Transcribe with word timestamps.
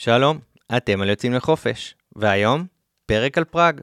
שלום, 0.00 0.38
אתם 0.76 1.00
על 1.00 1.08
יוצאים 1.08 1.32
לחופש, 1.32 1.94
והיום, 2.16 2.66
פרק 3.06 3.38
על 3.38 3.44
פראג. 3.44 3.80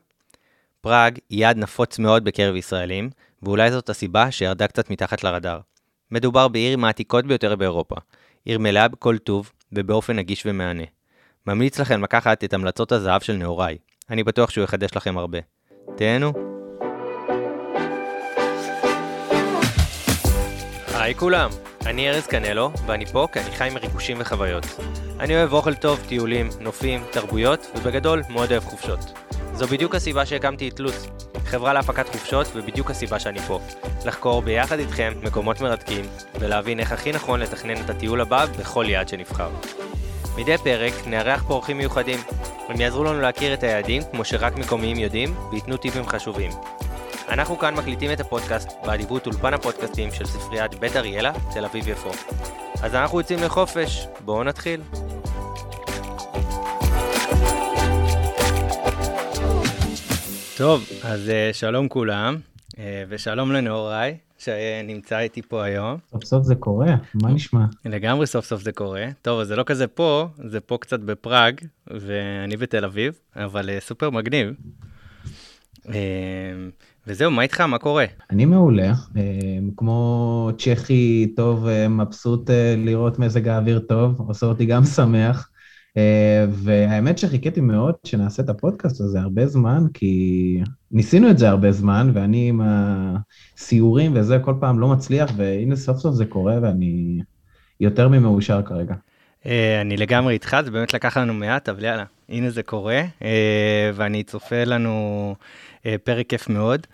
פראג 0.82 1.20
היא 1.30 1.40
יעד 1.42 1.58
נפוץ 1.58 2.00
מאוד 2.00 2.24
בקרב 2.24 2.56
ישראלים, 2.56 3.10
ואולי 3.44 3.72
זאת 3.72 3.90
הסיבה 3.90 4.32
שירדה 4.32 4.68
קצת 4.68 4.90
מתחת 4.90 5.24
לרדאר. 5.24 5.60
מדובר 6.12 6.48
בעיר 6.48 6.78
מהעתיקות 6.78 7.26
ביותר 7.26 7.56
באירופה, 7.56 7.96
עיר 8.46 8.60
מלאה 8.60 8.88
בכל 8.88 9.18
טוב 9.18 9.52
ובאופן 9.72 10.16
נגיש 10.16 10.44
ומהנה. 10.46 10.84
ממליץ 11.48 11.80
לכם 11.80 12.04
לקחת 12.04 12.44
את 12.44 12.54
המלצות 12.54 12.92
הזהב 12.92 13.22
של 13.22 13.34
נעוריי, 13.34 13.78
אני 14.10 14.24
בטוח 14.24 14.50
שהוא 14.50 14.64
יחדש 14.64 14.90
לכם 14.96 15.18
הרבה. 15.18 15.40
תהנו. 15.96 16.34
היי 20.94 21.16
כולם, 21.16 21.50
אני 21.86 22.10
ארז 22.10 22.28
קנלו, 22.28 22.72
ואני 22.86 23.06
פה 23.06 23.28
כי 23.32 23.40
אני 23.40 23.52
חי 23.52 23.70
מריגושים 23.74 24.18
וחוויות. 24.20 24.66
אני 25.20 25.36
אוהב 25.36 25.54
אוכל 25.54 25.74
טוב, 25.74 26.00
טיולים, 26.08 26.50
נופים, 26.60 27.04
תרבויות, 27.12 27.68
ובגדול, 27.76 28.22
מאוד 28.30 28.52
אוהב 28.52 28.64
חופשות. 28.64 29.00
זו 29.54 29.68
בדיוק 29.68 29.96
הסיבה 29.96 30.26
שהקמתי 30.26 30.70
את 30.70 30.80
לו"ז, 30.80 31.08
חברה 31.46 31.74
להפקת 31.74 32.10
חופשות, 32.10 32.48
ובדיוק 32.56 32.92
הסיבה 32.92 33.20
שאני 33.20 33.40
פה. 33.40 33.60
לחקור 34.06 34.42
ביחד 34.42 34.80
איתכם 34.80 35.14
מקומות 35.24 35.62
מרתקים, 35.62 36.06
ולהבין 36.40 36.80
איך 36.80 36.92
הכי 36.92 37.12
נכון 37.12 37.40
לתכנן 37.40 37.78
את 37.86 37.90
הטיול 37.90 38.22
הבא 38.22 38.46
בכל 38.60 38.86
יעד 38.88 39.10
שנבחר. 39.10 39.50
מדי 40.38 40.58
פרק 40.58 40.94
נארח 41.08 41.44
פה 41.48 41.54
אורחים 41.54 41.78
מיוחדים. 41.78 42.20
הם 42.70 42.82
יעזרו 42.82 43.04
לנו 43.04 43.22
להכיר 43.22 43.54
את 43.54 43.64
היעדים 43.64 44.02
כמו 44.12 44.26
שרק 44.26 44.56
מקומיים 44.56 45.00
יודעים, 45.00 45.36
וייתנו 45.52 45.78
טיפים 45.78 46.08
חשובים. 46.08 46.52
אנחנו 47.30 47.58
כאן 47.58 47.76
מקליטים 47.76 48.12
את 48.12 48.20
הפודקאסט 48.20 48.70
באדיבות 48.86 49.28
אולפן 49.28 49.54
הפודקאסטים 49.54 50.12
של 50.12 50.26
ספריית 50.26 50.76
בית 50.80 50.96
אריאלה, 50.96 51.34
תל 51.54 51.66
אביב 51.66 51.88
יפו. 51.88 52.12
אז 52.84 52.96
אנחנו 52.96 53.20
יוצאים 53.20 53.40
לחופש, 53.44 54.08
בואו 54.26 54.44
נתחיל. 54.44 54.82
טוב, 60.58 60.84
אז 61.04 61.30
uh, 61.30 61.54
שלום 61.54 61.88
כולם, 61.88 62.38
uh, 62.72 62.78
ושלום 63.10 63.52
לנעוריי, 63.52 64.18
שנמצא 64.38 65.20
איתי 65.20 65.42
פה 65.42 65.64
היום. 65.64 65.98
סוף 66.12 66.24
סוף 66.24 66.44
זה 66.44 66.56
קורה, 66.56 66.96
מה 67.14 67.30
נשמע? 67.30 67.66
לגמרי 67.86 68.28
סוף 68.28 68.46
סוף 68.46 68.62
זה 68.62 68.72
קורה. 68.72 69.08
טוב, 69.22 69.40
אז 69.40 69.48
זה 69.48 69.56
לא 69.56 69.64
כזה 69.64 69.88
פה, 69.88 70.28
זה 70.50 70.60
פה 70.60 70.78
קצת 70.82 71.00
בפראג, 71.00 71.62
ואני 71.88 72.58
בתל 72.58 72.86
אביב, 72.86 73.20
אבל 73.36 73.70
uh, 73.70 73.84
סופר 73.84 74.10
מגניב. 74.10 74.54
וזהו, 77.08 77.32
מה 77.32 77.42
איתך? 77.42 77.62
מה 77.62 77.78
קורה? 77.78 78.06
אני 78.32 78.46
מעולה. 78.46 78.94
כמו 79.78 80.50
צ'כי 80.58 81.34
טוב, 81.36 81.68
מבסוט 81.90 82.50
לראות 82.78 83.20
מזג 83.20 83.48
האוויר 83.48 83.80
טוב, 83.80 84.22
עושה 84.28 84.46
אותי 84.46 84.66
גם 84.66 84.84
שמח. 84.84 85.50
והאמת 86.50 87.18
שחיכיתי 87.18 87.62
מאוד 87.62 87.96
שנעשה 88.04 88.44
את 88.44 88.50
הפודקאסט 88.50 89.02
הזה 89.02 89.20
הרבה 89.20 89.48
זמן, 89.48 89.84
כי 89.94 90.60
ניסינו 90.92 91.30
את 91.30 91.38
זה 91.38 91.50
הרבה 91.50 91.72
זמן, 91.72 92.12
ואני 92.14 92.50
עם 92.50 92.62
הסיורים 92.64 94.12
וזה 94.16 94.40
כל 94.40 94.54
פעם 94.60 94.80
לא 94.80 94.88
מצליח, 94.88 95.32
והנה 95.38 95.76
סוף 95.76 95.98
סוף 95.98 96.16
זה 96.16 96.26
קורה 96.26 96.56
ואני 96.62 97.20
יותר 97.80 98.10
ממאושר 98.10 98.62
כרגע. 98.62 98.96
אני 99.82 99.98
לגמרי 99.98 100.34
איתך, 100.34 100.58
זה 100.66 100.72
באמת 100.72 100.94
לקח 100.94 101.18
לנו 101.18 101.34
מעט, 101.34 101.70
אבל 101.70 101.84
יאללה, 101.84 102.04
הנה 102.30 102.50
זה 102.50 102.64
קורה, 102.64 103.02
ואני 103.94 104.24
צופה 104.24 104.64
לנו 104.64 105.36
פרק 106.04 106.28
כיף 106.30 106.50
מאוד. 106.50 106.88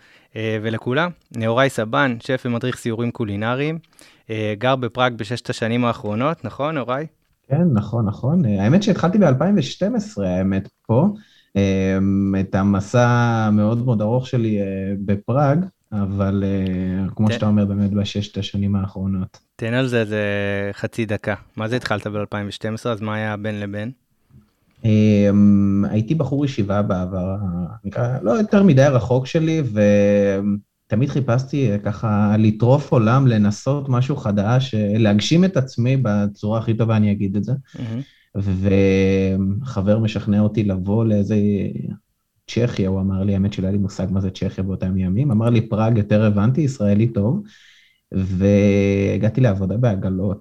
ולכולם, 0.62 1.10
נאורי 1.36 1.70
סבן, 1.70 2.16
שף 2.20 2.42
ומדריך 2.44 2.76
סיורים 2.76 3.10
קולינריים, 3.10 3.78
גר 4.58 4.76
בפראג 4.76 5.14
בששת 5.14 5.50
השנים 5.50 5.84
האחרונות, 5.84 6.44
נכון 6.44 6.74
נאורי? 6.74 7.06
כן, 7.48 7.62
נכון, 7.72 8.06
נכון. 8.06 8.44
האמת 8.44 8.82
שהתחלתי 8.82 9.18
ב-2012, 9.18 10.22
האמת, 10.24 10.68
פה, 10.86 11.08
את 12.40 12.54
המסע 12.54 13.08
המאוד 13.08 13.84
מאוד 13.84 14.00
ארוך 14.00 14.26
שלי 14.26 14.58
בפראג, 15.04 15.58
אבל 15.92 16.44
כמו 17.16 17.32
שאתה 17.32 17.46
אומר, 17.46 17.64
באמת 17.64 17.90
בששת 17.90 18.38
השנים 18.38 18.76
האחרונות. 18.76 19.38
תן 19.56 19.74
על 19.74 19.86
זה 19.86 20.00
איזה 20.00 20.20
חצי 20.72 21.06
דקה. 21.06 21.34
מה 21.56 21.68
זה 21.68 21.76
התחלת 21.76 22.06
ב-2012, 22.06 22.88
אז 22.88 23.00
מה 23.00 23.14
היה 23.14 23.36
בין 23.36 23.60
לבין? 23.60 23.90
הייתי 25.90 26.14
בחור 26.14 26.44
ישיבה 26.44 26.82
בעבר, 26.82 27.36
נקרא, 27.84 28.18
לא 28.22 28.30
יותר 28.30 28.62
מדי 28.62 28.84
רחוק 28.84 29.26
שלי, 29.26 29.62
ותמיד 30.86 31.08
חיפשתי 31.08 31.70
ככה 31.84 32.36
לטרוף 32.38 32.92
עולם, 32.92 33.26
לנסות 33.26 33.88
משהו 33.88 34.16
חדש, 34.16 34.74
להגשים 34.74 35.44
את 35.44 35.56
עצמי 35.56 35.96
בצורה 36.02 36.58
הכי 36.58 36.74
טובה, 36.74 36.96
אני 36.96 37.12
אגיד 37.12 37.36
את 37.36 37.44
זה. 37.44 37.52
וחבר 38.36 39.98
משכנע 39.98 40.40
אותי 40.40 40.64
לבוא 40.64 41.04
לאיזה 41.04 41.36
צ'כיה, 42.50 42.88
הוא 42.88 43.00
אמר 43.00 43.24
לי, 43.24 43.34
האמת 43.34 43.52
שלא 43.52 43.66
היה 43.66 43.72
לי 43.72 43.78
מושג 43.78 44.06
מה 44.10 44.20
זה 44.20 44.30
צ'כיה 44.30 44.64
באותם 44.64 44.96
ימים, 44.96 45.30
אמר 45.30 45.50
לי 45.50 45.60
פראג 45.60 45.98
יותר 45.98 46.24
הבנתי, 46.24 46.60
ישראלי 46.60 47.06
טוב. 47.06 47.42
והגעתי 48.14 49.40
לעבודה 49.40 49.76
בעגלות, 49.76 50.40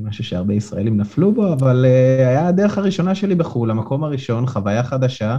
משהו 0.00 0.24
שהרבה 0.24 0.54
ישראלים 0.54 0.96
נפלו 0.96 1.32
בו, 1.32 1.52
אבל 1.52 1.84
היה 2.18 2.48
הדרך 2.48 2.78
הראשונה 2.78 3.14
שלי 3.14 3.34
בחו"ל, 3.34 3.70
המקום 3.70 4.04
הראשון, 4.04 4.46
חוויה 4.46 4.82
חדשה, 4.82 5.38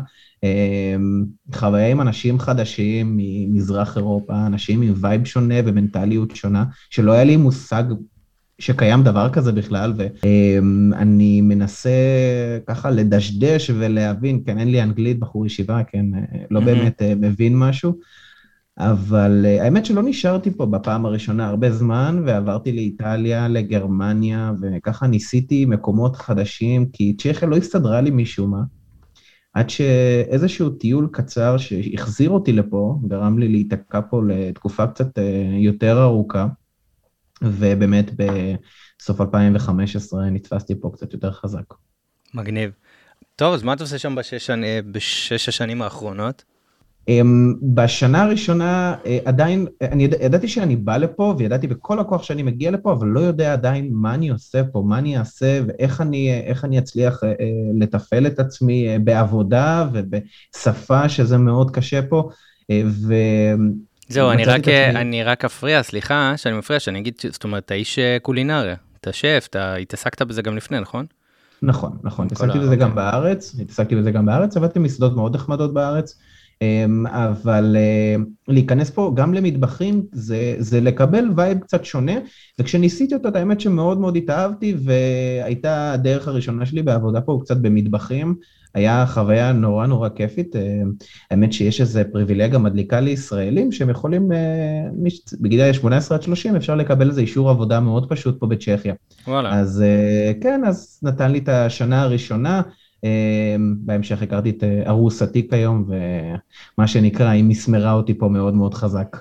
חוויה 1.56 1.88
עם 1.88 2.02
אנשים 2.02 2.40
חדשים 2.40 3.14
ממזרח 3.18 3.98
אירופה, 3.98 4.46
אנשים 4.46 4.82
עם 4.82 4.94
וייב 4.96 5.26
שונה 5.26 5.56
ומנטליות 5.66 6.36
שונה, 6.36 6.64
שלא 6.90 7.12
היה 7.12 7.24
לי 7.24 7.38
מושג 7.38 7.84
שקיים 8.60 9.04
דבר 9.04 9.30
כזה 9.30 9.52
בכלל, 9.52 9.94
ואני 9.98 11.42
מנסה 11.42 11.90
ככה 12.68 12.90
לדשדש 12.90 13.70
ולהבין, 13.70 14.42
כן, 14.46 14.58
אין 14.58 14.72
לי 14.72 14.84
אנגלית, 14.84 15.20
בחור 15.20 15.46
ישיבה, 15.46 15.82
כן, 15.84 16.06
לא 16.52 16.60
באמת 16.60 17.02
מבין 17.18 17.58
משהו. 17.58 17.94
אבל 18.80 19.46
האמת 19.60 19.86
שלא 19.86 20.02
נשארתי 20.04 20.52
פה 20.52 20.66
בפעם 20.66 21.06
הראשונה 21.06 21.48
הרבה 21.48 21.72
זמן, 21.72 22.24
ועברתי 22.26 22.72
לאיטליה, 22.72 23.48
לגרמניה, 23.48 24.52
וככה 24.62 25.08
ניסיתי 25.08 25.66
מקומות 25.66 26.16
חדשים, 26.16 26.90
כי 26.94 27.16
צ'כיה 27.18 27.48
לא 27.48 27.58
הסתדרה 27.58 28.02
לי 28.02 28.12
משום 28.12 28.52
מה. 28.52 28.62
עד 29.54 29.70
שאיזשהו 29.70 30.70
טיול 30.70 31.10
קצר 31.12 31.58
שהחזיר 31.58 32.30
אותי 32.30 32.54
לפה, 32.54 33.00
גרם 33.08 33.40
לי 33.40 33.48
להיתקע 33.48 34.02
פה 34.10 34.22
לתקופה 34.28 34.88
קצת 34.88 35.20
יותר 35.60 36.02
ארוכה, 36.04 36.48
ובאמת 37.42 38.12
בסוף 38.16 39.22
2015 39.22 40.30
נתפסתי 40.30 40.76
פה 40.82 40.92
קצת 40.94 41.14
יותר 41.14 41.32
חזק. 41.32 41.74
מגניב. 42.34 42.72
טוב, 43.36 43.54
אז 43.54 43.64
מה 43.64 43.74
אתה 43.74 43.84
עושה 43.84 43.98
שם 43.98 44.16
בשש, 44.16 44.50
בשש 44.92 45.50
השנים 45.50 45.82
האחרונות? 45.82 46.44
בשנה 47.62 48.24
הראשונה 48.24 48.96
עדיין, 49.26 49.68
אני 49.82 50.04
ידע, 50.04 50.18
ידעתי 50.22 50.48
שאני 50.48 50.76
בא 50.76 50.98
לפה 50.98 51.36
וידעתי 51.38 51.68
בכל 51.68 52.00
הכוח 52.00 52.24
שאני 52.24 52.44
מגיע 52.44 52.72
לפה, 52.72 52.92
אבל 52.92 53.08
לא 53.08 53.20
יודע 53.20 53.54
עדיין 53.54 53.90
מה 53.92 54.14
אני 54.14 54.30
עושה 54.30 54.64
פה, 54.64 54.84
מה 54.88 54.98
אני 54.98 55.18
אעשה 55.18 55.62
ואיך 55.68 56.02
אני, 56.02 56.42
אני 56.64 56.80
אצליח 56.80 57.22
לתפעל 57.80 58.28
את 58.28 58.40
עצמי 58.40 59.00
בעבודה 59.00 59.88
ובשפה, 59.94 61.10
שזה 61.10 61.38
מאוד 61.38 61.72
קשה 61.72 62.02
פה. 62.02 62.30
ו... 62.72 63.14
זהו, 64.08 64.32
אני 64.32 64.46
רק, 64.46 64.68
אני 64.96 65.24
רק 65.24 65.46
אפריע, 65.46 65.84
סליחה 65.84 66.34
שאני 66.38 66.58
מפריע, 66.58 66.80
שאני 66.80 67.00
אגיד, 67.00 67.14
זאת 67.32 67.44
אומרת, 67.44 67.66
אתה 67.66 67.74
איש 67.74 68.00
קולינריה, 68.22 68.76
אתה 69.02 69.14
שף, 69.14 69.48
אתה 69.50 69.76
התעסקת 69.76 70.22
בזה 70.22 70.42
גם 70.42 70.58
לפני, 70.58 70.80
נכון? 70.80 71.06
נכון, 71.62 71.92
נכון, 72.04 72.26
התעסקתי 72.26 72.60
בזה 72.60 72.76
גם 72.76 72.96
בארץ, 72.96 73.56
התעסקתי 73.62 73.96
בזה 73.96 74.12
גם 74.12 74.26
בארץ, 74.26 74.58
עבדתי 74.58 74.80
מסעדות 74.80 75.16
מאוד 75.16 75.36
נחמדות 75.36 75.74
בארץ. 75.74 76.20
אבל 77.08 77.76
להיכנס 78.48 78.90
פה 78.90 79.12
גם 79.16 79.34
למטבחים 79.34 80.04
זה, 80.12 80.56
זה 80.58 80.82
לקבל 80.82 81.26
וייב 81.36 81.60
קצת 81.60 81.86
שונה, 81.86 82.14
וכשניסיתי 82.60 83.16
אותו, 83.16 83.30
את 83.30 83.36
האמת 83.36 83.62
שמאוד 83.62 84.00
מאוד 84.00 84.18
התאהבתי, 84.18 84.76
והייתה 84.84 85.92
הדרך 85.92 86.28
הראשונה 86.28 86.66
שלי 86.66 86.84
בעבודה 86.84 87.22
פה 87.22 87.40
קצת 87.42 87.58
במטבחים, 87.58 88.36
היה 88.76 89.06
חוויה 89.06 89.52
נורא 89.52 89.88
נורא 89.88 90.10
כיפית, 90.10 90.56
האמת 91.32 91.54
שיש 91.54 91.82
איזו 91.82 92.00
פריבילגיה 92.12 92.60
מדליקה 92.60 93.00
לישראלים, 93.00 93.72
שהם 93.72 93.90
יכולים, 93.90 94.32
בגילי 95.42 95.74
18 95.74 96.18
עד 96.18 96.24
30 96.24 96.56
אפשר 96.56 96.76
לקבל 96.76 97.10
איזה 97.10 97.22
אישור 97.22 97.50
עבודה 97.50 97.80
מאוד 97.80 98.10
פשוט 98.10 98.40
פה 98.40 98.48
בצ'כיה. 98.48 98.94
וואלה. 99.28 99.54
אז 99.54 99.84
כן, 100.42 100.62
אז 100.68 101.00
נתן 101.04 101.32
לי 101.32 101.40
את 101.40 101.50
השנה 101.50 102.02
הראשונה, 102.02 102.62
בהמשך 103.80 104.22
הכרתי 104.22 104.50
את 104.50 104.64
ארוסתי 104.88 105.48
כיום, 105.50 105.90
ומה 106.78 106.88
שנקרא, 106.88 107.30
היא 107.30 107.44
מסמרה 107.44 107.92
אותי 107.92 108.18
פה 108.18 108.28
מאוד 108.28 108.54
מאוד 108.54 108.74
חזק, 108.74 109.18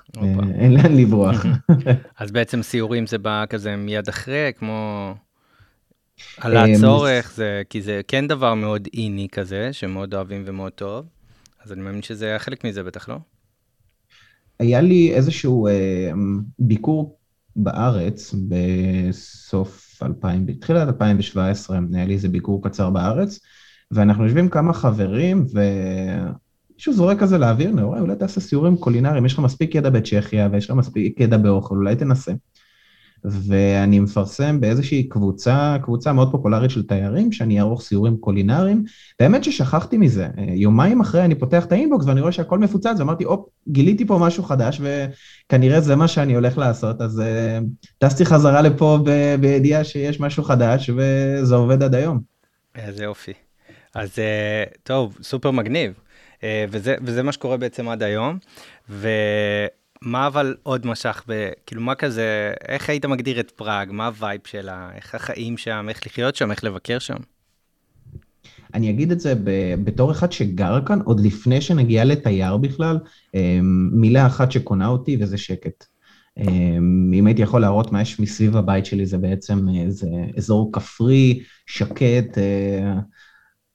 אין 0.54 0.74
לאן 0.74 0.96
לברוח. 0.96 1.46
אז 2.18 2.30
בעצם 2.30 2.62
סיורים 2.62 3.06
זה 3.06 3.18
בא 3.18 3.44
כזה 3.48 3.76
מיד 3.76 4.08
אחרי, 4.08 4.52
כמו... 4.58 5.14
על 6.40 6.56
הצורך, 6.56 7.32
זה, 7.34 7.62
כי 7.70 7.82
זה 7.82 8.00
כן 8.08 8.28
דבר 8.28 8.54
מאוד 8.54 8.88
איני 8.94 9.28
כזה, 9.32 9.72
שמאוד 9.72 10.14
אוהבים 10.14 10.42
ומאוד 10.46 10.72
טוב, 10.72 11.06
אז 11.64 11.72
אני 11.72 11.82
מאמין 11.82 12.02
שזה 12.02 12.26
היה 12.26 12.38
חלק 12.38 12.64
מזה 12.64 12.82
בטח, 12.82 13.08
לא? 13.08 13.16
היה 14.58 14.80
לי 14.80 15.14
איזשהו 15.14 15.68
ביקור 16.58 17.18
בארץ 17.56 18.34
בסוף 18.48 20.02
2000, 20.02 20.46
בתחילת 20.46 20.88
2017, 20.88 21.78
היה 21.92 22.04
לי 22.04 22.14
איזה 22.14 22.28
ביקור 22.28 22.62
קצר 22.62 22.90
בארץ, 22.90 23.40
ואנחנו 23.90 24.24
יושבים 24.24 24.48
כמה 24.48 24.72
חברים, 24.72 25.46
ומישהו 25.52 26.92
זורק 26.92 27.18
כזה 27.18 27.38
לאוויר, 27.38 27.72
נאורי, 27.72 28.00
אולי 28.00 28.16
תעשה 28.16 28.40
סיורים 28.40 28.76
קולינריים, 28.76 29.26
יש 29.26 29.32
לך 29.32 29.38
מספיק 29.38 29.74
ידע 29.74 29.90
בצ'כיה, 29.90 30.48
ויש 30.52 30.70
לך 30.70 30.76
מספיק 30.76 31.20
ידע 31.20 31.36
באוכל, 31.36 31.74
אולי 31.74 31.96
תנסה. 31.96 32.32
ואני 33.24 34.00
מפרסם 34.00 34.60
באיזושהי 34.60 35.08
קבוצה, 35.08 35.76
קבוצה 35.82 36.12
מאוד 36.12 36.30
פופולרית 36.32 36.70
של 36.70 36.86
תיירים, 36.86 37.32
שאני 37.32 37.58
אערוך 37.58 37.82
סיורים 37.82 38.16
קולינריים. 38.16 38.84
באמת 39.20 39.44
ששכחתי 39.44 39.98
מזה, 39.98 40.28
יומיים 40.38 41.00
אחרי 41.00 41.24
אני 41.24 41.34
פותח 41.34 41.64
את 41.64 41.72
האינבוקס 41.72 42.04
ואני 42.06 42.20
רואה 42.20 42.32
שהכל 42.32 42.58
מפוצץ, 42.58 42.94
ואמרתי, 42.98 43.24
הופ, 43.24 43.48
גיליתי 43.68 44.06
פה 44.06 44.18
משהו 44.18 44.42
חדש, 44.42 44.80
וכנראה 44.80 45.80
זה 45.80 45.96
מה 45.96 46.08
שאני 46.08 46.34
הולך 46.34 46.58
לעשות, 46.58 47.00
אז 47.00 47.22
uh, 47.22 47.64
טסתי 47.98 48.24
חזרה 48.24 48.62
לפה 48.62 48.98
בידיעה 49.40 49.84
שיש 49.84 50.20
משהו 50.20 50.42
חדש, 50.42 50.90
וזה 50.90 51.54
עובד 51.54 51.82
עד 51.82 51.94
היום. 51.94 52.20
איזה 52.74 53.04
יופי. 53.04 53.47
אז 53.94 54.10
אה, 54.10 54.78
טוב, 54.82 55.18
סופר 55.22 55.50
מגניב. 55.50 55.92
אה, 56.36 56.40
וזה, 56.70 56.96
וזה 57.02 57.22
מה 57.22 57.32
שקורה 57.32 57.56
בעצם 57.56 57.88
עד 57.88 58.02
היום. 58.02 58.38
ו... 58.90 59.08
מה 60.02 60.26
אבל 60.26 60.56
עוד 60.62 60.86
משך, 60.86 61.24
ב, 61.28 61.50
כאילו 61.66 61.82
מה 61.82 61.94
כזה, 61.94 62.52
איך 62.68 62.90
היית 62.90 63.04
מגדיר 63.04 63.40
את 63.40 63.50
פראג, 63.50 63.88
מה 63.92 64.06
ה 64.06 64.13
vibe 64.13 64.40
שלה, 64.44 64.90
איך 64.94 65.14
החיים 65.14 65.56
שם, 65.56 65.86
איך 65.88 66.06
לחיות 66.06 66.36
שם, 66.36 66.50
איך 66.50 66.64
לבקר 66.64 66.98
שם? 66.98 67.16
אני 68.74 68.90
אגיד 68.90 69.12
את 69.12 69.20
זה 69.20 69.34
בתור 69.84 70.12
אחד 70.12 70.32
שגר 70.32 70.86
כאן, 70.86 71.00
עוד 71.04 71.20
לפני 71.20 71.60
שנגיע 71.60 72.04
לתייר 72.04 72.56
בכלל, 72.56 72.98
אמ, 73.34 73.90
מילה 73.92 74.26
אחת 74.26 74.52
שקונה 74.52 74.88
אותי 74.88 75.16
וזה 75.20 75.38
שקט. 75.38 75.84
אם 77.14 77.26
הייתי 77.26 77.42
יכול 77.42 77.60
להראות 77.60 77.92
מה 77.92 78.02
יש 78.02 78.20
מסביב 78.20 78.56
הבית 78.56 78.86
שלי, 78.86 79.06
זה 79.06 79.18
בעצם 79.18 79.68
איזה 79.68 80.06
אזור 80.36 80.72
כפרי, 80.72 81.40
שקט, 81.66 82.38
אה, 82.38 82.94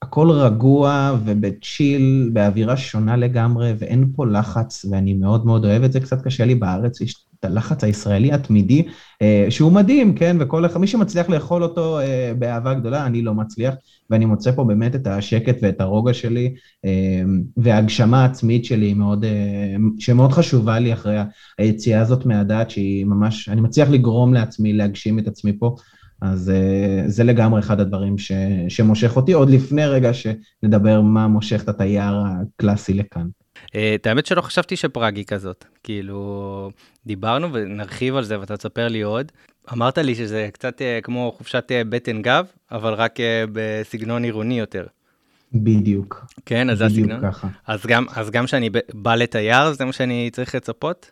הכל 0.03 0.31
רגוע 0.31 1.17
ובצ'יל, 1.25 2.29
באווירה 2.33 2.77
שונה 2.77 3.17
לגמרי, 3.17 3.73
ואין 3.79 4.11
פה 4.15 4.25
לחץ, 4.25 4.85
ואני 4.91 5.13
מאוד 5.13 5.45
מאוד 5.45 5.65
אוהב 5.65 5.83
את 5.83 5.91
זה, 5.91 5.99
קצת 5.99 6.21
קשה 6.21 6.45
לי 6.45 6.55
בארץ, 6.55 7.01
יש 7.01 7.25
את 7.39 7.45
הלחץ 7.45 7.83
הישראלי 7.83 8.31
התמידי, 8.31 8.83
אה, 9.21 9.45
שהוא 9.49 9.71
מדהים, 9.71 10.15
כן, 10.15 10.37
וכל 10.39 10.65
אחד, 10.65 10.79
מי 10.79 10.87
שמצליח 10.87 11.29
לאכול 11.29 11.63
אותו 11.63 11.99
אה, 11.99 12.33
באהבה 12.39 12.73
גדולה, 12.73 13.05
אני 13.05 13.21
לא 13.21 13.33
מצליח, 13.33 13.73
ואני 14.09 14.25
מוצא 14.25 14.51
פה 14.51 14.63
באמת 14.63 14.95
את 14.95 15.07
השקט 15.07 15.55
ואת 15.61 15.81
הרוגע 15.81 16.13
שלי, 16.13 16.53
אה, 16.85 17.21
וההגשמה 17.57 18.21
העצמית 18.21 18.65
שלי 18.65 18.93
מאוד, 18.93 19.25
שמאוד 19.99 20.31
חשובה 20.31 20.79
לי 20.79 20.93
אחרי 20.93 21.17
היציאה 21.57 22.01
הזאת 22.01 22.25
מהדעת, 22.25 22.69
שהיא 22.69 23.05
ממש, 23.05 23.49
אני 23.49 23.61
מצליח 23.61 23.89
לגרום 23.89 24.33
לעצמי 24.33 24.73
להגשים 24.73 25.19
את 25.19 25.27
עצמי 25.27 25.53
פה. 25.59 25.75
אז 26.23 26.49
אה, 26.49 27.03
זה 27.07 27.23
לגמרי 27.23 27.59
אחד 27.59 27.79
הדברים 27.79 28.17
ש, 28.17 28.31
שמושך 28.69 29.15
אותי, 29.15 29.33
עוד 29.33 29.49
לפני 29.49 29.85
רגע 29.85 30.11
שנדבר 30.13 31.01
מה 31.01 31.27
מושך 31.27 31.63
את 31.63 31.69
התייר 31.69 32.13
הקלאסי 32.25 32.93
לכאן. 32.93 33.27
אה, 33.75 33.95
את 33.95 34.07
האמת 34.07 34.25
שלא 34.25 34.41
חשבתי 34.41 34.75
שפראג 34.75 35.17
היא 35.17 35.25
כזאת, 35.25 35.65
כאילו 35.83 36.71
דיברנו 37.05 37.53
ונרחיב 37.53 38.15
על 38.15 38.23
זה 38.23 38.39
ואתה 38.39 38.57
תספר 38.57 38.87
לי 38.87 39.01
עוד. 39.01 39.31
אמרת 39.73 39.97
לי 39.97 40.15
שזה 40.15 40.49
קצת 40.53 40.81
אה, 40.81 40.99
כמו 41.03 41.33
חופשת 41.37 41.71
בטן 41.89 42.21
גב, 42.21 42.45
אבל 42.71 42.93
רק 42.93 43.19
בסגנון 43.51 44.23
עירוני 44.23 44.59
יותר. 44.59 44.85
בדיוק. 45.53 46.25
כן, 46.45 46.69
אז 46.69 46.77
זה 46.77 46.85
הסגנון. 46.85 47.21
ככה. 47.21 47.47
אז 47.67 47.85
גם, 47.85 48.05
אז 48.15 48.29
גם 48.29 48.45
כשאני 48.45 48.69
בא 48.93 49.15
לתייר, 49.15 49.73
זה 49.73 49.85
מה 49.85 49.93
שאני 49.93 50.29
צריך 50.33 50.55
לצפות? 50.55 51.11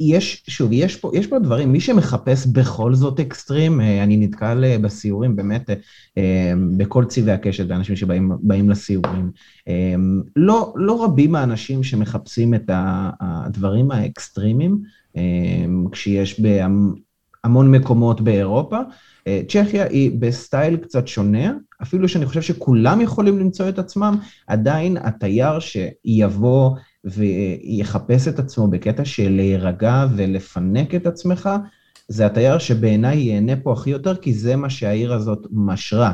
יש, 0.00 0.42
שוב, 0.48 0.72
יש 0.72 0.96
פה, 0.96 1.10
יש 1.14 1.26
פה 1.26 1.38
דברים, 1.38 1.72
מי 1.72 1.80
שמחפש 1.80 2.46
בכל 2.46 2.94
זאת 2.94 3.20
אקסטרים, 3.20 3.80
אה, 3.80 4.02
אני 4.02 4.16
נתקל 4.16 4.64
אה, 4.64 4.78
בסיורים 4.78 5.36
באמת 5.36 5.70
אה, 6.18 6.52
בכל 6.76 7.04
צבעי 7.04 7.34
הקשת, 7.34 7.66
באנשים 7.66 7.96
שבאים 7.96 8.70
לסיורים. 8.70 9.30
לא, 10.36 10.72
לא 10.76 11.04
רבים 11.04 11.34
האנשים 11.34 11.82
שמחפשים 11.82 12.54
את 12.54 12.70
הדברים 13.20 13.90
האקסטרימיים, 13.90 14.82
כשיש 15.92 16.40
בהמון 16.40 17.70
מקומות 17.70 18.20
באירופה. 18.20 18.78
צ'כיה 19.48 19.84
היא 19.88 20.10
ב 20.18 20.28
style 20.28 20.76
קצת 20.76 21.08
שונה, 21.08 21.52
אפילו 21.82 22.08
שאני 22.08 22.26
חושב 22.26 22.42
שכולם 22.42 23.00
יכולים 23.00 23.38
למצוא 23.38 23.68
את 23.68 23.78
עצמם, 23.78 24.18
עדיין 24.46 24.96
התייר 24.96 25.58
שיבוא 25.60 26.70
ויחפש 27.06 28.28
את 28.28 28.38
עצמו 28.38 28.68
בקטע 28.68 29.04
של 29.04 29.30
להירגע 29.30 30.06
ולפנק 30.16 30.94
את 30.94 31.06
עצמך, 31.06 31.50
זה 32.08 32.26
התייר 32.26 32.58
שבעיניי 32.58 33.18
ייהנה 33.18 33.56
פה 33.62 33.72
הכי 33.72 33.90
יותר, 33.90 34.16
כי 34.16 34.34
זה 34.34 34.56
מה 34.56 34.70
שהעיר 34.70 35.12
הזאת 35.12 35.46
משרה. 35.50 36.12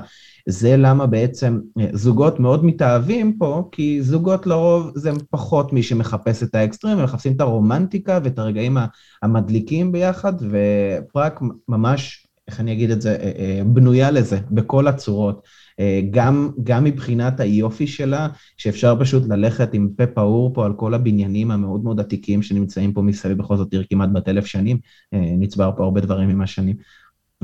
זה 0.49 0.77
למה 0.77 1.07
בעצם 1.07 1.61
אה, 1.81 1.87
זוגות 1.93 2.41
מאוד 2.41 2.65
מתאהבים 2.65 3.39
פה, 3.39 3.69
כי 3.73 4.03
זוגות 4.03 4.47
לרוב 4.47 4.93
זה 4.95 5.11
פחות 5.31 5.73
מי 5.73 5.83
שמחפש 5.83 6.43
את 6.43 6.55
האקסטרים, 6.55 6.99
הם 6.99 7.05
מחפשים 7.05 7.33
את 7.33 7.41
הרומנטיקה 7.41 8.19
ואת 8.25 8.39
הרגעים 8.39 8.77
המדליקים 9.23 9.93
ביחד, 9.93 10.33
ופרק 10.51 11.41
ממש, 11.69 12.27
איך 12.49 12.61
אני 12.61 12.73
אגיד 12.73 12.91
את 12.91 13.03
זה, 13.03 13.17
אה, 13.21 13.33
אה, 13.39 13.63
בנויה 13.65 14.11
לזה, 14.11 14.39
בכל 14.51 14.89
הצורות. 14.89 15.43
אה, 15.81 16.01
גם, 16.11 16.51
גם 16.63 16.85
מבחינת 16.85 17.41
היופי 17.41 17.87
שלה, 17.87 18.29
שאפשר 18.57 18.97
פשוט 19.01 19.29
ללכת 19.29 19.75
עם 19.75 19.89
פה 19.97 20.07
פעור 20.07 20.55
פה 20.55 20.67
על 20.67 20.73
כל 20.73 20.95
הבניינים 20.95 21.51
המאוד 21.51 21.85
מאוד 21.85 22.01
עתיקים 22.01 22.43
שנמצאים 22.43 22.93
פה 22.93 23.03
מסביב, 23.03 23.39
בכל 23.39 23.57
זאת 23.57 23.73
עיר 23.73 23.85
כמעט 23.91 24.09
בת 24.13 24.29
אלף 24.29 24.47
שנים, 24.47 24.79
אה, 25.15 25.19
נצבר 25.39 25.71
פה 25.77 25.85
הרבה 25.85 26.01
דברים 26.01 26.29
עם 26.29 26.43
השנים. 26.43 26.77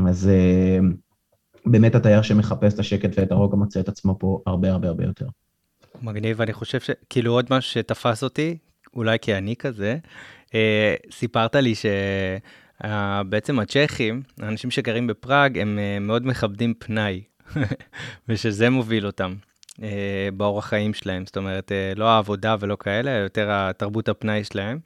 אז 0.06 0.28
אה, 0.28 0.78
באמת 1.66 1.94
התייר 1.94 2.22
שמחפש 2.22 2.74
את 2.74 2.78
השקט 2.78 3.10
ואת 3.18 3.32
הרוגע 3.32 3.56
מוצא 3.56 3.80
את 3.80 3.88
עצמו 3.88 4.16
פה 4.18 4.42
הרבה 4.46 4.70
הרבה 4.70 4.88
הרבה 4.88 5.04
יותר. 5.04 5.26
מגניב, 6.02 6.40
אני 6.40 6.52
חושב 6.52 6.80
שכאילו 6.80 7.32
עוד 7.32 7.46
משהו 7.50 7.72
שתפס 7.72 8.22
אותי, 8.22 8.58
אולי 8.94 9.18
כי 9.22 9.34
אני 9.34 9.56
כזה, 9.56 9.96
אה, 10.54 10.94
סיפרת 11.10 11.56
לי 11.56 11.74
שבעצם 12.84 13.58
הצ'כים, 13.58 14.22
האנשים 14.40 14.70
שגרים 14.70 15.06
בפראג, 15.06 15.58
הם 15.58 15.78
מאוד 16.00 16.26
מכבדים 16.26 16.74
פנאי. 16.78 17.22
ושזה 18.28 18.70
מוביל 18.70 19.06
אותם 19.06 19.34
אה, 19.82 20.28
באורח 20.36 20.66
חיים 20.66 20.94
שלהם, 20.94 21.26
זאת 21.26 21.36
אומרת, 21.36 21.72
אה, 21.72 21.92
לא 21.96 22.08
העבודה 22.08 22.56
ולא 22.60 22.76
כאלה, 22.80 23.10
יותר 23.10 23.48
התרבות 23.50 24.08
הפנאי 24.08 24.44
שלהם. 24.44 24.78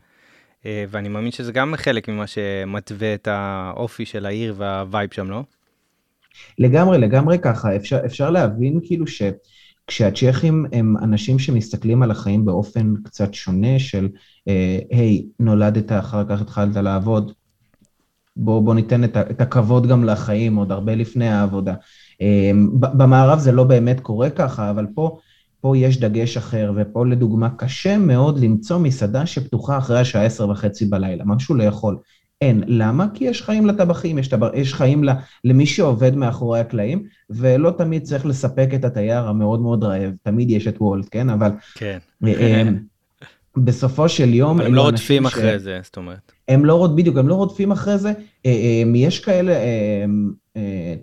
אה, 0.66 0.84
ואני 0.90 1.08
מאמין 1.08 1.30
שזה 1.30 1.52
גם 1.52 1.74
חלק 1.76 2.08
ממה 2.08 2.26
שמתווה 2.26 3.14
את 3.14 3.28
האופי 3.30 4.06
של 4.06 4.26
העיר 4.26 4.54
והווייב 4.56 5.10
שם, 5.12 5.30
לא? 5.30 5.42
לגמרי, 6.58 6.98
לגמרי 6.98 7.38
ככה. 7.38 7.76
אפשר, 7.76 8.00
אפשר 8.06 8.30
להבין 8.30 8.80
כאילו 8.84 9.06
ש... 9.06 9.22
כשהצ'כים 9.86 10.66
הם 10.72 10.96
אנשים 10.96 11.38
שמסתכלים 11.38 12.02
על 12.02 12.10
החיים 12.10 12.44
באופן 12.44 12.94
קצת 13.04 13.34
שונה 13.34 13.78
של, 13.78 14.08
אה, 14.48 14.78
היי, 14.90 15.26
נולדת, 15.40 15.92
אחר 15.92 16.24
כך 16.28 16.40
התחלת 16.40 16.76
לעבוד, 16.76 17.32
בוא, 18.36 18.62
בוא 18.62 18.74
ניתן 18.74 19.04
את, 19.04 19.16
את 19.16 19.40
הכבוד 19.40 19.86
גם 19.86 20.04
לחיים, 20.04 20.56
עוד 20.56 20.72
הרבה 20.72 20.94
לפני 20.94 21.28
העבודה. 21.28 21.74
אמ, 22.22 22.68
במערב 22.72 23.38
זה 23.38 23.52
לא 23.52 23.64
באמת 23.64 24.00
קורה 24.00 24.30
ככה, 24.30 24.70
אבל 24.70 24.86
פה, 24.94 25.18
פה 25.60 25.76
יש 25.76 26.00
דגש 26.00 26.36
אחר, 26.36 26.72
ופה 26.76 27.06
לדוגמה 27.06 27.50
קשה 27.50 27.98
מאוד 27.98 28.38
למצוא 28.38 28.78
מסעדה 28.78 29.26
שפתוחה 29.26 29.78
אחרי 29.78 30.00
השעה 30.00 30.24
עשר 30.24 30.48
וחצי 30.48 30.84
בלילה, 30.84 31.24
משהו 31.24 31.54
לאכול. 31.54 31.96
אין. 32.40 32.62
למה? 32.66 33.06
כי 33.14 33.24
יש 33.24 33.42
חיים 33.42 33.66
לטבחים, 33.66 34.18
יש, 34.18 34.28
טבח, 34.28 34.48
יש 34.54 34.74
חיים 34.74 35.04
למי 35.44 35.66
שעובד 35.66 36.16
מאחורי 36.16 36.60
הקלעים, 36.60 37.04
ולא 37.30 37.70
תמיד 37.78 38.02
צריך 38.02 38.26
לספק 38.26 38.68
את 38.74 38.84
התייר 38.84 39.28
המאוד 39.28 39.60
מאוד 39.60 39.84
רעב, 39.84 40.12
תמיד 40.22 40.50
יש 40.50 40.66
את 40.66 40.76
וולט, 40.80 41.08
כן? 41.10 41.30
אבל... 41.30 41.50
כן. 41.74 41.98
אמ, 42.26 42.78
בסופו 43.56 44.08
של 44.08 44.34
יום... 44.34 44.58
אבל 44.58 44.66
הם 44.66 44.74
לא 44.74 44.82
רודפים 44.82 45.26
אחרי 45.26 45.58
ש... 45.58 45.62
זה, 45.62 45.80
זאת 45.82 45.96
אומרת. 45.96 46.32
הם 46.48 46.64
לא 46.64 46.74
רודפים, 46.74 46.96
בדיוק, 46.96 47.16
הם 47.16 47.28
לא 47.28 47.34
רודפים 47.34 47.72
אחרי 47.72 47.98
זה. 47.98 48.12
אה, 48.46 48.82
יש 48.94 49.20
כאלה 49.20 49.52
אה, 49.52 50.04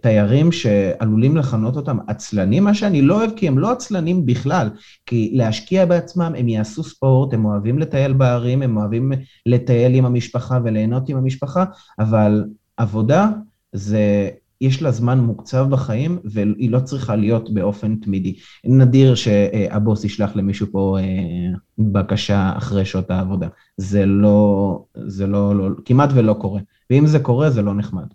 תיירים 0.02 0.52
שעלולים 0.52 1.38
לכנות 1.38 1.76
אותם 1.76 1.98
עצלנים, 2.08 2.64
מה 2.64 2.74
שאני 2.74 3.02
לא 3.02 3.20
אוהב, 3.20 3.32
כי 3.36 3.48
הם 3.48 3.60
לא 3.60 3.72
עצלנים 3.72 4.26
בכלל. 4.26 4.70
כי 5.06 5.32
להשקיע 5.34 5.86
בעצמם, 5.86 6.34
הם 6.38 6.48
יעשו 6.48 6.84
ספורט, 6.84 7.34
הם 7.34 7.46
אוהבים 7.46 7.80
לטייל 7.80 8.14
בערים, 8.14 8.62
הם 8.62 8.78
אוהבים 8.78 9.12
לטייל 9.46 9.96
עם 9.96 10.06
המשפחה 10.06 10.60
וליהנות 10.64 11.10
עם 11.10 11.18
המשפחה, 11.18 11.66
אבל 12.00 12.46
עבודה 12.78 13.30
זה 13.74 14.30
יש 14.62 14.82
לה 14.82 14.92
זמן 14.92 15.20
מוקצב 15.20 15.68
בחיים, 15.70 16.20
והיא 16.24 16.72
לא 16.72 16.80
צריכה 16.80 17.16
להיות 17.16 17.54
באופן 17.54 17.96
תמידי. 17.96 18.36
נדיר 18.64 19.16
שהבוס 19.16 20.04
ישלח 20.04 20.36
למישהו 20.36 20.68
פה 20.72 20.98
אה, 21.00 21.58
בקשה 21.78 22.54
אחרי 22.58 22.86
שעות 22.86 23.12
העבודה. 23.12 23.48
זה 23.78 24.06
לא, 24.06 24.84
זה 25.08 25.28
לא, 25.28 25.56
לא, 25.56 25.70
כמעט 25.86 26.10
ולא 26.14 26.34
קורה. 26.34 26.62
ואם 26.90 27.08
זה 27.08 27.20
קורה, 27.20 27.50
זה 27.50 27.62
לא 27.62 27.74
נחמד. 27.74 28.06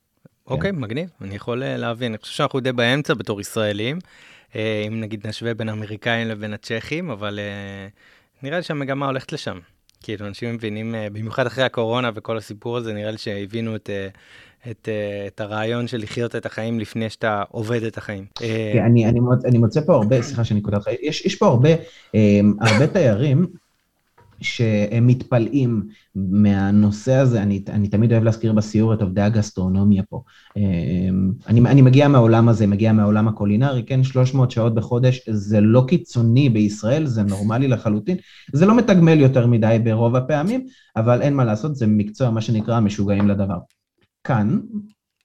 אוקיי, 0.46 0.70
okay, 0.70 0.72
כן. 0.72 0.80
מגניב, 0.80 1.08
אני 1.20 1.34
יכול 1.34 1.62
אה, 1.62 1.76
להבין. 1.76 2.12
אני 2.12 2.18
חושב 2.18 2.34
שאנחנו 2.34 2.60
די 2.60 2.72
באמצע 2.72 3.14
בתור 3.14 3.40
ישראלים, 3.40 3.98
אה, 4.56 4.84
אם 4.88 5.00
נגיד 5.00 5.26
נשווה 5.26 5.54
בין 5.54 5.68
האמריקאים 5.68 6.28
לבין 6.28 6.52
הצ'כים, 6.52 7.10
אבל 7.10 7.38
נראה 8.42 8.56
לי 8.56 8.62
שהמגמה 8.62 9.06
הולכת 9.06 9.32
לשם. 9.32 9.58
כאילו, 10.04 10.26
אנשים 10.26 10.54
מבינים, 10.54 10.94
אה, 10.94 11.08
במיוחד 11.12 11.46
אחרי 11.46 11.64
הקורונה 11.64 12.10
וכל 12.14 12.36
הסיפור 12.36 12.76
הזה, 12.76 12.92
נראה 12.92 13.10
לי 13.10 13.18
שהבינו 13.18 13.76
את, 13.76 13.90
אה, 13.90 14.08
את, 14.70 14.88
אה, 14.88 15.26
את 15.26 15.40
הרעיון 15.40 15.86
של 15.86 15.98
לחיות 15.98 16.36
את 16.36 16.46
החיים 16.46 16.80
לפני 16.80 17.10
שאתה 17.10 17.42
עובד 17.48 17.82
את 17.82 17.98
החיים. 17.98 18.24
כן, 18.34 18.82
אני, 18.86 19.06
אני, 19.06 19.20
מוצא, 19.20 19.48
אני 19.48 19.58
מוצא 19.58 19.80
פה 19.86 19.94
הרבה, 19.94 20.22
סליחה 20.22 20.44
שאני 20.44 20.60
קוטע 20.60 20.76
אותך, 20.76 20.88
יש, 21.02 21.24
יש 21.26 21.34
פה 21.34 21.46
הרבה, 21.46 21.68
הרבה 22.60 22.86
תיירים 22.86 23.46
שהם 24.40 25.06
מתפלאים 25.06 25.82
מהנושא 26.14 27.14
הזה, 27.14 27.42
אני, 27.42 27.62
אני 27.68 27.88
תמיד 27.88 28.12
אוהב 28.12 28.24
להזכיר 28.24 28.52
בסיור 28.52 28.94
את 28.94 29.02
עובדי 29.02 29.20
הגסטרונומיה 29.20 30.02
פה. 30.08 30.22
אני, 31.46 31.60
אני 31.60 31.82
מגיע 31.82 32.08
מהעולם 32.08 32.48
הזה, 32.48 32.66
מגיע 32.66 32.92
מהעולם 32.92 33.28
הקולינרי, 33.28 33.82
כן, 33.82 34.04
300 34.04 34.50
שעות 34.50 34.74
בחודש, 34.74 35.20
זה 35.30 35.60
לא 35.60 35.84
קיצוני 35.88 36.48
בישראל, 36.48 37.06
זה 37.06 37.22
נורמלי 37.22 37.68
לחלוטין, 37.68 38.16
זה 38.52 38.66
לא 38.66 38.76
מתגמל 38.76 39.20
יותר 39.20 39.46
מדי 39.46 39.78
ברוב 39.84 40.16
הפעמים, 40.16 40.66
אבל 40.96 41.22
אין 41.22 41.34
מה 41.34 41.44
לעשות, 41.44 41.76
זה 41.76 41.86
מקצוע, 41.86 42.30
מה 42.30 42.40
שנקרא, 42.40 42.80
משוגעים 42.80 43.28
לדבר. 43.28 43.58
כאן, 44.24 44.58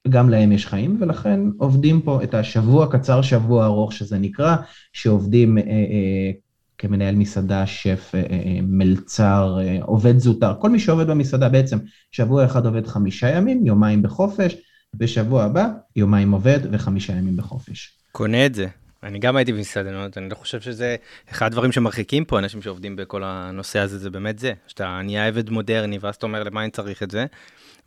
גם 0.10 0.30
להם 0.30 0.52
יש 0.52 0.68
חיים, 0.68 0.98
ולכן 1.00 1.40
עובדים 1.58 2.02
פה 2.02 2.24
את 2.24 2.34
השבוע 2.34 2.92
קצר, 2.92 3.22
שבוע 3.22 3.66
ארוך 3.66 3.94
שזה 3.94 4.18
נקרא, 4.18 4.56
שעובדים 4.94 5.58
אה, 5.58 5.64
אה, 5.64 6.32
כמנהל 6.80 7.16
מסעדה, 7.16 7.68
שף, 7.68 8.12
אה, 8.16 8.20
אה, 8.20 8.60
מלצר, 8.62 9.58
אה, 9.62 9.78
עובד 9.82 10.18
זוטר, 10.18 10.54
כל 10.60 10.70
מי 10.70 10.80
שעובד 10.80 11.08
במסעדה 11.08 11.50
בעצם, 11.50 11.78
שבוע 12.12 12.46
אחד 12.46 12.66
עובד 12.66 12.88
חמישה 12.88 13.30
ימים, 13.30 13.66
יומיים 13.66 14.02
בחופש, 14.02 14.56
בשבוע 14.94 15.44
הבא 15.44 15.68
יומיים 15.96 16.32
עובד 16.32 16.60
וחמישה 16.72 17.14
ימים 17.14 17.38
בחופש. 17.38 17.98
קונה 18.12 18.46
את 18.46 18.56
זה. 18.56 18.68
אני 19.04 19.20
גם 19.20 19.36
הייתי 19.36 19.54
במסעדנות, 19.54 20.18
אני 20.18 20.30
לא 20.30 20.36
חושב 20.36 20.62
שזה 20.62 20.96
אחד 21.32 21.46
הדברים 21.46 21.72
שמרחיקים 21.72 22.26
פה 22.26 22.40
אנשים 22.40 22.62
שעובדים 22.62 22.96
בכל 22.96 23.24
הנושא 23.24 23.80
הזה, 23.80 23.98
זה 23.98 24.10
באמת 24.10 24.40
זה, 24.40 24.54
שאתה 24.68 25.02
נהיה 25.04 25.28
עבד 25.28 25.50
מודרני, 25.50 25.98
ואז 26.02 26.16
אתה 26.16 26.26
אומר 26.26 26.44
למה 26.44 26.64
אני 26.64 26.72
צריך 26.72 27.04
את 27.04 27.12
זה, 27.12 27.26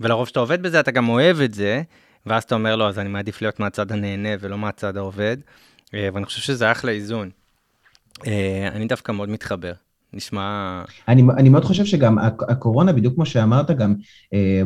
ולרוב 0.01 0.29
שאתה 0.29 0.41
עובד 0.41 0.63
בזה 0.63 0.81
אתה 0.81 0.91
גם 0.91 1.09
אוהב 1.09 1.41
את 1.41 1.55
זה, 1.55 1.83
ואז 2.27 2.43
אתה 2.43 2.55
אומר 2.55 2.77
לו, 2.77 2.89
אז 2.89 2.99
אני 2.99 3.09
מעדיף 3.09 3.43
להיות 3.43 3.61
מהצד 3.61 3.93
הנהנה 3.93 4.29
ולא 4.41 4.59
מהצד 4.59 4.97
העובד, 4.97 5.37
ואני 5.93 6.25
חושב 6.25 6.41
שזה 6.41 6.73
אחלה 6.73 6.93
איזון. 6.93 7.31
אה, 8.27 8.69
אני 8.69 8.87
דווקא 8.87 9.13
מאוד 9.13 9.29
מתחבר, 9.29 9.73
נשמע... 10.13 10.83
אני, 11.09 11.23
אני 11.37 11.49
מאוד 11.49 11.65
חושב 11.65 11.85
שגם 11.85 12.19
הקורונה, 12.49 12.93
בדיוק 12.93 13.15
כמו 13.15 13.27
שאמרת 13.27 13.71
גם, 13.71 13.95
אה, 14.33 14.63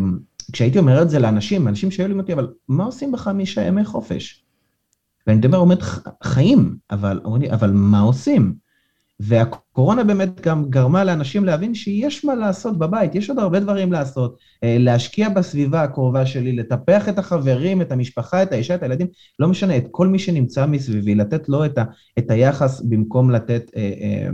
כשהייתי 0.52 0.78
אומר 0.78 1.02
את 1.02 1.10
זה 1.10 1.18
לאנשים, 1.18 1.68
אנשים 1.68 1.90
שואלים 1.90 2.18
אותי, 2.20 2.32
אבל 2.32 2.52
מה 2.68 2.84
עושים 2.84 3.12
בחמישה 3.12 3.62
ימי 3.62 3.84
חופש? 3.84 4.44
ואני 5.26 5.38
מדבר, 5.38 5.58
אומר, 5.58 5.76
חיים, 6.22 6.76
אבל, 6.90 7.20
אבל 7.52 7.70
מה 7.70 8.00
עושים? 8.00 8.65
והקורונה 9.20 10.04
באמת 10.04 10.40
גם 10.40 10.70
גרמה 10.70 11.04
לאנשים 11.04 11.44
להבין 11.44 11.74
שיש 11.74 12.24
מה 12.24 12.34
לעשות 12.34 12.78
בבית, 12.78 13.14
יש 13.14 13.30
עוד 13.30 13.38
הרבה 13.38 13.60
דברים 13.60 13.92
לעשות, 13.92 14.38
אה, 14.64 14.76
להשקיע 14.78 15.28
בסביבה 15.28 15.82
הקרובה 15.82 16.26
שלי, 16.26 16.52
לטפח 16.52 17.08
את 17.08 17.18
החברים, 17.18 17.82
את 17.82 17.92
המשפחה, 17.92 18.42
את 18.42 18.52
האישה, 18.52 18.74
את 18.74 18.82
הילדים, 18.82 19.06
לא 19.38 19.48
משנה, 19.48 19.76
את 19.76 19.84
כל 19.90 20.06
מי 20.06 20.18
שנמצא 20.18 20.66
מסביבי, 20.66 21.14
לתת 21.14 21.48
לו 21.48 21.64
את, 21.64 21.78
ה, 21.78 21.84
את 22.18 22.30
היחס 22.30 22.80
במקום 22.80 23.30
לתת 23.30 23.70
אה, 23.76 23.82
אה, 23.82 24.28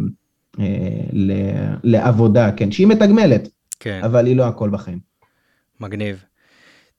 אה, 0.61 1.05
ל, 1.13 1.33
לעבודה, 1.85 2.53
כן, 2.53 2.73
שהיא 2.73 2.87
מתגמלת, 2.87 3.49
כן. 3.81 4.01
אבל 4.05 4.27
היא 4.27 4.37
לא 4.37 4.47
הכל 4.47 4.71
בחיים. 4.71 4.99
מגניב. 5.81 6.25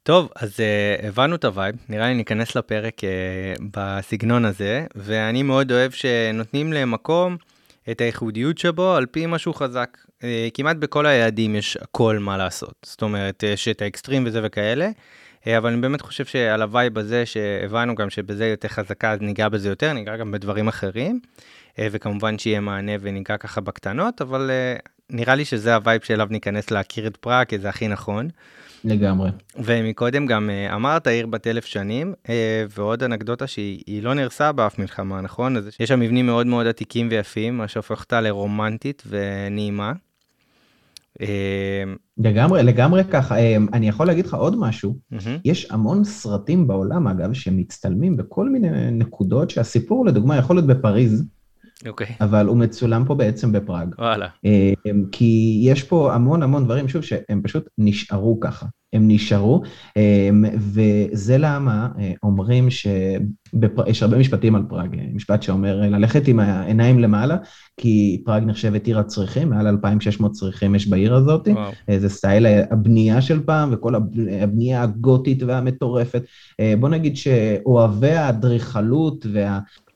טוב, 0.03 0.29
אז 0.35 0.59
אה, 0.59 1.05
הבנו 1.05 1.35
את 1.35 1.45
ה 1.45 1.50
vibe, 1.50 1.75
נראה 1.89 2.07
לי 2.07 2.13
ניכנס 2.13 2.55
לפרק 2.55 3.01
אה, 3.01 3.63
בסגנון 3.73 4.45
הזה, 4.45 4.85
ואני 4.95 5.43
מאוד 5.43 5.71
אוהב 5.71 5.91
שנותנים 5.91 6.73
למקום 6.73 7.37
את 7.91 8.01
הייחודיות 8.01 8.57
שבו 8.57 8.93
על 8.95 9.05
פי 9.05 9.25
משהו 9.25 9.53
חזק. 9.53 9.97
אה, 10.07 10.23
כמעט 10.53 10.77
בכל 10.77 11.05
היעדים 11.05 11.55
יש 11.55 11.77
הכל 11.77 12.17
מה 12.19 12.37
לעשות, 12.37 12.75
זאת 12.85 13.01
אומרת, 13.01 13.43
יש 13.43 13.67
את 13.67 13.81
האקסטרים 13.81 14.23
וזה 14.25 14.41
וכאלה, 14.43 14.89
אה, 15.43 15.49
אבל 15.57 15.71
אני 15.71 15.81
באמת 15.81 16.01
חושב 16.01 16.25
שעל 16.25 16.61
ה 16.61 16.68
vibe 16.68 16.97
הזה, 16.97 17.25
שהבנו 17.25 17.95
גם 17.95 18.09
שבזה 18.09 18.47
יותר 18.47 18.67
חזקה, 18.67 19.11
אז 19.11 19.21
ניגע 19.21 19.49
בזה 19.49 19.69
יותר, 19.69 19.93
ניגע 19.93 20.17
גם 20.17 20.31
בדברים 20.31 20.67
אחרים, 20.67 21.19
אה, 21.71 21.79
וכמובן 21.91 22.37
שיהיה 22.39 22.59
מענה 22.59 22.91
וניגע 23.01 23.37
ככה 23.37 23.61
בקטנות, 23.61 24.21
אבל 24.21 24.51
נראה 25.13 25.35
לי 25.35 25.45
שזה 25.45 25.75
ה 25.75 25.80
vibe 25.80 26.01
שאליו 26.01 26.27
ניכנס 26.29 26.71
להכיר 26.71 27.07
את 27.07 27.17
פראג, 27.17 27.47
כי 27.47 27.59
זה 27.59 27.69
הכי 27.69 27.87
נכון. 27.87 28.29
לגמרי. 28.85 29.29
ומקודם 29.57 30.25
גם 30.25 30.49
אה, 30.49 30.75
אמרת 30.75 31.07
עיר 31.07 31.27
בת 31.27 31.47
אלף 31.47 31.65
שנים, 31.65 32.13
אה, 32.29 32.65
ועוד 32.77 33.03
אנקדוטה 33.03 33.47
שהיא 33.47 34.03
לא 34.03 34.13
נהרסה 34.13 34.51
באף 34.51 34.79
מלחמה, 34.79 35.21
נכון? 35.21 35.57
אז 35.57 35.69
יש 35.79 35.89
שם 35.89 35.99
מבנים 35.99 36.25
מאוד 36.25 36.47
מאוד 36.47 36.67
עתיקים 36.67 37.07
ויפים, 37.11 37.57
מה 37.57 37.67
שהופך 37.67 38.01
אותה 38.01 38.21
לרומנטית 38.21 39.03
ונעימה. 39.07 39.93
אה, 41.21 41.83
לגמרי, 42.17 42.63
לגמרי 42.63 43.03
ככה. 43.03 43.35
אני 43.73 43.89
יכול 43.89 44.07
להגיד 44.07 44.25
לך 44.25 44.33
עוד 44.33 44.55
משהו. 44.59 44.95
Mm-hmm. 45.13 45.29
יש 45.45 45.71
המון 45.71 46.03
סרטים 46.03 46.67
בעולם, 46.67 47.07
אגב, 47.07 47.33
שמצטלמים 47.33 48.17
בכל 48.17 48.49
מיני 48.49 48.91
נקודות 48.91 49.49
שהסיפור, 49.49 50.05
לדוגמה, 50.05 50.37
יכול 50.37 50.55
להיות 50.55 50.67
בפריז, 50.67 51.23
אוקיי. 51.87 52.07
אוקיי. 52.07 52.23
אבל 52.23 52.47
הוא 52.47 52.57
מצולם 52.57 53.05
פה 53.05 53.15
בעצם 53.15 53.51
בפראג. 53.51 53.95
וואלה. 53.99 54.27
כי 55.11 55.59
יש 55.63 55.83
פה 55.83 56.13
המון 56.13 56.43
המון 56.43 56.65
דברים, 56.65 56.87
שוב, 56.87 57.01
שהם 57.01 57.41
פשוט 57.43 57.69
נשארו 57.77 58.39
ככה. 58.39 58.65
הם 58.93 59.07
נשארו, 59.07 59.61
וזה 60.57 61.37
למה 61.37 61.89
אומרים 62.23 62.69
ש... 62.69 62.87
יש 63.87 64.03
הרבה 64.03 64.17
משפטים 64.17 64.55
על 64.55 64.63
פראג, 64.69 64.95
משפט 65.13 65.41
שאומר 65.41 65.81
ללכת 65.81 66.27
עם 66.27 66.39
העיניים 66.39 66.99
למעלה, 66.99 67.37
כי 67.77 68.21
פראג 68.25 68.43
נחשבת 68.43 68.87
עיר 68.87 68.99
הצריחים, 68.99 69.49
מעל 69.49 69.67
2,600 69.67 70.31
צריחים 70.31 70.75
יש 70.75 70.87
בעיר 70.87 71.15
הזאת, 71.15 71.47
וואו. 71.47 71.71
זה 71.99 72.09
style 72.09 72.45
הבנייה 72.71 73.21
של 73.21 73.39
פעם 73.45 73.69
וכל 73.73 73.95
הבנייה 74.41 74.83
הגותית 74.83 75.43
והמטורפת. 75.43 76.23
בוא 76.79 76.89
נגיד 76.89 77.17
שאוהבי 77.17 78.11
האדריכלות 78.11 79.25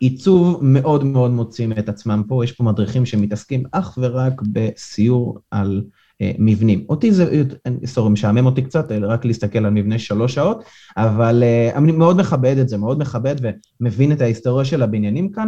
והעיצוב 0.02 0.60
מאוד 0.62 1.04
מאוד 1.04 1.32
מוצאים 1.32 1.72
את 1.72 1.90
עצמם 1.90 2.24
פה, 2.28 2.44
יש 2.44 2.52
פה 2.52 2.64
מדריכים 2.64 3.06
שמתעסקים 3.06 3.64
אך 3.72 3.98
ורק 4.02 4.42
בסיור 4.52 5.40
על... 5.52 5.82
אה, 6.22 6.32
מבנים. 6.40 6.86
אותי 6.90 7.12
זה, 7.12 7.44
סורי, 7.86 8.10
משעמם 8.10 8.46
אותי 8.46 8.62
קצת, 8.62 8.92
רק 8.92 9.26
להסתכל 9.26 9.66
על 9.66 9.70
מבנה 9.70 10.00
שלוש 10.00 10.34
שעות, 10.34 10.64
אבל 10.98 11.44
אה, 11.44 11.78
אני 11.78 11.92
מאוד 11.92 12.18
מכבד 12.18 12.58
את 12.58 12.70
זה, 12.70 12.78
מאוד 12.78 13.00
מכבד 13.00 13.36
ומבין 13.82 14.12
את 14.12 14.22
ההיסטוריה 14.22 14.66
של 14.66 14.84
הבניינים 14.84 15.32
כאן, 15.32 15.48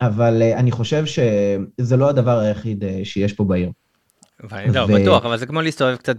אבל 0.00 0.42
אה, 0.42 0.58
אני 0.58 0.70
חושב 0.70 1.04
שזה 1.06 1.96
לא 1.96 2.08
הדבר 2.08 2.38
היחיד 2.38 2.84
שיש 3.04 3.32
פה 3.32 3.44
בעיר. 3.44 3.70
לא, 4.74 4.86
בטוח, 4.86 5.24
אבל 5.24 5.38
זה 5.38 5.46
כמו 5.46 5.60
להסתובב 5.60 5.96
קצת 5.96 6.16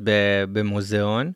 במוזיאון. 0.51 1.31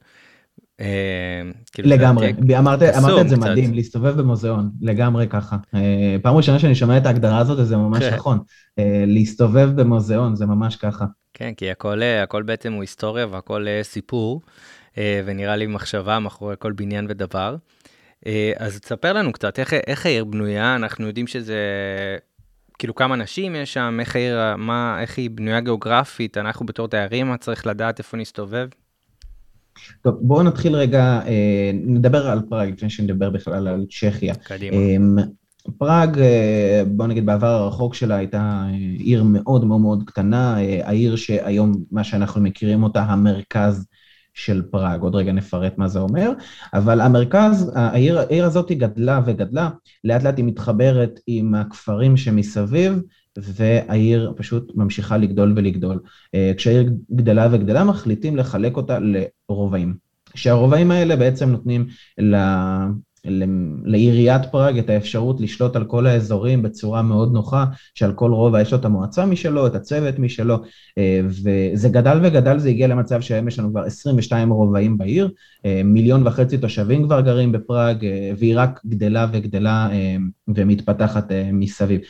כאילו 1.72 1.90
לגמרי, 1.90 2.34
אמרת, 2.58 2.84
את 3.22 3.30
זה. 3.30 3.38
מדהים, 3.38 3.74
להסתובב 3.74 4.20
במוזיאון, 4.20 4.70
לגמרי 4.82 5.28
ככה. 5.28 5.58
פעם 6.22 6.36
ראשונה 6.36 6.60
שאני 6.60 6.76
שומע 6.76 6.98
את 6.98 7.06
ההגדרה 7.06 7.38
הזאת, 7.38 7.68
זה 7.68 7.78
ממש 7.78 8.04
כן. 8.04 8.16
נכון. 8.16 8.40
להסתובב 9.08 9.70
במוזיאון, 9.76 10.36
זה 10.36 10.46
ממש 10.46 10.76
ככה. 10.76 11.06
כן, 11.34 11.54
כי 11.54 11.72
הכל, 11.72 12.02
אה, 12.02 12.24
הכל 12.24 12.44
בעצם 12.44 12.74
הוא 12.74 12.82
היסטוריה 12.82 13.28
והכל 13.28 13.68
אה, 13.68 13.84
סיפור, 13.84 14.42
אה, 14.98 15.22
ונראה 15.26 15.56
לי 15.56 15.68
מחשבה 15.68 16.20
מאחורי 16.20 16.56
כל 16.60 16.72
בניין 16.72 17.06
ודבר. 17.10 17.56
אז 18.58 18.80
תספר 18.80 19.14
לנו 19.14 19.32
קצת, 19.32 19.60
איך, 19.60 19.74
איך 19.74 20.06
העיר 20.06 20.26
בנויה? 20.26 20.76
אנחנו 20.76 21.08
יודעים 21.08 21.28
שזה, 21.28 21.58
כאילו 22.80 22.96
כמה 22.96 23.16
נשים 23.16 23.56
יש 23.56 23.74
שם, 23.74 23.98
איך 24.00 24.16
העיר, 24.16 24.56
מה, 24.58 24.98
איך 25.02 25.18
היא 25.18 25.30
בנויה 25.30 25.60
גיאוגרפית, 25.60 26.38
אנחנו 26.38 26.66
בתור 26.66 26.88
תיירים, 26.88 27.28
מה 27.28 27.38
צריך 27.38 27.68
לדעת 27.68 28.00
איפה 28.00 28.18
נסתובב? 28.18 28.68
טוב, 30.02 30.16
בואו 30.22 30.44
נתחיל 30.44 30.76
רגע, 30.76 31.22
נדבר 31.74 32.28
על 32.28 32.42
פראג 32.50 32.74
לפני 32.74 32.90
שנדבר 32.90 33.30
בכלל 33.30 33.68
על 33.68 33.86
צ'כיה. 33.90 34.36
קדימה. 34.36 34.78
פראג, 35.78 36.20
אה, 36.20 36.84
בוא 36.88 37.08
נגיד 37.08 37.26
בעבר 37.26 37.48
הרחוק 37.48 37.96
שלה 37.96 38.16
הייתה 38.16 38.66
אה, 38.68 38.76
עיר 39.00 39.24
מאוד 39.24 39.66
מאוד 39.66 39.82
מאוד 39.82 40.04
קטנה, 40.06 40.62
אה, 40.62 40.88
העיר 40.88 41.16
שהיום, 41.16 41.74
מה 41.92 42.04
שאנחנו 42.04 42.42
מכירים 42.42 42.84
אותה, 42.84 43.02
המרכז 43.02 43.86
של 44.34 44.62
פראג, 44.72 45.02
עוד 45.02 45.16
רגע 45.16 45.32
נפרט 45.32 45.78
מה 45.78 45.88
זה 45.88 46.00
אומר, 46.00 46.32
אבל 46.74 47.02
המרכז, 47.02 47.72
העיר, 47.76 48.20
העיר 48.20 48.46
הזאת 48.46 48.72
גדלה 48.72 49.22
וגדלה, 49.26 49.70
לאט 50.04 50.24
לאט 50.24 50.38
היא 50.38 50.46
מתחברת 50.46 51.20
עם 51.28 51.56
הכפרים 51.56 52.18
שמסביב, 52.18 53.02
והעיר 53.38 54.34
פשוט 54.38 54.72
ממשיכה 54.76 55.18
לגדול 55.18 55.54
ולגדול. 55.56 56.00
כשהעיר 56.58 56.90
גדלה 57.12 57.48
וגדלה, 57.52 57.84
מחליטים 57.84 58.38
לחלק 58.38 58.78
אותה 58.78 58.98
לרובעים. 59.50 59.96
שהרובעים 60.36 60.92
האלה 60.92 61.16
בעצם 61.16 61.50
נותנים 61.50 61.88
לעיריית 63.84 64.42
פראג 64.52 64.78
את 64.78 64.90
האפשרות 64.90 65.42
לשלוט 65.42 65.76
על 65.76 65.86
כל 65.86 66.08
האזורים 66.08 66.62
בצורה 66.62 67.02
מאוד 67.02 67.34
נוחה, 67.34 67.66
שעל 67.96 68.14
כל 68.14 68.32
רובע 68.32 68.62
יש 68.62 68.72
לו 68.72 68.80
את 68.80 68.86
המועצה 68.86 69.26
משלו, 69.26 69.68
את 69.68 69.76
הצוות 69.76 70.20
משלו, 70.20 70.58
אה, 70.98 71.22
וזה 71.26 71.90
גדל 71.90 72.20
וגדל, 72.24 72.60
זה 72.60 72.70
הגיע 72.70 72.88
למצב 72.88 73.22
שהיום 73.22 73.48
יש 73.48 73.60
לנו 73.60 73.70
כבר 73.70 73.84
22 73.84 74.50
רובעים 74.50 74.98
בעיר, 74.98 75.30
אה, 75.66 75.82
מיליון 75.86 76.28
וחצי 76.28 76.58
תושבים 76.58 77.04
כבר 77.04 77.22
גרים 77.22 77.52
בפראג, 77.52 78.06
אה, 78.06 78.32
והיא 78.38 78.58
רק 78.58 78.80
גדלה 78.86 79.28
וגדלה 79.32 79.90
ומתפתחת 80.48 81.32
מסביב. 81.54 82.02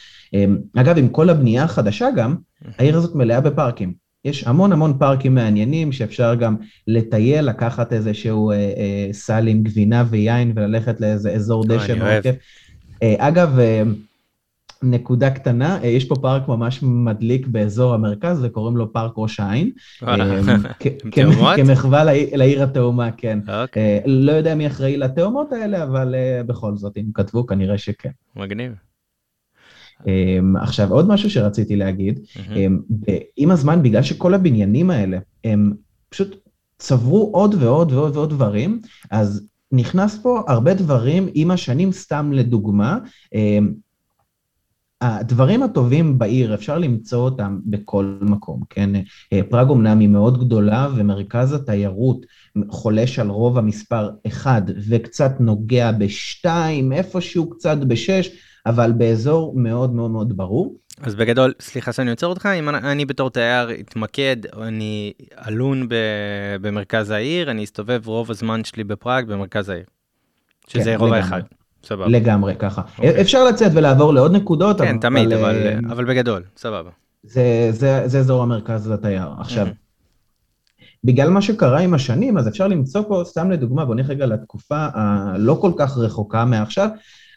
אגב, 0.76 0.98
עם 0.98 1.10
כל 1.10 1.30
הבנייה 1.30 1.64
החדשה 1.64 2.08
גם, 2.16 2.36
העיר 2.78 2.98
הזאת 2.98 3.16
מלאה 3.16 3.42
בפארקים. 3.42 4.03
יש 4.26 4.44
המון 4.44 4.72
המון 4.72 4.94
פארקים 5.00 5.36
מעניינים 5.36 5.92
שאפשר 5.92 6.36
גם 6.36 6.56
לטייל, 6.88 7.46
לקחת 7.46 7.94
איזשהו 7.94 8.52
אה, 8.52 8.56
אה, 8.56 9.08
סל 9.12 9.48
עם 9.48 9.64
גבינה 9.64 10.04
ויין 10.10 10.52
וללכת 10.56 11.02
לאיזה 11.02 11.32
אזור 11.32 11.66
דשא 11.68 11.94
מאוד 11.98 12.24
כיף. 12.24 12.36
אה, 13.04 13.16
אגב, 13.18 13.60
אה, 13.60 13.84
נקודה 14.84 15.30
קטנה, 15.30 15.80
אה, 15.84 15.88
יש 15.88 16.06
פה 16.06 16.16
פארק 16.16 16.48
ממש 16.48 16.80
מדליק 16.84 17.48
באזור 17.48 17.94
המרכז 17.94 18.44
וקוראים 18.44 18.78
לו 18.78 18.94
פארק 18.94 19.14
ראש 19.18 19.40
העין. 19.40 19.72
כמחווה 21.56 22.04
לעיר 22.34 22.64
התאומה, 22.64 23.12
כן. 23.12 23.40
אוקיי. 23.48 24.02
לא 24.06 24.32
יודע 24.32 24.56
מי 24.56 24.68
אחראי 24.68 24.98
לתאומות 24.98 25.52
האלה, 25.52 25.84
אבל 25.84 26.16
בכל 26.46 26.76
זאת, 26.76 26.98
אם 26.98 27.06
כתבו, 27.14 27.46
כנראה 27.46 27.78
שכן. 27.78 28.10
מגניב. 28.36 28.74
עכשיו, 30.62 30.92
עוד 30.92 31.08
משהו 31.08 31.30
שרציתי 31.30 31.76
להגיד, 31.76 32.20
עם 33.38 33.52
הזמן, 33.52 33.84
בגלל 33.84 34.04
שכל 34.04 34.34
הבניינים 34.34 34.90
האלה, 34.90 35.18
הם 35.44 35.74
פשוט 36.10 36.36
צברו 36.78 37.32
עוד 37.34 37.56
ועוד 37.60 37.92
ועוד 37.92 38.16
ועוד 38.16 38.30
דברים, 38.30 38.82
אז 39.12 39.48
נכנס 39.72 40.20
פה 40.24 40.42
הרבה 40.48 40.74
דברים 40.74 41.28
עם 41.34 41.52
השנים, 41.52 41.92
סתם 41.92 42.32
לדוגמה, 42.34 42.98
הדברים 45.04 45.64
הטובים 45.64 46.20
בעיר, 46.20 46.54
אפשר 46.54 46.78
למצוא 46.78 47.20
אותם 47.20 47.60
בכל 47.66 48.18
מקום, 48.22 48.62
כן? 48.70 48.90
אה, 49.34 49.42
פראג 49.50 49.70
אמנם 49.72 50.00
היא 50.00 50.10
מאוד 50.10 50.46
גדולה 50.46 50.88
ומרכז 50.96 51.54
התיירות 51.54 52.26
חולש 52.70 53.20
על 53.20 53.30
רוב 53.30 53.58
המספר 53.58 54.10
1 54.28 54.64
וקצת 54.90 55.32
נוגע 55.40 55.92
ב-2, 55.92 56.46
איפשהו 56.92 57.50
קצת 57.50 57.78
ב-6, 57.78 58.30
אבל 58.66 58.92
באזור 58.92 59.54
מאוד 59.56 59.94
מאוד 59.94 60.12
מאוד 60.12 60.38
ברור. 60.38 60.76
אז 61.02 61.16
בגדול, 61.16 61.54
סליחה 61.60 61.94
שאני 61.94 62.10
עוצר 62.10 62.28
אותך, 62.28 62.46
אם 62.46 62.70
אני, 62.70 62.78
אני 62.78 63.06
בתור 63.06 63.30
תייר 63.30 63.72
אתמקד, 63.80 64.38
אני 64.62 65.14
אלון 65.48 65.88
במרכז 66.62 67.10
העיר, 67.10 67.52
אני 67.52 67.64
אסתובב 67.64 68.08
רוב 68.08 68.32
הזמן 68.32 68.64
שלי 68.64 68.84
בפראג 68.84 69.28
במרכז 69.28 69.70
העיר. 69.70 69.86
שזה 70.68 70.84
כן, 70.84 70.96
רוב 71.00 71.14
האחד. 71.14 71.42
סבבה. 71.84 72.08
לגמרי 72.08 72.56
ככה. 72.60 72.82
Okay. 72.82 72.98
אוקיי. 72.98 73.22
אפשר 73.22 73.44
לצאת 73.44 73.72
ולעבור 73.76 74.14
לעוד 74.14 74.32
נקודות. 74.32 74.82
כן, 74.82 74.88
אבל, 74.88 74.98
תמיד, 74.98 75.32
אבל, 75.32 75.44
אבל, 75.44 75.68
אה, 75.68 75.80
אבל 75.92 76.06
בגדול, 76.06 76.44
סבבה. 76.58 76.90
זה, 77.24 77.68
זה, 77.72 78.04
זה 78.06 78.20
אזור 78.20 78.44
המרכז 78.44 78.92
לתייר. 78.92 79.28
עכשיו, 79.40 79.68
mm-hmm. 79.68 80.84
בגלל 81.04 81.30
מה 81.30 81.42
שקרה 81.42 81.80
עם 81.80 81.94
השנים, 81.94 82.38
אז 82.38 82.48
אפשר 82.48 82.68
למצוא 82.68 83.02
פה, 83.08 83.22
סתם 83.26 83.52
לדוגמה, 83.52 83.86
בוא 83.86 83.96
נלך 83.96 84.10
רגע 84.10 84.26
לתקופה 84.26 84.88
הלא 84.94 85.58
כל 85.62 85.72
כך 85.78 85.98
רחוקה 85.98 86.46
מעכשיו, 86.46 86.90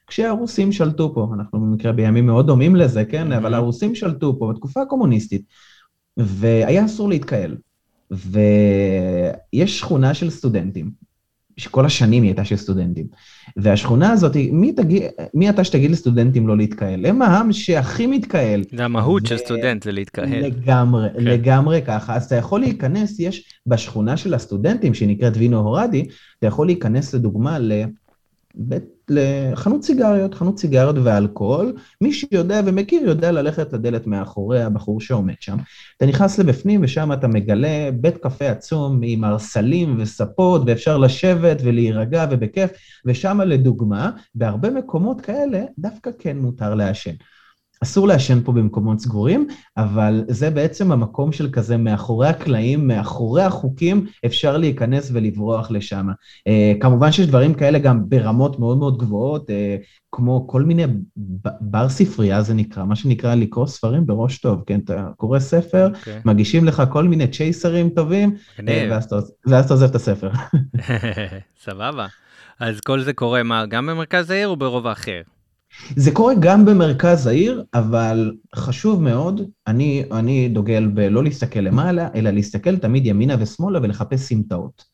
כשהרוסים 0.06 0.72
שלטו 0.72 1.14
פה, 1.14 1.28
אנחנו 1.34 1.60
במקרה 1.60 1.92
בימים 1.92 2.26
מאוד 2.26 2.46
דומים 2.46 2.76
לזה, 2.76 3.04
כן? 3.04 3.32
אבל 3.32 3.54
הרוסים 3.54 3.94
שלטו 3.94 4.38
פה 4.38 4.52
בתקופה 4.52 4.82
הקומוניסטית, 4.82 5.42
והיה 6.16 6.84
אסור 6.84 7.08
להתקהל. 7.08 7.56
ויש 8.10 9.78
שכונה 9.78 10.14
של 10.14 10.30
סטודנטים, 10.30 10.90
שכל 11.56 11.86
השנים 11.86 12.22
היא 12.22 12.30
הייתה 12.30 12.44
של 12.44 12.56
סטודנטים. 12.56 13.06
והשכונה 13.56 14.10
הזאת, 14.10 14.36
מי, 14.52 14.72
תגיד, 14.72 15.02
מי 15.34 15.50
אתה 15.50 15.64
שתגיד 15.64 15.90
לסטודנטים 15.90 16.48
לא 16.48 16.56
להתקהל? 16.56 17.06
הם 17.06 17.22
העם 17.22 17.52
שהכי 17.52 18.06
מתקהל. 18.06 18.64
זה 18.72 18.84
המהות 18.84 19.22
ו... 19.22 19.26
של 19.26 19.36
סטודנט, 19.36 19.82
זה 19.82 19.92
להתקהל. 19.92 20.44
לגמרי, 20.44 21.08
כן. 21.14 21.24
לגמרי 21.24 21.82
ככה. 21.82 22.16
אז 22.16 22.24
אתה 22.24 22.34
יכול 22.34 22.60
להיכנס, 22.60 23.20
יש 23.20 23.60
בשכונה 23.66 24.16
של 24.16 24.34
הסטודנטים, 24.34 24.94
שנקראת 24.94 25.36
וינו 25.36 25.58
הורדי, 25.58 26.08
אתה 26.38 26.46
יכול 26.46 26.66
להיכנס 26.66 27.14
לדוגמה 27.14 27.58
לבית 27.58 28.95
לחנות 29.10 29.82
סיגריות, 29.82 30.34
חנות 30.34 30.58
סיגריות 30.58 30.96
ואלכוהול, 31.04 31.72
מי 32.00 32.12
שיודע 32.12 32.60
ומכיר 32.64 33.02
יודע 33.08 33.32
ללכת 33.32 33.72
לדלת 33.72 34.06
מאחורי 34.06 34.62
הבחור 34.62 35.00
שעומד 35.00 35.34
שם. 35.40 35.56
אתה 35.96 36.06
נכנס 36.06 36.38
לבפנים 36.38 36.80
ושם 36.84 37.12
אתה 37.12 37.28
מגלה 37.28 37.90
בית 37.94 38.16
קפה 38.16 38.48
עצום 38.48 39.00
עם 39.04 39.24
ארסלים 39.24 39.96
וספות 39.98 40.62
ואפשר 40.66 40.98
לשבת 40.98 41.56
ולהירגע 41.64 42.26
ובכיף, 42.30 42.70
ושם 43.06 43.40
לדוגמה, 43.40 44.10
בהרבה 44.34 44.70
מקומות 44.70 45.20
כאלה 45.20 45.64
דווקא 45.78 46.10
כן 46.18 46.38
מותר 46.38 46.74
לעשן. 46.74 47.14
אסור 47.82 48.08
לעשן 48.08 48.40
פה 48.44 48.52
במקומות 48.52 49.00
סגורים, 49.00 49.46
אבל 49.76 50.24
זה 50.28 50.50
בעצם 50.50 50.92
המקום 50.92 51.32
של 51.32 51.50
כזה 51.50 51.76
מאחורי 51.76 52.28
הקלעים, 52.28 52.88
מאחורי 52.88 53.42
החוקים, 53.42 54.06
אפשר 54.26 54.56
להיכנס 54.56 55.10
ולברוח 55.12 55.70
לשם. 55.70 56.06
Uh, 56.10 56.52
כמובן 56.80 57.12
שיש 57.12 57.26
דברים 57.26 57.54
כאלה 57.54 57.78
גם 57.78 58.08
ברמות 58.08 58.58
מאוד 58.58 58.78
מאוד 58.78 58.98
גבוהות, 58.98 59.50
uh, 59.50 59.52
כמו 60.12 60.46
כל 60.48 60.62
מיני 60.62 60.84
בר 61.60 61.88
ספרייה 61.88 62.42
זה 62.42 62.54
נקרא, 62.54 62.84
מה 62.84 62.96
שנקרא 62.96 63.34
לקרוא 63.34 63.66
ספרים 63.66 64.06
בראש 64.06 64.38
טוב, 64.38 64.62
כן? 64.66 64.80
אתה 64.84 65.08
קורא 65.16 65.38
ספר, 65.38 65.90
okay. 65.92 65.98
אוקיי. 65.98 66.20
מגישים 66.24 66.64
לך 66.64 66.82
כל 66.90 67.04
מיני 67.04 67.28
צ'ייסרים 67.28 67.88
טובים, 67.88 68.36
uh, 68.56 68.62
ואז, 68.90 69.04
אתה, 69.04 69.16
ואז 69.46 69.64
אתה 69.64 69.74
עוזב 69.74 69.88
את 69.88 69.94
הספר. 69.94 70.30
סבבה. 71.64 72.06
אז 72.60 72.80
כל 72.80 73.00
זה 73.00 73.12
קורה 73.12 73.42
מה, 73.42 73.66
גם 73.66 73.86
במרכז 73.86 74.30
העיר 74.30 74.48
או 74.48 74.56
ברוב 74.56 74.86
האחר? 74.86 75.20
זה 75.96 76.10
קורה 76.10 76.34
גם 76.40 76.64
במרכז 76.64 77.26
העיר, 77.26 77.64
אבל 77.74 78.34
חשוב 78.54 79.02
מאוד, 79.02 79.40
אני, 79.66 80.04
אני 80.12 80.48
דוגל 80.48 80.86
בלא 80.94 81.24
להסתכל 81.24 81.60
למעלה, 81.60 82.08
אלא 82.14 82.30
להסתכל 82.30 82.76
תמיד 82.76 83.06
ימינה 83.06 83.36
ושמאלה 83.38 83.78
ולחפש 83.82 84.20
סמטאות. 84.20 84.84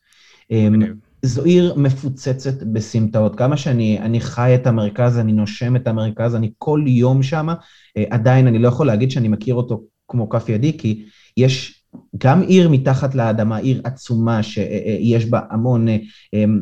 אמ, 0.50 0.82
זו 1.22 1.44
עיר 1.44 1.74
מפוצצת 1.76 2.62
בסמטאות. 2.62 3.36
כמה 3.36 3.56
שאני 3.56 4.20
חי 4.20 4.54
את 4.54 4.66
המרכז, 4.66 5.18
אני 5.18 5.32
נושם 5.32 5.76
את 5.76 5.86
המרכז, 5.88 6.34
אני 6.34 6.50
כל 6.58 6.84
יום 6.86 7.22
שם, 7.22 7.48
אה, 7.96 8.04
עדיין 8.10 8.46
אני 8.46 8.58
לא 8.58 8.68
יכול 8.68 8.86
להגיד 8.86 9.10
שאני 9.10 9.28
מכיר 9.28 9.54
אותו 9.54 9.82
כמו 10.08 10.28
כף 10.28 10.48
ידי, 10.48 10.78
כי 10.78 11.04
יש 11.36 11.84
גם 12.18 12.42
עיר 12.42 12.68
מתחת 12.68 13.14
לאדמה, 13.14 13.56
עיר 13.56 13.80
עצומה 13.84 14.42
שיש 14.42 15.26
בה 15.26 15.40
המון 15.50 15.86
אמ, 16.34 16.60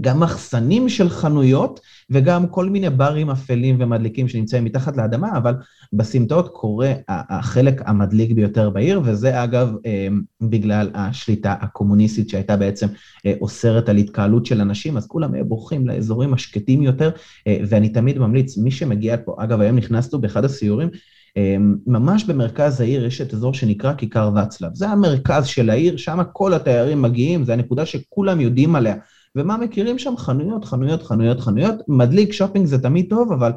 גם 0.00 0.20
מחסנים 0.20 0.88
של 0.88 1.08
חנויות 1.08 1.80
וגם 2.12 2.46
כל 2.46 2.68
מיני 2.68 2.90
ברים 2.90 3.30
אפלים 3.30 3.76
ומדליקים 3.80 4.28
שנמצאים 4.28 4.64
מתחת 4.64 4.96
לאדמה, 4.96 5.36
אבל 5.36 5.54
בסמטאות 5.92 6.48
קורה 6.48 6.92
החלק 7.08 7.82
המדליק 7.86 8.32
ביותר 8.32 8.70
בעיר, 8.70 9.00
וזה 9.04 9.44
אגב 9.44 9.72
אמ, 9.84 10.22
בגלל 10.40 10.90
השליטה 10.94 11.54
הקומוניסטית 11.60 12.28
שהייתה 12.28 12.56
בעצם 12.56 12.86
אה, 13.26 13.32
אוסרת 13.40 13.88
על 13.88 13.96
התקהלות 13.96 14.46
של 14.46 14.60
אנשים, 14.60 14.96
אז 14.96 15.06
כולם 15.06 15.48
בורחים 15.48 15.88
לאזורים 15.88 16.34
השקטים 16.34 16.82
יותר, 16.82 17.10
אה, 17.46 17.58
ואני 17.68 17.88
תמיד 17.88 18.18
ממליץ, 18.18 18.58
מי 18.58 18.70
שמגיע 18.70 19.16
פה, 19.24 19.36
אגב 19.38 19.60
היום 19.60 19.76
נכנסנו 19.76 20.20
באחד 20.20 20.44
הסיורים, 20.44 20.88
אמ, 21.36 21.76
ממש 21.86 22.24
במרכז 22.24 22.80
העיר 22.80 23.06
יש 23.06 23.20
את 23.20 23.34
אזור 23.34 23.54
שנקרא 23.54 23.94
כיכר 23.94 24.30
וצלב. 24.36 24.74
זה 24.74 24.88
המרכז 24.88 25.46
של 25.46 25.70
העיר, 25.70 25.96
שם 25.96 26.18
כל 26.32 26.54
התיירים 26.54 27.02
מגיעים, 27.02 27.44
זו 27.44 27.52
הנקודה 27.52 27.86
שכולם 27.86 28.40
יודעים 28.40 28.76
עליה. 28.76 28.94
ומה 29.36 29.56
מכירים 29.56 29.98
שם? 29.98 30.14
חנויות, 30.16 30.64
חנויות, 30.64 31.02
חנויות, 31.02 31.40
חנויות. 31.40 31.74
מדליק 31.88 32.32
שופינג 32.32 32.66
זה 32.66 32.82
תמיד 32.82 33.06
טוב, 33.10 33.32
אבל 33.32 33.52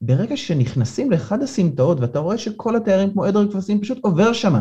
ברגע 0.00 0.36
שנכנסים 0.36 1.10
לאחד 1.10 1.42
הסמטאות 1.42 2.00
ואתה 2.00 2.18
רואה 2.18 2.38
שכל 2.38 2.76
התיירים 2.76 3.12
כמו 3.12 3.24
עדר 3.24 3.52
כבשים 3.52 3.80
פשוט 3.80 3.98
עובר 4.02 4.32
שם, 4.32 4.54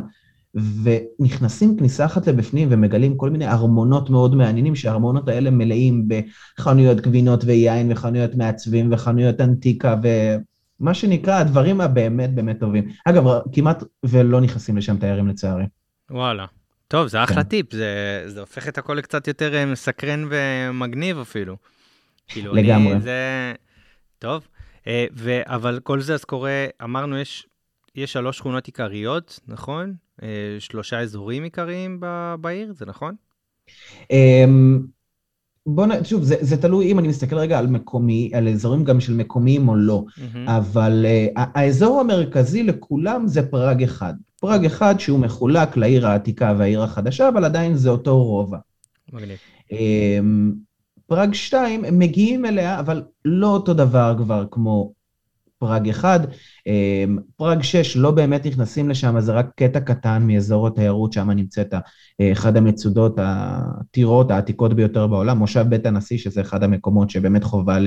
ונכנסים 0.84 1.78
כניסה 1.78 2.06
אחת 2.06 2.28
לבפנים 2.28 2.68
ומגלים 2.72 3.18
כל 3.18 3.30
מיני 3.30 3.48
ארמונות 3.48 4.10
מאוד 4.10 4.36
מעניינים, 4.36 4.76
שהארמונות 4.76 5.28
האלה 5.28 5.52
מלאים 5.52 6.08
בחנויות 6.08 7.02
גבינות 7.02 7.44
ויין 7.44 7.92
וחנויות 7.92 8.36
מעצבים 8.36 8.94
וחנויות 8.94 9.42
אנטיקה 9.42 9.96
ומה 10.80 10.94
שנקרא 10.94 11.40
הדברים 11.40 11.82
הבאמת 11.82 12.36
באמת 12.36 12.60
טובים. 12.60 12.88
אגב, 13.06 13.24
כמעט 13.52 13.84
ולא 14.06 14.42
נכנסים 14.42 14.78
לשם 14.78 14.98
תיירים 14.98 15.28
לצערי. 15.28 15.66
וואלה. 16.12 16.46
טוב, 16.88 17.08
זה 17.08 17.24
אחלה 17.24 17.44
כן. 17.44 17.50
טיפ, 17.50 17.72
זה, 17.72 18.24
זה 18.28 18.40
הופך 18.40 18.68
את 18.68 18.78
הכל 18.78 18.94
לקצת 18.94 19.28
יותר 19.28 19.56
אה, 19.56 19.66
מסקרן 19.66 20.28
ומגניב 20.30 21.20
אפילו. 21.20 21.56
כאילו, 22.28 22.54
לגמרי. 22.54 22.94
אני, 22.94 23.02
זה... 23.02 23.54
טוב, 24.20 24.48
אה, 24.88 25.06
ו... 25.14 25.42
אבל 25.46 25.80
כל 25.84 26.02
זה 26.02 26.14
אז 26.14 26.24
קורה, 26.24 26.66
אמרנו, 26.84 27.18
יש, 27.18 27.48
יש 27.96 28.14
שלוש 28.14 28.38
שכונות 28.38 28.66
עיקריות, 28.66 29.40
נכון? 29.48 29.94
אה, 30.24 30.28
שלושה 30.60 31.00
אזורים 31.00 31.44
עיקריים 31.44 32.00
ב... 32.00 32.36
בעיר, 32.42 32.74
זה 32.74 32.86
נכון? 32.86 33.16
אמ, 34.12 34.80
בוא 35.66 35.86
נ... 35.86 36.04
שוב, 36.04 36.24
זה, 36.24 36.36
זה 36.42 36.62
תלוי 36.62 36.92
אם 36.92 37.00
אני 37.00 37.08
מסתכל 37.08 37.36
רגע 37.36 37.60
על 37.60 37.68
מקומי, 37.68 38.32
על 38.34 38.48
אזורים 38.48 38.84
גם 38.84 39.00
של 39.00 39.14
מקומיים 39.14 39.70
או 39.70 39.76
לא, 39.76 40.04
mm-hmm. 40.08 40.38
אבל 40.48 41.06
אה, 41.06 41.40
האזור 41.56 42.00
המרכזי 42.00 42.64
לכולם 42.64 43.28
זה 43.28 43.50
פראג 43.50 43.84
אחד. 43.84 44.14
פראג 44.40 44.66
אחד 44.66 45.00
שהוא 45.00 45.20
מחולק 45.20 45.78
לעיר 45.78 46.08
העתיקה 46.08 46.54
והעיר 46.58 46.84
החדשה, 46.84 47.30
אבל 47.30 47.46
עדיין 47.46 47.76
זה 47.76 47.90
אותו 47.90 48.24
רובע. 48.24 48.58
מגניב. 49.14 49.38
אמ, 49.72 50.54
פראג 51.08 51.34
2, 51.34 51.86
הם 51.86 52.00
מגיעים 52.00 52.46
אליה, 52.46 52.80
אבל 52.80 53.04
לא 53.26 53.48
אותו 53.48 53.74
דבר 53.74 54.16
כבר 54.18 54.46
כמו 54.52 54.94
פראג 55.60 55.90
1. 55.90 56.22
אמ, 56.68 57.18
פראג 57.36 57.62
6 57.62 57.98
לא 57.98 58.12
באמת 58.12 58.46
נכנסים 58.46 58.90
לשם, 58.90 59.20
זה 59.20 59.34
רק 59.34 59.50
קטע 59.56 59.80
קטן 59.80 60.24
מאזור 60.28 60.68
התיירות, 60.68 61.14
שם 61.14 61.32
נמצאת 61.32 61.74
אחד 62.32 62.58
המצודות, 62.58 63.16
הטירות 63.18 64.32
העתיקות 64.32 64.74
ביותר 64.74 65.08
בעולם, 65.08 65.38
מושב 65.38 65.66
בית 65.70 65.86
הנשיא, 65.86 66.18
שזה 66.18 66.42
אחד 66.42 66.64
המקומות 66.64 67.10
שבאמת 67.10 67.44
חובה 67.44 67.78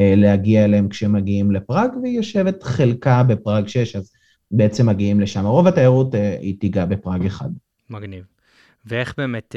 אה, 0.00 0.14
להגיע 0.16 0.64
אליהם 0.64 0.88
כשמגיעים 0.88 1.52
לפראג, 1.52 1.90
והיא 2.02 2.16
יושבת 2.16 2.62
חלקה 2.62 3.22
בפראג 3.22 3.68
6, 3.68 3.96
אז 3.96 4.10
בעצם 4.56 4.86
מגיעים 4.86 5.20
לשם. 5.20 5.46
רוב 5.46 5.66
התיירות 5.66 6.14
היא 6.40 6.60
תיגע 6.60 6.84
בפראג 6.84 7.26
אחד. 7.26 7.48
מגניב. 7.90 8.24
ואיך 8.86 9.14
באמת, 9.16 9.56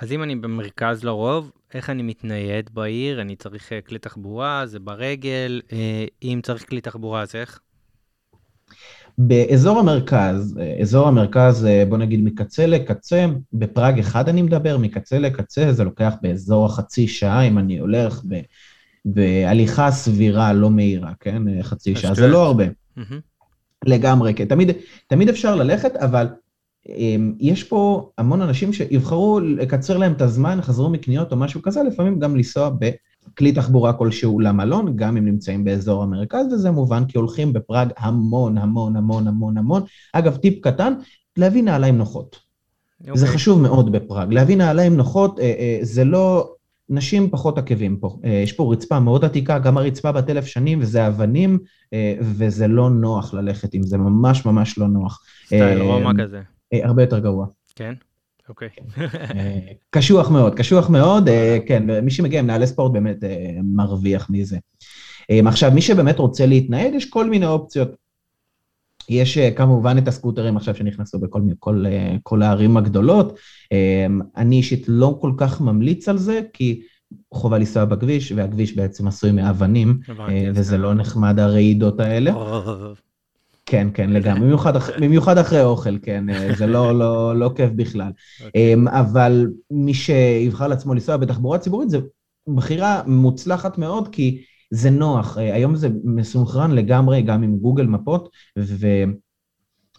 אז 0.00 0.12
אם 0.12 0.22
אני 0.22 0.36
במרכז 0.36 1.04
לרוב, 1.04 1.50
איך 1.74 1.90
אני 1.90 2.02
מתנייד 2.02 2.70
בעיר? 2.74 3.20
אני 3.20 3.36
צריך 3.36 3.72
כלי 3.86 3.98
תחבורה, 3.98 4.66
זה 4.66 4.78
ברגל, 4.78 5.60
אם 6.22 6.40
צריך 6.42 6.68
כלי 6.68 6.80
תחבורה, 6.80 7.22
אז 7.22 7.34
איך? 7.34 7.60
באזור 9.18 9.78
המרכז, 9.78 10.58
אזור 10.80 11.08
המרכז, 11.08 11.68
בוא 11.88 11.98
נגיד 11.98 12.20
מקצה 12.24 12.66
לקצה, 12.66 13.26
בפראג 13.52 13.98
אחד 13.98 14.28
אני 14.28 14.42
מדבר, 14.42 14.78
מקצה 14.78 15.18
לקצה 15.18 15.72
זה 15.72 15.84
לוקח 15.84 16.14
באזור 16.22 16.66
החצי 16.66 17.08
שעה, 17.08 17.42
אם 17.42 17.58
אני 17.58 17.78
הולך 17.78 18.20
ב, 18.28 18.40
בהליכה 19.04 19.90
סבירה, 19.90 20.52
לא 20.52 20.70
מהירה, 20.70 21.12
כן? 21.20 21.62
חצי 21.62 21.96
שעה, 21.96 22.14
זה 22.14 22.28
לא 22.28 22.46
הרבה. 22.46 22.64
Mm-hmm. 22.98 23.33
לגמרי, 23.86 24.34
כן. 24.34 24.44
תמיד, 24.44 24.70
תמיד 25.06 25.28
אפשר 25.28 25.54
ללכת, 25.54 25.96
אבל 25.96 26.26
אמ, 26.88 27.34
יש 27.40 27.64
פה 27.64 28.10
המון 28.18 28.42
אנשים 28.42 28.72
שיבחרו 28.72 29.40
לקצר 29.40 29.96
להם 29.96 30.12
את 30.12 30.22
הזמן, 30.22 30.58
חזרו 30.62 30.90
מקניות 30.90 31.32
או 31.32 31.36
משהו 31.36 31.62
כזה, 31.62 31.82
לפעמים 31.82 32.18
גם 32.18 32.36
לנסוע 32.36 32.70
בכלי 32.70 33.52
תחבורה 33.52 33.92
כלשהו 33.92 34.40
למלון, 34.40 34.96
גם 34.96 35.16
אם 35.16 35.24
נמצאים 35.24 35.64
באזור 35.64 36.02
המרכז, 36.02 36.46
וזה 36.52 36.70
מובן 36.70 37.04
כי 37.04 37.18
הולכים 37.18 37.52
בפראג 37.52 37.88
המון, 37.96 38.58
המון, 38.58 38.96
המון, 38.96 39.28
המון, 39.28 39.58
המון. 39.58 39.82
אגב, 40.12 40.36
טיפ 40.36 40.64
קטן, 40.64 40.94
להביא 41.36 41.62
נעליים 41.62 41.98
נוחות. 41.98 42.36
Okay. 42.36 43.06
זה 43.06 43.10
אוקיי. 43.12 43.34
חשוב 43.34 43.60
מאוד 43.60 43.92
בפראג. 43.92 44.32
להביא 44.32 44.56
נעליים 44.56 44.96
נוחות, 44.96 45.40
אה, 45.40 45.44
אה, 45.44 45.78
זה 45.82 46.04
לא... 46.04 46.53
נשים 46.88 47.30
פחות 47.30 47.58
עקבים 47.58 47.96
פה. 47.96 48.18
אה, 48.24 48.30
יש 48.30 48.52
פה 48.52 48.72
רצפה 48.72 49.00
מאוד 49.00 49.24
עתיקה, 49.24 49.58
גם 49.58 49.78
הרצפה 49.78 50.12
בת 50.12 50.30
אלף 50.30 50.46
שנים, 50.46 50.78
וזה 50.80 51.06
אבנים, 51.06 51.58
וזה 52.20 52.68
לא 52.68 52.90
נוח 52.90 53.34
ללכת 53.34 53.74
עם 53.74 53.82
זה, 53.82 53.98
ממש 53.98 54.46
ממש 54.46 54.78
לא 54.78 54.88
נוח. 54.88 55.24
סטייל 55.46 55.80
רומא 55.80 56.10
כזה. 56.22 56.40
אה, 56.74 56.86
הרבה 56.86 57.02
יותר 57.02 57.18
גרוע. 57.18 57.46
כן? 57.76 57.94
אוקיי. 58.48 58.68
אה, 59.36 59.58
קשוח 59.90 60.30
מאוד, 60.30 60.54
קשוח 60.54 60.90
מאוד, 60.90 61.28
אה, 61.28 61.58
כן, 61.66 62.00
מי 62.04 62.10
שמגיע 62.10 62.40
עם 62.40 62.46
נעלי 62.46 62.66
ספורט 62.66 62.92
באמת 62.92 63.16
מרוויח 63.62 64.30
מזה. 64.30 64.58
עכשיו, 65.46 65.72
מי 65.74 65.82
שבאמת 65.82 66.18
רוצה 66.18 66.46
להתנייד, 66.46 66.94
יש 66.94 67.10
כל 67.10 67.30
מיני 67.30 67.46
אופציות. 67.46 68.03
יש 69.08 69.38
כמובן 69.38 69.98
את 69.98 70.08
הסקוטרים 70.08 70.56
עכשיו 70.56 70.74
שנכנסו 70.74 71.18
בכל 71.18 71.40
כל, 71.58 71.84
כל 72.22 72.42
הערים 72.42 72.76
הגדולות. 72.76 73.38
אני 74.36 74.56
אישית 74.56 74.84
לא 74.88 75.18
כל 75.20 75.32
כך 75.36 75.60
ממליץ 75.60 76.08
על 76.08 76.18
זה, 76.18 76.40
כי 76.52 76.82
חובה 77.34 77.58
לנסוע 77.58 77.84
בכביש, 77.84 78.32
והכביש 78.32 78.76
בעצם 78.76 79.08
עשוי 79.08 79.32
מאבנים, 79.32 79.98
וזה 80.54 80.78
לא 80.78 80.94
נחמד 80.94 81.40
הרעידות 81.40 82.00
האלה. 82.00 82.32
כן, 83.66 83.88
כן, 83.94 84.10
לגמרי, 84.10 84.40
במיוחד, 84.40 84.76
אח... 84.76 84.90
במיוחד 85.00 85.38
אחרי 85.38 85.62
אוכל, 85.62 85.98
כן, 86.02 86.30
אה, 86.30 86.54
זה 86.58 86.66
לא, 86.66 86.98
לא, 86.98 87.36
לא 87.36 87.50
כיף 87.56 87.70
בכלל. 87.76 88.10
Okay. 88.10 88.44
אוקיי. 88.44 88.74
אבל 89.00 89.46
מי 89.70 89.94
שיבחר 89.94 90.68
לעצמו 90.68 90.94
לנסוע 90.94 91.16
בתחבורה 91.16 91.58
ציבורית, 91.58 91.90
זו 91.90 91.98
בחירה 92.54 93.02
מוצלחת 93.06 93.78
מאוד, 93.78 94.08
כי 94.08 94.42
זה 94.74 94.90
נוח. 94.90 95.38
אה, 95.38 95.54
היום 95.54 95.76
זה 95.76 95.88
מסונכרן 96.04 96.70
לגמרי 96.70 97.22
גם 97.22 97.42
עם 97.42 97.56
גוגל 97.58 97.86
מפות, 97.86 98.28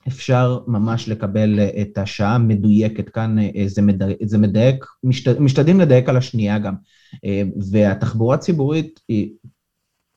ואפשר 0.08 0.60
ממש 0.68 1.10
לקבל 1.10 1.60
אה, 1.60 1.82
את 1.82 1.98
השעה 1.98 2.36
המדויקת 2.36 3.10
כאן, 3.10 3.36
זה, 3.68 3.82
מדייק, 3.82 4.18
זה 4.24 4.38
מדייק, 4.38 4.86
משת, 5.04 5.40
משתדלים 5.40 5.80
לדייק 5.80 6.10
על 6.10 6.18
השנייה 6.18 6.60
גם. 6.60 6.74
והתחבורה 7.72 8.36
הציבורית 8.36 9.00
היא 9.08 9.30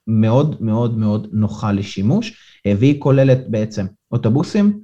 מאוד 0.09 0.63
מאוד 0.63 0.99
מאוד 0.99 1.29
נוחה 1.33 1.73
לשימוש. 1.73 2.49
אה, 2.67 2.73
והיא 2.79 3.01
כוללת 3.01 3.51
בעצם 3.51 3.87
אוטובוסים, 4.11 4.81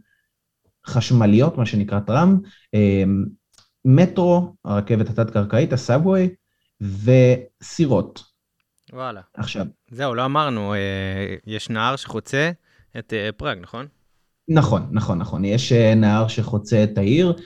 חשמליות, 0.86 1.58
מה 1.58 1.66
שנקרא 1.66 2.00
טראם, 2.00 2.38
אה, 2.74 3.04
מטרו, 3.84 4.54
הרכבת 4.64 5.08
התת-קרקעית, 5.08 5.72
הסאבווי, 5.72 6.28
וסירות. 6.80 8.33
וואלה. 8.94 9.20
עכשיו. 9.34 9.66
זהו, 9.90 10.14
לא 10.14 10.24
אמרנו, 10.24 10.74
אה, 10.74 11.34
יש 11.46 11.70
נהר 11.70 11.96
שחוצה 11.96 12.50
את 12.98 13.12
פראג, 13.36 13.58
נכון? 13.62 13.86
נכון, 14.48 14.88
נכון, 14.92 15.18
נכון. 15.18 15.44
יש 15.44 15.72
נהר 15.72 16.28
שחוצה 16.28 16.84
את 16.84 16.98
העיר. 16.98 17.36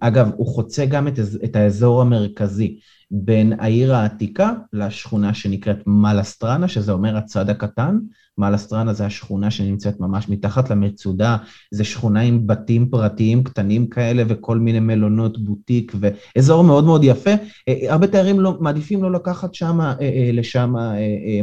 אגב, 0.00 0.30
הוא 0.36 0.46
חוצה 0.46 0.86
גם 0.86 1.08
את, 1.08 1.18
את 1.44 1.56
האזור 1.56 2.00
המרכזי 2.02 2.78
בין 3.10 3.60
העיר 3.60 3.94
העתיקה 3.94 4.52
לשכונה 4.72 5.34
שנקראת 5.34 5.78
מלסטרנה, 5.86 6.68
שזה 6.68 6.92
אומר 6.92 7.16
הצד 7.16 7.50
הקטן, 7.50 7.98
מאלסטרנה 8.38 8.92
זה 8.92 9.06
השכונה 9.06 9.50
שנמצאת 9.50 10.00
ממש 10.00 10.28
מתחת 10.28 10.70
למצודה, 10.70 11.36
זה 11.70 11.84
שכונה 11.84 12.20
עם 12.20 12.46
בתים 12.46 12.88
פרטיים 12.90 13.44
קטנים 13.44 13.86
כאלה 13.86 14.22
וכל 14.28 14.58
מיני 14.58 14.80
מלונות 14.80 15.38
בוטיק 15.38 15.92
ואזור 16.00 16.64
מאוד 16.64 16.84
מאוד 16.84 17.04
יפה. 17.04 17.30
אה, 17.68 17.92
הרבה 17.92 18.06
תיירים 18.06 18.40
לא, 18.40 18.56
מעדיפים 18.60 19.02
לא 19.02 19.12
לקחת 19.12 19.54
שמה, 19.54 19.94
אה, 20.00 20.04
אה, 20.04 20.30
לשם 20.32 20.74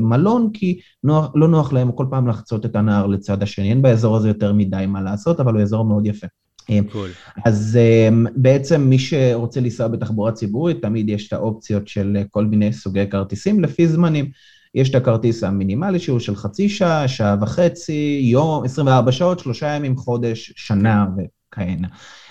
מלון, 0.02 0.50
כי 0.54 0.80
נוח, 1.04 1.32
לא 1.36 1.48
נוח 1.48 1.74
להם 1.74 1.92
כל 1.92 2.06
פעם 2.10 2.28
לחצות 2.28 2.66
את 2.66 2.76
הנהר 2.76 3.08
לצד 3.08 3.44
השני, 3.44 3.70
אין 3.70 3.82
באזור 3.82 4.18
הזה 4.18 4.28
יותר 4.28 4.54
מדי 4.54 4.86
מה 4.88 5.02
לעשות, 5.02 5.40
אבל 5.40 5.54
הוא 5.54 5.62
אזור 5.62 5.86
מאוד 5.86 6.06
יפה. 6.06 6.28
Cool. 6.70 7.40
אז 7.46 7.80
בעצם 8.36 8.82
מי 8.82 9.00
שרוצה 9.00 9.60
לנסוע 9.60 9.88
בתחבורה 9.88 10.32
ציבורית, 10.32 10.82
תמיד 10.82 11.10
יש 11.10 11.28
את 11.28 11.34
האופציות 11.34 11.88
של 11.88 12.18
כל 12.30 12.46
מיני 12.46 12.74
סוגי 12.74 13.10
כרטיסים 13.10 13.60
לפי 13.60 13.88
זמנים. 13.88 14.26
יש 14.76 14.90
את 14.90 14.96
הכרטיס 14.96 15.44
המינימלי 15.44 16.00
שהוא 16.00 16.20
של 16.20 16.36
חצי 16.36 16.70
שעה, 16.70 17.08
שעה 17.08 17.36
וחצי, 17.42 18.20
יום, 18.24 18.64
24 18.64 19.12
שעות, 19.12 19.40
שלושה 19.40 19.68
ימים, 19.68 19.98
חודש, 19.98 20.54
שנה 20.56 21.06
וכהנה. 21.18 21.88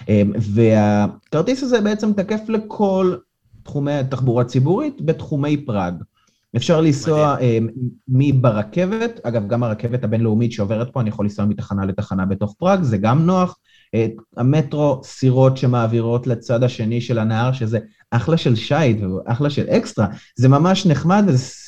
אמ, 0.09 0.33
והכרטיס 0.39 1.63
הזה 1.63 1.81
בעצם 1.81 2.13
תקף 2.13 2.41
לכל 2.49 3.15
תחומי 3.63 3.93
התחבורה 3.93 4.43
הציבורית 4.43 5.03
בתחומי 5.03 5.57
פראג. 5.57 5.95
אפשר 6.57 6.81
לנסוע 6.81 7.37
אה, 7.41 7.59
מברכבת, 8.09 9.21
אגב, 9.23 9.49
גם 9.49 9.63
הרכבת 9.63 10.05
הבינלאומית 10.05 10.53
שעוברת 10.53 10.93
פה, 10.93 11.01
אני 11.01 11.09
יכול 11.09 11.25
לנסוע 11.25 11.45
מתחנה 11.45 11.85
לתחנה 11.85 12.27
בתוך 12.27 12.55
פראג, 12.59 12.83
זה 12.83 12.99
גם 12.99 13.27
נוח. 13.27 13.59
המטרו, 14.37 15.01
סירות 15.05 15.57
שמעבירות 15.57 16.27
לצד 16.27 16.63
השני 16.63 17.01
של 17.01 17.19
הנהר, 17.19 17.53
שזה 17.53 17.79
אחלה 18.11 18.37
של 18.37 18.55
שייט 18.55 18.99
ואחלה 19.03 19.51
של 19.51 19.67
אקסטרה, 19.67 20.07
זה 20.37 20.49
ממש 20.49 20.87
נחמד, 20.87 21.25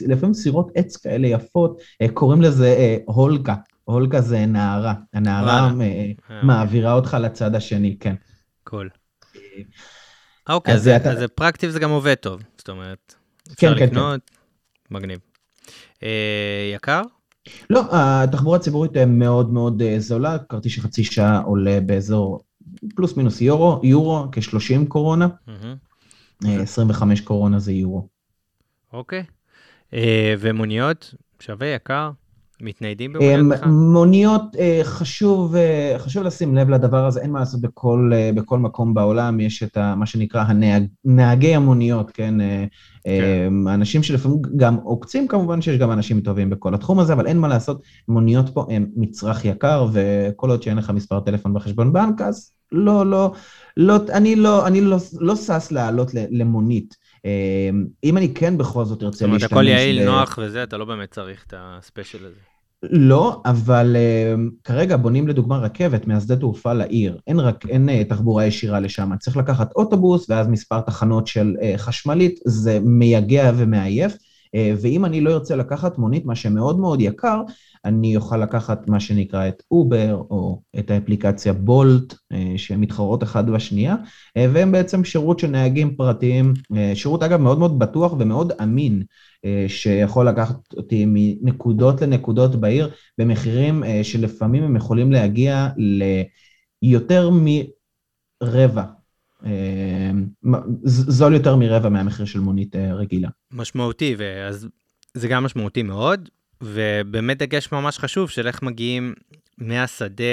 לפעמים 0.06 0.34
סירות 0.34 0.70
עץ 0.74 0.96
כאלה 0.96 1.26
יפות, 1.26 1.80
אה, 2.02 2.08
קוראים 2.08 2.42
לזה 2.42 2.66
אה, 2.66 2.96
הולקה, 3.04 3.54
הולקה 3.84 4.20
זה 4.20 4.46
נערה, 4.46 4.94
הנערה 5.14 5.70
אה, 5.80 6.10
מעבירה 6.42 6.92
אותך 6.92 7.16
לצד 7.20 7.54
השני, 7.54 7.96
כן. 8.00 8.14
קול. 8.64 8.88
אוקיי, 10.48 10.74
אז 10.74 10.82
זה 10.82 11.28
פרקטיב 11.28 11.70
זה 11.70 11.78
גם 11.78 11.90
עובד 11.90 12.14
טוב, 12.14 12.42
זאת 12.58 12.68
אומרת, 12.68 13.14
אפשר 13.52 13.74
כן, 13.74 13.78
כן, 13.78 13.86
לקנות, 13.86 14.20
כן. 14.30 14.94
מגניב. 14.94 15.18
יקר? 16.74 17.02
לא, 17.70 17.82
התחבורה 17.92 18.56
הציבורית 18.56 18.96
מאוד 18.96 19.52
מאוד 19.52 19.82
זולה, 19.98 20.38
כרטיס 20.38 20.72
של 20.72 20.80
חצי 20.80 21.04
שעה 21.04 21.40
עולה 21.40 21.78
באזור 21.86 22.40
פלוס 22.94 23.16
מינוס 23.16 23.40
יורו, 23.40 23.80
יורו 23.82 24.24
כ-30 24.32 24.88
קורונה. 24.88 25.28
25 26.44 27.20
קורונה 27.20 27.58
זה 27.58 27.72
יורו. 27.72 28.08
אוקיי. 28.92 29.24
אה, 29.94 30.34
ומוניות? 30.38 31.14
שווה, 31.40 31.66
יקר? 31.66 32.10
מתניידים 32.60 33.12
במוניות 33.12 33.48
בכלל? 33.48 33.68
מוניות, 33.68 34.42
אה, 34.58 34.80
חשוב, 34.84 35.56
אה, 35.56 35.94
חשוב 35.98 36.22
לשים 36.22 36.54
לב 36.54 36.70
לדבר 36.70 37.06
הזה, 37.06 37.20
אין 37.20 37.30
מה 37.30 37.38
לעשות 37.38 37.60
בכל, 37.60 38.10
בכל 38.34 38.58
מקום 38.58 38.94
בעולם, 38.94 39.40
יש 39.40 39.62
את 39.62 39.78
מה 39.96 40.06
שנקרא 40.06 40.44
הנהג, 40.46 40.84
נהגי 41.04 41.54
המוניות, 41.54 42.10
כן? 42.10 42.34
כן. 43.04 43.68
אנשים 43.68 44.02
שלפעמים 44.02 44.38
גם 44.56 44.74
עוקצים, 44.74 45.28
כמובן 45.28 45.62
שיש 45.62 45.78
גם 45.78 45.92
אנשים 45.92 46.20
טובים 46.20 46.50
בכל 46.50 46.74
התחום 46.74 46.98
הזה, 46.98 47.12
אבל 47.12 47.26
אין 47.26 47.38
מה 47.38 47.48
לעשות, 47.48 47.82
מוניות 48.08 48.48
פה 48.54 48.66
הן 48.70 48.86
מצרך 48.96 49.44
יקר, 49.44 49.86
וכל 49.92 50.50
עוד 50.50 50.62
שאין 50.62 50.76
לך 50.76 50.90
מספר 50.90 51.20
טלפון 51.20 51.54
בחשבון 51.54 51.92
בנק, 51.92 52.20
אז 52.20 52.52
לא, 52.72 53.06
לא, 53.06 53.32
לא, 53.76 53.96
אני 54.12 54.36
לא, 54.36 54.66
אני 54.66 54.80
לא, 54.80 54.96
לא 55.20 55.36
שש 55.36 55.72
לעלות 55.72 56.10
למונית. 56.14 56.96
אמ, 57.26 57.86
אם 58.04 58.16
אני 58.16 58.34
כן 58.34 58.58
בכל 58.58 58.84
זאת 58.84 59.02
ארצה 59.02 59.26
להשתמש... 59.26 59.42
זאת 59.42 59.52
אומרת, 59.52 59.66
הכל 59.66 59.68
יעיל, 59.68 60.04
נוח 60.04 60.38
וזה, 60.42 60.62
אתה 60.62 60.76
לא 60.76 60.84
באמת 60.84 61.10
צריך 61.10 61.44
את 61.46 61.54
ה 61.56 61.65
special 61.65 62.26
הזה. 62.26 62.40
לא, 62.82 63.42
אבל 63.44 63.96
אה, 63.96 64.40
כרגע 64.64 64.96
בונים 64.96 65.28
לדוגמה 65.28 65.58
רכבת 65.58 66.06
מהשדה 66.06 66.36
תעופה 66.36 66.72
לעיר. 66.72 67.18
אין, 67.26 67.40
רק, 67.40 67.66
אין 67.68 67.88
אה, 67.88 68.08
תחבורה 68.08 68.46
ישירה 68.46 68.80
לשם. 68.80 69.16
צריך 69.16 69.36
לקחת 69.36 69.72
אוטובוס 69.72 70.30
ואז 70.30 70.48
מספר 70.48 70.80
תחנות 70.80 71.26
של 71.26 71.54
אה, 71.58 71.78
חשמלית, 71.78 72.40
זה 72.44 72.78
מייגע 72.82 73.52
ומעייף. 73.56 74.16
אה, 74.56 74.58
ואם 74.82 75.04
אני 75.04 75.20
לא 75.20 75.34
ארצה 75.34 75.56
לקחת 75.56 75.98
מונית, 75.98 76.26
מה 76.26 76.34
שמאוד 76.34 76.78
מאוד 76.78 77.00
יקר, 77.00 77.42
אני 77.84 78.16
אוכל 78.16 78.36
לקחת 78.36 78.88
מה 78.88 79.00
שנקרא 79.00 79.48
את 79.48 79.62
Uber, 79.70 80.22
או 80.30 80.62
את 80.78 80.90
האפליקציה 80.90 81.52
Bolt, 81.52 82.14
שהן 82.56 82.80
מתחרות 82.80 83.22
אחת 83.22 83.44
בשנייה, 83.44 83.96
והם 84.36 84.72
בעצם 84.72 85.04
שירות 85.04 85.38
של 85.38 85.46
נהגים 85.46 85.96
פרטיים, 85.96 86.54
שירות 86.94 87.22
אגב 87.22 87.40
מאוד 87.40 87.58
מאוד 87.58 87.78
בטוח 87.78 88.12
ומאוד 88.18 88.52
אמין. 88.62 89.02
שיכול 89.68 90.28
לקחת 90.28 90.72
אותי 90.76 91.04
מנקודות 91.06 92.02
לנקודות 92.02 92.56
בעיר 92.56 92.90
במחירים 93.18 93.82
שלפעמים 94.02 94.62
הם 94.62 94.76
יכולים 94.76 95.12
להגיע 95.12 95.68
ליותר 96.82 97.30
מרבע, 98.42 98.84
זול 100.84 101.34
יותר 101.34 101.56
מרבע 101.56 101.88
מהמחיר 101.88 102.26
של 102.26 102.40
מונית 102.40 102.76
רגילה. 102.76 103.28
משמעותי, 103.56 104.14
ואז 104.18 104.68
זה 105.14 105.28
גם 105.28 105.44
משמעותי 105.44 105.82
מאוד, 105.82 106.28
ובאמת 106.60 107.38
דגש 107.38 107.72
ממש 107.72 107.98
חשוב 107.98 108.30
של 108.30 108.46
איך 108.46 108.62
מגיעים 108.62 109.14
מהשדה, 109.58 110.24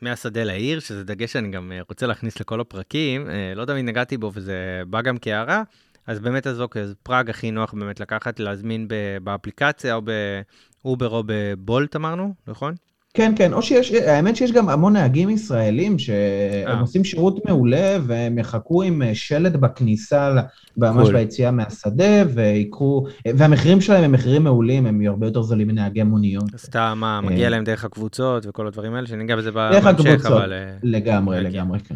מהשדה 0.00 0.44
לעיר, 0.44 0.80
שזה 0.80 1.04
דגש 1.04 1.32
שאני 1.32 1.50
גם 1.50 1.72
רוצה 1.88 2.06
להכניס 2.06 2.40
לכל 2.40 2.60
הפרקים, 2.60 3.28
לא 3.56 3.64
תמיד 3.64 3.84
נגעתי 3.84 4.16
בו 4.16 4.30
וזה 4.34 4.82
בא 4.86 5.02
גם 5.02 5.18
כהערה. 5.18 5.62
אז 6.06 6.20
באמת 6.20 6.46
אז 6.46 6.60
אוקיי, 6.60 6.82
אז 6.82 6.94
פראג 7.02 7.30
הכי 7.30 7.50
נוח 7.50 7.74
באמת 7.74 8.00
לקחת, 8.00 8.40
להזמין 8.40 8.88
באפליקציה 9.22 9.94
או 9.94 10.02
באובר 10.02 11.08
או 11.08 11.22
בבולט 11.26 11.96
אמרנו, 11.96 12.34
נכון? 12.46 12.74
כן, 13.14 13.32
כן, 13.36 13.52
או 13.52 13.62
שיש, 13.62 13.92
האמת 13.92 14.36
שיש 14.36 14.52
גם 14.52 14.68
המון 14.68 14.92
נהגים 14.92 15.30
ישראלים 15.30 15.98
שהם 15.98 16.68
אה. 16.68 16.80
עושים 16.80 17.04
שירות 17.04 17.44
מעולה 17.44 17.98
והם 18.06 18.38
יחכו 18.38 18.82
עם 18.82 19.02
אה, 19.02 19.14
שלט 19.14 19.52
בכניסה, 19.52 20.34
ממש. 20.76 21.08
ביציאה 21.08 21.50
מהשדה, 21.50 22.22
ויקחו, 22.34 23.06
והמחירים 23.36 23.80
שלהם 23.80 24.04
הם 24.04 24.12
מחירים 24.12 24.44
מעולים, 24.44 24.86
הם 24.86 25.00
הרבה 25.06 25.26
יותר 25.26 25.42
זולים 25.42 25.68
מנהגי 25.68 26.02
מוניות. 26.02 26.56
סתם, 26.56 26.98
מה, 27.00 27.20
מגיע 27.20 27.50
להם 27.50 27.64
דרך 27.64 27.84
הקבוצות 27.84 28.46
וכל 28.46 28.66
הדברים 28.66 28.94
האלה, 28.94 29.06
שניגע 29.06 29.36
בזה 29.36 29.52
בהמשך, 29.52 29.86
אבל... 29.86 29.92
דרך 29.92 30.00
הקבוצות, 30.00 30.42
לגמרי, 30.82 31.40
לגמרי, 31.40 31.78
כן. 31.80 31.94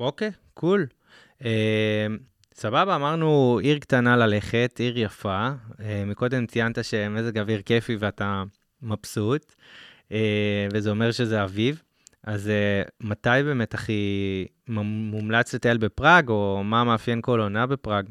אוקיי, 0.00 0.30
קול. 0.54 0.86
סבבה, 2.54 2.96
אמרנו 2.96 3.58
עיר 3.62 3.78
קטנה 3.78 4.16
ללכת, 4.16 4.76
עיר 4.78 4.98
יפה. 4.98 5.48
אה, 5.80 6.04
מקודם 6.06 6.46
ציינת 6.46 6.84
שמזג 6.84 7.38
אוויר 7.38 7.62
כיפי 7.62 7.96
ואתה 8.00 8.42
מבסוט, 8.82 9.44
אה, 9.48 9.54
וזה 10.72 10.90
אומר 10.90 11.12
שזה 11.12 11.44
אביב. 11.44 11.82
אז 12.24 12.48
אה, 12.48 12.82
מתי 13.00 13.28
באמת 13.44 13.74
הכי 13.74 14.46
מומלץ 14.68 15.54
לטייל 15.54 15.78
בפראג, 15.78 16.28
או 16.28 16.60
מה 16.64 16.84
מאפיין 16.84 17.18
כל 17.22 17.40
עונה 17.40 17.66
בפראג? 17.66 18.04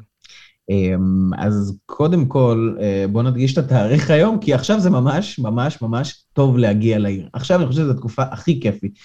אז 1.38 1.78
קודם 1.86 2.26
כל, 2.26 2.76
בוא 3.12 3.22
נדגיש 3.22 3.52
את 3.52 3.58
התאריך 3.58 4.10
היום, 4.10 4.38
כי 4.40 4.54
עכשיו 4.54 4.80
זה 4.80 4.90
ממש 4.90 5.38
ממש 5.38 5.82
ממש 5.82 6.24
טוב 6.32 6.58
להגיע 6.58 6.98
לעיר. 6.98 7.28
עכשיו 7.32 7.58
אני 7.58 7.66
חושב 7.66 7.82
שזו 7.82 7.90
התקופה 7.90 8.22
הכי 8.22 8.60
כיפית. 8.60 8.98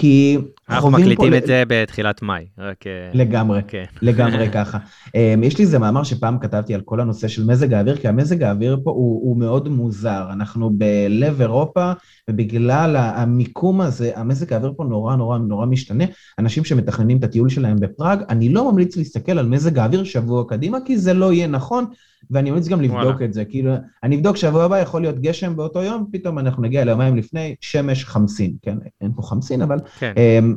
כי 0.00 0.38
אנחנו 0.70 0.90
מקליטים 0.90 1.34
את 1.34 1.46
זה 1.46 1.62
בתחילת 1.68 2.22
מאי, 2.22 2.46
רק... 2.58 2.86
אה, 2.86 3.10
לגמרי, 3.14 3.60
כן. 3.68 3.84
לגמרי 4.02 4.50
ככה. 4.50 4.78
אמ, 5.14 5.42
יש 5.42 5.58
לי 5.58 5.64
איזה 5.64 5.78
מאמר 5.78 6.02
שפעם 6.02 6.38
כתבתי 6.38 6.74
על 6.74 6.80
כל 6.80 7.00
הנושא 7.00 7.28
של 7.28 7.46
מזג 7.46 7.72
האוויר, 7.72 7.96
כי 7.96 8.08
המזג 8.08 8.42
האוויר 8.42 8.80
פה 8.84 8.90
הוא, 8.90 9.20
הוא 9.22 9.36
מאוד 9.36 9.68
מוזר. 9.68 10.26
אנחנו 10.32 10.70
בלב 10.70 11.40
אירופה, 11.40 11.92
ובגלל 12.30 12.96
המיקום 12.96 13.80
הזה, 13.80 14.10
המזג 14.14 14.52
האוויר 14.52 14.72
פה 14.76 14.84
נורא 14.84 15.16
נורא 15.16 15.38
נורא 15.38 15.66
משתנה. 15.66 16.04
אנשים 16.38 16.64
שמתכננים 16.64 17.18
את 17.18 17.24
הטיול 17.24 17.48
שלהם 17.48 17.76
בפראג, 17.80 18.22
אני 18.28 18.48
לא 18.48 18.72
ממליץ 18.72 18.96
להסתכל 18.96 19.38
על 19.38 19.46
מזג 19.46 19.78
האוויר 19.78 20.04
שבוע 20.04 20.44
קדימה, 20.48 20.78
כי 20.84 20.98
זה 20.98 21.14
לא 21.14 21.32
יהיה 21.32 21.46
נכון, 21.46 21.84
ואני 22.30 22.50
ממליץ 22.50 22.68
גם 22.68 22.80
לבדוק 22.80 23.00
וואלה. 23.00 23.24
את 23.24 23.32
זה. 23.32 23.44
כאילו, 23.44 23.72
אני 24.02 24.16
אבדוק 24.16 24.36
שבוע 24.36 24.64
הבא 24.64 24.78
יכול 24.78 25.02
להיות 25.02 25.18
גשם 25.18 25.56
באותו 25.56 25.82
יום, 25.82 26.06
פתאום 26.12 26.38
אנחנו 26.38 26.62
נגיע 26.62 26.84
ליומיים 26.84 27.16
לפני, 27.16 27.54
שמש 27.60 28.04
חמסין, 28.04 28.56
כן? 28.62 28.78
אין 29.00 29.12
פה 29.16 29.22
חמסין, 29.22 29.62
אבל... 29.62 29.78
כן. 29.98 30.12
אמ, 30.16 30.54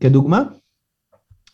כדוגמה. 0.00 0.42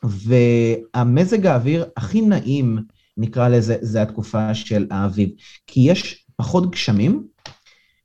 והמזג 0.05 1.47
האוויר 1.47 1.85
הכי 1.97 2.21
נעים, 2.21 2.79
נקרא 3.17 3.49
לזה, 3.49 3.77
זה 3.81 4.03
התקופה 4.03 4.55
של 4.55 4.87
האביב. 4.91 5.29
כי 5.67 5.81
יש 5.81 6.27
פחות 6.37 6.71
גשמים, 6.71 7.25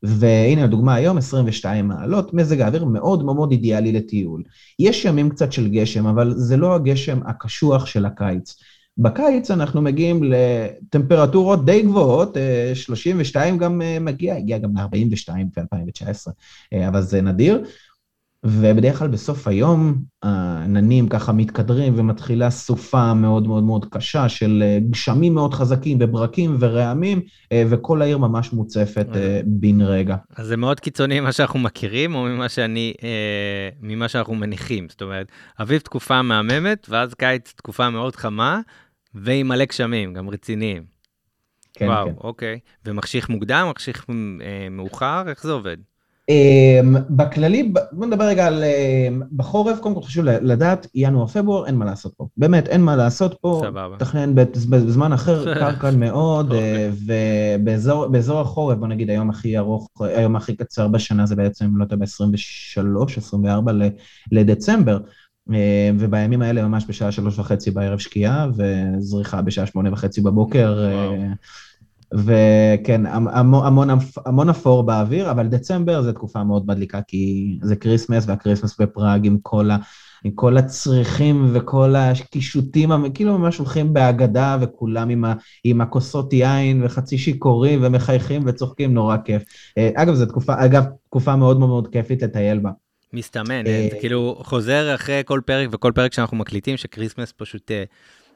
והנה 0.03 0.63
הדוגמה 0.63 0.95
היום, 0.95 1.17
22 1.17 1.87
מעלות, 1.87 2.33
מזג 2.33 2.61
האוויר 2.61 2.85
מאוד 2.85 3.25
מאוד 3.25 3.51
אידיאלי 3.51 3.91
לטיול. 3.91 4.43
יש 4.79 5.05
ימים 5.05 5.29
קצת 5.29 5.51
של 5.51 5.67
גשם, 5.67 6.07
אבל 6.07 6.33
זה 6.35 6.57
לא 6.57 6.75
הגשם 6.75 7.19
הקשוח 7.25 7.85
של 7.85 8.05
הקיץ. 8.05 8.55
בקיץ 8.97 9.51
אנחנו 9.51 9.81
מגיעים 9.81 10.23
לטמפרטורות 10.23 11.65
די 11.65 11.81
גבוהות, 11.81 12.37
32 12.73 13.53
אה, 13.53 13.59
גם 13.59 13.81
אה, 13.81 13.99
מגיע, 13.99 14.35
הגיע 14.35 14.57
גם 14.57 14.77
ל-42 14.77 15.33
ב-2019, 15.57 16.31
אה, 16.73 16.87
אבל 16.87 17.01
זה 17.01 17.21
נדיר. 17.21 17.63
ובדרך 18.43 18.99
כלל 18.99 19.07
בסוף 19.07 19.47
היום 19.47 19.97
העננים 20.23 21.09
ככה 21.09 21.31
מתקדרים 21.31 21.93
ומתחילה 21.95 22.49
סופה 22.49 23.13
מאוד 23.13 23.47
מאוד 23.47 23.63
מאוד 23.63 23.85
קשה 23.89 24.29
של 24.29 24.63
גשמים 24.89 25.33
מאוד 25.33 25.53
חזקים 25.53 25.97
וברקים 26.01 26.55
ורעמים, 26.59 27.21
וכל 27.53 28.01
העיר 28.01 28.17
ממש 28.17 28.53
מוצפת 28.53 29.07
בן 29.45 29.81
רגע. 29.81 30.15
אז 30.35 30.47
זה 30.47 30.57
מאוד 30.57 30.79
קיצוני 30.79 31.19
ממה 31.19 31.31
שאנחנו 31.31 31.59
מכירים, 31.59 32.15
או 32.15 32.23
ממה 32.23 32.49
שאני, 32.49 32.93
ממה 33.81 34.07
שאנחנו 34.07 34.35
מניחים. 34.35 34.89
זאת 34.89 35.01
אומרת, 35.01 35.27
אביב 35.61 35.81
תקופה 35.81 36.21
מהממת, 36.21 36.87
ואז 36.89 37.13
קיץ 37.13 37.53
תקופה 37.55 37.89
מאוד 37.89 38.15
חמה, 38.15 38.61
ועם 39.15 39.47
מלא 39.47 39.65
גשמים, 39.65 40.13
גם 40.13 40.29
רציניים. 40.29 40.83
כן, 41.73 41.85
וואו, 41.85 42.07
כן. 42.07 42.13
אוקיי. 42.17 42.59
ומחשיך 42.85 43.29
מוקדם, 43.29 43.67
מחשיך 43.71 44.05
מאוחר, 44.71 45.23
איך 45.29 45.43
זה 45.43 45.51
עובד? 45.51 45.77
אמ, 46.29 46.95
בכללי, 47.09 47.71
בוא 47.91 48.05
נדבר 48.05 48.25
רגע 48.25 48.47
על... 48.47 48.63
אמ, 48.63 49.21
בחורף, 49.31 49.79
קודם 49.79 49.95
כל 49.95 50.01
חשוב 50.01 50.25
לדעת, 50.25 50.87
ינואר-פברואר, 50.95 51.65
אין 51.65 51.75
מה 51.75 51.85
לעשות 51.85 52.13
פה. 52.17 52.27
באמת, 52.37 52.67
אין 52.67 52.81
מה 52.81 52.95
לעשות 52.95 53.37
פה. 53.41 53.61
סבבה. 53.65 53.95
תכנן 53.97 54.35
בזמן 54.69 55.13
אחר, 55.13 55.53
קרקע 55.59 55.91
מאוד, 55.91 56.53
אה, 56.53 56.89
ובאזור 57.05 58.39
החורף, 58.39 58.77
בוא 58.77 58.87
נגיד, 58.87 59.09
היום 59.09 59.29
הכי 59.29 59.57
ארוך, 59.57 59.89
היום 59.99 60.35
הכי 60.35 60.55
קצר 60.55 60.87
בשנה 60.87 61.25
זה 61.25 61.35
בעצם, 61.35 61.77
לא 61.77 61.83
יודע, 61.83 61.95
ב-23, 61.95 63.17
24 63.17 63.71
לדצמבר. 64.31 64.99
אה, 65.53 65.89
ובימים 65.99 66.41
האלה 66.41 66.67
ממש 66.67 66.85
בשעה 66.89 67.11
שלוש 67.11 67.39
וחצי 67.39 67.71
בערב 67.71 67.99
שקיעה, 67.99 68.47
וזריחה 68.57 69.41
בשעה 69.41 69.65
שמונה 69.65 69.93
וחצי 69.93 70.21
בבוקר. 70.21 70.89
וואו. 70.91 71.13
אה, 71.13 71.33
וכן, 72.13 73.05
המון, 73.05 73.65
המון, 73.65 73.89
המון 74.25 74.49
אפור 74.49 74.83
באוויר, 74.83 75.31
אבל 75.31 75.47
דצמבר 75.47 76.01
זה 76.01 76.13
תקופה 76.13 76.43
מאוד 76.43 76.67
מדליקה, 76.67 77.01
כי 77.07 77.57
זה 77.61 77.75
כריסמס, 77.75 78.27
והכריסמס 78.27 78.81
בפראג 78.81 79.25
עם 79.25 79.37
כל, 79.41 79.71
ה, 79.71 79.77
עם 80.23 80.31
כל 80.31 80.57
הצריפים 80.57 81.49
וכל 81.53 81.95
הקישוטים, 81.95 82.91
כאילו 83.13 83.37
ממש 83.37 83.57
הולכים 83.57 83.93
בהגדה, 83.93 84.57
וכולם 84.61 85.09
עם, 85.09 85.25
ה, 85.25 85.33
עם 85.63 85.81
הכוסות 85.81 86.33
יין 86.33 86.83
וחצי 86.83 87.17
שיכורים 87.17 87.79
ומחייכים 87.83 88.43
וצוחקים, 88.45 88.93
נורא 88.93 89.17
כיף. 89.25 89.43
אה, 89.77 89.89
אגב, 89.95 90.13
זו 90.13 90.25
תקופה, 90.25 90.65
אגב, 90.65 90.85
תקופה 91.09 91.35
מאוד 91.35 91.59
מאוד 91.59 91.69
מאוד 91.69 91.87
כיפית 91.87 92.23
לטייל 92.23 92.59
בה. 92.59 92.71
מסתמן, 93.17 93.67
אה, 93.67 93.87
זה 93.91 93.97
כאילו 93.99 94.41
חוזר 94.43 94.95
אחרי 94.95 95.21
כל 95.25 95.41
פרק 95.45 95.69
וכל 95.71 95.91
פרק 95.95 96.13
שאנחנו 96.13 96.37
מקליטים, 96.37 96.77
שכריסמס 96.77 97.33
פשוט... 97.37 97.71
אה, 97.71 97.83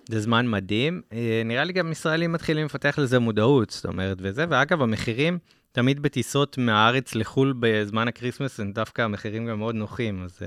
זה 0.10 0.20
זמן 0.20 0.48
מדהים. 0.48 1.02
אה, 1.14 1.42
נראה 1.46 1.64
לי 1.64 1.74
גם 1.74 1.92
ישראלים 1.92 2.32
מתחילים 2.32 2.66
לפתח 2.66 3.00
לזה 3.00 3.20
מודעות, 3.20 3.70
זאת 3.70 3.86
אומרת, 3.86 4.18
וזה, 4.22 4.46
ואגב, 4.50 4.82
המחירים 4.82 5.38
תמיד 5.72 6.02
בטיסות 6.02 6.58
מהארץ 6.58 7.16
לחו"ל 7.16 7.54
בזמן 7.60 8.08
הקריסמס 8.08 8.60
הם 8.60 8.72
דווקא 8.72 9.02
המחירים 9.02 9.46
גם 9.46 9.60
מאוד 9.60 9.76
נוחים, 9.76 10.24
אז... 10.24 10.40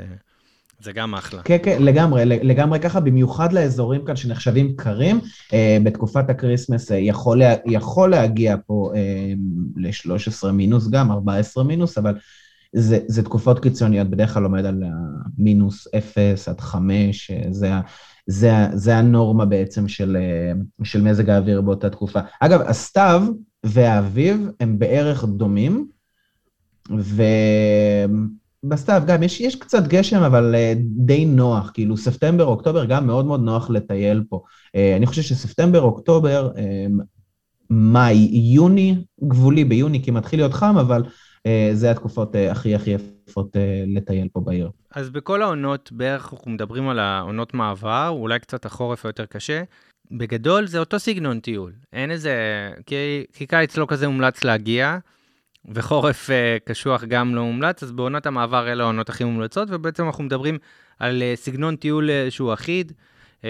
זה 0.80 0.92
גם 0.92 1.14
אחלה. 1.14 1.42
כן, 1.42 1.56
כן, 1.62 1.82
לגמרי, 1.82 2.24
לגמרי 2.24 2.80
ככה, 2.80 3.00
במיוחד 3.00 3.52
לאזורים 3.52 4.04
כאן 4.04 4.16
שנחשבים 4.16 4.76
קרים, 4.76 5.20
אה, 5.52 5.78
בתקופת 5.82 6.30
הקריסמס 6.30 6.92
אה, 6.92 6.96
יכול, 6.96 7.42
יכול 7.66 8.10
להגיע 8.10 8.56
פה 8.66 8.92
אה, 8.96 9.32
ל-13 9.76 10.50
מינוס 10.52 10.88
גם, 10.88 11.10
14 11.10 11.64
מינוס, 11.64 11.98
אבל 11.98 12.14
זה, 12.74 12.98
זה 13.06 13.22
תקופות 13.22 13.58
קיצוניות, 13.58 14.10
בדרך 14.10 14.34
כלל 14.34 14.44
עומד 14.44 14.64
על 14.64 14.82
מינוס 15.38 15.88
0 15.94 16.48
עד 16.48 16.60
5, 16.60 17.30
אה, 17.30 17.42
זה 17.50 17.70
זה, 18.26 18.52
זה 18.72 18.96
הנורמה 18.96 19.44
בעצם 19.44 19.88
של, 19.88 20.16
אה, 20.20 20.52
של 20.84 21.02
מזג 21.02 21.30
האוויר 21.30 21.60
באותה 21.60 21.90
תקופה. 21.90 22.20
אגב, 22.40 22.60
הסתיו 22.60 23.22
והאביב 23.64 24.48
הם 24.60 24.78
בערך 24.78 25.24
דומים, 25.24 25.88
ובסתיו 28.64 29.02
גם 29.06 29.22
יש, 29.22 29.40
יש 29.40 29.56
קצת 29.56 29.86
גשם, 29.86 30.22
אבל 30.22 30.54
אה, 30.54 30.74
די 30.78 31.24
נוח, 31.24 31.70
כאילו 31.74 31.96
ספטמבר, 31.96 32.44
אוקטובר 32.44 32.84
גם 32.84 33.06
מאוד 33.06 33.24
מאוד 33.24 33.40
נוח 33.40 33.70
לטייל 33.70 34.24
פה. 34.28 34.42
אה, 34.74 34.96
אני 34.96 35.06
חושב 35.06 35.22
שספטמבר, 35.22 35.80
אוקטובר, 35.80 36.50
מאי, 37.70 38.28
יוני, 38.32 39.04
גבולי 39.24 39.64
ביוני, 39.64 40.02
כי 40.02 40.10
מתחיל 40.10 40.38
להיות 40.38 40.54
חם, 40.54 40.76
אבל 40.78 41.02
זה 41.72 41.90
התקופות 41.90 42.34
הכי 42.50 42.74
הכי 42.74 42.90
יפות 42.90 43.56
לטייל 43.86 44.28
פה 44.32 44.40
בעיר. 44.40 44.70
אז 44.90 45.10
בכל 45.10 45.42
העונות, 45.42 45.92
בערך 45.92 46.32
אנחנו 46.32 46.50
מדברים 46.50 46.88
על 46.88 46.98
העונות 46.98 47.54
מעבר, 47.54 48.08
אולי 48.08 48.38
קצת 48.38 48.66
החורף 48.66 49.06
היותר 49.06 49.26
קשה, 49.26 49.62
בגדול 50.10 50.66
זה 50.66 50.78
אותו 50.78 50.98
סגנון 50.98 51.40
טיול. 51.40 51.72
אין 51.92 52.10
איזה... 52.10 52.34
כי, 52.86 53.46
קיץ 53.48 53.76
לא 53.76 53.86
כזה 53.88 54.08
מומלץ 54.08 54.44
להגיע, 54.44 54.98
וחורף 55.68 56.30
uh, 56.30 56.32
קשוח 56.64 57.04
גם 57.04 57.34
לא 57.34 57.44
מומלץ, 57.44 57.82
אז 57.82 57.92
בעונות 57.92 58.26
המעבר 58.26 58.72
אלה 58.72 58.84
העונות 58.84 59.08
הכי 59.08 59.24
מומלצות, 59.24 59.68
ובעצם 59.70 60.06
אנחנו 60.06 60.24
מדברים 60.24 60.58
על 60.98 61.22
uh, 61.22 61.36
סגנון 61.36 61.76
טיול 61.76 62.08
uh, 62.10 62.30
שהוא 62.30 62.52
אחיד, 62.52 62.92
uh, 63.40 63.44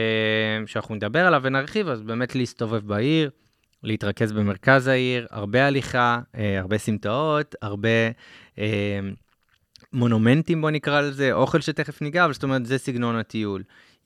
שאנחנו 0.67 0.95
נדבר 0.95 1.27
עליו 1.27 1.41
ונרחיב, 1.45 1.89
אז 1.89 2.03
באמת 2.03 2.35
להסתובב 2.35 2.87
בעיר, 2.87 3.31
להתרכז 3.85 4.33
במרכז 4.33 4.87
העיר, 4.87 5.27
הרבה 5.31 5.67
הליכה, 5.67 6.21
uh, 6.33 6.39
הרבה 6.59 6.79
סמטאות, 6.79 7.55
הרבה 7.63 7.89
uh, 8.55 8.59
מונומנטים, 9.93 10.61
בוא 10.61 10.71
נקרא 10.71 11.01
לזה, 11.01 11.33
אוכל 11.33 11.61
שתכף 11.61 12.03
ניגע, 12.03 12.25
אבל 12.25 12.33
זאת 12.33 12.43
אומרת, 12.43 12.67
זה 12.67 12.79
סגנון 12.79 13.17
הטיול. 13.17 13.63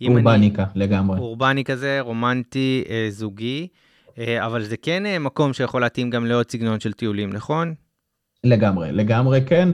אורבניקה, 0.09 0.63
אני, 0.63 0.71
לגמרי. 0.85 1.19
אורבני 1.19 1.65
כזה, 1.65 2.01
רומנטי, 2.01 2.85
uh, 2.87 2.91
זוגי, 3.11 3.69
uh, 4.07 4.19
אבל 4.39 4.63
זה 4.65 4.77
כן 4.77 5.03
uh, 5.07 5.19
מקום 5.19 5.53
שיכול 5.53 5.81
להתאים 5.81 6.11
גם 6.11 6.27
לעוד 6.27 6.51
סגנון 6.51 6.81
של 6.81 6.93
טיולים, 6.93 7.33
נכון? 7.33 7.75
לגמרי, 8.45 8.93
לגמרי 8.93 9.41
כן. 9.47 9.69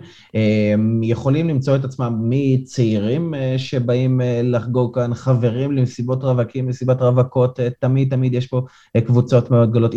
יכולים 1.03 1.49
למצוא 1.49 1.77
את 1.77 1.85
עצמם 1.85 2.17
מצעירים 2.29 3.35
אה, 3.35 3.55
שבאים 3.59 4.21
אה, 4.21 4.41
לחגוג 4.45 4.95
כאן, 4.95 5.15
חברים 5.15 5.73
למסיבות 5.73 6.23
רווקים, 6.23 6.67
מסיבת 6.67 7.01
רווקות, 7.01 7.61
אה, 7.61 7.69
תמיד 7.81 8.11
תמיד 8.11 8.35
יש 8.35 8.47
פה 8.47 8.63
קבוצות 9.07 9.51
מאוד 9.51 9.71
גדולות. 9.71 9.95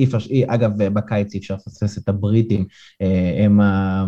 אגב, 0.47 0.71
בקיץ 0.77 1.34
אי 1.34 1.39
אפשר 1.39 1.53
לפספס 1.53 1.97
את 1.97 2.10
הבריטים, 2.10 2.65
הם 3.39 3.62
ה... 3.62 4.06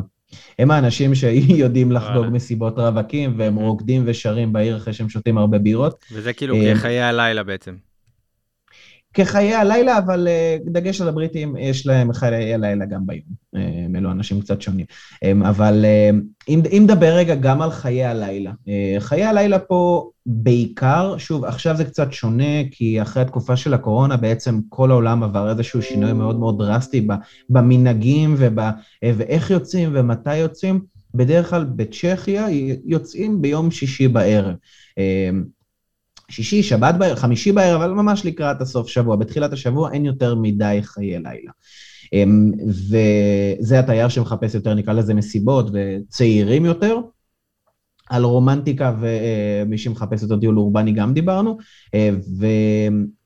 הם 0.59 0.71
האנשים 0.71 1.15
שיודעים 1.15 1.91
לחגוג 1.91 2.25
מסיבות 2.31 2.79
רווקים, 2.79 3.33
והם 3.37 3.55
רוקדים 3.55 4.03
ושרים 4.05 4.53
בעיר 4.53 4.77
אחרי 4.77 4.93
שהם 4.93 5.09
שותים 5.09 5.37
הרבה 5.37 5.59
בירות. 5.59 6.05
וזה 6.11 6.33
כאילו 6.33 6.55
כחיי 6.73 7.01
הלילה 7.01 7.43
בעצם. 7.43 7.88
כחיי 9.13 9.55
הלילה, 9.55 9.97
אבל 9.97 10.27
אה, 10.27 10.57
דגש 10.65 11.01
על 11.01 11.07
הבריטים, 11.07 11.55
יש 11.57 11.87
להם 11.87 12.13
חיי 12.13 12.53
הלילה 12.53 12.85
גם 12.85 13.07
ביום. 13.07 13.21
אה, 13.55 13.85
הם 13.85 13.95
אלו 13.95 14.11
אנשים 14.11 14.41
קצת 14.41 14.61
שונים. 14.61 14.85
אה, 15.23 15.31
אבל 15.49 15.85
אם 16.47 16.61
נדבר 16.81 17.15
רגע 17.15 17.35
גם 17.35 17.61
על 17.61 17.71
חיי 17.71 18.05
הלילה. 18.05 18.51
חיי 18.99 19.23
הלילה 19.23 19.59
פה 19.59 20.09
בעיקר, 20.25 21.17
שוב, 21.17 21.45
עכשיו 21.45 21.77
זה 21.77 21.85
קצת 21.85 22.13
שונה, 22.13 22.63
כי 22.71 23.01
אחרי 23.01 23.23
התקופה 23.23 23.55
של 23.55 23.73
הקורונה 23.73 24.17
בעצם 24.17 24.59
כל 24.69 24.91
העולם 24.91 25.23
עבר 25.23 25.49
איזשהו 25.49 25.81
שינוי 25.81 26.13
מאוד 26.13 26.39
מאוד 26.39 26.57
דרסטי 26.57 27.07
במנהגים 27.49 28.35
ואיך 29.03 29.51
יוצאים 29.51 29.89
ומתי 29.93 30.37
יוצאים. 30.37 30.81
בדרך 31.13 31.49
כלל 31.49 31.63
בצ'כיה 31.63 32.45
יוצאים 32.85 33.41
ביום 33.41 33.71
שישי 33.71 34.07
בערב. 34.07 34.55
שישי, 36.29 36.63
שבת 36.63 36.95
בערב, 36.95 37.17
חמישי 37.17 37.51
בערב, 37.51 37.81
אבל 37.81 37.91
ממש 37.91 38.25
לקראת 38.25 38.61
הסוף 38.61 38.87
שבוע. 38.87 39.15
בתחילת 39.15 39.53
השבוע 39.53 39.91
אין 39.91 40.05
יותר 40.05 40.35
מדי 40.35 40.79
חיי 40.81 41.19
לילה. 41.19 41.51
אמ, 42.13 42.51
וזה 42.67 43.79
התייר 43.79 44.09
שמחפש 44.09 44.55
יותר, 44.55 44.73
נקרא 44.73 44.93
לזה 44.93 45.13
מסיבות, 45.13 45.71
וצעירים 45.73 46.65
יותר. 46.65 46.97
על 48.09 48.23
רומנטיקה 48.23 48.95
ומי 48.99 49.77
שמחפש 49.77 50.21
יותר 50.21 50.39
טיול 50.39 50.59
אורבני 50.59 50.91
גם 50.91 51.13
דיברנו, 51.13 51.57
אה, 51.93 52.09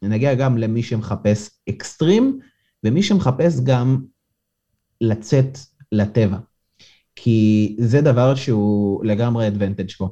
ונגיע 0.03 0.35
גם 0.35 0.57
למי 0.57 0.83
שמחפש 0.83 1.49
אקסטרים, 1.69 2.39
ומי 2.83 3.03
שמחפש 3.03 3.59
גם 3.63 4.01
לצאת 5.01 5.57
לטבע. 5.91 6.37
כי 7.15 7.75
זה 7.79 8.01
דבר 8.01 8.35
שהוא 8.35 9.05
לגמרי 9.05 9.47
אדוונטג' 9.47 9.91
פה. 9.91 10.09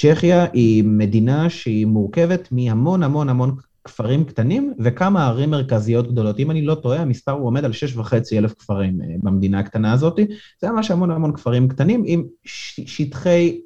צ'כיה 0.00 0.46
היא 0.52 0.84
מדינה 0.84 1.50
שהיא 1.50 1.86
מורכבת 1.86 2.48
מהמון 2.52 3.02
המון 3.02 3.28
המון 3.28 3.56
כפרים 3.84 4.24
קטנים 4.24 4.74
וכמה 4.78 5.26
ערים 5.26 5.50
מרכזיות 5.50 6.12
גדולות. 6.12 6.38
אם 6.38 6.50
אני 6.50 6.62
לא 6.62 6.74
טועה, 6.74 7.00
המספר 7.02 7.32
הוא 7.32 7.46
עומד 7.46 7.64
על 7.64 7.72
6.5 7.72 8.14
אלף 8.32 8.54
כפרים 8.58 9.02
אה, 9.02 9.06
במדינה 9.22 9.58
הקטנה 9.58 9.92
הזאת. 9.92 10.20
זה 10.60 10.70
ממש 10.70 10.90
המון 10.90 11.10
המון 11.10 11.36
כפרים 11.36 11.68
קטנים 11.68 12.02
עם 12.06 12.24
שטחי 12.44 13.60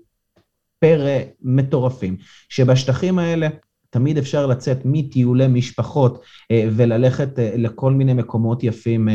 פרא 0.78 1.18
מטורפים, 1.42 2.16
שבשטחים 2.48 3.18
האלה 3.18 3.48
תמיד 3.90 4.18
אפשר 4.18 4.46
לצאת 4.46 4.78
מטיולי 4.84 5.48
משפחות 5.48 6.22
אה, 6.50 6.68
וללכת 6.76 7.38
אה, 7.38 7.54
לכל 7.56 7.92
מיני 7.92 8.14
מקומות 8.14 8.64
יפים 8.64 9.08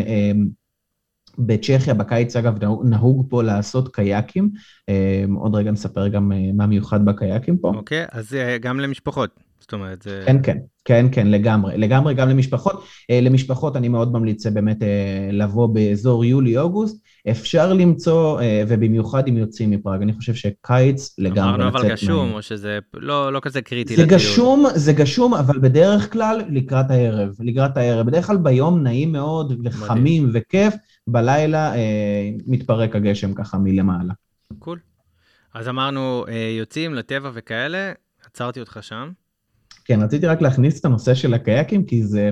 בצ'כיה 1.40 1.94
בקיץ, 1.94 2.36
אגב, 2.36 2.58
נהוג 2.84 3.28
פה 3.30 3.44
לעשות 3.44 3.96
קייקים. 3.96 4.50
אמ, 4.90 5.34
עוד 5.34 5.56
רגע 5.56 5.72
נספר 5.72 6.08
גם 6.08 6.32
אה, 6.32 6.38
מה 6.54 6.68
מיוחד 6.68 7.06
בקייקים 7.06 7.58
פה. 7.58 7.72
אוקיי, 7.76 8.04
okay, 8.04 8.08
אז 8.12 8.34
אה, 8.34 8.58
גם 8.58 8.80
למשפחות. 8.80 9.30
זאת 9.60 9.74
אומרת, 9.74 10.02
זה... 10.02 10.24
כן, 10.26 10.38
כן, 10.44 10.58
כן, 10.86 11.06
כן, 11.12 11.28
לגמרי. 11.28 11.78
לגמרי 11.78 12.14
גם 12.14 12.30
למשפחות. 12.30 12.84
אה, 13.10 13.22
למשפחות 13.22 13.76
אני 13.76 13.90
מאוד 13.90 14.14
ממליץ 14.14 14.46
באמת 14.48 14.78
לבוא 15.32 15.68
באזור 15.68 16.26
יולי-אוגוסט. 16.26 17.04
אפשר 17.30 17.74
למצוא, 17.74 18.42
ובמיוחד 18.68 19.28
אם 19.28 19.38
יוצאים 19.38 19.70
מפראג, 19.70 20.02
אני 20.02 20.14
חושב 20.14 20.34
שקיץ 20.34 21.16
לגמרי 21.18 21.64
אמרנו 21.64 21.80
אבל 21.80 21.90
גשום, 21.90 22.34
או 22.34 22.42
שזה 22.42 22.80
לא, 22.94 23.34
לא 23.34 23.40
כזה 23.40 23.62
קריטי 23.62 23.96
זה 23.96 24.04
לטיול. 24.04 24.20
גשום, 24.20 24.66
זה 24.76 24.94
גשום, 24.94 25.34
אבל 25.34 25.60
בדרך 25.60 26.14
כלל 26.14 26.42
לקראת 26.50 26.92
הערב. 26.92 27.30
לקראת 27.40 27.78
הערב. 27.78 28.08
בדרך 28.08 28.28
כלל 28.28 28.38
ביום 28.38 28.84
נעים 28.84 29.12
מאוד, 29.12 29.62
וחמים 29.64 30.24
מדהים. 30.24 30.44
וכיף. 30.48 30.74
בלילה 31.12 31.76
אה, 31.76 32.30
מתפרק 32.48 32.96
הגשם 32.96 33.34
ככה 33.34 33.58
מלמעלה. 33.58 34.14
קול. 34.60 34.80
אז 35.54 35.68
אמרנו, 35.68 36.26
אה, 36.28 36.56
יוצאים 36.60 36.94
לטבע 36.94 37.32
וכאלה, 37.34 37.92
עצרתי 38.26 38.60
אותך 38.60 38.80
שם. 38.82 39.12
כן, 39.86 40.02
רציתי 40.02 40.28
רק 40.28 40.42
להכניס 40.42 40.80
את 40.80 40.86
הנושא 40.86 41.14
של 41.14 41.34
הקייקים, 41.34 41.86
כי 41.86 42.04
זה, 42.04 42.32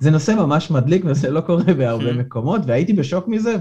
זה 0.00 0.10
נושא 0.10 0.32
ממש 0.32 0.70
מדליק 0.70 1.04
וזה 1.04 1.30
לא 1.30 1.40
קורה 1.40 1.74
בהרבה. 1.74 2.12
מקומות, 2.22 2.60
והייתי 2.66 2.92
בשוק 2.92 3.28
מזה 3.28 3.56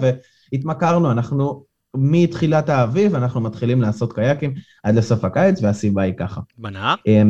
והתמכרנו, 0.51 1.11
אנחנו 1.11 1.65
מתחילת 1.95 2.69
האביב, 2.69 3.15
אנחנו 3.15 3.41
מתחילים 3.41 3.81
לעשות 3.81 4.13
קייקים 4.13 4.53
עד 4.83 4.95
לסוף 4.95 5.25
הקיץ, 5.25 5.61
והסיבה 5.61 6.01
היא 6.01 6.13
ככה. 6.17 6.41
בנהר? 6.57 6.95
אה, 7.07 7.21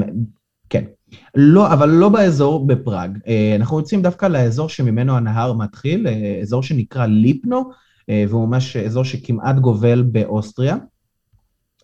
כן. 0.70 0.86
לא, 1.36 1.74
אבל 1.74 1.90
לא 1.90 2.10
באזור 2.10 2.68
בפראג. 2.68 3.18
אה, 3.28 3.56
אנחנו 3.56 3.80
יוצאים 3.80 4.02
דווקא 4.02 4.26
לאזור 4.26 4.70
שממנו 4.70 5.18
הנהר 5.18 5.54
מתחיל, 5.54 6.08
אה, 6.08 6.40
אזור 6.42 6.64
שנקרא 6.64 7.06
ליפנו, 7.06 7.72
אה, 8.10 8.26
והוא 8.30 8.48
ממש 8.48 8.76
אזור 8.78 9.04
שכמעט 9.04 9.56
גובל 9.56 10.02
באוסטריה. 10.02 10.76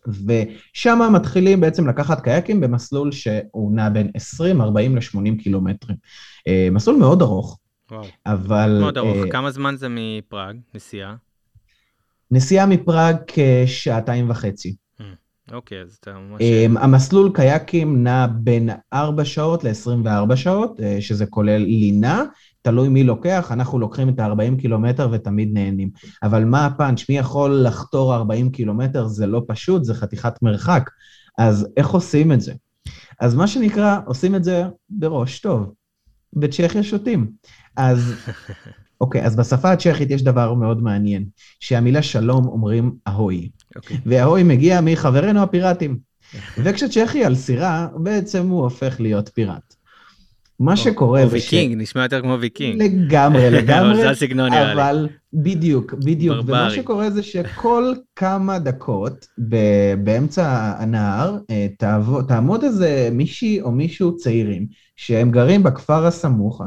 ושם 0.07 0.99
מתחילים 1.13 1.61
בעצם 1.61 1.87
לקחת 1.89 2.21
קייקים 2.21 2.61
במסלול 2.61 3.11
שהוא 3.11 3.71
נע 3.75 3.89
בין 3.89 4.11
20, 4.13 4.61
40 4.61 4.95
ל-80 4.95 5.43
קילומטרים. 5.43 5.97
מסלול 6.71 6.97
מאוד 6.97 7.21
ארוך, 7.21 7.59
וואו. 7.91 8.03
אבל... 8.25 8.77
מאוד 8.81 8.97
ארוך. 8.97 9.17
כמה 9.31 9.51
זמן 9.51 9.75
זה 9.75 9.87
מפראג, 9.89 10.57
נסיעה? 10.75 11.15
נסיעה 12.31 12.65
מפראג 12.65 13.15
כשעתיים 13.27 14.29
וחצי. 14.29 14.75
אוקיי, 15.51 15.81
אז 15.81 15.97
אתה 15.99 16.13
ממש... 16.13 16.41
Um, 16.41 16.79
המסלול 16.79 17.31
קייקים 17.33 18.03
נע 18.03 18.27
בין 18.27 18.69
4 18.93 19.25
שעות 19.25 19.63
ל-24 19.63 20.35
שעות, 20.35 20.79
uh, 20.79 21.01
שזה 21.01 21.25
כולל 21.25 21.57
לינה, 21.57 22.23
תלוי 22.61 22.89
מי 22.89 23.03
לוקח, 23.03 23.51
אנחנו 23.51 23.79
לוקחים 23.79 24.09
את 24.09 24.19
ה-40 24.19 24.61
קילומטר 24.61 25.09
ותמיד 25.11 25.49
נהנים. 25.53 25.89
אבל 26.23 26.45
מה 26.45 26.65
הפאנץ', 26.65 27.09
מי 27.09 27.17
יכול 27.17 27.61
לחתור 27.63 28.15
40 28.15 28.51
קילומטר? 28.51 29.07
זה 29.07 29.27
לא 29.27 29.41
פשוט, 29.47 29.83
זה 29.83 29.93
חתיכת 29.93 30.41
מרחק. 30.41 30.89
אז 31.37 31.67
איך 31.77 31.89
עושים 31.89 32.31
את 32.31 32.41
זה? 32.41 32.53
אז 33.19 33.35
מה 33.35 33.47
שנקרא, 33.47 33.99
עושים 34.05 34.35
את 34.35 34.43
זה 34.43 34.63
בראש 34.89 35.39
טוב. 35.39 35.73
בצ'כיה 36.33 36.83
שותים. 36.83 37.31
אז 37.77 38.13
אוקיי, 39.01 39.23
אז 39.23 39.35
בשפה 39.35 39.71
הצ'כית 39.71 40.11
יש 40.11 40.23
דבר 40.23 40.53
מאוד 40.53 40.83
מעניין, 40.83 41.25
שהמילה 41.59 42.01
שלום 42.01 42.47
אומרים 42.47 42.91
אהוי. 43.07 43.49
אוקיי. 43.75 43.97
וההוי 44.05 44.43
מגיע 44.43 44.81
מחברינו 44.81 45.43
הפיראטים. 45.43 45.97
וכשצ'כי 46.57 47.25
על 47.25 47.35
סירה, 47.35 47.87
בעצם 47.95 48.47
הוא 48.47 48.63
הופך 48.63 48.99
להיות 48.99 49.29
פיראט. 49.33 49.73
מה 50.59 50.77
שקורה... 50.77 51.23
או 51.23 51.31
ויקינג, 51.31 51.75
נשמע 51.77 52.03
יותר 52.03 52.21
כמו 52.21 52.37
ויקינג. 52.39 52.81
לגמרי, 52.81 53.49
לגמרי. 53.59 54.03
אבל 54.73 55.07
בדיוק, 55.33 55.93
בדיוק. 55.93 56.37
ומה 56.45 56.69
שקורה 56.69 57.09
זה 57.09 57.23
שכל 57.23 57.93
כמה 58.15 58.59
דקות 58.59 59.27
באמצע 60.03 60.73
הנהר, 60.79 61.37
אה, 61.49 61.67
תעמוד 62.27 62.63
איזה 62.63 63.09
מישהי 63.11 63.61
או 63.61 63.71
מישהו 63.71 64.15
צעירים, 64.15 64.67
שהם 64.95 65.31
גרים 65.31 65.63
בכפר 65.63 66.05
הסמוך, 66.05 66.61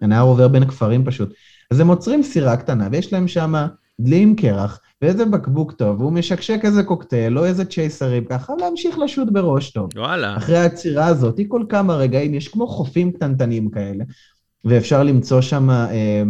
הנהר 0.00 0.24
עובר 0.24 0.48
בין 0.48 0.64
כפרים 0.64 1.04
פשוט, 1.04 1.32
אז 1.72 1.80
הם 1.80 1.88
עוצרים 1.88 2.22
סירה 2.22 2.56
קטנה, 2.56 2.88
ויש 2.92 3.12
להם 3.12 3.28
שם 3.28 3.54
דלי 4.00 4.22
עם 4.22 4.34
קרח, 4.34 4.80
ואיזה 5.02 5.24
בקבוק 5.24 5.72
טוב, 5.72 6.00
והוא 6.00 6.12
משקשק 6.12 6.60
איזה 6.64 6.82
קוקטייל, 6.82 7.38
או 7.38 7.44
איזה 7.44 7.64
צ'ייסרים, 7.64 8.24
ככה 8.24 8.52
להמשיך 8.60 8.98
לשוט 8.98 9.28
בראש 9.32 9.70
טוב. 9.70 9.90
וואלה. 9.96 10.36
אחרי 10.36 10.58
העצירה 10.58 11.06
הזאת, 11.06 11.40
כל 11.48 11.64
כמה 11.68 11.94
רגעים, 11.94 12.34
יש 12.34 12.48
כמו 12.48 12.66
חופים 12.66 13.12
קטנטנים 13.12 13.70
כאלה, 13.70 14.04
ואפשר 14.64 15.02
למצוא 15.02 15.40
שם, 15.40 15.70
אה, 15.70 16.22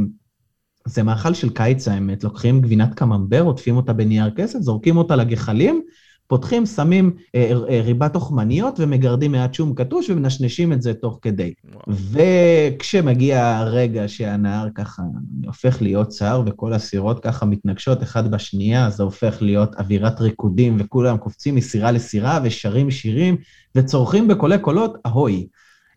זה 0.87 1.03
מאכל 1.03 1.35
של 1.35 1.51
קיץ 1.51 1.89
האמת, 1.89 2.25
לוקחים 2.25 2.61
גבינת 2.61 2.95
קממבר, 2.95 3.43
עוטפים 3.43 3.77
אותה 3.77 3.93
בנייר 3.93 4.31
כסף, 4.37 4.59
זורקים 4.59 4.97
אותה 4.97 5.17
לגחלים, 5.17 5.83
פותחים, 6.27 6.67
שמים 6.67 7.11
אה, 7.35 7.53
אה, 7.71 7.81
ריבת 7.81 8.13
תוכמניות 8.13 8.81
ומגרדים 8.81 9.33
מעט 9.33 9.55
שום 9.55 9.75
קטוש 9.75 10.11
ומנשנשים 10.11 10.73
את 10.73 10.83
זה 10.83 10.95
תוך 10.95 11.19
כדי. 11.23 11.55
וואו. 11.65 11.85
וכשמגיע 12.13 13.57
הרגע 13.57 14.09
שהנהר 14.09 14.69
ככה 14.75 15.03
הופך 15.47 15.83
להיות 15.83 16.09
צר 16.09 16.43
וכל 16.47 16.73
הסירות 16.73 17.23
ככה 17.23 17.47
מתנגשות 17.47 18.03
אחד 18.03 18.31
בשנייה, 18.31 18.91
זה 18.91 19.03
הופך 19.03 19.37
להיות 19.41 19.75
אווירת 19.75 20.21
ריקודים 20.21 20.77
וכולם 20.81 21.17
קופצים 21.17 21.55
מסירה 21.55 21.93
לסירה 21.93 22.41
ושרים 22.45 22.91
שירים 22.91 23.37
וצורכים 23.75 24.29
בקולי 24.29 24.59
קולות, 24.59 24.99
אהוי. 25.07 25.47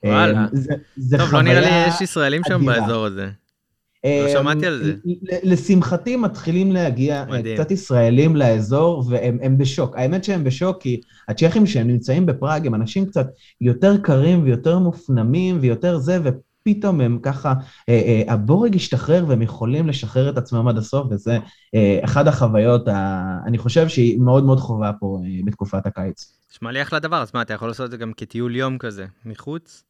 וואלה. 0.05 0.45
זה, 0.51 0.73
זה 0.97 1.17
טוב, 1.17 1.34
לא 1.34 1.41
נראה 1.41 1.61
לי 1.61 1.88
יש 1.88 2.01
ישראלים 2.01 2.41
שם 2.47 2.69
אדירה. 2.69 2.80
באזור 2.80 3.05
הזה. 3.05 3.30
לא 4.06 4.30
שמעתי 4.30 4.66
על 4.66 4.84
זה. 4.84 4.93
לשמחתי 5.43 6.16
מתחילים 6.16 6.72
להגיע 6.72 7.26
מדהים. 7.30 7.58
קצת 7.58 7.72
ישראלים 7.72 8.36
לאזור, 8.36 9.03
והם 9.10 9.58
בשוק. 9.58 9.95
האמת 9.97 10.24
שהם 10.24 10.43
בשוק 10.43 10.82
כי 10.82 11.01
הצ'כים 11.28 11.66
שהם 11.66 11.88
נמצאים 11.88 12.26
בפראג 12.26 12.68
הם 12.68 12.76
אנשים 12.76 13.06
קצת 13.06 13.28
יותר 13.62 13.97
קרים 13.97 14.43
ויותר 14.43 14.80
מופנמים 14.80 15.58
ויותר 15.62 15.97
זה, 15.97 16.20
ופתאום 16.24 17.01
הם 17.01 17.20
ככה, 17.24 17.53
אה, 17.89 17.93
אה, 17.93 18.34
הבורג 18.34 18.76
השתחרר 18.76 19.26
והם 19.28 19.41
יכולים 19.41 19.88
לשחרר 19.88 20.30
את 20.30 20.38
עצמם 20.38 20.68
עד 20.68 20.78
הסוף, 20.78 21.08
וזה 21.12 21.38
אה, 21.76 21.99
אחת 22.03 22.28
החוויות, 22.28 22.88
אני 23.45 23.58
חושב 23.58 23.88
שהיא 23.88 24.20
מאוד 24.20 24.43
מאוד 24.43 24.60
חובה 24.60 24.91
פה 24.99 25.20
בתקופת 25.45 25.86
הקיץ. 25.86 26.38
נשמע 26.51 26.72
לי 26.72 26.82
אחלה 26.82 26.99
דבר, 26.99 27.22
אז 27.22 27.32
מה, 27.34 27.41
אתה 27.41 27.53
יכול 27.53 27.68
לעשות 27.68 27.86
את 27.86 27.91
זה 27.91 27.97
גם 27.97 28.12
כטיול 28.18 28.56
יום 28.56 28.78
כזה, 28.78 29.06
מחוץ? 29.26 29.84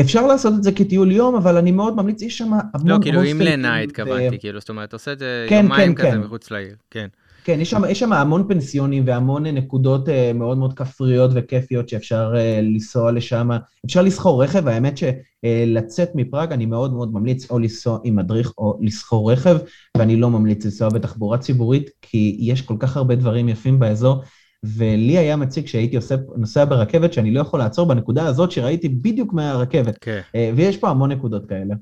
אפשר 0.00 0.26
לעשות 0.26 0.54
את 0.58 0.62
זה 0.62 0.72
כטיול 0.72 1.12
יום, 1.12 1.34
אבל 1.34 1.56
אני 1.56 1.72
מאוד 1.72 1.96
ממליץ, 1.96 2.22
יש 2.22 2.38
שם 2.38 2.52
המון. 2.74 2.88
לא, 2.88 2.98
כאילו 3.02 3.22
עם 3.22 3.40
לינה 3.40 3.78
התכוונתי, 3.78 4.38
כאילו, 4.38 4.60
זאת 4.60 4.68
אומרת, 4.68 4.92
עושה 4.92 5.12
את 5.12 5.18
זה 5.18 5.46
כן, 5.48 5.60
יומיים 5.64 5.94
כן, 5.94 6.02
כזה 6.02 6.10
כן. 6.10 6.18
מחוץ 6.18 6.50
לעיר, 6.50 6.74
כן. 6.90 7.06
כן, 7.44 7.60
יש 7.60 7.70
שם, 7.70 7.82
יש 7.88 7.98
שם 7.98 8.12
המון 8.12 8.48
פנסיונים 8.48 9.02
והמון 9.06 9.46
נקודות 9.46 10.08
uh, 10.08 10.10
מאוד 10.34 10.58
מאוד 10.58 10.72
כפריות 10.74 11.30
וכיפיות 11.34 11.88
שאפשר 11.88 12.32
uh, 12.34 12.62
לנסוע 12.62 13.12
לשם. 13.12 13.48
אפשר 13.86 14.02
לסחור 14.02 14.44
רכב, 14.44 14.68
האמת 14.68 14.94
שלצאת 14.98 16.10
מפראג 16.14 16.52
אני 16.52 16.66
מאוד 16.66 16.92
מאוד 16.92 17.12
ממליץ 17.14 17.50
או 17.50 17.58
לנסוע 17.58 17.98
עם 18.04 18.16
מדריך 18.16 18.52
או 18.58 18.78
לסחור 18.80 19.32
רכב, 19.32 19.56
ואני 19.96 20.16
לא 20.16 20.30
ממליץ 20.30 20.64
לנסוע 20.64 20.88
בתחבורה 20.88 21.38
ציבורית, 21.38 21.90
כי 22.02 22.36
יש 22.40 22.62
כל 22.62 22.76
כך 22.78 22.96
הרבה 22.96 23.14
דברים 23.14 23.48
יפים 23.48 23.78
באזור. 23.78 24.22
ולי 24.64 25.18
היה 25.18 25.36
מציג 25.36 25.66
שהייתי 25.66 25.96
עושה, 25.96 26.14
נוסע 26.36 26.64
ברכבת 26.64 27.12
שאני 27.12 27.30
לא 27.30 27.40
יכול 27.40 27.60
לעצור 27.60 27.88
בנקודה 27.88 28.26
הזאת 28.26 28.50
שראיתי 28.50 28.88
בדיוק 28.88 29.32
מהרכבת. 29.32 29.98
כן. 30.00 30.20
Okay. 30.24 30.36
ויש 30.56 30.76
פה 30.76 30.88
המון 30.88 31.12
נקודות 31.12 31.48
כאלה. 31.48 31.74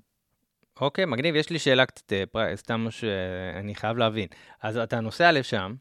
אוקיי, 0.80 1.04
okay, 1.04 1.06
מגניב. 1.06 1.36
יש 1.36 1.50
לי 1.50 1.58
שאלה 1.58 1.86
קצת, 1.86 2.12
אה, 2.12 2.56
סתם 2.56 2.86
שאני 2.90 3.74
חייב 3.74 3.96
להבין. 3.96 4.26
אז 4.62 4.76
אתה 4.76 5.00
נוסע 5.00 5.32
לשם 5.32 5.74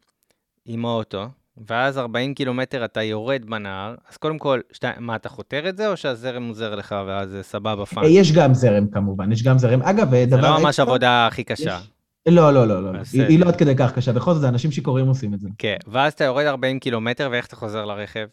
עם 0.64 0.86
האוטו, 0.86 1.26
ואז 1.66 1.98
40 1.98 2.34
קילומטר 2.34 2.84
אתה 2.84 3.02
יורד 3.02 3.44
בנהר, 3.46 3.94
אז 4.10 4.16
קודם 4.16 4.38
כל, 4.38 4.60
שתי, 4.72 4.86
מה, 4.98 5.16
אתה 5.16 5.28
חותר 5.28 5.68
את 5.68 5.76
זה, 5.76 5.88
או 5.88 5.96
שהזרם 5.96 6.48
עוזר 6.48 6.74
לך 6.74 6.94
ואז 7.06 7.36
סבבה 7.42 7.86
פאנק? 7.86 8.06
יש 8.10 8.32
גם 8.32 8.54
זרם 8.54 8.86
כמובן, 8.86 9.32
יש 9.32 9.42
גם 9.42 9.58
זרם. 9.58 9.82
אגב, 9.82 10.14
דבר... 10.14 10.40
זה 10.42 10.48
לא 10.48 10.60
ממש 10.60 10.80
עבודה 10.80 11.26
הכי 11.26 11.44
קשה. 11.44 11.78
יש... 11.82 11.97
לא, 12.30 12.54
לא, 12.54 12.68
לא, 12.68 12.82
לא. 12.82 12.98
היא, 13.12 13.22
היא 13.22 13.40
לא 13.40 13.48
עד 13.48 13.56
כדי 13.56 13.76
כך 13.76 13.92
קשה, 13.92 14.12
בכל 14.12 14.32
זאת 14.32 14.40
זה 14.40 14.48
אנשים 14.48 14.70
שיכורים 14.70 15.06
עושים 15.06 15.34
את 15.34 15.40
זה. 15.40 15.48
כן, 15.58 15.76
ואז 15.86 16.12
אתה 16.12 16.24
יורד 16.24 16.46
40 16.46 16.78
קילומטר, 16.78 17.28
ואיך 17.32 17.46
אתה 17.46 17.56
חוזר 17.56 17.84
לרכב? 17.84 18.26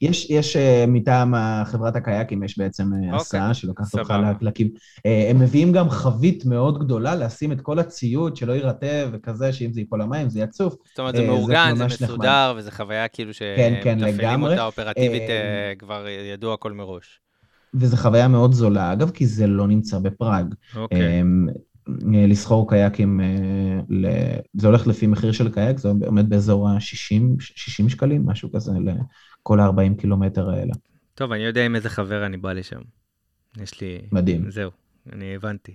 יש, 0.00 0.30
יש 0.30 0.56
uh, 0.56 0.60
מטעם 0.88 1.34
חברת 1.64 1.96
הקייקים, 1.96 2.42
יש 2.42 2.58
בעצם 2.58 2.92
uh, 2.92 2.96
אוקיי, 2.96 3.16
הסעה 3.16 3.54
שלוקחת 3.54 3.94
אותך 3.94 4.14
להקים. 4.40 4.68
Uh, 4.98 5.00
הם 5.30 5.38
מביאים 5.38 5.72
גם 5.72 5.90
חבית 5.90 6.44
מאוד 6.44 6.78
גדולה 6.78 7.14
לשים 7.14 7.52
את 7.52 7.60
כל 7.60 7.78
הציוד, 7.78 8.36
שלא 8.36 8.52
יירטב 8.52 9.08
וכזה, 9.12 9.52
שאם 9.52 9.72
זה 9.72 9.80
ייפול 9.80 10.02
למים 10.02 10.30
זה 10.30 10.40
יצוף. 10.40 10.74
זאת 10.88 10.98
אומרת, 10.98 11.16
זה 11.16 11.26
מאורגן, 11.26 11.74
זה 11.76 11.86
מסודר, 11.86 12.50
נחמד. 12.50 12.54
וזו 12.56 12.70
חוויה 12.70 13.08
כאילו 13.08 13.32
כן, 13.38 13.74
כן, 13.82 13.98
שמתפעלים 13.98 14.42
אותה 14.42 14.64
אופרטיבית, 14.64 15.22
uh, 15.22 15.78
כבר 15.78 16.06
ידוע 16.32 16.54
הכל 16.54 16.72
מראש. 16.72 17.20
וזו 17.74 17.96
חוויה 17.96 18.28
מאוד 18.28 18.52
זולה, 18.52 18.92
אגב, 18.92 19.10
כי 19.10 19.26
זה 19.26 19.46
לא 19.46 19.66
נמצא 19.66 19.98
בפראג. 19.98 20.54
אוקיי. 20.76 20.98
Okay. 20.98 21.02
אה, 21.02 21.22
לסחור 22.28 22.68
קייקים, 22.68 23.20
אה, 23.20 24.38
זה 24.54 24.66
הולך 24.66 24.86
לפי 24.86 25.06
מחיר 25.06 25.32
של 25.32 25.52
קייק, 25.52 25.78
זה 25.78 25.88
עומד 26.06 26.28
באזור 26.28 26.68
ה-60 26.68 26.80
60 27.40 27.88
שקלים, 27.88 28.26
משהו 28.26 28.52
כזה, 28.52 28.72
לכל 28.72 29.60
ה-40 29.60 30.00
קילומטר 30.00 30.50
האלה. 30.50 30.72
טוב, 31.14 31.32
אני 31.32 31.42
יודע 31.42 31.66
עם 31.66 31.76
איזה 31.76 31.88
חבר 31.88 32.26
אני 32.26 32.36
בא 32.36 32.52
לשם. 32.52 32.80
יש 33.62 33.80
לי... 33.80 33.98
מדהים. 34.12 34.50
זהו, 34.50 34.70
אני 35.12 35.34
הבנתי. 35.34 35.74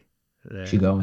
שיגעון. 0.66 1.02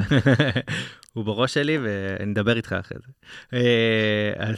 הוא 1.12 1.24
בראש 1.24 1.54
שלי 1.54 1.78
ונדבר 1.82 2.57
איתך 2.57 2.72
אחרי 2.72 2.98
זה. 3.07 3.12
אה, 3.52 4.32
אז 4.36 4.57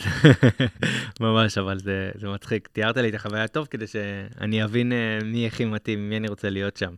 ממש, 1.21 1.59
אבל 1.59 1.79
זה, 1.79 2.11
זה 2.15 2.29
מצחיק. 2.29 2.69
תיארת 2.73 2.97
לי 2.97 3.09
את 3.09 3.15
החוויה 3.15 3.49
טוב 3.49 3.67
כדי 3.71 3.87
שאני 3.87 4.65
אבין 4.65 4.93
מי 5.25 5.47
הכי 5.47 5.65
מתאים, 5.65 6.09
מי 6.09 6.17
אני 6.17 6.29
רוצה 6.29 6.51
להיות 6.51 6.77
שם. 6.77 6.95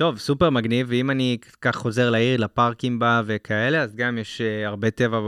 טוב, 0.00 0.18
סופר 0.18 0.50
מגניב, 0.50 0.86
ואם 0.90 1.10
אני 1.10 1.38
כך 1.60 1.76
חוזר 1.76 2.10
לעיר, 2.10 2.40
לפארקים 2.40 2.98
בה 2.98 3.22
וכאלה, 3.26 3.82
אז 3.82 3.94
גם 3.96 4.18
יש 4.18 4.40
uh, 4.40 4.68
הרבה 4.68 4.90
טבע, 4.90 5.18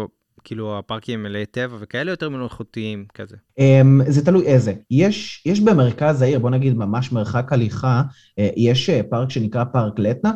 כאילו 0.44 0.78
הפארקים 0.78 1.22
מלאי 1.22 1.46
טבע 1.46 1.76
וכאלה 1.80 2.10
יותר 2.10 2.28
מלאכותיים 2.28 3.04
כזה. 3.14 3.36
Um, 3.60 4.10
זה 4.10 4.24
תלוי 4.24 4.46
איזה. 4.46 4.72
יש, 4.90 5.42
יש 5.46 5.60
במרכז 5.60 6.22
העיר, 6.22 6.38
בוא 6.38 6.50
נגיד 6.50 6.76
ממש 6.76 7.12
מרחק 7.12 7.52
הליכה, 7.52 8.02
uh, 8.40 8.42
יש 8.56 8.90
uh, 8.90 9.02
פארק 9.10 9.30
שנקרא 9.30 9.64
פארק 9.64 9.98
לטנה. 9.98 10.32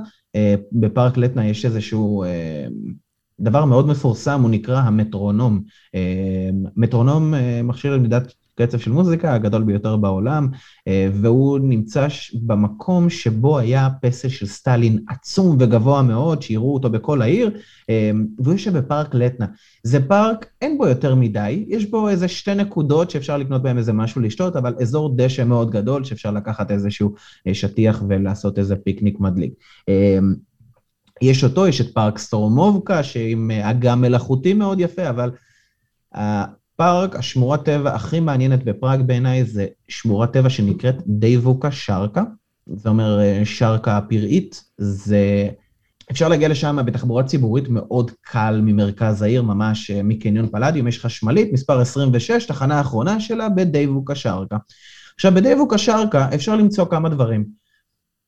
בפארק 0.72 1.16
לטנה 1.16 1.48
יש 1.48 1.64
איזשהו... 1.64 2.24
דבר 3.40 3.64
מאוד 3.64 3.88
מפורסם, 3.88 4.42
הוא 4.42 4.50
נקרא 4.50 4.80
המטרונום. 4.80 5.62
מטרונום, 6.76 7.34
מכשיר 7.64 7.94
למדידת 7.94 8.34
קצב 8.56 8.78
של 8.78 8.92
מוזיקה 8.92 9.34
הגדול 9.34 9.62
ביותר 9.62 9.96
בעולם, 9.96 10.48
אה, 10.88 11.08
והוא 11.12 11.58
נמצא 11.58 12.06
במקום 12.34 13.10
שבו 13.10 13.58
היה 13.58 13.88
פסל 14.02 14.28
של 14.28 14.46
סטלין 14.46 14.98
עצום 15.08 15.56
וגבוה 15.60 16.02
מאוד, 16.02 16.42
שיראו 16.42 16.74
אותו 16.74 16.90
בכל 16.90 17.22
העיר, 17.22 17.50
אה, 17.90 18.10
והוא 18.38 18.52
יושב 18.52 18.78
בפארק 18.78 19.14
לטנה. 19.14 19.46
זה 19.82 20.08
פארק, 20.08 20.46
אין 20.62 20.78
בו 20.78 20.86
יותר 20.86 21.14
מדי, 21.14 21.64
יש 21.68 21.90
בו 21.90 22.08
איזה 22.08 22.28
שתי 22.28 22.54
נקודות 22.54 23.10
שאפשר 23.10 23.36
לקנות 23.36 23.62
בהם 23.62 23.78
איזה 23.78 23.92
משהו 23.92 24.20
לשתות, 24.20 24.56
אבל 24.56 24.74
אזור 24.80 25.16
דשא 25.16 25.44
מאוד 25.44 25.70
גדול 25.70 26.04
שאפשר 26.04 26.30
לקחת 26.30 26.70
איזשהו 26.70 27.14
אה, 27.46 27.54
שטיח 27.54 28.02
ולעשות 28.08 28.58
איזה 28.58 28.76
פיקניק 28.76 29.20
מדליק. 29.20 29.52
יש 31.22 31.44
אותו, 31.44 31.66
יש 31.66 31.80
את 31.80 31.94
פארק 31.94 32.18
סטורמובקה, 32.18 33.02
שעם 33.02 33.50
אגם 33.50 34.00
מלאכותי 34.00 34.54
מאוד 34.54 34.80
יפה, 34.80 35.10
אבל 35.10 35.30
פארק, 36.76 37.16
השמורת 37.16 37.64
טבע 37.64 37.94
הכי 37.94 38.20
מעניינת 38.20 38.64
בפראג 38.64 39.02
בעיניי 39.02 39.44
זה 39.44 39.66
שמורת 39.88 40.32
טבע 40.32 40.50
שנקראת 40.50 40.96
דיבוקה 41.06 41.72
שרקה, 41.72 42.22
זה 42.66 42.88
אומר 42.88 43.20
אה, 43.20 43.40
שרקה 43.44 44.00
פראית, 44.08 44.64
זה... 44.78 45.48
אפשר 46.10 46.28
להגיע 46.28 46.48
לשם 46.48 46.78
בתחבורה 46.86 47.22
ציבורית 47.22 47.68
מאוד 47.68 48.10
קל 48.20 48.60
ממרכז 48.64 49.22
העיר, 49.22 49.42
ממש 49.42 49.90
אה, 49.90 50.02
מקניון 50.02 50.48
פלדיום, 50.48 50.88
יש 50.88 51.04
חשמלית, 51.04 51.52
מספר 51.52 51.80
26, 51.80 52.46
תחנה 52.46 52.78
האחרונה 52.78 53.20
שלה 53.20 53.48
בדייבוקה 53.48 54.14
שרקה. 54.14 54.56
עכשיו, 55.14 55.32
בדייבוקה 55.34 55.78
שרקה 55.78 56.28
אפשר 56.34 56.56
למצוא 56.56 56.84
כמה 56.84 57.08
דברים. 57.08 57.65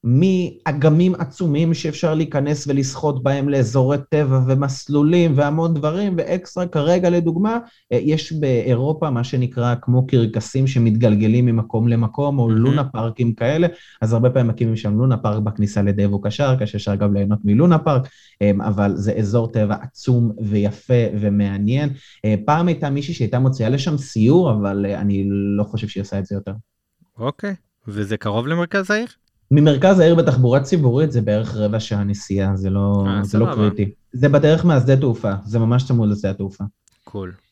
מאגמים 0.04 1.14
עצומים 1.14 1.74
שאפשר 1.74 2.14
להיכנס 2.14 2.66
ולשחות 2.66 3.22
בהם 3.22 3.48
לאזורי 3.48 3.96
טבע 4.10 4.40
ומסלולים 4.46 5.32
והמון 5.36 5.74
דברים, 5.74 6.14
ואקסטרה 6.18 6.66
כרגע 6.66 7.10
לדוגמה, 7.10 7.58
אה, 7.92 7.98
יש 8.02 8.32
באירופה 8.32 9.10
מה 9.10 9.24
שנקרא 9.24 9.74
כמו 9.82 10.06
קרקסים 10.06 10.66
שמתגלגלים 10.66 11.46
ממקום 11.46 11.88
למקום, 11.88 12.38
או 12.38 12.50
לונה 12.50 12.84
פארקים 12.84 13.34
כאלה, 13.34 13.66
אז 14.02 14.12
הרבה 14.12 14.30
פעמים 14.30 14.48
מקימים 14.48 14.76
שם 14.76 14.98
לונה 14.98 15.16
פארק 15.16 15.42
בכניסה 15.42 15.82
לדיבוקה 15.82 16.20
שרקה, 16.20 16.66
שאפשר 16.66 16.94
גם 16.94 17.14
ליהנות 17.14 17.38
מלונה 17.44 17.78
פארק, 17.78 18.08
אה, 18.42 18.50
אבל 18.60 18.96
זה 18.96 19.12
אזור 19.12 19.52
טבע 19.52 19.76
עצום 19.80 20.32
ויפה 20.42 21.04
ומעניין. 21.20 21.90
אה, 22.24 22.34
פעם 22.46 22.68
הייתה 22.68 22.90
מישהי 22.90 23.14
שהייתה 23.14 23.38
מוציאה 23.38 23.68
לשם 23.68 23.96
סיור, 23.96 24.52
אבל 24.52 24.86
אני 24.86 25.24
לא 25.56 25.64
חושב 25.64 25.88
שהיא 25.88 26.00
עושה 26.00 26.18
את 26.18 26.26
זה 26.26 26.34
יותר. 26.34 26.52
אוקיי, 27.18 27.54
וזה 27.88 28.16
קרוב 28.16 28.46
למרכז 28.46 28.90
העיר? 28.90 29.06
ממרכז 29.50 29.98
העיר 29.98 30.14
בתחבורה 30.14 30.60
ציבורית 30.60 31.12
זה 31.12 31.20
בערך 31.20 31.56
רבע 31.56 31.80
שעה 31.80 32.04
נסיעה, 32.04 32.56
זה 32.56 32.70
לא, 32.70 33.04
아, 33.06 33.08
אה, 33.08 33.24
זה 33.24 33.38
לא 33.38 33.54
קריטי. 33.54 33.90
זה 34.12 34.28
בדרך 34.28 34.64
מהשדה 34.64 34.96
תעופה, 34.96 35.32
זה 35.44 35.58
ממש 35.58 35.84
צמוד 35.84 36.08
לשדה 36.10 36.30
התעופה. 36.30 36.64
Cool. 37.04 37.32
Cool. 37.36 37.48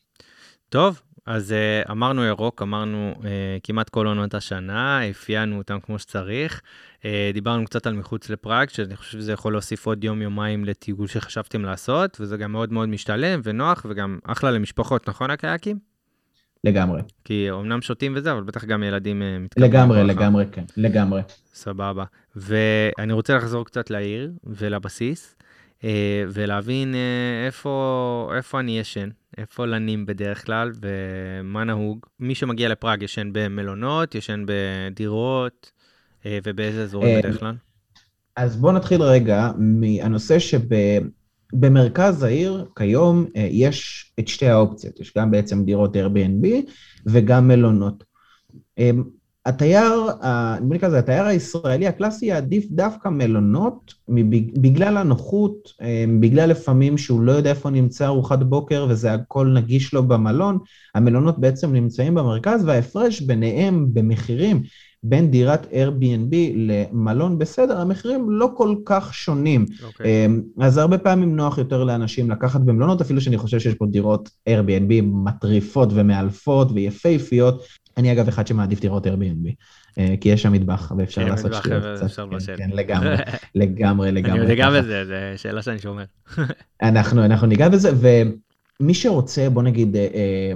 טוב, 0.69 1.01
אז 1.25 1.53
uh, 1.85 1.91
אמרנו 1.91 2.23
ירוק, 2.25 2.61
אמרנו 2.61 3.13
uh, 3.17 3.23
כמעט 3.63 3.89
כל 3.89 4.07
עונות 4.07 4.33
השנה, 4.33 5.09
אפיינו 5.09 5.57
אותם 5.57 5.79
כמו 5.79 5.99
שצריך. 5.99 6.61
Uh, 6.99 7.03
דיברנו 7.33 7.65
קצת 7.65 7.87
על 7.87 7.93
מחוץ 7.93 8.29
לפראג, 8.29 8.69
שאני 8.69 8.95
חושב 8.95 9.19
שזה 9.19 9.31
יכול 9.31 9.53
להוסיף 9.53 9.85
עוד 9.85 10.03
יום-יומיים 10.03 10.65
לטיול 10.65 11.07
שחשבתם 11.07 11.65
לעשות, 11.65 12.17
וזה 12.19 12.37
גם 12.37 12.51
מאוד 12.51 12.73
מאוד 12.73 12.89
משתלם 12.89 13.39
ונוח, 13.43 13.85
וגם 13.89 14.19
אחלה 14.23 14.51
למשפחות, 14.51 15.09
נכון 15.09 15.31
הקייקים? 15.31 15.79
לגמרי. 16.63 17.01
כי 17.23 17.51
אמנם 17.51 17.81
שותים 17.81 18.13
וזה, 18.15 18.31
אבל 18.31 18.43
בטח 18.43 18.65
גם 18.65 18.83
ילדים 18.83 19.21
אה, 19.21 19.39
מתקבלים. 19.39 19.71
לגמרי, 19.71 20.03
לגמרי, 20.03 20.45
כן, 20.51 20.63
לגמרי. 20.77 21.21
סבבה. 21.53 22.03
ואני 22.35 23.13
רוצה 23.13 23.35
לחזור 23.35 23.65
קצת 23.65 23.89
לעיר 23.89 24.31
ולבסיס. 24.43 25.37
ולהבין 26.29 26.95
איפה, 27.45 28.31
איפה 28.37 28.59
אני 28.59 28.79
ישן, 28.79 29.09
איפה 29.37 29.65
לנים 29.65 30.05
בדרך 30.05 30.45
כלל 30.45 30.71
ומה 30.81 31.63
נהוג. 31.63 32.05
מי 32.19 32.35
שמגיע 32.35 32.69
לפראג 32.69 33.03
ישן 33.03 33.29
במלונות, 33.31 34.15
ישן 34.15 34.45
בדירות, 34.47 35.71
ובאיזה 36.25 36.83
אזורים 36.83 37.19
בדרך 37.19 37.39
כלל? 37.39 37.55
אז 38.35 38.55
בואו 38.55 38.73
נתחיל 38.73 39.01
רגע 39.01 39.51
מהנושא 39.57 40.39
שבמרכז 41.51 42.23
העיר 42.23 42.65
כיום 42.75 43.25
יש 43.35 44.11
את 44.19 44.27
שתי 44.27 44.47
האופציות, 44.47 44.99
יש 44.99 45.13
גם 45.17 45.31
בעצם 45.31 45.65
דירות 45.65 45.95
Airbnb 45.95 46.47
וגם 47.05 47.47
מלונות. 47.47 48.03
התייר, 49.45 50.05
נדמה 50.61 50.73
לי 50.73 50.79
כזה, 50.79 50.99
התייר 50.99 51.25
הישראלי 51.25 51.87
הקלאסי 51.87 52.25
יעדיף 52.25 52.65
דווקא 52.71 53.09
מלונות 53.09 53.93
בגלל 54.61 54.97
הנוחות, 54.97 55.73
בגלל 56.19 56.49
לפעמים 56.49 56.97
שהוא 56.97 57.21
לא 57.21 57.31
יודע 57.31 57.49
איפה 57.49 57.69
נמצא 57.69 58.07
ארוחת 58.07 58.39
בוקר 58.39 58.85
וזה 58.89 59.13
הכל 59.13 59.47
נגיש 59.47 59.93
לו 59.93 60.03
במלון, 60.07 60.59
המלונות 60.95 61.39
בעצם 61.39 61.73
נמצאים 61.73 62.15
במרכז 62.15 62.65
וההפרש 62.65 63.21
ביניהם 63.21 63.87
במחירים 63.93 64.63
בין 65.03 65.31
דירת 65.31 65.65
Airbnb 65.65 66.35
למלון 66.55 67.37
בסדר, 67.37 67.81
המחירים 67.81 68.29
לא 68.29 68.49
כל 68.57 68.75
כך 68.85 69.13
שונים. 69.13 69.65
Okay. 69.69 69.83
אוקיי. 69.83 70.27
אז 70.59 70.77
הרבה 70.77 70.97
פעמים 70.97 71.35
נוח 71.35 71.57
יותר 71.57 71.83
לאנשים 71.83 72.31
לקחת 72.31 72.61
במלונות, 72.61 73.01
אפילו 73.01 73.21
שאני 73.21 73.37
חושב 73.37 73.59
שיש 73.59 73.75
פה 73.75 73.85
דירות 73.85 74.29
Airbnb 74.49 75.01
מטריפות 75.03 75.89
ומאלפות 75.93 76.71
ויפהפיות, 76.73 77.63
אני 77.97 78.11
אגב 78.11 78.27
אחד 78.27 78.47
שמעדיף 78.47 78.83
לראות 78.83 79.07
Airbnb, 79.07 79.51
אה, 79.97 80.15
כי 80.21 80.29
יש 80.29 80.41
שם 80.41 80.51
מטבח 80.51 80.91
ואפשר 80.97 81.25
לעשות 81.25 81.53
שטויות. 81.53 81.83
כן, 82.45 82.55
כן, 82.57 82.69
לגמרי, 82.73 83.15
לגמרי, 83.55 84.11
לגמרי. 84.17 84.39
אני 84.39 84.47
ניגע 84.47 84.69
בזה, 84.69 85.05
זו 85.05 85.41
שאלה 85.41 85.61
שאני 85.61 85.79
שומר. 85.79 86.03
אנחנו, 86.81 87.25
אנחנו 87.25 87.47
ניגע 87.47 87.69
בזה, 87.69 87.89
ומי 88.79 88.93
שרוצה, 88.93 89.49
בוא 89.49 89.63
נגיד, 89.63 89.95
אה, 89.95 90.01
אה, 90.01 90.53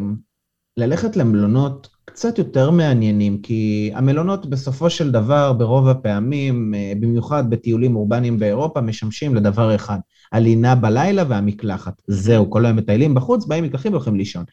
ללכת 0.77 1.15
למלונות 1.15 1.89
קצת 2.13 2.37
יותר 2.37 2.71
מעניינים, 2.71 3.41
כי 3.41 3.91
המלונות 3.95 4.45
בסופו 4.45 4.89
של 4.89 5.11
דבר, 5.11 5.53
ברוב 5.53 5.87
הפעמים, 5.87 6.73
במיוחד 6.99 7.49
בטיולים 7.49 7.95
אורבניים 7.95 8.39
באירופה, 8.39 8.81
משמשים 8.81 9.35
לדבר 9.35 9.75
אחד, 9.75 9.99
הלינה 10.31 10.75
בלילה 10.75 11.23
והמקלחת. 11.27 12.01
זהו, 12.07 12.49
כל 12.49 12.65
היום 12.65 12.77
מטיילים 12.77 13.15
בחוץ, 13.15 13.45
באים 13.45 13.63
מקלחים 13.63 13.91
והולכים 13.91 14.15
לישון. 14.15 14.43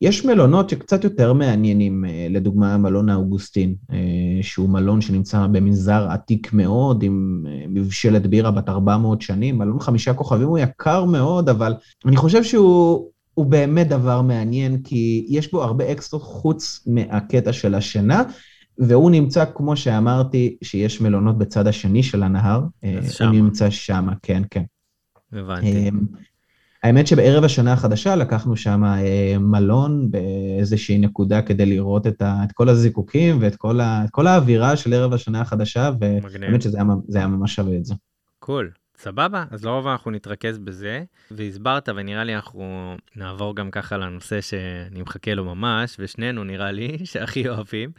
יש 0.00 0.24
מלונות 0.24 0.70
שקצת 0.70 1.04
יותר 1.04 1.32
מעניינים, 1.32 2.04
אה, 2.04 2.26
לדוגמה 2.30 2.76
מלון 2.76 3.08
האוגוסטין, 3.08 3.74
אה, 3.92 4.42
שהוא 4.42 4.68
מלון 4.68 5.00
שנמצא 5.00 5.46
במנזר 5.46 6.06
עתיק 6.10 6.52
מאוד, 6.52 7.02
עם 7.02 7.44
אה, 7.48 7.64
מבשלת 7.68 8.26
בירה 8.26 8.50
בת 8.50 8.68
400 8.68 9.22
שנים, 9.22 9.58
מלון 9.58 9.80
חמישה 9.80 10.14
כוכבים 10.14 10.48
הוא 10.48 10.58
יקר 10.58 11.04
מאוד, 11.04 11.48
אבל 11.48 11.74
אני 12.06 12.16
חושב 12.16 12.44
שהוא 12.44 13.10
באמת 13.46 13.88
דבר 13.88 14.22
מעניין, 14.22 14.82
כי 14.82 15.26
יש 15.28 15.52
בו 15.52 15.62
הרבה 15.62 15.92
אקסטרות 15.92 16.22
חוץ 16.22 16.84
מהקטע 16.86 17.52
של 17.52 17.74
השינה, 17.74 18.22
והוא 18.78 19.10
נמצא, 19.10 19.44
כמו 19.54 19.76
שאמרתי, 19.76 20.56
שיש 20.62 21.00
מלונות 21.00 21.38
בצד 21.38 21.66
השני 21.66 22.02
של 22.02 22.22
הנהר, 22.22 22.62
הוא 23.20 23.28
נמצא 23.32 23.70
שם, 23.70 24.08
כן, 24.22 24.42
כן. 24.50 24.62
הבנתי. 25.32 25.90
האמת 26.82 27.06
שבערב 27.06 27.44
השנה 27.44 27.72
החדשה 27.72 28.16
לקחנו 28.16 28.56
שם 28.56 28.84
אה, 28.84 29.36
מלון 29.38 30.10
באיזושהי 30.10 30.98
נקודה 30.98 31.42
כדי 31.42 31.66
לראות 31.66 32.06
את, 32.06 32.22
ה, 32.22 32.44
את 32.44 32.52
כל 32.52 32.68
הזיקוקים 32.68 33.38
ואת 33.40 33.56
כל, 33.56 33.80
ה, 33.80 34.04
כל 34.10 34.26
האווירה 34.26 34.76
של 34.76 34.92
ערב 34.92 35.12
השנה 35.12 35.40
החדשה, 35.40 35.90
והאמת 36.00 36.62
שזה 36.62 36.78
היה, 36.78 36.86
היה 37.14 37.26
ממש 37.26 37.54
שווה 37.54 37.76
את 37.76 37.84
זה. 37.84 37.94
קול. 38.38 38.70
Cool. 38.74 38.87
סבבה, 38.98 39.44
אז 39.50 39.64
לרוב 39.64 39.86
אנחנו 39.86 40.10
נתרכז 40.10 40.58
בזה, 40.58 41.04
והסברת, 41.30 41.88
ונראה 41.96 42.24
לי 42.24 42.34
אנחנו 42.34 42.94
נעבור 43.16 43.56
גם 43.56 43.70
ככה 43.70 43.96
לנושא 43.96 44.40
שאני 44.40 45.02
מחכה 45.02 45.34
לו 45.34 45.44
ממש, 45.44 45.96
ושנינו 45.98 46.44
נראה 46.44 46.70
לי 46.70 46.98
שהכי 47.04 47.48
אוהבים, 47.48 47.90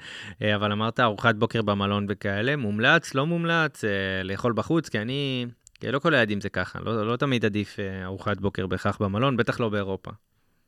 אה, 0.41 0.55
אבל 0.55 0.71
אמרת 0.71 0.99
ארוחת 0.99 1.35
בוקר 1.35 1.61
במלון 1.61 2.05
וכאלה, 2.09 2.55
מומלץ, 2.55 3.15
לא 3.15 3.25
מומלץ, 3.25 3.83
אה, 3.83 4.23
לאכול 4.23 4.53
בחוץ, 4.53 4.89
כי 4.89 4.99
אני 4.99 5.45
כי 5.79 5.91
לא 5.91 5.99
כל 5.99 6.13
הילדים 6.13 6.41
זה 6.41 6.49
ככה, 6.49 6.79
לא, 6.85 7.07
לא 7.07 7.15
תמיד 7.15 7.45
עדיף 7.45 7.79
אה, 7.79 8.05
ארוחת 8.05 8.37
בוקר 8.37 8.67
בהכרח 8.67 8.97
במלון, 9.01 9.37
בטח 9.37 9.59
לא 9.59 9.69
באירופה. 9.69 10.11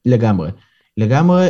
לגמרי. 0.06 0.50
לגמרי, 0.98 1.48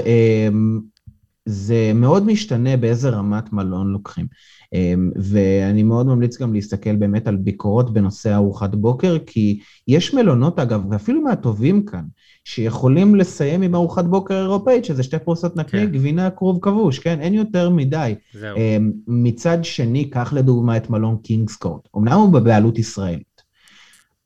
זה 1.45 1.91
מאוד 1.95 2.25
משתנה 2.25 2.77
באיזה 2.77 3.09
רמת 3.09 3.53
מלון 3.53 3.87
לוקחים. 3.87 4.25
אמ, 4.73 5.11
ואני 5.15 5.83
מאוד 5.83 6.07
ממליץ 6.07 6.41
גם 6.41 6.53
להסתכל 6.53 6.95
באמת 6.95 7.27
על 7.27 7.35
ביקורות 7.35 7.93
בנושא 7.93 8.35
ארוחת 8.35 8.75
בוקר, 8.75 9.17
כי 9.25 9.59
יש 9.87 10.13
מלונות, 10.13 10.59
אגב, 10.59 10.81
ואפילו 10.91 11.21
מהטובים 11.21 11.85
כאן, 11.85 12.03
שיכולים 12.43 13.15
לסיים 13.15 13.61
עם 13.61 13.75
ארוחת 13.75 14.05
בוקר 14.05 14.41
אירופאית, 14.41 14.85
שזה 14.85 15.03
שתי 15.03 15.19
פרוסות 15.19 15.55
נקניק, 15.55 15.89
כן. 15.89 15.91
גבינה, 15.91 16.29
כרוב 16.29 16.59
כבוש, 16.61 16.99
כן? 16.99 17.19
אין 17.21 17.33
יותר 17.33 17.69
מדי. 17.69 18.15
זהו. 18.33 18.57
אמ, 18.57 18.91
מצד 19.07 19.57
שני, 19.63 20.09
קח 20.09 20.33
לדוגמה 20.33 20.77
את 20.77 20.89
מלון 20.89 21.17
קינגסקורט. 21.23 21.87
אמנם 21.97 22.13
הוא 22.13 22.33
בבעלות 22.33 22.79
ישראל, 22.79 23.19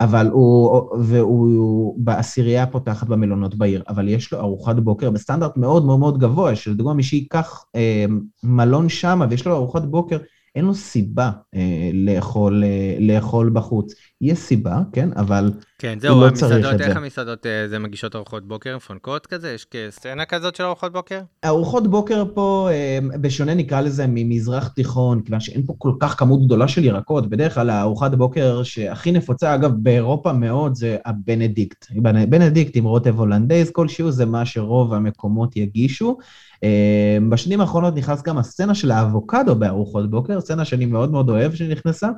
אבל 0.02 0.28
הוא, 0.32 0.90
והוא 1.00 1.96
בעשירייה 1.98 2.64
הפותחת 2.64 3.08
במלונות 3.08 3.56
בעיר, 3.56 3.84
אבל 3.88 4.08
יש 4.08 4.34
לו 4.34 4.40
ארוחת 4.40 4.76
בוקר 4.76 5.10
בסטנדרט 5.10 5.58
מאוד 5.58 5.86
מאוד 5.86 6.00
מאוד 6.00 6.20
גבוה, 6.20 6.56
שלדוגמה 6.56 6.94
מי 6.94 7.04
שייקח 7.04 7.66
אה, 7.76 8.06
מלון 8.44 8.90
שמה 8.90 9.26
ויש 9.30 9.46
לו 9.46 9.56
ארוחת 9.56 9.82
בוקר 9.82 10.18
אין 10.56 10.66
לו 10.66 10.74
סיבה 10.74 11.32
אה, 11.56 11.90
לאכול, 11.94 12.64
אה, 12.64 12.98
לאכול 13.00 13.50
בחוץ. 13.54 13.94
יש 14.22 14.40
סיבה, 14.40 14.80
כן, 14.94 15.10
אבל 15.16 15.52
כן, 15.80 16.00
זהו, 16.00 16.22
לא 16.22 16.30
צריך 16.30 16.66
את 16.72 16.78
זה. 16.78 16.86
איך 16.86 16.98
המסעדות 16.98 17.46
אה, 17.46 17.68
זה 17.68 17.80
מגישות 17.80 18.16
ארוחות 18.16 18.48
בוקר, 18.48 18.76
מפנקות 18.76 19.26
כזה? 19.26 19.52
יש 19.52 19.68
סצנה 19.90 20.26
כזאת 20.26 20.56
של 20.56 20.64
ארוחות 20.64 20.94
בוקר? 20.94 21.22
ארוחות 21.46 21.88
בוקר 21.88 22.24
פה, 22.34 22.70
אה, 22.72 23.00
בשונה 23.22 23.54
נקרא 23.54 23.82
לזה 23.82 24.06
ממזרח 24.08 24.68
תיכון, 24.68 25.22
כיוון 25.22 25.40
שאין 25.40 25.66
פה 25.66 25.74
כל 25.78 25.94
כך 26.00 26.20
כמות 26.20 26.46
גדולה 26.46 26.68
של 26.68 26.84
ירקות, 26.84 27.30
בדרך 27.30 27.54
כלל 27.54 27.70
הארוחת 27.70 28.12
בוקר 28.12 28.64
שהכי 28.64 29.12
נפוצה, 29.12 29.56
אגב, 29.56 29.72
באירופה 29.78 30.34
מאוד, 30.34 30.76
זה 30.76 30.98
הבנדיקט. 31.06 31.86
בנדיקט 32.30 32.76
עם 32.76 32.86
רוטב 32.86 33.20
הולנדייז 33.20 33.72
כלשהו, 33.72 34.12
זה 34.12 34.26
מה 34.26 34.46
שרוב 34.46 34.94
המקומות 34.94 35.56
יגישו. 35.56 36.18
אה, 36.66 37.18
בשנים 37.30 37.62
האחרונות 37.62 37.96
נכנס 37.96 38.24
גם 38.24 38.38
הסצנה 38.38 38.76
של 38.76 38.92
האבוקדו 38.92 39.56
בארוחות 39.56 40.10
בוקר, 40.10 40.42
סצנה 40.42 40.66
שאני 40.66 40.86
מאוד 40.86 41.12
מאוד 41.12 41.30
אוהב 41.30 41.56
שנכנסה, 41.56 42.10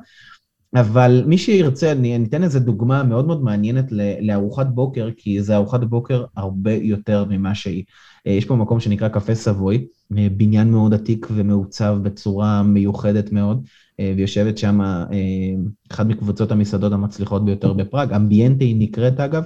אבל 0.74 1.22
מי 1.26 1.38
שירצה, 1.38 1.92
אני, 1.92 2.24
אתן 2.28 2.42
איזה 2.42 2.60
דוגמה 2.60 3.02
מאוד 3.02 3.26
מאוד 3.26 3.42
מעניינת 3.42 3.84
לארוחת 4.20 4.66
בוקר, 4.66 5.08
כי 5.16 5.42
זה 5.42 5.56
ארוחת 5.56 5.80
בוקר 5.80 6.24
הרבה 6.36 6.72
יותר 6.72 7.24
ממה 7.24 7.54
שהיא. 7.54 7.84
אה, 8.26 8.32
יש 8.32 8.44
פה 8.44 8.56
מקום 8.56 8.80
שנקרא 8.80 9.08
קפה 9.08 9.34
סבוי, 9.34 9.86
אה, 10.18 10.26
בניין 10.36 10.70
מאוד 10.70 10.94
עתיק 10.94 11.26
ומעוצב 11.34 11.98
בצורה 12.02 12.62
מיוחדת 12.62 13.32
מאוד, 13.32 13.66
ויושבת 14.16 14.58
שם 14.58 14.80
אחת 15.90 16.06
מקבוצות 16.06 16.52
המסעדות 16.52 16.92
המצליחות 16.92 17.44
ביותר 17.44 17.72
בפראג, 17.72 18.12
אמביינטה 18.12 18.64
היא 18.64 18.76
נקראת 18.78 19.20
אגב, 19.20 19.44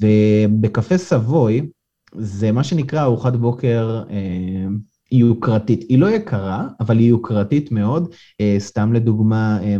ובקפה 0.00 0.98
סבוי, 0.98 1.66
זה 2.14 2.52
מה 2.52 2.64
שנקרא 2.64 3.02
ארוחת 3.02 3.32
בוקר 3.32 4.02
אה, 4.10 4.66
יוקרתית. 5.12 5.84
היא 5.88 5.98
לא 5.98 6.10
יקרה, 6.10 6.68
אבל 6.80 6.98
היא 6.98 7.08
יוקרתית 7.08 7.72
מאוד. 7.72 8.14
אה, 8.40 8.56
סתם 8.58 8.92
לדוגמה, 8.92 9.58
אה, 9.62 9.76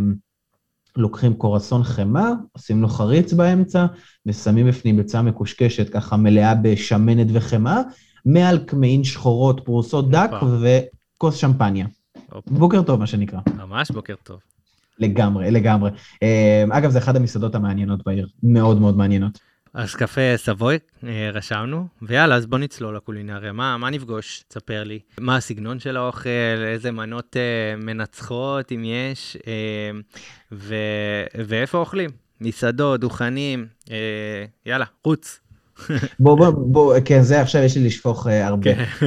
לוקחים 0.96 1.34
קורסון 1.34 1.82
חמאה, 1.82 2.30
עושים 2.52 2.82
לו 2.82 2.88
חריץ 2.88 3.32
באמצע, 3.32 3.86
ושמים 4.26 4.66
בפנים 4.66 4.96
ביצה 4.96 5.22
מקושקשת, 5.22 5.88
ככה 5.88 6.16
מלאה 6.16 6.54
בשמנת 6.54 7.26
וחמאה, 7.32 7.80
מעל 8.26 8.58
קמעין 8.58 9.04
שחורות 9.04 9.60
פרוסות 9.64 10.10
דק 10.10 10.30
וכוס 10.42 11.34
שמפניה. 11.34 11.86
אוקיי. 12.32 12.58
בוקר 12.58 12.82
טוב, 12.82 13.00
מה 13.00 13.06
שנקרא. 13.06 13.40
ממש 13.56 13.90
בוקר 13.90 14.14
טוב. 14.22 14.40
לגמרי, 14.98 15.50
לגמרי. 15.50 15.90
אה, 16.22 16.64
אגב, 16.70 16.90
זה 16.90 16.98
אחת 16.98 17.16
המסעדות 17.16 17.54
המעניינות 17.54 18.04
בעיר, 18.06 18.28
מאוד 18.42 18.80
מאוד 18.80 18.96
מעניינות. 18.96 19.49
אז 19.74 19.94
קפה 19.94 20.36
סבוי, 20.36 20.78
אה, 21.04 21.30
רשמנו, 21.32 21.86
ויאללה, 22.02 22.34
אז 22.34 22.46
בוא 22.46 22.58
נצלול 22.58 22.96
לקולינריה. 22.96 23.52
מה, 23.52 23.76
מה 23.78 23.90
נפגוש? 23.90 24.44
תספר 24.48 24.84
לי. 24.84 25.00
מה 25.20 25.36
הסגנון 25.36 25.80
של 25.80 25.96
האוכל, 25.96 26.28
איזה 26.66 26.90
מנות 26.90 27.36
אה, 27.36 27.76
מנצחות, 27.76 28.72
אם 28.72 28.84
יש, 28.84 29.36
אה, 29.46 29.90
ו, 30.52 30.74
ואיפה 31.46 31.78
אוכלים? 31.78 32.10
מסעדות, 32.40 33.00
דוכנים, 33.00 33.66
אה, 33.90 34.44
יאללה, 34.66 34.84
רוץ. 35.04 35.40
בוא, 36.20 36.36
בוא, 36.36 36.50
בוא, 36.50 36.94
כן, 37.04 37.22
זה 37.22 37.40
עכשיו 37.40 37.62
יש 37.62 37.76
לי 37.76 37.84
לשפוך 37.84 38.26
uh, 38.26 38.30
הרבה. 38.30 38.70
Uh, 39.00 39.04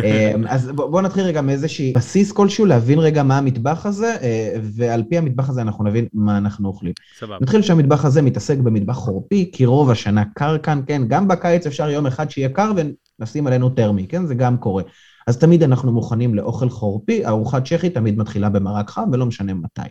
אז 0.47 0.71
בוא, 0.71 0.89
בוא 0.89 1.01
נתחיל 1.01 1.23
רגע 1.23 1.41
מאיזשהי 1.41 1.93
בסיס 1.95 2.31
כלשהו, 2.31 2.65
להבין 2.65 2.99
רגע 2.99 3.23
מה 3.23 3.37
המטבח 3.37 3.85
הזה, 3.85 4.15
uh, 4.19 4.59
ועל 4.75 5.03
פי 5.09 5.17
המטבח 5.17 5.49
הזה 5.49 5.61
אנחנו 5.61 5.83
נבין 5.83 6.07
מה 6.13 6.37
אנחנו 6.37 6.67
אוכלים. 6.67 6.93
סבבה. 7.19 7.37
נתחיל 7.41 7.61
שהמטבח 7.61 8.05
הזה 8.05 8.21
מתעסק 8.21 8.57
במטבח 8.57 8.93
חורפי, 8.93 9.49
כי 9.53 9.65
רוב 9.65 9.89
השנה 9.89 10.23
קר 10.35 10.57
כאן, 10.57 10.81
כן, 10.87 11.01
גם 11.07 11.27
בקיץ 11.27 11.67
אפשר 11.67 11.89
יום 11.89 12.05
אחד 12.05 12.29
שיהיה 12.29 12.49
קר 12.49 12.71
ונשים 13.19 13.47
עלינו 13.47 13.69
טרמי, 13.69 14.07
כן, 14.07 14.25
זה 14.25 14.35
גם 14.35 14.57
קורה. 14.57 14.83
אז 15.27 15.37
תמיד 15.37 15.63
אנחנו 15.63 15.91
מוכנים 15.91 16.35
לאוכל 16.35 16.69
חורפי, 16.69 17.25
ארוחת 17.25 17.67
צ'כית 17.67 17.93
תמיד 17.93 18.17
מתחילה 18.17 18.49
במרק 18.49 18.89
חם 18.89 19.09
ולא 19.13 19.25
משנה 19.25 19.53
מתי. 19.53 19.81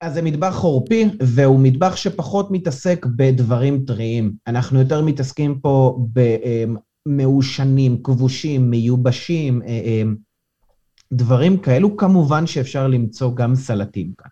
אז 0.00 0.14
זה 0.14 0.22
מטבח 0.22 0.54
חורפי, 0.54 1.04
והוא 1.22 1.60
מטבח 1.60 1.96
שפחות 1.96 2.50
מתעסק 2.50 3.06
בדברים 3.16 3.84
טריים. 3.86 4.32
אנחנו 4.46 4.78
יותר 4.78 5.02
מתעסקים 5.02 5.60
פה 5.60 5.98
במעושנים, 7.06 8.02
כבושים, 8.02 8.70
מיובשים, 8.70 9.62
אה, 9.62 9.68
אה, 9.68 10.02
דברים 11.12 11.56
כאלו. 11.56 11.96
כמובן 11.96 12.46
שאפשר 12.46 12.88
למצוא 12.88 13.34
גם 13.34 13.54
סלטים 13.54 14.12
כאן, 14.18 14.30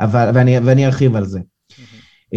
אבל, 0.00 0.30
ואני, 0.34 0.58
ואני 0.58 0.86
ארחיב 0.86 1.16
על 1.16 1.24
זה. 1.24 1.40
Mm-hmm. 1.40 2.36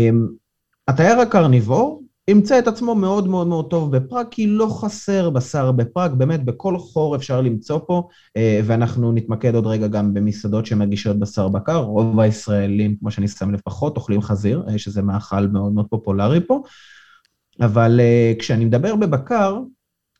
התייר 0.87 1.19
הקרניבור 1.19 1.98
ימצא 2.29 2.59
את 2.59 2.67
עצמו 2.67 2.95
מאוד 2.95 3.27
מאוד 3.27 3.47
מאוד 3.47 3.69
טוב 3.69 3.97
בפראג, 3.97 4.25
כי 4.31 4.47
לא 4.47 4.67
חסר 4.81 5.29
בשר 5.29 5.71
בפראג, 5.71 6.11
באמת 6.11 6.45
בכל 6.45 6.77
חור 6.77 7.15
אפשר 7.15 7.41
למצוא 7.41 7.79
פה, 7.87 8.07
אה, 8.37 8.59
ואנחנו 8.65 9.11
נתמקד 9.11 9.55
עוד 9.55 9.67
רגע 9.67 9.87
גם 9.87 10.13
במסעדות 10.13 10.65
שמגישות 10.65 11.19
בשר 11.19 11.47
בקר, 11.47 11.77
רוב 11.77 12.19
הישראלים, 12.19 12.95
כמו 12.99 13.11
שאני 13.11 13.27
שם 13.27 13.51
לב 13.51 13.59
פחות, 13.65 13.97
אוכלים 13.97 14.21
חזיר, 14.21 14.63
אה, 14.67 14.77
שזה 14.77 15.01
מאכל 15.01 15.47
מאוד 15.47 15.73
מאוד 15.73 15.85
פופולרי 15.89 16.39
פה, 16.47 16.61
אבל 17.61 17.99
אה, 17.99 18.33
כשאני 18.39 18.65
מדבר 18.65 18.95
בבקר, 18.95 19.59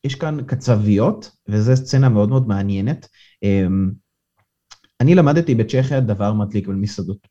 יש 0.04 0.16
כאן 0.16 0.38
קצביות, 0.46 1.32
וזו 1.48 1.76
סצנה 1.76 2.10
מאוד 2.10 2.30
מאוד 2.30 2.48
מעניינת. 2.48 3.08
אני 5.02 5.16
למדתי 5.16 5.56
בצ'כיה 5.56 6.00
דבר 6.00 6.34
מדליק 6.34 6.68
במסעדות. 6.68 7.28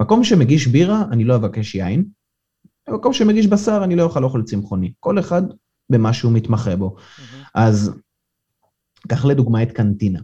מקום 0.00 0.24
שמגיש 0.24 0.66
בירה, 0.66 1.04
אני 1.12 1.24
לא 1.24 1.36
אבקש 1.36 1.74
יין, 1.74 2.04
במקום 2.88 3.12
שמגיש 3.12 3.46
בשר 3.46 3.80
אני 3.84 3.96
לא 3.96 4.02
אוכל 4.02 4.24
אוכל 4.24 4.42
צמחוני. 4.42 4.92
כל 5.00 5.18
אחד 5.18 5.42
במה 5.90 6.12
שהוא 6.12 6.32
מתמחה 6.32 6.76
בו. 6.76 6.96
Mm-hmm. 6.96 7.50
אז 7.54 7.92
קח 9.08 9.24
לדוגמה 9.24 9.62
את 9.62 9.72
קנטינה. 9.72 10.20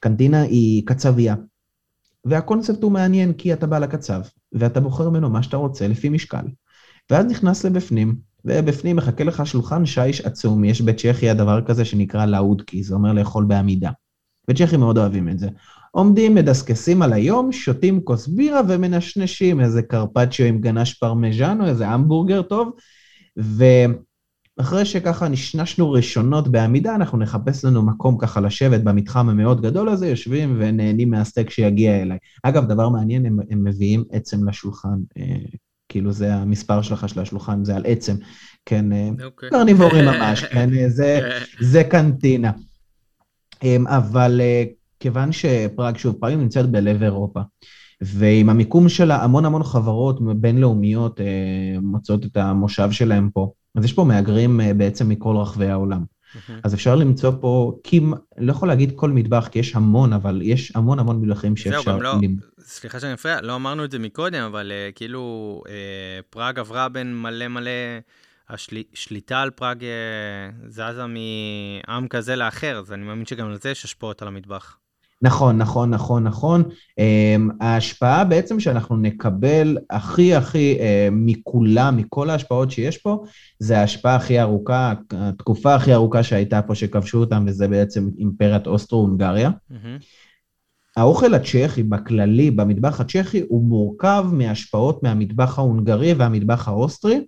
קנטינה 0.00 0.42
היא 0.42 0.86
קצבייה, 0.86 1.34
והקונספט 2.24 2.82
הוא 2.82 2.92
מעניין 2.92 3.32
כי 3.32 3.52
אתה 3.52 3.66
בא 3.66 3.78
לקצב, 3.78 4.20
ואתה 4.52 4.80
בוחר 4.80 5.10
ממנו 5.10 5.30
מה 5.30 5.42
שאתה 5.42 5.56
רוצה 5.56 5.88
לפי 5.88 6.08
משקל. 6.08 6.46
ואז 7.10 7.26
נכנס 7.26 7.64
לבפנים, 7.64 8.16
ובפנים 8.44 8.96
מחכה 8.96 9.24
לך 9.24 9.46
שולחן 9.46 9.86
שיש 9.86 10.20
עצום, 10.20 10.64
יש 10.64 10.80
בצ'כיה 10.80 11.34
דבר 11.34 11.64
כזה 11.66 11.84
שנקרא 11.84 12.26
לאודקי, 12.26 12.82
זה 12.82 12.94
אומר 12.94 13.12
לאכול 13.12 13.44
בעמידה. 13.44 13.90
וצ'כים 14.50 14.80
מאוד 14.80 14.98
אוהבים 14.98 15.28
את 15.28 15.38
זה. 15.38 15.48
עומדים, 15.96 16.34
מדסקסים 16.34 17.02
על 17.02 17.12
היום, 17.12 17.52
שותים 17.52 18.00
כוס 18.00 18.26
בירה 18.26 18.60
ומנשנשים 18.68 19.60
איזה 19.60 19.82
קרפצ'יו 19.82 20.46
עם 20.46 20.60
גנש 20.60 20.94
פרמז'ן 20.94 21.58
או 21.60 21.66
איזה 21.66 21.88
המבורגר 21.88 22.42
טוב, 22.42 22.72
ואחרי 23.36 24.84
שככה 24.84 25.28
נשנשנו 25.28 25.92
ראשונות 25.92 26.48
בעמידה, 26.48 26.94
אנחנו 26.94 27.18
נחפש 27.18 27.64
לנו 27.64 27.82
מקום 27.82 28.18
ככה 28.18 28.40
לשבת 28.40 28.80
במתחם 28.80 29.28
המאוד 29.28 29.62
גדול 29.62 29.88
הזה, 29.88 30.08
יושבים 30.08 30.56
ונהנים 30.58 31.10
מהסטייק 31.10 31.50
שיגיע 31.50 32.02
אלי. 32.02 32.18
אגב, 32.42 32.66
דבר 32.66 32.88
מעניין, 32.88 33.26
הם, 33.26 33.38
הם 33.50 33.64
מביאים 33.64 34.04
עצם 34.10 34.48
לשולחן, 34.48 34.98
אה, 35.18 35.36
כאילו 35.88 36.12
זה 36.12 36.34
המספר 36.34 36.82
שלך 36.82 37.08
של 37.08 37.20
השולחן, 37.20 37.64
זה 37.64 37.76
על 37.76 37.82
עצם, 37.86 38.14
כן, 38.66 38.92
okay. 38.92 39.20
אה, 39.20 39.24
אוקיי. 39.26 39.50
קרניבורי 39.50 40.02
ממש, 40.02 40.44
כן, 40.44 40.70
אה, 40.78 40.88
זה, 40.88 41.20
זה 41.72 41.84
קנטינה. 41.84 42.50
אבל 43.86 44.40
כיוון 45.06 45.32
שפראג, 45.32 45.96
שוב, 45.96 46.16
פראג 46.20 46.34
נמצאת 46.34 46.66
בלב 46.66 47.02
אירופה, 47.02 47.40
ועם 48.00 48.48
המיקום 48.48 48.88
שלה, 48.88 49.24
המון 49.24 49.44
המון 49.44 49.62
חברות 49.62 50.20
בינלאומיות 50.36 51.20
אה, 51.20 51.26
מוצאות 51.82 52.24
את 52.24 52.36
המושב 52.36 52.90
שלהם 52.90 53.30
פה. 53.30 53.52
אז 53.74 53.84
יש 53.84 53.92
פה 53.92 54.04
מהגרים 54.04 54.60
אה, 54.60 54.74
בעצם 54.74 55.08
מכל 55.08 55.36
רחבי 55.36 55.66
העולם. 55.66 56.04
אז 56.64 56.74
אפשר 56.74 56.94
למצוא 56.94 57.32
פה, 57.40 57.78
כמעט, 57.84 58.20
לא 58.38 58.50
יכול 58.50 58.68
להגיד 58.68 58.92
כל 58.96 59.10
מטבח, 59.10 59.48
כי 59.48 59.58
יש 59.58 59.76
המון, 59.76 60.12
אבל 60.12 60.40
יש 60.44 60.72
המון 60.76 60.98
המון 60.98 61.20
מטבחים 61.20 61.56
שאפשר... 61.56 61.80
זהו, 61.82 61.92
גם 61.92 62.02
לא, 62.02 62.14
סליחה 62.60 63.00
שאני 63.00 63.12
מפריע, 63.12 63.40
לא 63.40 63.56
אמרנו 63.56 63.84
את 63.84 63.90
זה 63.90 63.98
מקודם, 63.98 64.42
אבל 64.42 64.72
uh, 64.72 64.92
כאילו, 64.94 65.62
uh, 65.66 65.70
פראג 66.30 66.58
עברה 66.58 66.88
בין 66.88 67.16
מלא 67.16 67.48
מלא 67.48 67.70
השליטה 68.48 69.42
על 69.42 69.50
פראג 69.50 69.84
זזה 70.68 71.04
מעם 71.06 72.08
כזה 72.08 72.36
לאחר, 72.36 72.78
אז 72.78 72.92
אני 72.92 73.04
מאמין 73.04 73.26
שגם 73.26 73.50
לזה 73.50 73.70
יש 73.70 73.84
השפעות 73.84 74.22
על 74.22 74.28
המטבח. 74.28 74.76
נכון, 75.22 75.58
נכון, 75.58 75.90
נכון, 75.90 76.24
נכון. 76.24 76.62
Um, 76.62 77.52
ההשפעה 77.60 78.24
בעצם 78.24 78.60
שאנחנו 78.60 78.96
נקבל 78.96 79.78
הכי 79.90 80.34
הכי 80.34 80.78
uh, 80.78 80.82
מכולם, 81.12 81.96
מכל 81.96 82.30
ההשפעות 82.30 82.70
שיש 82.70 82.98
פה, 82.98 83.24
זה 83.58 83.78
ההשפעה 83.78 84.16
הכי 84.16 84.40
ארוכה, 84.40 84.92
התקופה 85.12 85.74
הכי 85.74 85.94
ארוכה 85.94 86.22
שהייתה 86.22 86.62
פה 86.62 86.74
שכבשו 86.74 87.18
אותם, 87.18 87.44
וזה 87.48 87.68
בעצם 87.68 88.08
אימפריית 88.18 88.66
אוסטרו-הונגריה. 88.66 89.50
Mm-hmm. 89.50 90.04
האוכל 90.96 91.34
הצ'כי 91.34 91.82
בכללי, 91.82 92.50
במטבח 92.50 93.00
הצ'כי, 93.00 93.42
הוא 93.48 93.62
מורכב 93.62 94.26
מהשפעות 94.32 95.02
מהמטבח 95.02 95.58
ההונגרי 95.58 96.12
והמטבח 96.12 96.68
האוסטרי, 96.68 97.20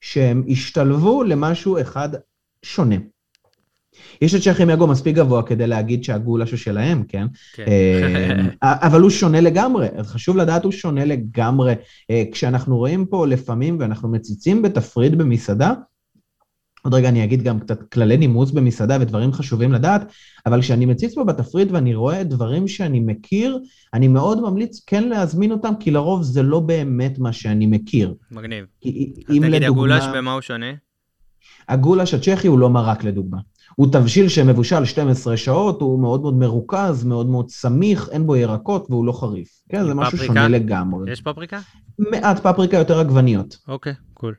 שהם 0.00 0.44
השתלבו 0.48 1.22
למשהו 1.22 1.80
אחד 1.80 2.08
שונה. 2.62 2.96
יש 4.22 4.34
לצ'כים 4.34 4.64
אגו 4.64 4.86
מספיק 4.86 5.16
גבוה 5.16 5.42
כדי 5.42 5.66
להגיד 5.66 6.04
שהגולש 6.04 6.50
הוא 6.50 6.58
שלהם, 6.58 7.02
כן? 7.08 7.26
כן. 7.54 7.64
אה, 7.68 8.74
אבל 8.86 9.00
הוא 9.00 9.10
שונה 9.10 9.40
לגמרי, 9.40 9.88
חשוב 10.02 10.36
לדעת, 10.36 10.64
הוא 10.64 10.72
שונה 10.72 11.04
לגמרי. 11.04 11.74
אה, 12.10 12.24
כשאנחנו 12.32 12.76
רואים 12.76 13.06
פה 13.06 13.26
לפעמים, 13.26 13.76
ואנחנו 13.80 14.08
מציצים 14.08 14.62
בתפריט 14.62 15.12
במסעדה, 15.12 15.72
עוד 16.84 16.94
רגע 16.94 17.08
אני 17.08 17.24
אגיד 17.24 17.42
גם 17.42 17.60
קצת 17.60 17.92
כללי 17.92 18.16
נימוס 18.16 18.50
במסעדה 18.50 18.96
ודברים 19.00 19.32
חשובים 19.32 19.72
לדעת, 19.72 20.12
אבל 20.46 20.60
כשאני 20.60 20.86
מציץ 20.86 21.14
פה 21.14 21.24
בתפריט 21.24 21.68
ואני 21.70 21.94
רואה 21.94 22.24
דברים 22.24 22.68
שאני 22.68 23.00
מכיר, 23.00 23.58
אני 23.94 24.08
מאוד 24.08 24.40
ממליץ 24.40 24.84
כן 24.86 25.08
להזמין 25.08 25.52
אותם, 25.52 25.72
כי 25.80 25.90
לרוב 25.90 26.22
זה 26.22 26.42
לא 26.42 26.60
באמת 26.60 27.18
מה 27.18 27.32
שאני 27.32 27.66
מכיר. 27.66 28.14
מגניב. 28.30 28.64
כי, 28.80 29.12
אז 29.28 29.36
תגיד, 29.36 29.42
לדוגמה, 29.42 29.66
הגולש 29.66 30.04
במה 30.14 30.32
הוא 30.32 30.40
שונה? 30.40 30.66
הגולש 31.68 32.14
הצ'כי 32.14 32.48
הוא 32.48 32.58
לא 32.58 32.70
מרק 32.70 33.04
לדוגמה. 33.04 33.38
הוא 33.76 33.92
תבשיל 33.92 34.28
שמבושל 34.28 34.84
12 34.84 35.36
שעות, 35.36 35.80
הוא 35.80 36.00
מאוד 36.00 36.20
מאוד 36.20 36.34
מרוכז, 36.34 37.04
מאוד 37.04 37.28
מאוד 37.28 37.50
סמיך, 37.50 38.08
אין 38.12 38.26
בו 38.26 38.36
ירקות 38.36 38.86
והוא 38.90 39.04
לא 39.04 39.12
חריף. 39.12 39.48
כן, 39.68 39.84
זה 39.86 39.94
משהו 39.94 40.18
שונה 40.18 40.48
לגמרי. 40.48 41.12
יש 41.12 41.20
פפריקה? 41.20 41.60
מעט 41.98 42.38
פפריקה, 42.38 42.76
יותר 42.76 42.98
עגבניות. 42.98 43.58
אוקיי, 43.68 43.92
קול. 44.14 44.34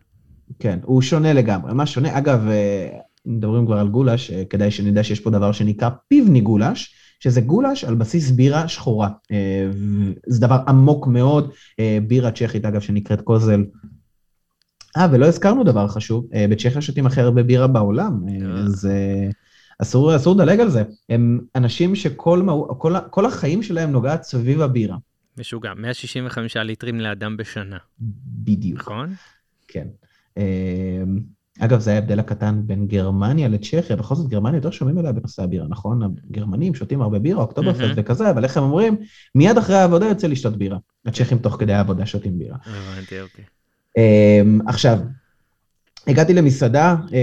כן, 0.60 0.80
הוא 0.84 1.02
שונה 1.02 1.34
לגמרי. 1.34 1.74
מה 1.74 1.86
שונה? 1.86 2.18
אגב, 2.18 2.48
אה, 2.48 2.88
מדברים 3.26 3.66
כבר 3.66 3.78
על 3.78 3.88
גולש, 3.88 4.32
אה, 4.32 4.44
כדאי 4.50 4.72
שנדע 4.72 5.04
שיש 5.04 5.20
פה 5.20 5.30
דבר 5.30 5.52
שנקרא 5.52 5.90
פיבני 6.08 6.42
גולש, 6.42 6.96
שזה 7.20 7.42
גולש 7.42 7.84
על 7.84 7.96
בסיס 7.96 8.32
בירה 8.32 8.68
שחורה. 8.68 9.10
אה, 9.32 9.68
זה 10.28 10.42
דבר 10.42 10.60
עמוק 10.68 11.08
מאוד, 11.08 11.52
בירה 12.08 12.32
צ'כית, 12.32 12.66
אגב, 12.66 12.82
שנקראת 12.82 13.22
קוזל, 13.22 13.64
אה, 14.98 15.08
ולא 15.12 15.26
הזכרנו 15.26 15.64
דבר 15.64 15.88
חשוב, 15.88 16.26
אה, 16.34 16.46
בצ'כיה 16.50 16.82
שותים 16.82 17.06
הכי 17.06 17.22
הרבה 17.22 17.44
בירה 17.44 17.68
בעולם, 17.68 18.26
אה, 18.30 18.48
אז 18.48 18.90
אסור, 19.82 20.16
אסור 20.16 20.36
לדלג 20.36 20.60
על 20.60 20.70
זה. 20.70 20.84
הם 21.10 21.40
אנשים 21.56 21.96
שכל 21.96 22.48
כל, 22.68 22.94
כל 23.10 23.26
החיים 23.26 23.64
שלהם 23.64 23.92
נוגעת 23.92 24.24
סביב 24.24 24.62
הבירה. 24.62 24.98
משוגע, 25.38 25.74
165 25.74 26.58
ליטרים 26.58 27.00
לאדם 27.00 27.38
בשנה. 27.38 27.78
בדיוק. 28.44 28.80
נכון? 28.80 29.14
כן. 29.68 29.88
אגב, 31.60 31.80
זה 31.80 31.94
ההבדל 31.94 32.20
הקטן 32.20 32.62
בין 32.66 32.88
גרמניה 32.88 33.48
לצ'כיה, 33.48 33.96
בכל 33.96 34.16
זאת 34.16 34.28
גרמניה 34.28 34.58
יותר 34.58 34.72
שומעים 34.72 34.98
עליה 34.98 35.12
בנושא 35.12 35.44
הבירה, 35.44 35.68
נכון? 35.70 36.02
הגרמנים 36.04 36.76
שותים 36.76 37.02
הרבה 37.02 37.20
בירה, 37.20 37.42
אוקטוברפסט 37.42 37.94
וכזה, 37.96 38.30
אבל 38.30 38.44
איך 38.44 38.58
הם 38.58 38.64
אומרים? 38.64 38.98
מיד 39.36 39.58
אחרי 39.58 39.76
העבודה 39.76 40.06
יוצא 40.06 40.28
לשתות 40.28 40.58
בירה. 40.58 40.78
הצ'כים 41.06 41.38
תוך 41.38 41.56
כדי 41.60 41.74
העבודה 41.74 42.06
שותים 42.06 42.40
בירה. 42.40 42.58
הבנתי, 42.66 43.22
אוקיי. 43.22 43.46
Um, 44.00 44.70
עכשיו, 44.70 45.00
הגעתי 46.08 46.34
למסעדה, 46.34 46.96
um, 47.08 47.14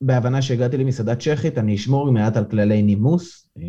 בהבנה 0.00 0.42
שהגעתי 0.42 0.76
למסעדה 0.76 1.16
צ'כית, 1.16 1.58
אני 1.58 1.74
אשמור 1.74 2.12
מעט 2.12 2.36
על 2.36 2.44
כללי 2.44 2.82
נימוס, 2.82 3.48
um, 3.58 3.60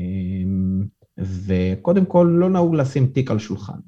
וקודם 1.18 2.06
כל 2.06 2.36
לא 2.40 2.50
נהוג 2.50 2.76
לשים 2.76 3.08
תיק 3.08 3.32
על 3.32 3.40
שולחן. 3.40 3.80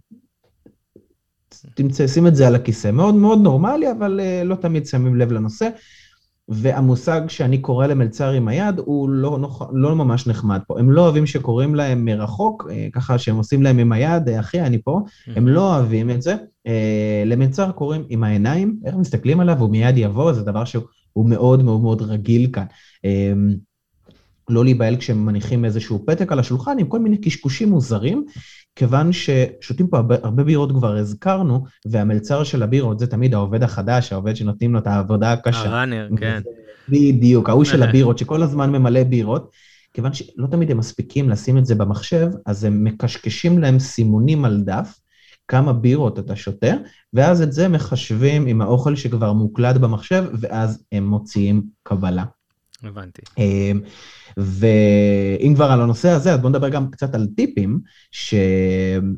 תמצא, 1.76 2.08
שים 2.08 2.28
את 2.28 2.36
זה 2.36 2.48
על 2.48 2.56
הכיסא. 2.56 2.92
מאוד 2.92 3.16
מאוד 3.16 3.40
נורמלי, 3.42 3.92
אבל 3.92 4.20
uh, 4.20 4.46
לא 4.46 4.56
תמיד 4.56 4.86
שמים 4.86 5.16
לב 5.16 5.32
לנושא. 5.32 5.70
והמושג 6.50 7.22
שאני 7.28 7.58
קורא 7.58 7.88
למלצר 7.88 8.30
עם 8.30 8.48
היד 8.48 8.80
הוא 8.80 9.10
לא, 9.10 9.40
לא 9.72 9.96
ממש 9.96 10.28
נחמד 10.28 10.60
פה. 10.68 10.80
הם 10.80 10.92
לא 10.92 11.02
אוהבים 11.02 11.26
שקוראים 11.26 11.76
להם 11.76 12.06
מרחוק, 12.06 12.68
אה, 12.72 12.88
ככה 12.94 13.18
שהם 13.18 13.36
עושים 13.36 13.64
להם 13.64 13.80
עם 13.80 13.92
היד, 13.92 14.30
אה, 14.30 14.40
אחי, 14.40 14.62
אני 14.62 14.82
פה, 14.82 15.02
הם 15.36 15.48
לא 15.48 15.76
אוהבים 15.76 16.10
את 16.10 16.22
זה. 16.22 16.36
אה, 16.68 17.24
למלצר 17.26 17.72
קוראים 17.72 18.04
עם 18.10 18.24
העיניים, 18.24 18.80
איך 18.86 18.96
מסתכלים 18.96 19.40
עליו, 19.40 19.60
הוא 19.60 19.70
מיד 19.70 19.98
יבוא, 19.98 20.34
זה 20.34 20.44
דבר 20.44 20.66
שהוא 20.66 21.30
מאוד 21.30 21.64
מאוד 21.64 21.82
מאוד 21.82 22.02
רגיל 22.02 22.50
כאן. 22.54 22.66
לא 24.50 24.64
להיבהל 24.64 24.96
כשהם 24.98 25.26
מניחים 25.26 25.66
איזשהו 25.66 26.04
פתק 26.08 26.32
על 26.32 26.40
השולחן 26.40 26.80
עם 26.80 26.88
כל 26.88 27.00
מיני 27.00 27.18
קשקושים 27.18 27.70
מוזרים, 27.70 28.26
כיוון 28.76 29.12
ששותים 29.12 29.88
פה 29.88 29.98
הרבה, 29.98 30.16
הרבה 30.24 30.44
בירות 30.44 30.72
כבר 30.72 30.96
הזכרנו, 30.96 31.64
והמלצר 31.86 32.44
של 32.44 32.64
הבירות 32.64 33.00
זה 33.00 33.08
תמיד 33.08 33.34
העובד 33.34 33.64
החדש, 33.64 34.14
העובד 34.14 34.36
שנותנים 34.36 34.74
לו 34.74 34.80
את 34.80 34.88
העבודה 34.88 35.34
הקשה. 35.34 35.70
הראנר, 35.70 36.10
כן. 36.18 36.42
בדיוק, 36.90 37.50
ההוא 37.50 37.64
של 37.64 37.84
הבירות, 37.90 38.18
שכל 38.18 38.44
הזמן 38.44 38.72
ממלא 38.72 39.04
בירות, 39.04 39.52
כיוון 39.94 40.14
שלא 40.14 40.48
תמיד 40.52 40.72
הם 40.72 40.78
מספיקים 40.78 41.30
לשים 41.30 41.58
את 41.58 41.66
זה 41.66 41.76
במחשב, 41.76 42.30
אז 42.46 42.64
הם 42.64 42.84
מקשקשים 42.84 43.60
להם 43.60 43.80
סימונים 43.80 44.46
על 44.46 44.62
דף, 44.62 45.00
כמה 45.48 45.74
בירות 45.74 46.20
אתה 46.20 46.36
שותה, 46.36 46.74
ואז 47.14 47.42
את 47.42 47.52
זה 47.52 47.68
מחשבים 47.68 48.48
עם 48.48 48.62
האוכל 48.62 48.96
שכבר 48.96 49.34
מוקלד 49.34 49.78
במחשב, 49.78 50.26
ואז 50.40 50.84
הם 50.92 51.08
מוציאים 51.08 51.64
קבלה. 51.84 52.24
הבנתי. 52.84 53.22
ואם 54.40 55.54
כבר 55.56 55.66
על 55.66 55.82
הנושא 55.82 56.10
הזה, 56.10 56.34
אז 56.34 56.40
בואו 56.40 56.50
נדבר 56.50 56.70
גם 56.70 56.92
קצת 56.92 57.16
על 57.16 57.28
טיפים, 57.36 57.80
שטיפים 58.12 59.12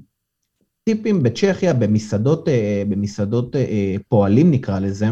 בצ'כיה, 1.24 1.74
במסעדות, 1.74 2.48
אה, 2.48 2.84
במסעדות 2.90 3.56
אה, 3.56 3.96
פועלים 4.10 4.52
נקרא 4.52 4.80
לזה, 4.80 5.08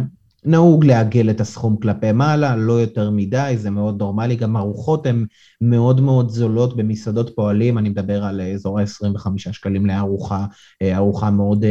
נהוג 0.46 0.86
לעגל 0.86 1.30
את 1.30 1.42
הסכום 1.42 1.78
כלפי 1.78 2.12
מעלה, 2.12 2.56
לא 2.56 2.74
יותר 2.74 3.10
מדי, 3.10 3.54
זה 3.58 3.70
מאוד 3.70 4.00
נורמלי, 4.00 4.36
גם 4.36 4.58
ארוחות 4.58 5.06
הן 5.06 5.26
מאוד 5.62 6.02
מאוד 6.02 6.30
זולות 6.30 6.78
במסעדות 6.78 7.36
פועלים, 7.36 7.78
אני 7.78 7.90
מדבר 7.90 8.24
על 8.24 8.42
אזור 8.42 8.80
ה-25 8.80 9.30
שקלים 9.38 9.86
לארוחה, 9.86 10.46
אה, 10.82 10.98
ארוחה 10.98 11.32
מאוד, 11.32 11.66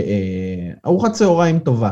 ארוחת 0.86 1.12
צהריים 1.12 1.58
טובה. 1.58 1.90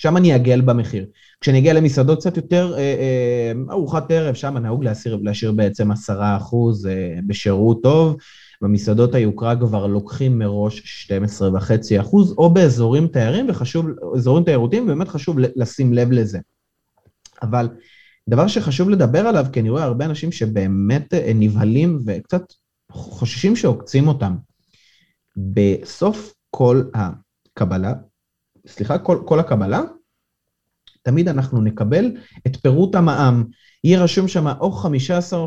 שם 0.00 0.16
אני 0.16 0.32
אעגל 0.32 0.60
במחיר. 0.60 1.06
כשאני 1.40 1.58
אגיע 1.58 1.72
למסעדות 1.72 2.18
קצת 2.18 2.36
יותר, 2.36 2.74
אה, 2.76 2.80
אה, 2.80 3.52
ארוחת 3.70 4.10
ערב, 4.10 4.34
שם 4.34 4.58
נהוג 4.58 4.84
להשאיר, 4.84 5.18
להשאיר 5.22 5.52
בעצם 5.52 5.90
עשרה 5.90 6.36
אחוז 6.36 6.86
אה, 6.86 7.18
בשירות 7.26 7.82
טוב. 7.82 8.16
במסעדות 8.62 9.14
היוקרה 9.14 9.56
כבר 9.56 9.86
לוקחים 9.86 10.38
מראש 10.38 11.06
12.5 11.10 12.00
אחוז, 12.00 12.34
או 12.38 12.50
באזורים 12.50 13.06
תיירים, 13.06 13.46
וחשוב, 13.48 13.86
אזורים 14.16 14.44
תיירותיים, 14.44 14.82
ובאמת 14.82 15.08
חשוב 15.08 15.36
לשים 15.38 15.92
לב 15.92 16.12
לזה. 16.12 16.38
אבל 17.42 17.68
דבר 18.28 18.46
שחשוב 18.46 18.90
לדבר 18.90 19.26
עליו, 19.26 19.46
כי 19.52 19.60
אני 19.60 19.70
רואה 19.70 19.84
הרבה 19.84 20.04
אנשים 20.04 20.32
שבאמת 20.32 21.14
נבהלים 21.34 22.00
וקצת 22.06 22.42
חוששים 22.90 23.56
שעוקצים 23.56 24.08
אותם. 24.08 24.36
בסוף 25.36 26.34
כל 26.50 26.82
הקבלה, 26.94 27.92
סליחה, 28.66 28.98
כל, 28.98 29.22
כל 29.26 29.40
הקבלה, 29.40 29.80
תמיד 31.02 31.28
אנחנו 31.28 31.60
נקבל 31.60 32.10
את 32.46 32.56
פירוט 32.56 32.94
המע"מ. 32.94 33.44
יהיה 33.84 34.02
רשום 34.02 34.28
שם 34.28 34.46
או 34.46 34.82
15% 34.82 34.86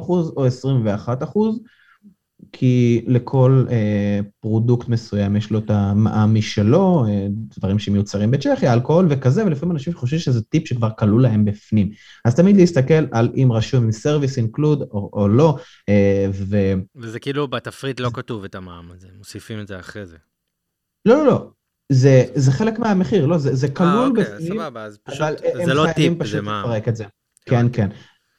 או 0.10 0.46
21%, 0.48 1.10
כי 2.52 3.06
לכל 3.08 3.66
אה, 3.72 4.20
פרודוקט 4.40 4.88
מסוים 4.88 5.36
יש 5.36 5.52
לו 5.52 5.60
את 5.60 5.70
המע"מ 5.70 6.34
משלו, 6.34 7.06
אה, 7.08 7.28
דברים 7.58 7.80
שמיוצרים 7.80 8.32
בצ'כיה, 8.32 8.74
אלכוהול 8.74 9.08
וכזה, 9.10 9.46
ולפעמים 9.46 9.76
אנשים 9.76 9.94
חושבים 9.94 10.20
שזה 10.20 10.42
טיפ 10.42 10.68
שכבר 10.68 10.90
כלול 11.00 11.22
להם 11.22 11.46
בפנים. 11.46 11.90
אז 12.26 12.36
תמיד 12.36 12.58
להסתכל 12.58 13.06
על 13.12 13.32
אם 13.36 13.52
רשום 13.52 13.84
עם 13.84 13.90
service 13.90 14.46
include 14.46 14.84
או, 14.92 15.10
או 15.14 15.28
לא, 15.28 15.58
אה, 15.90 16.26
ו... 16.34 16.58
וזה 16.96 17.20
כאילו 17.20 17.48
בתפריט 17.48 18.00
לא 18.00 18.10
כתוב 18.14 18.44
את 18.44 18.56
המע"מ 18.56 18.92
הזה, 18.92 19.08
מוסיפים 19.18 19.60
את 19.60 19.68
זה 19.68 19.80
אחרי 19.80 20.06
זה. 20.06 20.18
לא, 21.06 21.18
לא, 21.18 21.26
לא. 21.26 21.50
זה, 21.94 22.26
זה 22.36 22.52
חלק 22.52 22.80
מהמחיר, 22.80 23.26
לא, 23.26 23.38
זה, 23.38 23.56
זה 23.56 23.70
כלול 23.70 23.90
אה, 23.90 24.08
אוקיי, 24.08 24.24
בפנים, 24.24 24.54
סבבה, 24.54 24.84
אז 24.84 24.98
פשוט, 25.04 25.22
אבל 25.22 25.66
זה 25.66 25.74
לא 25.74 25.88
הם 25.88 25.94
חייבים 25.94 26.14
טיפ, 26.14 26.24
פשוט. 26.24 26.42
לפרק 26.42 26.88
את 26.88 26.96
זה. 26.96 27.06
כן, 27.46 27.66
כן. 27.74 27.90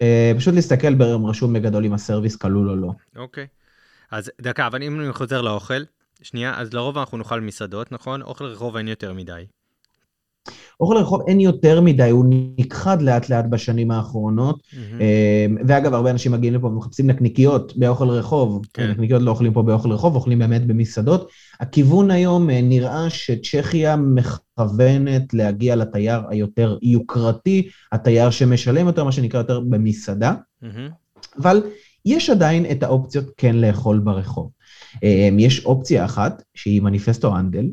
אה, 0.02 0.32
פשוט 0.36 0.54
להסתכל 0.54 0.94
ברם 0.94 1.26
רשום 1.26 1.52
בגדול 1.52 1.84
אם 1.84 1.92
הסרוויס 1.92 2.36
כלול 2.36 2.70
או 2.70 2.76
לא. 2.76 2.90
אוקיי. 3.16 3.46
אז 4.10 4.30
דקה, 4.40 4.66
אבל 4.66 4.82
אם 4.82 5.00
אני 5.00 5.12
חוזר 5.12 5.42
לאוכל, 5.42 5.82
שנייה, 6.22 6.60
אז 6.60 6.74
לרוב 6.74 6.98
אנחנו 6.98 7.18
נאכל 7.18 7.40
מסעדות, 7.40 7.92
נכון? 7.92 8.22
אוכל 8.22 8.44
רחוב 8.44 8.76
אין 8.76 8.88
יותר 8.88 9.12
מדי. 9.12 9.44
אוכל 10.80 10.96
רחוב 10.96 11.20
אין 11.26 11.40
יותר 11.40 11.80
מדי, 11.80 12.10
הוא 12.10 12.24
נכחד 12.58 13.02
לאט 13.02 13.30
לאט 13.30 13.44
בשנים 13.50 13.90
האחרונות. 13.90 14.62
אה, 15.00 15.46
ואגב, 15.68 15.94
הרבה 15.94 16.10
אנשים 16.10 16.32
מגיעים 16.32 16.54
לפה 16.54 16.66
ומחפשים 16.66 17.06
נקניקיות 17.06 17.76
באוכל 17.76 18.08
רחוב. 18.08 18.66
כן. 18.74 18.90
נקניקיות 18.90 19.22
לא 19.22 19.30
אוכלים 19.30 19.52
פה 19.52 19.62
באוכל 19.62 19.92
רחוב, 19.92 20.14
אוכלים 20.14 20.38
באמת 20.38 20.66
במסעדות. 20.66 21.30
הכיוון 21.60 22.10
היום 22.10 22.50
אה, 22.50 22.60
נראה 22.62 23.10
שצ'כיה 23.10 23.96
מכוונת 23.96 25.34
להגיע 25.34 25.76
לתייר 25.76 26.20
היותר 26.28 26.78
יוקרתי, 26.82 27.68
התייר 27.92 28.30
שמשלם 28.30 28.86
יותר, 28.86 29.04
מה 29.04 29.12
שנקרא 29.12 29.40
יותר 29.40 29.60
במסעדה. 29.60 30.34
מהמם. 30.62 30.88
אבל 31.38 31.62
יש 32.06 32.30
עדיין 32.30 32.66
את 32.70 32.82
האופציות 32.82 33.24
כן 33.36 33.56
לאכול 33.56 33.98
ברחוב. 33.98 34.50
אה, 35.04 35.28
יש 35.38 35.64
אופציה 35.64 36.04
אחת, 36.04 36.42
שהיא 36.54 36.82
מניפסטו 36.82 37.36
אנדל. 37.36 37.66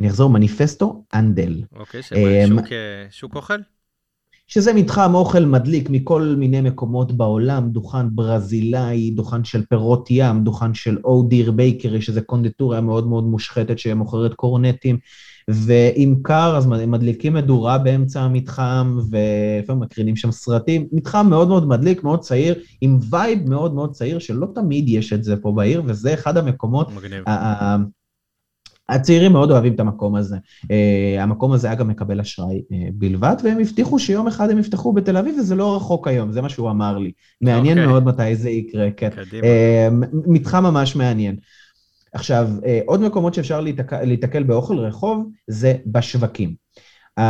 אני 0.00 0.08
אחזור, 0.08 0.30
מניפסטו 0.30 1.04
אנדל. 1.14 1.62
אוקיי, 1.76 2.00
אמ, 2.14 2.58
שוק, 2.58 2.72
אה, 2.72 3.06
שוק 3.10 3.36
אוכל? 3.36 3.58
שזה 4.48 4.72
מתחם 4.74 5.14
אוכל 5.14 5.44
מדליק 5.44 5.90
מכל 5.90 6.34
מיני 6.38 6.60
מקומות 6.60 7.12
בעולם, 7.12 7.70
דוכן 7.70 8.06
ברזילאי, 8.10 9.10
דוכן 9.10 9.44
של 9.44 9.64
פירות 9.66 10.08
ים, 10.10 10.44
דוכן 10.44 10.74
של 10.74 10.98
אודיר 11.04 11.52
בייקרי, 11.52 12.00
שזה 12.00 12.20
קונדיטוריה 12.20 12.80
מאוד 12.80 13.06
מאוד 13.06 13.24
מושחתת 13.24 13.78
שמוכרת 13.78 14.34
קרואסונים, 14.34 14.98
ואם 15.48 16.14
קר 16.22 16.56
אז 16.56 16.66
מדליקים 16.66 17.34
מדורה 17.34 17.78
באמצע 17.78 18.20
המתחם, 18.20 18.98
ולפעמים 19.10 19.82
מקרינים 19.82 20.16
שם 20.16 20.30
סרטים. 20.30 20.86
מתחם 20.92 21.26
מאוד 21.30 21.48
מאוד 21.48 21.68
מדליק, 21.68 22.04
מאוד 22.04 22.20
צעיר, 22.20 22.54
עם 22.80 22.98
וייב 23.10 23.48
מאוד 23.50 23.74
מאוד 23.74 23.92
צעיר, 23.92 24.18
שלא 24.18 24.46
תמיד 24.54 24.88
יש 24.88 25.12
את 25.12 25.24
זה 25.24 25.36
פה 25.36 25.52
בעיר, 25.52 25.82
וזה 25.86 26.14
אחד 26.14 26.36
המקומות 26.36 26.92
מגניב. 26.92 27.24
הצעירים 28.88 29.32
מאוד 29.32 29.50
אוהבים 29.50 29.74
את 29.74 29.80
המקום 29.80 30.16
הזה. 30.16 30.36
Uh, 30.64 30.68
המקום 31.20 31.52
הזה 31.52 31.72
אגב 31.72 31.86
מקבל 31.86 32.20
אשראי 32.20 32.58
uh, 32.58 32.74
בלבד, 32.94 33.36
והם 33.44 33.60
הבטיחו 33.60 33.98
שיום 33.98 34.26
אחד 34.26 34.50
הם 34.50 34.58
יפתחו 34.58 34.92
בתל 34.92 35.16
אביב, 35.16 35.36
וזה 35.38 35.54
לא 35.54 35.76
רחוק 35.76 36.08
היום, 36.08 36.32
זה 36.32 36.42
מה 36.42 36.48
שהוא 36.48 36.70
אמר 36.70 36.98
לי. 36.98 37.12
מעניין 37.40 37.78
אוקיי. 37.78 37.90
מאוד 37.92 38.04
מתי 38.04 38.36
זה 38.36 38.50
יקרה, 38.50 38.90
כן. 38.96 39.10
קדימה. 39.10 39.46
Uh, 39.46 40.06
מתחם 40.26 40.62
ממש 40.62 40.96
מעניין. 40.96 41.36
עכשיו, 42.12 42.48
עוד 42.86 43.00
מקומות 43.00 43.34
שאפשר 43.34 43.60
להיתק... 43.60 43.92
להיתקל 43.92 44.42
באוכל 44.42 44.78
רחוב, 44.78 45.30
זה 45.46 45.74
בשווקים. 45.86 46.54
Uh, 47.20 47.22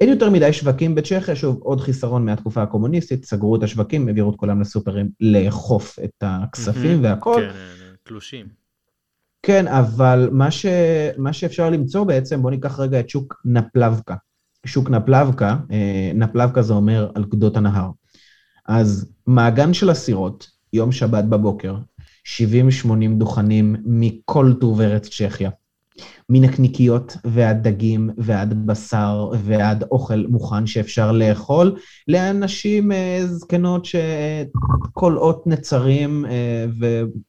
אין 0.00 0.08
יותר 0.08 0.30
מדי 0.30 0.52
שווקים 0.52 0.94
בצ'כיה, 0.94 1.36
שוב, 1.36 1.58
עוד 1.62 1.80
חיסרון 1.80 2.24
מהתקופה 2.24 2.62
הקומוניסטית, 2.62 3.24
סגרו 3.24 3.56
את 3.56 3.62
השווקים, 3.62 4.08
העבירו 4.08 4.30
את 4.30 4.36
כולם 4.36 4.60
לסופרים 4.60 5.08
לאכוף 5.20 5.98
את 6.04 6.22
הכספים 6.22 6.90
מהמם. 6.90 7.04
והכל. 7.04 7.40
כן, 7.40 7.48
אה, 7.48 7.94
תלושים. 8.02 8.61
כן, 9.42 9.68
אבל 9.68 10.28
מה, 10.32 10.50
ש... 10.50 10.66
מה 11.18 11.32
שאפשר 11.32 11.70
למצוא 11.70 12.04
בעצם, 12.04 12.42
בואו 12.42 12.50
ניקח 12.54 12.80
רגע 12.80 13.00
את 13.00 13.08
שוק 13.08 13.42
נפלבקה. 13.44 14.14
שוק 14.66 14.90
נפלבקה, 14.90 15.56
אה, 15.70 16.12
נפלבקה 16.14 16.62
זה 16.62 16.72
אומר 16.72 17.10
על 17.14 17.24
גדות 17.24 17.56
הנהר. 17.56 17.90
אז 18.66 19.12
מעגן 19.26 19.74
של 19.74 19.92
אסירות, 19.92 20.50
יום 20.72 20.92
שבת 20.92 21.24
בבוקר, 21.24 21.76
70-80 22.24 23.18
דוכנים 23.18 23.76
מכל 23.84 24.52
טוב 24.60 24.80
ארץ 24.80 25.08
צ'כיה. 25.08 25.50
מנקניקיות 26.28 27.16
ועד 27.24 27.68
דגים 27.68 28.10
ועד 28.18 28.66
בשר 28.66 29.30
ועד 29.44 29.84
אוכל 29.90 30.26
מוכן 30.28 30.66
שאפשר 30.66 31.12
לאכול, 31.12 31.76
לאנשים 32.08 32.92
אה, 32.92 33.20
זקנות 33.26 33.84
שקולעות 33.84 35.46
נצרים 35.46 36.26
אה, 36.26 36.66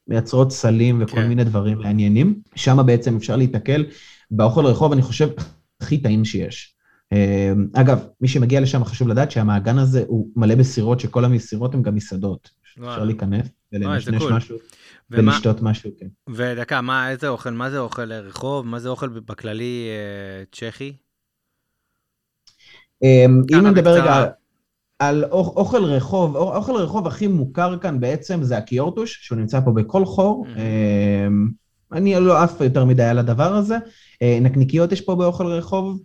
ומייצרות 0.08 0.52
סלים 0.52 1.02
וכל 1.02 1.16
כן. 1.16 1.28
מיני 1.28 1.44
דברים 1.44 1.78
מעניינים. 1.78 2.40
שם 2.56 2.84
בעצם 2.86 3.16
אפשר 3.16 3.36
להיתקל 3.36 3.86
באוכל 4.32 4.66
רחוב, 4.66 4.92
אני 4.92 5.02
חושב, 5.02 5.30
הכי 5.82 5.98
טעים 5.98 6.26
שיש. 6.26 6.76
אה, 7.14 7.54
אגב, 7.74 8.06
מי 8.22 8.28
שמגיע 8.28 8.62
לשם 8.62 8.84
חשוב 8.84 9.08
לדעת 9.08 9.32
שהמעגן 9.32 9.78
הזה 9.78 10.04
הוא 10.08 10.28
מלא 10.36 10.56
בסירות, 10.56 11.00
שכל 11.00 11.26
המסירות 11.26 11.74
הן 11.74 11.82
גם 11.82 11.96
מסעדות. 11.96 12.50
אפשר. 12.80 13.04
להיכנס 13.04 13.48
ולנשנש 13.74 14.22
קול. 14.22 14.34
משהו 14.34 14.58
ומה, 15.12 15.32
ולשתות 15.32 15.62
משהו, 15.62 15.92
כן. 16.00 16.08
ודקה, 16.30 16.82
מה, 16.82 17.10
איזה 17.10 17.28
אוכל? 17.28 17.50
מה 17.50 17.70
זה 17.70 17.80
אוכל 17.80 18.14
רחוב? 18.14 18.66
מה 18.66 18.80
זה 18.80 18.90
אוכל 18.90 19.08
בכללי 19.10 19.88
אה, 19.90 20.44
צ'כי? 20.52 20.94
אמ, 23.04 23.42
אם 23.54 23.68
נדבר. 23.68 23.94
רגע 24.02 24.26
על 25.00 25.24
אוכ- 25.26 25.56
אוכל 25.58 25.84
רחוב, 25.84 26.36
אוכ- 26.36 26.56
אוכל 26.56 26.72
רחוב 26.76 27.08
הכי 27.08 27.28
מוכר 27.28 27.78
כאן 27.78 28.00
בעצם 28.00 28.44
זה 28.44 28.58
הקיורטוש, 28.58 29.20
שהוא 29.26 29.38
נמצא 29.38 29.60
פה 29.66 29.72
בכל 29.72 30.06
חור. 30.06 30.46
Mhm. 30.48 30.60
אמ, 30.60 31.48
אני 31.92 32.16
לא 32.20 32.44
עף 32.44 32.62
יותר 32.62 32.86
מדי 32.86 33.04
על 33.04 33.20
הדבר 33.20 33.54
הזה. 33.56 33.78
אה, 34.22 34.38
נקניקיות 34.42 34.92
יש 34.92 35.02
פה 35.02 35.16
באוכל 35.16 35.46
רחוב, 35.48 36.00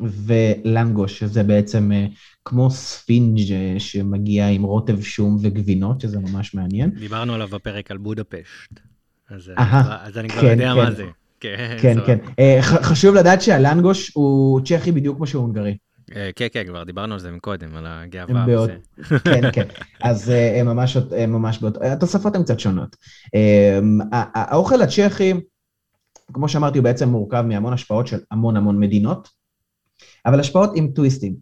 ולנגוש, 0.00 1.18
שזה 1.18 1.42
בעצם 1.42 1.92
אה, 1.92 2.06
כמו 2.44 2.70
ספינג' 2.70 3.52
אה, 3.52 3.74
שמגיע 3.78 4.48
עם 4.48 4.62
רוטב 4.62 5.00
שום 5.00 5.38
וגבינות, 5.42 6.00
שזה 6.00 6.18
ממש 6.18 6.54
מעניין. 6.54 6.90
דיברנו 6.90 7.34
עליו 7.34 7.48
בפרק 7.48 7.90
על 7.90 7.96
בודפשט. 7.96 8.70
אז, 9.30 9.50
אהה, 9.58 10.06
אז 10.06 10.18
אני 10.18 10.28
כבר 10.28 10.40
כן, 10.40 10.46
יודע 10.46 10.70
כן. 10.70 10.76
מה 10.76 10.90
זה. 10.90 11.04
כן, 11.40 11.76
כן. 11.82 11.96
כן. 12.06 12.18
אה, 12.38 12.58
חשוב 12.62 13.14
לדעת 13.14 13.42
שהלנגוש 13.42 14.12
הוא 14.14 14.60
צ'כי 14.64 14.92
בדיוק 14.92 15.16
כמו 15.16 15.26
שהוא 15.26 15.42
הונגרי. 15.42 15.76
כן, 16.36 16.46
כן, 16.52 16.64
כבר 16.66 16.84
דיברנו 16.84 17.14
על 17.14 17.20
זה 17.20 17.30
מקודם, 17.30 17.76
על 17.76 17.84
הגאווה 17.86 18.46
בעוד-. 18.46 18.70
כן, 19.24 19.52
כן. 19.52 19.66
אז 20.02 20.28
הם 20.28 20.66
ממש, 20.66 20.96
הם 20.96 21.32
ממש 21.32 21.58
באותו, 21.58 21.82
התוספות 21.84 22.36
הן 22.36 22.42
קצת 22.42 22.60
שונות. 22.60 22.96
ה- 24.12 24.40
האוכל 24.52 24.82
הצ'כי, 24.82 25.32
כמו 26.32 26.48
שאמרתי, 26.48 26.78
הוא 26.78 26.84
בעצם 26.84 27.08
מורכב 27.08 27.44
מהמון 27.48 27.72
השפעות 27.72 28.06
של 28.06 28.18
המון 28.30 28.56
המון 28.56 28.80
מדינות, 28.80 29.28
אבל 30.26 30.40
השפעות 30.40 30.70
עם 30.74 30.88
טוויסטים. 30.94 31.34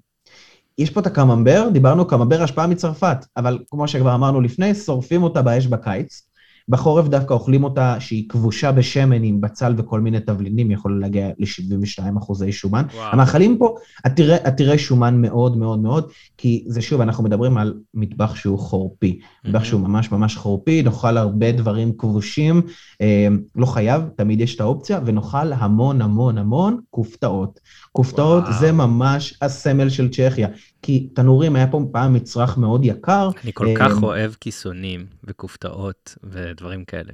יש 0.79 0.91
פה 0.91 1.01
את 1.01 1.07
הקממבר, 1.07 1.69
דיברנו 1.73 2.07
קממבר 2.07 2.43
השפעה 2.43 2.67
מצרפת, 2.67 3.27
אבל 3.37 3.59
כמו 3.71 3.89
שכבר 3.89 4.15
אמרנו 4.15 4.41
לפני, 4.41 4.75
שורפים 4.75 5.23
אותה 5.23 5.43
באש 5.43 5.67
בקיץ. 5.67 6.23
בחורף 6.69 7.09
דווקא 7.09 7.35
אוכלים 7.35 7.65
אותה 7.65 7.97
שהיא 8.01 8.29
כבושה 8.29 8.73
בשמן 8.73 9.23
עם 9.23 9.41
בצל 9.41 9.75
וכל 9.77 10.01
מיני 10.01 10.21
תבלינים, 10.21 10.71
יכול 10.71 11.01
להגיע 11.01 11.29
ל-72 11.39 12.19
אחוזי 12.19 12.53
שומן. 12.53 12.85
וואו. 12.95 13.13
המאכלים 13.13 13.59
פה 13.59 13.75
עתירי, 14.05 14.35
עתירי 14.35 14.79
שומן 14.79 15.21
מאוד 15.21 15.57
מאוד 15.57 15.79
מאוד, 15.79 16.11
כי 16.37 16.65
זה 16.69 16.83
שוב, 16.83 17.01
אנחנו 17.01 17.25
מדברים 17.25 17.59
על 17.59 17.75
מטבח 17.95 18.35
שהוא 18.35 18.59
חורפי. 18.59 19.19
Mm-hmm. 19.21 19.49
מטבח 19.49 19.65
שהוא 19.65 19.81
ממש 19.81 20.13
ממש 20.13 20.37
חורפי, 20.37 20.83
נאכל 20.83 21.17
הרבה 21.17 21.53
דברים 21.53 21.93
כבושים, 21.99 22.63
אה, 23.01 23.29
לא 23.57 23.67
חייב, 23.67 24.03
תמיד 24.17 24.41
יש 24.41 24.55
את 24.55 24.61
האופציה, 24.61 25.01
ונאכל 25.05 25.53
המון 25.53 26.03
המון 26.03 26.39
המון 26.39 26.81
כופתאות. 26.91 27.61
כופתאות 27.97 28.45
זה 28.61 28.73
ממש 28.73 29.35
הסמל 29.43 29.89
של 29.89 30.09
צ'כיה. 30.11 30.49
כי 30.83 31.09
תנורים 31.15 31.57
היה 31.57 31.67
פה 31.67 31.81
פעם 31.93 32.13
מצרך 32.13 32.59
מאוד 32.59 32.85
יקר. 32.85 33.31
אני 33.45 33.53
כל 33.55 33.67
כך 33.77 33.91
אה, 33.91 34.03
אוהב 34.03 34.33
כיסונים 34.41 35.07
וכופתאות 35.25 36.19
ודברים 36.25 36.85
כאלה. 36.85 37.13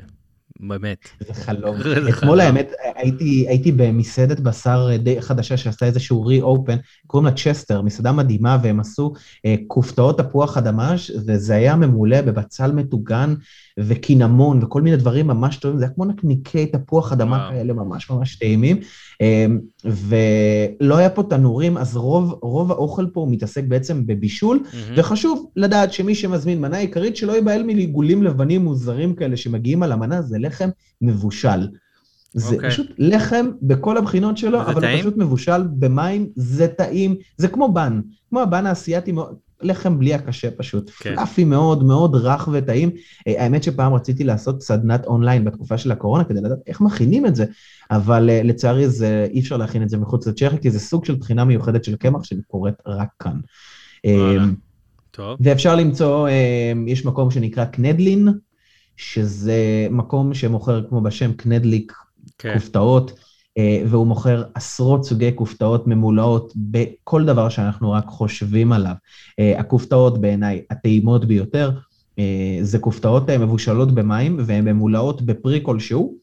באמת. 0.60 1.08
זה 1.20 1.34
חלום. 1.34 1.76
אתמול 2.18 2.40
האמת, 2.40 2.72
הייתי, 2.94 3.46
הייתי 3.48 3.72
במסעדת 3.72 4.40
בשר 4.40 4.96
די 4.96 5.22
חדשה 5.22 5.56
שעשתה 5.56 5.86
איזשהו 5.86 6.26
רי-אופן, 6.26 6.76
קוראים 7.06 7.26
לה 7.26 7.32
צ'סטר, 7.32 7.82
מסעדה 7.82 8.12
מדהימה, 8.12 8.58
והם 8.62 8.80
עשו 8.80 9.12
אה, 9.46 9.54
כופתאות 9.66 10.18
תפוח 10.18 10.56
אדמה, 10.56 10.94
וזה 11.26 11.54
היה 11.54 11.76
ממולא 11.76 12.20
בבצל 12.20 12.72
מטוגן 12.72 13.34
וקינמון 13.86 14.62
וכל 14.62 14.82
מיני 14.82 14.96
דברים 14.96 15.26
ממש 15.26 15.56
טובים, 15.56 15.78
זה 15.78 15.84
היה 15.84 15.94
כמו 15.94 16.04
נקניקי 16.04 16.66
תפוח 16.66 17.12
אדמה 17.12 17.36
וואו. 17.36 17.50
כאלה 17.50 17.72
ממש 17.72 18.10
ממש 18.10 18.36
טעימים. 18.36 18.80
אמ, 19.20 19.58
ולא 19.84 20.96
היה 20.96 21.10
פה 21.10 21.22
תנורים, 21.22 21.78
אז 21.78 21.96
רוב, 21.96 22.38
רוב 22.42 22.72
האוכל 22.72 23.06
פה 23.12 23.26
מתעסק 23.30 23.64
בעצם 23.64 24.06
בבישול, 24.06 24.60
mm-hmm. 24.64 24.76
וחשוב 24.96 25.50
לדעת 25.56 25.92
שמי 25.92 26.14
שמזמין 26.14 26.60
מנה 26.60 26.76
עיקרית, 26.76 27.16
שלא 27.16 27.32
ייבהל 27.32 27.62
מליגולים 27.62 28.22
לבנים 28.22 28.64
מוזרים 28.64 29.14
כאלה 29.14 29.36
שמגיעים 29.36 29.82
על 29.82 29.92
המנה, 29.92 30.22
זה 30.22 30.38
לחם 30.38 30.68
מבושל. 31.00 31.68
זה 32.34 32.48
okay. 32.48 32.54
אוקיי. 32.54 32.70
פשוט 32.70 32.86
לחם 32.98 33.46
בכל 33.62 33.96
הבחינות 33.96 34.38
שלו, 34.38 34.60
אבל 34.60 34.80
טעים? 34.80 34.94
הוא 34.94 35.00
פשוט 35.00 35.16
מבושל 35.16 35.62
במים, 35.72 36.26
זה 36.36 36.68
טעים, 36.68 37.16
זה 37.36 37.48
כמו 37.48 37.72
בן, 37.72 38.00
כמו 38.30 38.40
הבן 38.40 38.66
האסייתי, 38.66 39.12
לחם 39.62 39.98
בלי 39.98 40.14
הקשה 40.14 40.50
פשוט, 40.50 40.90
כן. 40.98 41.14
פלאפי 41.14 41.44
מאוד 41.44 41.84
מאוד 41.84 42.14
רך 42.14 42.48
וטעים. 42.52 42.90
אה, 43.28 43.44
האמת 43.44 43.62
שפעם 43.62 43.94
רציתי 43.94 44.24
לעשות 44.24 44.62
סדנת 44.62 45.06
אונליין 45.06 45.44
בתקופה 45.44 45.78
של 45.78 45.90
הקורונה 45.90 46.24
כדי 46.24 46.40
לדעת 46.40 46.58
איך 46.66 46.80
מכינים 46.80 47.26
את 47.26 47.36
זה, 47.36 47.44
אבל 47.90 48.30
uh, 48.30 48.46
לצערי 48.46 48.88
זה, 48.88 49.26
אי 49.30 49.40
אפשר 49.40 49.56
להכין 49.56 49.82
את 49.82 49.88
זה 49.88 49.98
מחוץ 49.98 50.26
לצ'כי, 50.26 50.58
כי 50.58 50.70
זה 50.70 50.80
סוג 50.80 51.04
של 51.04 51.20
טחינה 51.20 51.44
מיוחדת 51.44 51.84
של 51.84 51.96
קמח 51.96 52.24
שקורית 52.24 52.74
רק 52.86 53.08
כאן. 53.18 53.36
אמ, 54.04 54.54
טוב. 55.10 55.36
ואפשר 55.40 55.76
למצוא, 55.76 56.28
יש 56.86 57.04
מקום 57.04 57.30
שנקרא 57.30 57.64
קנדלין, 57.64 58.28
שזה 58.96 59.86
מקום 59.90 60.34
שמוכר 60.34 60.88
כמו 60.88 61.00
בשם 61.00 61.32
קנדליק, 61.32 61.92
כן. 62.38 62.54
כופתאות. 62.54 63.29
אה, 63.58 63.82
והוא 63.86 64.06
מוכר 64.06 64.42
עשרות 64.54 65.04
סוגי 65.04 65.30
כופתאות 65.34 65.86
ממולאות 65.86 66.52
בכל 66.56 67.24
דבר 67.24 67.48
שאנחנו 67.48 67.92
רק 67.92 68.06
חושבים 68.06 68.72
עליו. 68.72 68.94
אה, 69.38 69.60
הכופתאות 69.60 70.20
בעיניי 70.20 70.62
הטעימות 70.70 71.24
ביותר, 71.24 71.70
אה, 72.18 72.58
זה 72.62 72.78
כופתאות 72.78 73.30
מבושלות 73.30 73.94
במים 73.94 74.36
והן 74.40 74.68
ממולאות 74.68 75.22
בפרי 75.22 75.60
כלשהו, 75.62 76.20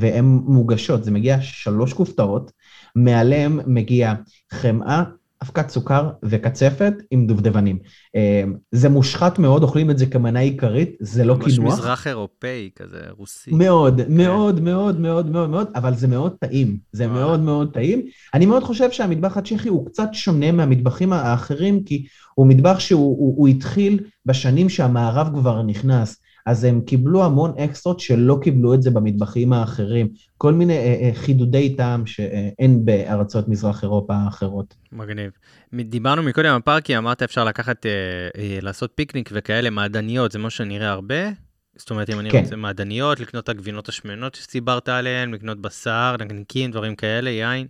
והן 0.00 0.24
מוגשות, 0.24 1.04
זה 1.04 1.10
מגיע 1.10 1.40
שלוש 1.40 1.92
כופתאות, 1.92 2.52
מעליהן 2.96 3.60
מגיע 3.66 4.14
חמאה, 4.52 5.02
אבקת 5.42 5.68
סוכר 5.68 6.10
וקצפת 6.24 6.94
עם 7.10 7.26
דובדבנים. 7.26 7.78
אמ, 8.14 8.54
זה 8.72 8.88
מושחת 8.88 9.38
מאוד, 9.38 9.62
אוכלים 9.62 9.90
את 9.90 9.98
זה 9.98 10.06
כמנה 10.06 10.40
עיקרית, 10.40 10.96
זה 11.00 11.24
לא 11.24 11.36
קינוח. 11.44 11.58
ממש 11.58 11.78
מזרח 11.78 12.06
אירופאי 12.06 12.70
כזה, 12.76 13.00
רוסי. 13.18 13.50
מאוד, 13.50 14.00
כן. 14.00 14.16
מאוד, 14.16 14.60
מאוד, 14.60 15.00
מאוד, 15.00 15.30
מאוד, 15.30 15.50
מאוד, 15.50 15.68
אבל 15.74 15.94
זה 15.94 16.08
מאוד 16.08 16.36
טעים. 16.40 16.76
זה 16.92 17.06
מאוד 17.06 17.40
מאוד 17.40 17.72
טעים. 17.72 18.02
אני 18.34 18.46
מאוד 18.46 18.62
חושב 18.62 18.90
שהמטבח 18.90 19.36
הצ'כי 19.36 19.68
הוא 19.68 19.86
קצת 19.86 20.08
שונה 20.12 20.52
מהמטבחים 20.52 21.12
האחרים, 21.12 21.84
כי 21.84 22.06
הוא 22.34 22.46
מטבח 22.46 22.78
שהוא 22.78 23.18
הוא, 23.18 23.34
הוא 23.36 23.48
התחיל 23.48 24.00
בשנים 24.26 24.68
שהמערב 24.68 25.28
כבר 25.34 25.62
נכנס. 25.62 26.21
אז 26.46 26.64
הם 26.64 26.80
קיבלו 26.80 27.24
המון 27.24 27.52
אקסטרות 27.58 28.00
שלא 28.00 28.38
קיבלו 28.42 28.74
את 28.74 28.82
זה 28.82 28.90
במטבחים 28.90 29.52
האחרים. 29.52 30.08
כל 30.38 30.52
מיני 30.52 30.76
אה, 30.76 30.98
אה, 31.02 31.10
חידודי 31.14 31.76
טעם 31.76 32.06
שאין 32.06 32.84
בארצות 32.84 33.48
מזרח 33.48 33.82
אירופה 33.82 34.14
האחרות. 34.14 34.74
מגניב. 34.92 35.30
דיברנו 35.74 36.22
מקודם 36.22 36.54
על 36.54 36.60
פארקי, 36.60 36.98
אמרת 36.98 37.22
אפשר 37.22 37.44
לקחת, 37.44 37.86
אה, 37.86 37.90
אה, 38.36 38.58
לעשות 38.62 38.92
פיקניק 38.94 39.30
וכאלה, 39.32 39.70
מעדניות, 39.70 40.32
זה 40.32 40.38
מה 40.38 40.50
שנראה 40.50 40.90
הרבה? 40.90 41.30
זאת 41.76 41.90
אומרת, 41.90 42.10
אם 42.10 42.20
אני 42.20 42.30
כן. 42.30 42.42
רוצה 42.42 42.56
מעדניות, 42.56 43.20
לקנות 43.20 43.44
את 43.44 43.48
הגבינות 43.48 43.88
השמנות 43.88 44.34
שסיברת 44.34 44.88
עליהן, 44.88 45.34
לקנות 45.34 45.60
בשר, 45.60 46.16
נקניקים, 46.20 46.70
דברים 46.70 46.96
כאלה, 46.96 47.30
יין. 47.30 47.66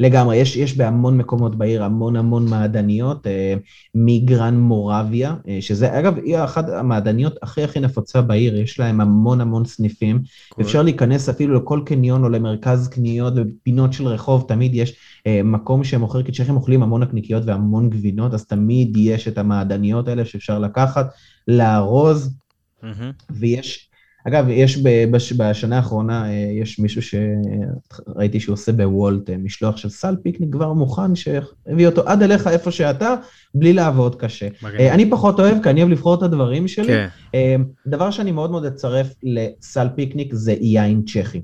לגמרי, 0.00 0.36
יש, 0.36 0.56
יש 0.56 0.76
בהמון 0.76 1.18
מקומות 1.18 1.56
בעיר 1.56 1.84
המון 1.84 2.16
המון 2.16 2.48
מעדניות, 2.48 3.26
אה, 3.26 3.54
מגרן 3.94 4.58
מורביה, 4.58 5.34
אה, 5.48 5.58
שזה 5.60 5.98
אגב, 5.98 6.16
היא 6.18 6.38
אחת 6.38 6.68
המעדניות 6.68 7.34
הכי 7.42 7.62
הכי 7.62 7.80
נפוצה 7.80 8.20
בעיר, 8.20 8.60
יש 8.60 8.80
להם 8.80 9.00
המון 9.00 9.40
המון 9.40 9.64
סניפים. 9.64 10.22
cool. 10.54 10.60
אפשר 10.60 10.82
להיכנס 10.82 11.28
אפילו 11.28 11.54
לכל 11.54 11.80
קניון 11.86 12.24
או 12.24 12.28
למרכז 12.28 12.88
קניות 12.88 13.34
ופינות 13.36 13.92
של 13.92 14.06
רחוב, 14.06 14.44
תמיד 14.48 14.74
יש 14.74 14.96
אה, 15.26 15.40
מקום 15.44 15.84
שמוכר, 15.84 16.22
כי 16.22 16.32
צ'כים 16.32 16.56
אוכלים 16.56 16.82
המון 16.82 17.02
נקניקיות 17.02 17.42
והמון 17.46 17.90
גבינות, 17.90 18.34
אז 18.34 18.46
תמיד 18.46 18.96
יש 18.96 19.28
את 19.28 19.38
המעדניות 19.38 20.08
האלה 20.08 20.24
שאפשר 20.24 20.58
לקחת, 20.58 21.06
לארוז, 21.48 22.36
mm-hmm. 22.82 22.86
ויש 23.30 23.91
אגב, 24.28 24.48
יש 24.48 24.78
בש, 25.10 25.32
בשנה 25.32 25.76
האחרונה, 25.76 26.30
אה, 26.30 26.50
יש 26.60 26.78
מישהו 26.78 27.02
שראיתי 27.02 28.40
שהוא 28.40 28.52
עושה 28.52 28.72
בוולט 28.72 29.30
אה, 29.30 29.36
משלוח 29.36 29.76
של 29.76 29.88
סל 29.88 30.16
פיקניק 30.22 30.52
כבר 30.52 30.72
מוכן, 30.72 31.14
שהביא 31.14 31.86
אותו 31.86 32.02
עד 32.08 32.22
אליך 32.22 32.46
איפה 32.46 32.70
שאתה, 32.70 33.14
בלי 33.54 33.72
לעבוד 33.72 34.16
קשה. 34.16 34.48
מגניב. 34.62 34.80
אה, 34.80 34.94
אני 34.94 35.10
פחות 35.10 35.40
אוהב, 35.40 35.62
כי 35.62 35.70
אני 35.70 35.80
אוהב 35.80 35.92
לבחור 35.92 36.14
את 36.14 36.22
הדברים 36.22 36.68
שלי. 36.68 36.86
כן. 36.86 37.08
דבר 37.86 38.10
שאני 38.10 38.32
מאוד 38.32 38.50
מאוד 38.50 38.64
אצרף 38.64 39.14
לסל 39.22 39.88
פיקניק 39.96 40.34
זה 40.34 40.52
יין 40.60 41.02
צ'כי. 41.06 41.42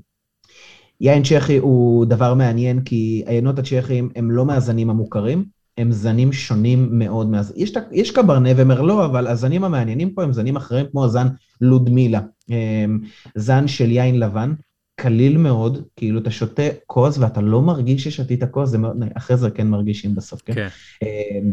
יין 1.01 1.23
צ'כי 1.23 1.57
הוא 1.57 2.05
דבר 2.05 2.33
מעניין, 2.33 2.81
כי 2.81 3.23
העיינות 3.27 3.59
הצ'כים 3.59 4.09
הם 4.15 4.31
לא 4.31 4.45
מהזנים 4.45 4.89
המוכרים, 4.89 5.45
הם 5.77 5.91
זנים 5.91 6.33
שונים 6.33 6.89
מאוד. 6.91 7.29
מה... 7.29 7.41
יש, 7.55 7.73
יש 7.91 8.11
קברנה 8.11 8.49
ומרלו, 8.55 9.05
אבל 9.05 9.27
הזנים 9.27 9.63
המעניינים 9.63 10.09
פה 10.09 10.23
הם 10.23 10.33
זנים 10.33 10.55
אחרים, 10.55 10.85
כמו 10.91 11.05
הזן 11.05 11.27
לודמילה. 11.61 12.21
אמ, 12.49 12.99
זן 13.35 13.67
של 13.67 13.91
יין 13.91 14.19
לבן, 14.19 14.53
קליל 14.95 15.37
מאוד, 15.37 15.83
כאילו 15.95 16.19
אתה 16.19 16.31
שותה 16.31 16.63
כוס 16.87 17.17
ואתה 17.17 17.41
לא 17.41 17.61
מרגיש 17.61 18.03
ששתית 18.03 18.43
כוס, 18.43 18.69
זה 18.69 18.77
מאוד, 18.77 18.97
אחרי 19.13 19.37
זה 19.37 19.51
כן 19.51 19.67
מרגישים 19.67 20.15
בסוף, 20.15 20.41
כן? 20.41 20.53
כן. 20.53 20.67
אמ, 21.03 21.51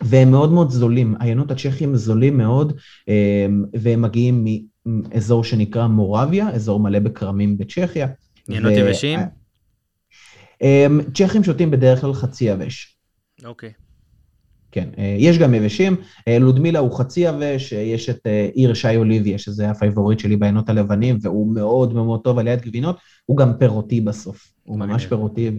והם 0.00 0.30
מאוד 0.30 0.52
מאוד 0.52 0.70
זולים, 0.70 1.14
העיינות 1.20 1.50
הצ'כים 1.50 1.96
זולים 1.96 2.38
מאוד, 2.38 2.72
אמ, 3.08 3.64
והם 3.80 4.02
מגיעים 4.02 4.44
מאזור 4.86 5.44
שנקרא 5.44 5.86
מורביה, 5.86 6.50
אזור 6.50 6.80
מלא 6.80 6.98
בכרמים 6.98 7.58
בצ'כיה. 7.58 8.08
יינות 8.48 8.72
יבשים? 8.72 9.20
צ'כים 11.14 11.44
שותים 11.44 11.70
בדרך 11.70 12.00
כלל 12.00 12.12
חצי 12.12 12.44
יבש. 12.44 12.98
אוקיי. 13.44 13.72
כן, 14.72 14.88
אה, 14.98 15.16
יש 15.18 15.38
גם 15.38 15.54
יבשים, 15.54 15.96
אה, 16.28 16.38
לודמילה 16.38 16.78
הוא 16.78 16.98
חצי 16.98 17.20
יבש, 17.20 17.72
אה, 17.72 17.78
יש 17.78 18.10
את 18.10 18.26
אירסאי 18.54 18.96
אוליביה, 18.96 19.38
שזה 19.38 19.70
ה 19.70 19.75
favorite 19.75 20.18
שלי 20.18 20.36
ביינות 20.36 20.68
הלבנים, 20.68 21.18
והוא 21.22 21.54
מאוד 21.54 21.94
מאוד 21.94 22.20
טוב 22.24 22.38
ליד 22.38 22.60
גבינות, 22.60 22.96
הוא 23.26 23.36
גם 23.36 23.52
פירותי 23.58 24.00
בסוף, 24.00 24.52
הוא 24.64 24.78
ממש 24.78 25.06
פירותי, 25.06 25.50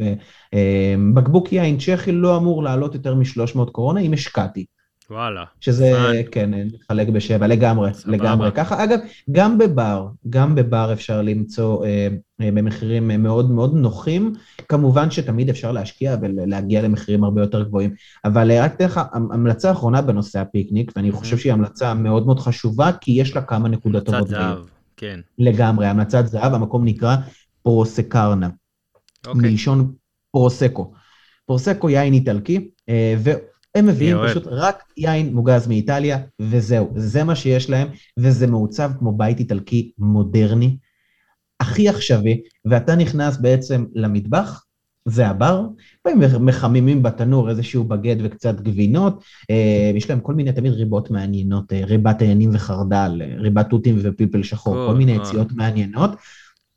ובקבוק 0.55 1.53
יין 1.53 1.77
צ'כי 1.77 2.11
לא 2.11 2.37
אמור 2.37 2.63
לעלות 2.63 2.93
יותר 2.93 3.15
מ-300 3.15 3.71
קורונה 3.71 3.99
אם 3.99 4.13
השקעתי. 4.13 4.65
וואלה. 5.11 5.43
שזה, 5.59 5.91
פן. 5.95 6.31
כן, 6.31 6.49
נחלק 6.53 7.07
בשבע, 7.07 7.47
לגמרי, 7.47 7.93
סבבה. 7.93 8.17
לגמרי. 8.17 8.51
ככה, 8.51 8.83
אגב, 8.83 8.99
גם 9.31 9.57
בבר, 9.57 10.07
גם 10.29 10.55
בבר 10.55 10.93
אפשר 10.93 11.21
למצוא 11.21 11.85
אה, 11.85 12.07
אה, 12.41 12.49
במחירים 12.51 13.07
מאוד 13.07 13.51
מאוד 13.51 13.75
נוחים. 13.75 14.33
כמובן 14.67 15.11
שתמיד 15.11 15.49
אפשר 15.49 15.71
להשקיע 15.71 16.15
ולהגיע 16.21 16.81
למחירים 16.81 17.23
הרבה 17.23 17.41
יותר 17.41 17.63
גבוהים. 17.63 17.93
אבל 18.25 18.51
אה, 18.51 18.63
רק 18.63 18.79
דרך 18.79 18.97
המלצה 19.13 19.71
אחרונה 19.71 20.01
בנושא 20.01 20.39
הפיקניק, 20.39 20.91
ואני 20.95 21.11
חושב 21.11 21.37
שהיא 21.37 21.53
המלצה 21.53 21.93
מאוד 21.93 22.25
מאוד 22.25 22.39
חשובה, 22.39 22.91
כי 23.01 23.11
יש 23.11 23.35
לה 23.35 23.41
כמה 23.41 23.69
נקודות 23.69 24.05
טובות. 24.05 24.19
המלצת 24.19 24.29
זהב, 24.29 24.57
כן. 24.97 25.19
לגמרי, 25.37 25.87
המלצת 25.87 26.25
זהב, 26.25 26.53
המקום 26.53 26.85
נקרא 26.85 27.15
פרוסקרנה. 27.63 28.49
אוקיי. 29.27 29.51
מלשון 29.51 29.93
פרוסקו. 30.31 30.93
פרוסקו 31.45 31.89
יין 31.89 32.13
איטלקי, 32.13 32.69
אה, 32.89 33.15
הם 33.75 33.85
מביאים 33.85 34.17
פשוט 34.27 34.43
רק 34.47 34.83
יין 34.97 35.33
מוגז 35.33 35.67
מאיטליה, 35.67 36.17
וזהו. 36.39 36.91
זה 36.95 37.23
מה 37.23 37.35
שיש 37.35 37.69
להם, 37.69 37.87
וזה 38.19 38.47
מעוצב 38.47 38.91
כמו 38.99 39.11
בית 39.17 39.39
איטלקי 39.39 39.91
מודרני, 39.97 40.77
הכי 41.59 41.89
עכשווי, 41.89 42.41
ואתה 42.65 42.95
נכנס 42.95 43.37
בעצם 43.37 43.85
למטבח, 43.95 44.65
זה 45.05 45.27
הבר, 45.27 45.67
באים 46.05 46.19
מחממים 46.39 47.03
בתנור 47.03 47.49
איזשהו 47.49 47.83
בגד 47.83 48.15
וקצת 48.23 48.61
גבינות, 48.61 49.23
אה, 49.49 49.91
יש 49.95 50.09
להם 50.09 50.19
כל 50.19 50.33
מיני 50.33 50.51
תמיד 50.51 50.73
ריבות 50.73 51.11
מעניינות, 51.11 51.73
אה, 51.73 51.85
ריבת 51.85 52.21
עיינים 52.21 52.49
וחרדל, 52.53 53.21
אה, 53.21 53.35
ריבת 53.37 53.69
תותים 53.69 53.97
ופלפל 54.01 54.43
שחור, 54.43 54.87
כל 54.87 54.95
מיני 54.95 55.11
יציאות 55.11 55.51
מעניינות. 55.51 56.11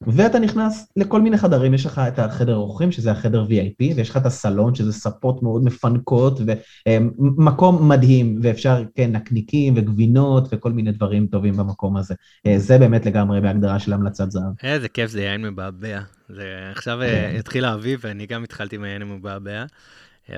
ואתה 0.00 0.38
נכנס 0.38 0.92
לכל 0.96 1.20
מיני 1.20 1.38
חדרים, 1.38 1.74
יש 1.74 1.86
לך 1.86 1.98
את 2.08 2.18
החדר 2.18 2.54
אורחים, 2.54 2.92
שזה 2.92 3.10
החדר 3.10 3.44
VIP, 3.44 3.94
ויש 3.96 4.10
לך 4.10 4.16
את 4.16 4.26
הסלון, 4.26 4.74
שזה 4.74 4.92
ספות 4.92 5.42
מאוד 5.42 5.64
מפנקות, 5.64 6.40
ומקום 6.88 7.88
מדהים, 7.88 8.38
ואפשר, 8.42 8.82
כן, 8.94 9.12
נקניקים 9.12 9.74
וגבינות 9.76 10.48
וכל 10.52 10.72
מיני 10.72 10.92
דברים 10.92 11.26
טובים 11.26 11.56
במקום 11.56 11.96
הזה. 11.96 12.14
זה 12.56 12.78
באמת 12.78 13.06
לגמרי 13.06 13.40
בהגדרה 13.40 13.78
של 13.78 13.92
המלצת 13.92 14.30
זהב. 14.30 14.42
איזה 14.62 14.88
כיף, 14.88 15.10
זה 15.10 15.22
יין 15.22 15.42
מבעבע. 15.42 16.00
זה 16.28 16.44
עכשיו 16.72 16.98
כן. 17.00 17.36
התחיל 17.38 17.64
האביב, 17.64 18.00
ואני 18.02 18.26
גם 18.26 18.44
התחלתי 18.44 18.76
עם 18.76 18.82
היין 18.82 19.02
המבעבע. 19.02 19.64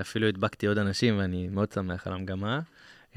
אפילו 0.00 0.28
הדבקתי 0.28 0.66
עוד 0.66 0.78
אנשים, 0.78 1.18
ואני 1.18 1.48
מאוד 1.48 1.72
שמח 1.72 2.06
על 2.06 2.12
המגמה. 2.12 2.60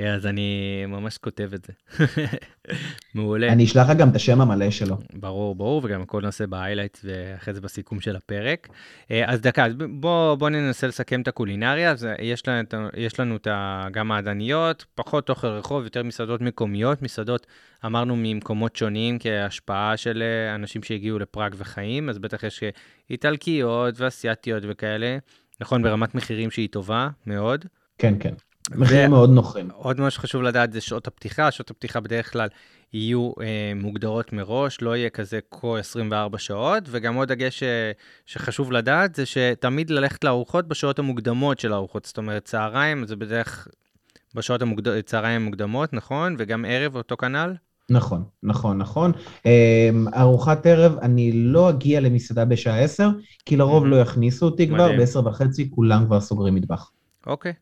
אז 0.08 0.26
אני 0.26 0.84
ממש 0.88 1.18
כותב 1.18 1.50
את 1.54 1.66
זה. 1.66 1.74
מעולה. 3.16 3.48
אני 3.48 3.66
אשלח 3.66 3.90
לך 3.90 3.98
גם 3.98 4.10
את 4.10 4.16
השם 4.16 4.42
המלא 4.42 4.72
שלו. 4.72 4.98
ברור, 5.14 5.56
ברור, 5.56 5.82
וגם 5.84 6.02
הכל 6.02 6.22
נעשה 6.22 6.48
בהיילייט 6.48 6.98
ואחרי 7.04 7.54
זה 7.54 7.62
בסיכום 7.62 8.02
של 8.02 8.16
הפרק. 8.16 8.68
אה, 9.12 9.32
אז 9.32 9.42
דקה, 9.42 9.66
בוא, 9.90 10.36
בוא 10.36 10.50
ננסה 10.50 10.88
לסכם 10.88 11.22
את 11.22 11.28
הקולינריה. 11.28 11.92
אז 11.92 12.08
יש 12.22 12.48
לנו, 12.48 12.90
יש 12.98 13.20
לנו 13.20 13.36
את 13.36 13.48
גם 13.92 14.08
מעדניות, 14.08 14.86
פחות 14.96 15.30
אוכל 15.30 15.48
רחוב, 15.48 15.84
יותר 15.84 16.04
מסעדות 16.04 16.42
מקומיות. 16.42 17.02
מסעדות, 17.02 17.48
אמרנו, 17.86 18.16
ממקומות 18.18 18.76
שונים 18.76 19.18
כהשפעה 19.20 19.98
של 19.98 20.24
אה, 20.26 20.56
אנשים 20.56 20.84
שהגיעו 20.84 21.20
לפראג 21.20 21.56
וחיים, 21.58 22.10
אז 22.10 22.20
בטח 22.20 22.44
יש 22.44 22.64
איטלקיות 23.10 24.02
ואסייתיות 24.02 24.64
וכאלה. 24.68 25.18
נכון, 25.62 25.84
ברמת 25.84 26.16
מחירים 26.16 26.52
שהיא 26.52 26.70
טובה 26.72 27.10
מאוד. 27.26 27.66
כן, 27.98 28.14
כן. 28.20 28.34
מחירים 28.76 29.10
מאוד 29.10 29.30
נוחים. 29.30 29.70
עוד 29.74 30.00
מה 30.00 30.10
שחשוב 30.10 30.42
לדעת 30.42 30.74
זה 30.74 30.82
שעות 30.82 31.08
הפתיחה, 31.08 31.52
שעות 31.52 31.70
הפתיחה 31.70 32.00
בדרך 32.00 32.32
כלל 32.32 32.48
יהיו 32.94 33.32
אה, 33.42 33.72
מוגדרות 33.76 34.34
מראש, 34.34 34.82
לא 34.82 34.96
יהיה 34.96 35.10
כזה 35.10 35.40
כה 35.52 35.80
24 35.80 36.38
שעות, 36.38 36.84
וגם 36.88 37.16
עוד 37.16 37.28
דגש 37.28 37.60
ש, 37.60 37.64
אה, 37.64 37.92
שחשוב 38.26 38.72
לדעת 38.72 39.16
זה 39.16 39.26
שתמיד 39.26 39.90
ללכת 39.90 40.24
לארוחות 40.24 40.68
בשעות 40.68 41.00
המוקדמות 41.00 41.60
של 41.60 41.74
הארוחות, 41.74 42.06
זאת 42.06 42.18
אומרת 42.18 42.46
צהריים 42.46 43.08
זה 43.08 43.16
בדרך 43.16 43.68
בשעות 44.36 44.62
המוקד... 44.62 45.02
צהריים 45.02 45.42
המוקדמות, 45.42 45.94
נכון? 45.94 46.36
וגם 46.38 46.66
ערב 46.68 46.96
אותו 46.96 47.18
כנ"ל? 47.18 47.54
נכון, 47.90 48.24
נכון, 48.44 48.78
נכון. 48.78 49.12
אה, 49.46 49.90
ארוחת 50.18 50.66
ערב, 50.66 50.98
אני 51.02 51.32
לא 51.32 51.70
אגיע 51.70 52.00
למסעדה 52.00 52.46
בשעה 52.46 52.80
10, 52.80 53.10
כי 53.46 53.58
לרוב 53.58 53.86
לא 53.86 53.96
יכניסו 53.96 54.46
אותי 54.46 54.68
כבר, 54.68 54.92
ב-10 54.98 55.28
וחצי 55.28 55.70
כולם 55.72 56.06
כבר 56.06 56.22
סוגרים 56.22 56.56
מטבח. 56.56 56.92
אוקיי. 57.28 57.54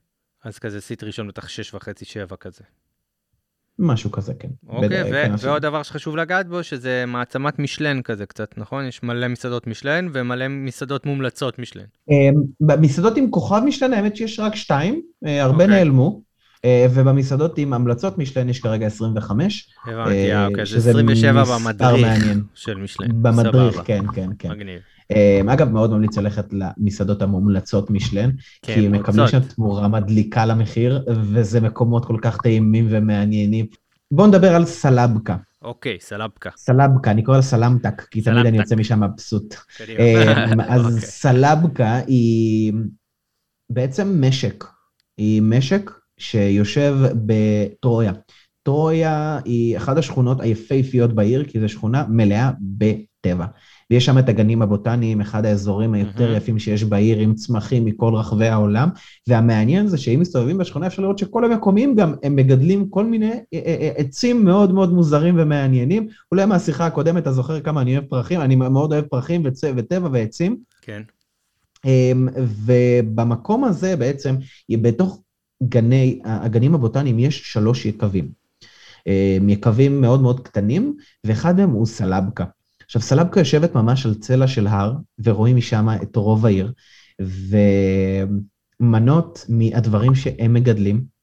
אז 0.43 0.59
כזה 0.59 0.81
סיט 0.81 1.03
ראשון 1.03 1.27
בטח 1.27 1.47
שש 1.47 1.73
וחצי, 1.73 2.05
שבע 2.05 2.35
כזה. 2.35 2.63
משהו 3.79 4.11
כזה, 4.11 4.33
כן. 4.33 4.47
אוקיי, 4.67 5.03
ו- 5.03 5.11
כן, 5.11 5.31
ועוד 5.41 5.61
דבר 5.61 5.83
שחשוב 5.83 6.15
לגעת 6.17 6.47
בו, 6.47 6.63
שזה 6.63 7.03
מעצמת 7.07 7.59
משלן 7.59 8.01
כזה 8.01 8.25
קצת, 8.25 8.57
נכון? 8.57 8.85
יש 8.85 9.03
מלא 9.03 9.27
מסעדות 9.27 9.67
משלן 9.67 10.07
ומלא 10.13 10.47
מסעדות 10.47 11.05
מומלצות 11.05 11.59
משלן. 11.59 11.83
אמ, 12.09 12.33
במסעדות 12.59 13.17
עם 13.17 13.31
כוכב 13.31 13.61
משלן, 13.65 13.93
האמת 13.93 14.15
שיש 14.15 14.39
רק 14.39 14.55
שתיים, 14.55 15.01
אה, 15.25 15.43
הרבה 15.43 15.63
אוקיי. 15.63 15.77
נעלמו. 15.77 16.21
אה, 16.65 16.87
ובמסעדות 16.93 17.57
עם 17.57 17.73
המלצות 17.73 18.17
משלן 18.17 18.49
יש 18.49 18.59
כרגע 18.59 18.85
25. 18.85 19.69
הבנתי, 19.85 20.33
אה, 20.33 20.47
אוקיי, 20.47 20.65
זה 20.65 20.77
27 20.77 21.43
במדריך 21.43 22.07
של 22.53 22.77
משלן. 22.77 23.07
במדריך, 23.21 23.81
כן, 23.85 24.03
כן, 24.15 24.29
כן. 24.39 24.51
מגניב. 24.51 24.81
אמ, 25.11 25.49
אגב, 25.49 25.69
מאוד 25.69 25.91
ממליץ 25.91 26.17
ללכת 26.17 26.45
למסעדות 26.53 27.21
המומלצות 27.21 27.89
משלן, 27.89 28.29
כן, 28.61 28.73
כי 28.73 28.87
מקבלים 28.87 29.27
שם 29.27 29.39
תמורה 29.39 29.87
מדליקה 29.87 30.45
למחיר, 30.45 31.05
וזה 31.07 31.61
מקומות 31.61 32.05
כל 32.05 32.17
כך 32.21 32.41
טעימים 32.41 32.87
ומעניינים. 32.89 33.65
בואו 34.11 34.27
נדבר 34.27 34.55
על 34.55 34.65
סלבקה. 34.65 35.35
אוקיי, 35.61 35.97
סלבקה. 35.99 36.49
סלבקה, 36.57 37.11
אני 37.11 37.23
קורא 37.23 37.37
לה 37.37 37.43
סלמטק, 37.43 38.01
כי 38.01 38.21
תמיד 38.21 38.45
אני 38.45 38.57
יוצא 38.57 38.75
משם 38.75 39.03
מבסוט. 39.03 39.55
אמ, 39.89 40.59
אז 40.69 40.85
אוקיי. 40.85 41.01
סלבקה 41.01 41.95
היא 42.07 42.73
בעצם 43.69 44.21
משק. 44.21 44.63
היא 45.17 45.41
משק 45.41 45.91
שיושב 46.17 46.95
בטרויה. 47.25 48.11
טרויה 48.63 49.39
היא 49.45 49.77
אחת 49.77 49.97
השכונות 49.97 50.41
היפהפיות 50.41 51.13
בעיר, 51.13 51.43
כי 51.43 51.59
זו 51.59 51.69
שכונה 51.69 52.05
מלאה 52.09 52.51
בטבע. 52.59 53.45
ויש 53.91 54.05
שם 54.05 54.17
את 54.17 54.29
הגנים 54.29 54.61
הבוטניים, 54.61 55.21
אחד 55.21 55.45
האזורים 55.45 55.93
היותר. 55.93 56.31
יפים 56.35 56.59
שיש 56.59 56.83
בעיר, 56.83 57.19
עם 57.19 57.35
צמחים 57.35 57.85
מכל 57.85 58.13
רחבי 58.15 58.47
העולם, 58.47 58.89
והמעניין 59.27 59.87
זה 59.87 59.97
שאם 59.97 60.19
מסתובבים 60.19 60.57
בשכונה 60.57 60.87
אפשר 60.87 61.01
לראות 61.01 61.17
שכל 61.17 61.45
המקומיים 61.45 61.95
גם, 61.95 62.13
הם 62.23 62.35
מגדלים 62.35 62.89
כל 62.89 63.05
מיני 63.05 63.31
אה, 63.31 63.39
אה, 63.53 63.59
אה, 63.81 63.91
עצים 63.97 64.45
מאוד 64.45 64.73
מאוד 64.73 64.93
מוזרים 64.93 65.35
ומעניינים. 65.37 66.07
אולי 66.31 66.45
מהשיחה 66.45 66.85
הקודמת, 66.85 67.23
אתה 67.23 67.31
זוכר 67.31 67.59
כמה 67.59 67.81
אני 67.81 67.97
אוהב 67.97 68.05
פרחים? 68.05 68.41
אני 68.41 68.55
מאוד 68.55 68.93
אוהב 68.93 69.05
פרחים 69.05 69.41
וצ... 69.45 69.63
וטבע 69.75 70.09
ועצים. 70.11 70.57
כן. 70.81 71.01
אמ, 71.85 72.27
ובמקום 72.65 73.63
הזה 73.63 73.95
בעצם, 73.95 74.35
בתוך 74.71 75.21
גני, 75.63 76.19
הגנים 76.25 76.75
הבוטניים 76.75 77.19
יש 77.19 77.53
שלוש 77.53 77.85
יקבים. 77.85 78.31
אמ, 79.07 79.49
יקבים 79.49 80.01
מאוד 80.01 80.21
מאוד 80.21 80.39
קטנים, 80.39 80.97
ואחד 81.23 81.55
מהם 81.57 81.69
הוא 81.69 81.85
סלבקה. 81.85 82.45
עכשיו, 82.87 83.01
סלבקה 83.01 83.39
יושבת 83.39 83.75
ממש 83.75 84.05
על 84.05 84.13
צלע 84.15 84.47
של 84.47 84.67
הר, 84.67 84.93
ורואים 85.23 85.55
משם 85.55 85.87
את 86.03 86.15
רוב 86.15 86.45
העיר, 86.45 86.73
ומנות 88.79 89.45
מהדברים 89.49 90.15
שהם 90.15 90.53
מגדלים, 90.53 91.16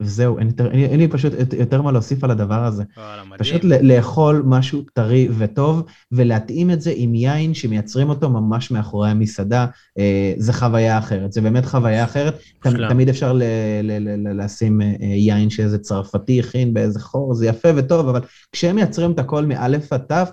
וזהו, 0.00 0.38
אין, 0.38 0.50
אין, 0.58 0.84
אין 0.84 1.00
לי 1.00 1.08
פשוט 1.08 1.32
יותר 1.58 1.82
מה 1.82 1.92
להוסיף 1.92 2.24
על 2.24 2.30
הדבר 2.30 2.64
הזה. 2.64 2.84
וואלה, 2.96 3.24
מדהים. 3.24 3.38
פשוט 3.38 3.64
לאכול 3.64 4.42
משהו 4.46 4.82
טרי 4.92 5.28
וטוב, 5.38 5.82
ולהתאים 6.12 6.70
את 6.70 6.80
זה 6.80 6.92
עם 6.94 7.14
יין 7.14 7.54
שמייצרים 7.54 8.08
אותו 8.08 8.30
ממש 8.30 8.70
מאחורי 8.70 9.10
המסעדה, 9.10 9.66
אה, 9.98 10.34
זה 10.36 10.52
חוויה 10.52 10.98
אחרת, 10.98 11.32
זה 11.32 11.40
באמת 11.40 11.66
חוויה 11.66 12.04
אחרת. 12.04 12.34
ת, 12.60 12.66
תמיד 12.88 13.08
אפשר 13.08 13.32
ל, 13.32 13.42
ל, 13.82 13.98
ל, 13.98 14.28
ל, 14.28 14.44
לשים 14.44 14.80
אה, 14.80 14.86
יין 15.00 15.50
שאיזה 15.50 15.78
צרפתי 15.78 16.40
הכין 16.40 16.74
באיזה 16.74 17.00
חור, 17.00 17.34
זה 17.34 17.46
יפה 17.46 17.68
וטוב, 17.76 18.08
אבל 18.08 18.20
כשהם 18.52 18.76
מייצרים 18.76 19.12
את 19.12 19.18
הכל 19.18 19.44
מאלף 19.44 19.92
עד 19.92 20.02
תף, 20.08 20.30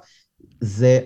זה 0.64 1.00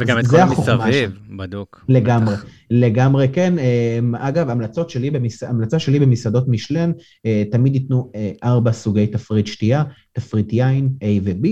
וגם 0.00 0.18
את 0.18 0.26
כל 0.26 0.36
המסביב, 0.36 1.18
בדוק. 1.36 1.84
לגמרי, 1.88 2.34
בטח. 2.34 2.44
לגמרי 2.70 3.28
כן. 3.28 3.54
אמ, 3.58 4.14
אגב, 4.14 4.50
המלצות 4.50 4.90
שלי, 4.90 5.10
במס... 5.10 5.42
המלצה 5.42 5.78
שלי 5.78 5.98
במסעדות 5.98 6.48
משלן, 6.48 6.92
אה, 7.26 7.42
תמיד 7.50 7.74
ייתנו 7.74 8.10
אה, 8.14 8.30
ארבע 8.44 8.72
סוגי 8.72 9.06
תפריט 9.06 9.46
שתייה, 9.46 9.82
תפריט 10.12 10.52
יין 10.52 10.88
A 11.00 11.06
ו-B, 11.22 11.48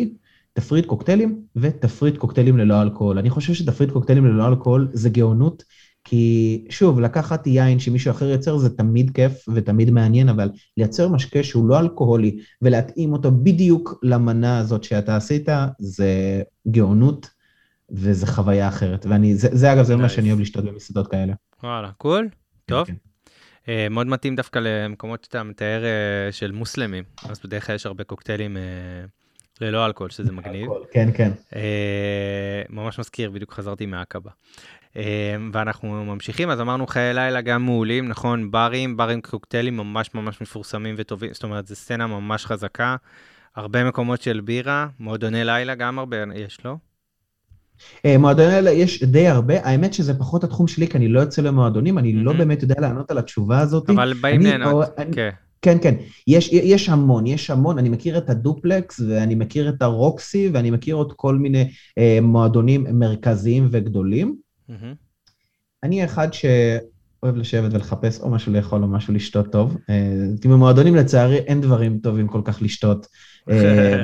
תפריט 0.52 0.86
קוקטיילים 0.86 1.40
ותפריט 1.56 2.16
קוקטיילים 2.16 2.58
ללא 2.58 2.82
אלכוהול. 2.82 3.18
אני 3.18 3.30
חושב 3.30 3.54
שתפריט 3.54 3.90
קוקטיילים 3.90 4.26
ללא 4.26 4.48
אלכוהול 4.48 4.88
זה 4.92 5.08
גאונות, 5.08 5.62
כי 6.04 6.64
שוב, 6.70 7.00
לקחת 7.00 7.46
יין 7.46 7.78
שמישהו 7.78 8.10
אחר 8.10 8.28
יוצר 8.28 8.58
זה 8.58 8.76
תמיד 8.76 9.10
כיף 9.10 9.44
ותמיד 9.54 9.90
מעניין, 9.90 10.28
אבל 10.28 10.50
לייצר 10.76 11.08
משקה 11.08 11.42
שהוא 11.42 11.68
לא 11.68 11.80
אלכוהולי 11.80 12.38
ולהתאים 12.62 13.12
אותו 13.12 13.30
בדיוק 13.42 14.00
למנה 14.02 14.58
הזאת 14.58 14.84
שאתה 14.84 15.16
עשית, 15.16 15.48
זה 15.78 16.42
גאונות. 16.70 17.39
וזה 17.92 18.26
חוויה 18.26 18.68
אחרת, 18.68 19.06
ואני, 19.06 19.34
זה, 19.34 19.48
זה 19.52 19.72
אגב, 19.72 19.84
זה 19.84 19.96
מה 19.96 20.08
שאני 20.08 20.28
אוהב 20.28 20.40
לשתות 20.40 20.64
במסעדות 20.64 21.10
כאלה. 21.10 21.32
וואלה, 21.62 21.90
קול, 21.98 22.28
כן, 22.30 22.74
טוב. 22.74 22.86
כן. 22.86 22.94
Uh, 23.64 23.68
מאוד 23.90 24.06
מתאים 24.06 24.36
דווקא 24.36 24.58
למקומות 24.58 25.24
שאתה 25.24 25.42
מתאר 25.42 25.82
uh, 25.82 26.32
של 26.32 26.52
מוסלמים, 26.52 27.04
אז 27.28 27.40
בדרך 27.44 27.66
כלל 27.66 27.74
יש 27.74 27.86
הרבה 27.86 28.04
קוקטיילים 28.04 28.56
uh, 28.56 29.60
ללא 29.60 29.86
אלכוהול, 29.86 30.10
שזה 30.10 30.32
מגניב. 30.32 30.70
כן, 30.92 31.08
כן. 31.14 31.30
Uh, 31.50 31.54
ממש 32.68 32.98
מזכיר, 32.98 33.30
בדיוק 33.30 33.52
חזרתי 33.52 33.86
מעקבה. 33.86 34.30
ואנחנו 35.52 36.04
ממשיכים, 36.04 36.50
אז 36.50 36.60
אמרנו 36.60 36.86
חיי 36.86 37.14
לילה 37.14 37.40
גם 37.40 37.64
מעולים, 37.64 38.08
נכון, 38.08 38.50
ברים, 38.50 38.96
ברים 38.96 39.20
קוקטיילים 39.20 39.76
ממש 39.76 40.10
ממש 40.14 40.40
מפורסמים 40.40 40.94
וטובים, 40.98 41.32
זאת 41.32 41.42
אומרת, 41.42 41.66
זו 41.66 41.74
סצנה 41.76 42.06
ממש 42.06 42.46
חזקה. 42.46 42.96
הרבה 43.56 43.84
מקומות 43.84 44.22
של 44.22 44.40
בירה, 44.40 44.86
מועדוני 45.00 45.44
לילה 45.44 45.74
גם 45.74 45.98
הרבה 45.98 46.16
יש, 46.34 46.58
לא? 46.64 46.76
אה, 48.04 48.18
מועדונים 48.18 48.52
האלה 48.52 48.70
יש 48.70 49.02
די 49.04 49.28
הרבה, 49.28 49.54
האמת 49.66 49.94
שזה 49.94 50.14
פחות 50.14 50.44
התחום 50.44 50.68
שלי, 50.68 50.88
כי 50.88 50.98
אני 50.98 51.08
לא 51.08 51.20
יוצא 51.20 51.42
למועדונים, 51.42 51.98
אני 51.98 52.12
לא 52.12 52.32
באמת 52.32 52.62
יודע 52.62 52.80
לענות 52.80 53.10
על 53.10 53.18
התשובה 53.18 53.60
הזאת. 53.60 53.90
אבל 53.90 54.14
באים 54.20 54.40
ליהנות, 54.40 54.86
כן. 55.12 55.30
כן, 55.62 55.76
כן, 55.82 55.94
יש, 56.26 56.52
יש 56.52 56.88
המון, 56.88 57.26
יש 57.26 57.50
המון, 57.50 57.78
אני 57.78 57.88
מכיר 57.88 58.18
את 58.18 58.30
הדופלקס 58.30 59.00
ואני 59.08 59.34
מכיר 59.34 59.68
את 59.68 59.82
הרוקסי 59.82 60.50
ואני 60.52 60.70
מכיר 60.70 60.94
עוד 60.94 61.12
כל 61.16 61.34
מיני 61.34 61.70
אה, 61.98 62.18
מועדונים 62.22 62.86
מרכזיים 62.98 63.68
וגדולים. 63.70 64.36
Mm-hmm. 64.70 64.94
אני 65.82 66.04
אחד 66.04 66.28
שאוהב 66.32 67.36
לשבת 67.36 67.74
ולחפש 67.74 68.20
או 68.20 68.30
משהו 68.30 68.52
לאכול 68.52 68.82
או 68.82 68.88
משהו 68.88 69.14
לשתות 69.14 69.52
טוב, 69.52 69.76
אה, 69.90 70.26
כי 70.40 70.48
במועדונים 70.48 70.94
לצערי 70.94 71.36
אין 71.36 71.60
דברים 71.60 71.98
טובים 71.98 72.28
כל 72.28 72.40
כך 72.44 72.62
לשתות. 72.62 73.06
אה, 73.50 74.02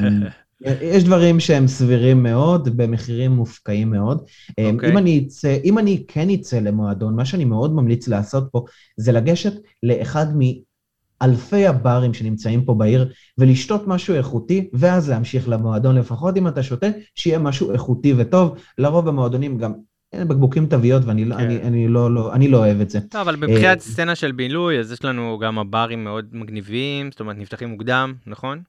יש 0.60 1.04
דברים 1.04 1.40
שהם 1.40 1.66
סבירים 1.66 2.22
מאוד, 2.22 2.76
במחירים 2.76 3.30
מופקעים 3.30 3.90
מאוד. 3.90 4.24
Okay. 4.50 4.64
אוקיי. 4.72 4.92
אם 4.92 4.98
אני 4.98 5.24
אצא, 5.26 5.56
אם 5.64 5.78
אני 5.78 6.04
כן 6.08 6.30
אצא 6.30 6.58
למועדון, 6.58 7.16
מה 7.16 7.24
שאני 7.24 7.44
מאוד 7.44 7.74
ממליץ 7.74 8.08
לעשות 8.08 8.48
פה, 8.52 8.64
זה 8.96 9.12
לגשת 9.12 9.52
לאחד 9.82 10.26
מאלפי 10.36 11.66
הברים 11.66 12.14
שנמצאים 12.14 12.64
פה 12.64 12.74
בעיר, 12.74 13.12
ולשתות 13.38 13.86
משהו 13.86 14.14
איכותי, 14.14 14.68
ואז 14.72 15.10
להמשיך 15.10 15.48
למועדון, 15.48 15.96
לפחות 15.96 16.36
אם 16.36 16.48
אתה 16.48 16.62
שותה, 16.62 16.86
שיהיה 17.14 17.38
משהו 17.38 17.72
איכותי 17.72 18.14
וטוב. 18.16 18.58
לרוב 18.78 19.08
המועדונים 19.08 19.58
גם 19.58 19.72
אין 20.12 20.28
בקבוקים 20.28 20.66
תוויות, 20.66 21.04
ואני 21.04 21.24
לא, 21.24 21.36
כן. 21.36 21.40
אני, 21.40 21.62
אני 21.62 21.88
לא, 21.88 22.14
לא, 22.14 22.34
אני 22.34 22.48
לא 22.48 22.58
אוהב 22.58 22.80
את 22.80 22.90
זה. 22.90 22.98
לא, 23.14 23.20
אבל 23.20 23.36
מבחינת 23.36 23.80
סצנה 23.80 24.14
של 24.14 24.32
בילוי, 24.32 24.78
אז 24.78 24.92
יש 24.92 25.04
לנו 25.04 25.38
גם 25.42 25.58
הברים 25.58 26.04
מאוד 26.04 26.26
מגניבים, 26.32 27.10
זאת 27.10 27.20
אומרת, 27.20 27.36
נפתחים 27.38 27.68
מוקדם, 27.68 28.14
נכון? 28.26 28.62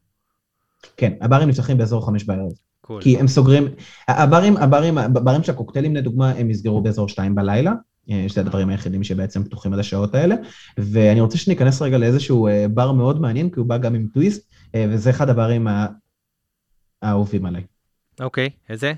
כן, 0.98 1.14
הברים 1.22 1.50
נפתחים 1.50 1.78
באזור 1.78 2.06
חמש 2.06 2.24
בערב. 2.24 2.52
קול. 2.82 3.02
כי 3.02 3.20
הם 3.20 3.28
סוגרים, 3.28 3.68
הברים, 4.08 4.58
הברים, 4.58 4.98
הברים 4.98 5.44
של 5.44 5.52
הקוקטיילים 5.52 5.96
לדוגמה, 5.96 6.32
הם 6.32 6.48
נסגרו 6.48 6.82
באזור 6.82 7.10
שתיים 7.10 7.36
בלילה. 7.36 7.74
אה, 8.10 8.26
זה 8.34 8.42
הדברים 8.42 8.70
היחידים 8.70 9.04
שבעצם 9.04 9.44
פתוחים 9.44 9.74
עד 9.74 9.80
השעות 9.80 10.16
האלה. 10.16 10.36
ואני 10.78 11.22
רוצה 11.22 11.38
שניכנס 11.38 11.82
רגע 11.82 11.98
לאיזשהו 11.98 12.48
אה, 12.48 12.68
בר 12.68 12.92
מאוד 12.92 13.22
מעניין, 13.22 13.50
כי 13.50 13.60
הוא 13.60 13.68
בא 13.68 13.78
גם 13.78 13.96
עם 13.96 14.08
טוויסט, 14.14 14.52
אה, 14.76 14.86
וזה 14.90 15.10
אחד 15.10 15.30
הברים 15.30 15.68
האהובים 17.02 17.46
עליי. 17.46 17.64
אוקיי, 18.20 18.50
איזה? 18.70 18.94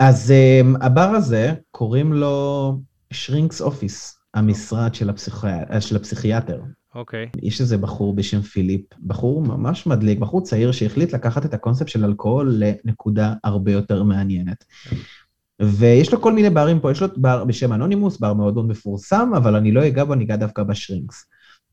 אז 0.00 0.30
אה, 0.30 0.60
הבר 0.80 1.08
הזה, 1.16 1.52
קוראים 1.70 2.12
לו 2.12 2.78
שרינקס 3.12 3.60
אופיס, 3.60 4.18
המשרד 4.34 4.94
של, 4.94 5.10
הפסיכי... 5.10 5.46
של 5.80 5.96
הפסיכיאטר. 5.96 6.60
אוקיי. 6.94 7.28
יש 7.42 7.60
איזה 7.60 7.78
בחור 7.78 8.16
בשם 8.16 8.40
פיליפ, 8.40 8.84
בחור 9.06 9.42
ממש 9.42 9.86
מדליק, 9.86 10.18
בחור 10.18 10.42
צעיר 10.42 10.72
שהחליט 10.72 11.12
לקחת 11.12 11.44
את 11.44 11.54
הקונספט 11.54 11.88
של 11.88 12.04
אלכוהול 12.04 12.54
לנקודה 12.56 13.34
הרבה 13.44 13.72
יותר 13.72 14.02
מעניינת. 14.02 14.64
ויש 15.62 16.12
לו 16.12 16.20
כל 16.20 16.32
מיני 16.32 16.50
ברים 16.50 16.80
פה, 16.80 16.90
יש 16.90 17.02
לו 17.02 17.08
בר 17.16 17.44
בשם 17.44 17.72
אנונימוס, 17.72 18.20
בר 18.20 18.34
מאוד 18.34 18.54
מאוד 18.54 18.66
מפורסם, 18.66 19.30
אבל 19.36 19.56
אני 19.56 19.72
לא 19.72 19.86
אגע 19.86 20.04
בו, 20.04 20.12
אני 20.12 20.24
אגע 20.24 20.36
דווקא 20.36 20.62
בשרינקס. 20.62 21.24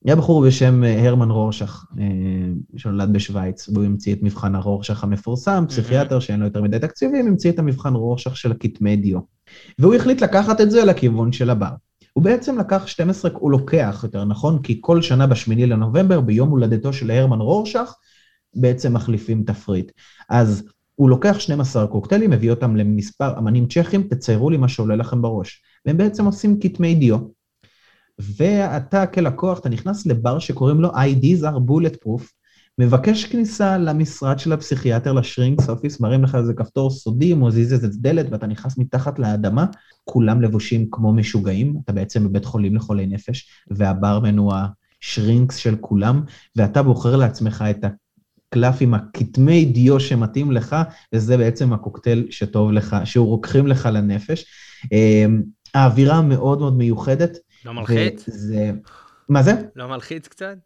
היה 0.06 0.16
בחור 0.16 0.48
בשם 0.48 0.84
אה, 0.84 1.08
הרמן 1.08 1.32
רורשך, 1.32 1.86
אה, 2.00 2.06
שנולד 2.78 3.14
בשוויץ, 3.14 3.70
והוא 3.70 3.86
המציא 3.86 4.14
את 4.14 4.20
מבחן 4.22 4.56
הרורשך 4.56 5.04
המפורסם, 5.04 5.66
פסיכיאטר 5.68 6.20
שאין 6.20 6.40
לו 6.40 6.46
יותר 6.46 6.62
מדי 6.62 6.80
תקציבים, 6.80 7.28
המציא 7.28 7.52
את 7.52 7.60
המבחן 7.60 7.94
רורשך 7.94 8.38
של 8.38 8.52
הכתמי 8.52 8.96
דיו. 8.96 9.20
והוא 9.80 9.96
החליט 9.96 10.22
לקחת 10.22 10.62
את 10.62 10.72
זה 10.72 10.86
לכיוון 10.86 11.32
של 11.32 11.50
הבר. 11.50 11.72
הוא 12.18 12.24
בעצם 12.24 12.58
לקח 12.60 12.88
12, 12.88 13.32
הוא 13.34 13.52
לוקח 13.52 14.00
יותר 14.04 14.26
נכון, 14.26 14.62
כי 14.62 14.78
כל 14.82 15.02
שנה 15.02 15.28
בשמיני 15.28 15.66
לנובמבר, 15.66 16.22
ביום 16.22 16.50
הולדתו 16.50 16.94
של 16.94 17.12
הרמן 17.12 17.40
רורשך, 17.40 17.94
בעצם 18.56 18.94
מחליפים 18.94 19.44
תפריט. 19.44 19.92
אז 20.30 20.64
הוא 20.96 21.10
לוקח 21.10 21.40
12 21.40 21.88
קוקטיילים, 21.88 22.30
מביא 22.30 22.50
אותם 22.52 22.76
למספר 22.76 23.38
אמנים 23.38 23.68
צ'כים, 23.68 24.04
תציירו 24.04 24.50
לי 24.50 24.58
מה 24.58 24.68
שעולה 24.68 24.96
לכם 24.96 25.22
בראש. 25.22 25.64
והם 25.86 25.98
בעצם 25.98 26.26
עושים 26.26 26.60
כתמי 26.60 26.96
דיו. 26.96 27.18
ואתה 28.20 29.08
כלקוח, 29.08 29.60
אתה 29.60 29.70
נכנס 29.70 30.06
לבר 30.06 30.40
שקוראים 30.40 30.82
לו 30.82 30.92
IDs 30.92 31.42
are 31.42 31.70
bulletproof, 31.70 32.24
מבקש 32.80 33.26
כניסה 33.26 33.78
למשרד 33.78 34.40
של 34.40 34.54
הפסיכיאטר 34.54 35.14
לשרינקס 35.14 35.70
אופיס, 35.70 36.00
מראים 36.00 36.24
לך 36.24 36.36
איזה 36.36 36.54
כפתור 36.54 36.90
סודי, 36.90 37.34
מוזיז 37.34 37.74
איזה 37.74 37.88
דלת 37.88 38.26
ואתה 38.32 38.48
נכנס 38.48 38.78
מתחת 38.78 39.20
לאדמה, 39.20 39.66
כולם 40.04 40.42
לבושים 40.42 40.88
כמו 40.92 41.14
משוגעים, 41.14 41.76
אתה 41.84 41.94
בעצם 41.94 42.28
בבית 42.28 42.46
חולים 42.46 42.76
לחולי 42.76 43.06
נפש, 43.06 43.50
והברמן 43.72 44.38
הוא 44.38 44.54
השרינקס 45.02 45.56
של 45.56 45.76
כולם, 45.82 46.22
ואתה 46.56 46.84
בוחר 46.84 47.16
לעצמך 47.16 47.64
את 47.70 47.84
הקלף 47.84 48.76
עם 48.80 48.94
הכתמי 48.94 49.66
דיו 49.66 50.00
שמתאים 50.00 50.52
לך, 50.52 50.76
וזה 51.14 51.38
בעצם 51.38 51.74
הקוקטייל 51.74 52.28
שטוב 52.30 52.72
לך, 52.72 52.96
שהוא 53.06 53.28
רוקחים 53.28 53.68
לך 53.68 53.90
לנפש. 53.92 54.46
אמ, 54.92 55.42
האווירה 55.74 56.22
מאוד 56.22 56.60
מאוד 56.60 56.78
מיוחדת. 56.78 57.38
לא 57.66 57.74
מלחיץ? 57.74 58.30
וזה... 58.30 58.72
מה 59.30 59.44
זה? 59.44 59.54
לא 59.76 59.88
מלחיץ 59.88 60.28
קצת? 60.28 60.58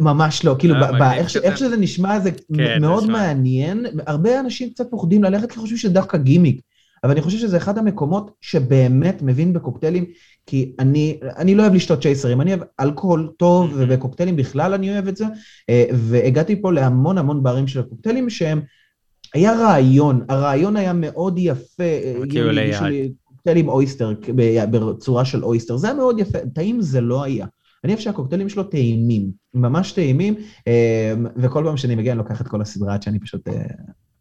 ממש 0.00 0.44
לא, 0.44 0.56
כאילו, 0.58 0.74
אה, 0.74 1.16
איך 1.16 1.58
שזה 1.58 1.76
נשמע 1.76 2.20
זה 2.20 2.30
כן, 2.56 2.80
מאוד. 2.80 3.10
מעניין, 3.10 3.86
הרבה 4.06 4.40
אנשים 4.40 4.70
קצת 4.70 4.90
פוחדים 4.90 5.24
ללכת 5.24 5.52
כי 5.52 5.58
חושבים 5.58 5.78
שזה 5.78 5.92
דווקא 5.92 6.18
גימיק, 6.18 6.60
אבל 7.04 7.12
אני 7.12 7.22
חושב 7.22 7.38
שזה 7.38 7.56
אחד 7.56 7.78
המקומות 7.78 8.30
שבאמת 8.40 9.22
מבין 9.22 9.52
בקוקטיילים, 9.52 10.04
כי 10.46 10.72
אני, 10.78 11.18
אני 11.36 11.54
לא 11.54 11.62
אוהב 11.62 11.74
לשתות 11.74 12.02
צ'ייסרים, 12.02 12.40
אני 12.40 12.54
אוהב 12.54 12.62
אלכוהול 12.80 13.32
טוב. 13.36 13.72
ובקוקטיילים 13.76 14.36
בכלל 14.36 14.74
אני 14.74 14.92
אוהב 14.92 15.08
את 15.08 15.16
זה, 15.16 15.24
אה, 15.70 15.84
והגעתי 15.92 16.62
פה 16.62 16.72
להמון 16.72 17.18
המון 17.18 17.42
ברים 17.42 17.66
של 17.66 17.82
קוקטיילים 17.82 18.30
שהם, 18.30 18.60
היה 19.34 19.52
רעיון, 19.52 20.24
הרעיון 20.28 20.76
היה 20.76 20.92
מאוד 20.92 21.38
יפה, 21.38 21.82
אה, 21.82 22.14
כאילו 22.30 22.50
הגישו 22.50 22.84
ליד. 22.84 22.92
לי 22.92 23.12
קוקטייל 23.24 23.56
עם 23.56 23.68
אויסטר, 23.68 24.12
בצורה 24.70 25.24
של 25.24 25.44
אויסטר, 25.44 25.76
זה 25.76 25.86
היה 25.86 25.96
מאוד 25.96 26.18
יפה, 26.18 26.38
טעים 26.54 26.80
זה 26.80 27.00
לא 27.00 27.22
היה. 27.24 27.46
אני 27.84 27.92
אוהב 27.92 28.00
שהקוקטיילים 28.00 28.48
שלו 28.48 28.62
טעימים, 28.62 29.30
ממש 29.54 29.92
טעימים, 29.92 30.34
אה, 30.68 31.14
וכל 31.36 31.64
פעם 31.66 31.76
שאני 31.76 31.94
מגיע 31.94 32.12
אני 32.12 32.18
לוקח 32.18 32.40
את 32.40 32.48
כל 32.48 32.62
הסדרה 32.62 32.94
עד 32.94 33.02
שאני 33.02 33.20
פשוט 33.20 33.48
אה, 33.48 33.62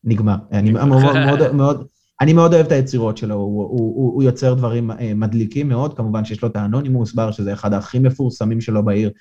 נגמר. 0.03 0.35
אני 0.51 0.71
מאוד, 0.73 0.89
מאוד, 1.25 1.51
מאוד, 1.51 1.87
אני 2.21 2.33
מאוד 2.33 2.53
אוהב 2.53 2.65
את 2.65 2.71
היצירות 2.71 3.17
שלו, 3.17 3.35
הוא, 3.35 3.63
הוא, 3.63 3.95
הוא, 3.95 4.13
הוא 4.13 4.23
יוצר 4.23 4.53
דברים 4.53 4.91
אה, 4.91 5.13
מדליקים 5.15 5.67
מאוד, 5.69 5.97
כמובן 5.97 6.25
שיש 6.25 6.41
לו 6.41 6.49
את 6.49 6.55
האנונימוס 6.55 7.13
בר, 7.13 7.31
שזה 7.31 7.53
אחד 7.53 7.73
הכי 7.73 7.99
מפורסמים 7.99 8.61
שלו 8.61 8.85
בעיר. 8.85 9.11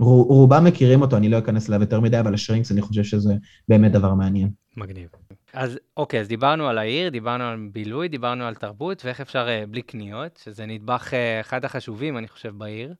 רו- 0.00 0.24
רובם 0.24 0.64
מכירים 0.64 1.02
אותו, 1.02 1.16
אני 1.16 1.28
לא 1.28 1.38
אכנס 1.38 1.68
אליו 1.68 1.80
יותר 1.80 2.00
מדי, 2.00 2.20
אבל 2.20 2.34
השרינקס, 2.34 2.72
אני 2.72 2.80
חושב 2.82 3.04
שזה 3.04 3.34
באמת 3.68 3.92
דבר 3.92 4.14
מעניין. 4.14 4.50
מגניב. 4.76 5.08
אז 5.52 5.78
אוקיי, 5.96 6.20
אז 6.20 6.28
דיברנו 6.28 6.68
על 6.68 6.78
העיר, 6.78 7.08
דיברנו 7.08 7.44
על 7.44 7.68
בילוי, 7.72 8.08
דיברנו 8.08 8.44
על 8.44 8.54
תרבות, 8.54 9.04
ואיך 9.04 9.20
אפשר 9.20 9.48
אה, 9.48 9.64
בלי 9.70 9.82
קניות, 9.82 10.40
שזה 10.44 10.66
נדבך 10.66 11.14
אה, 11.14 11.40
אחד 11.40 11.64
החשובים, 11.64 12.18
אני 12.18 12.28
חושב, 12.28 12.52
בעיר. 12.58 12.94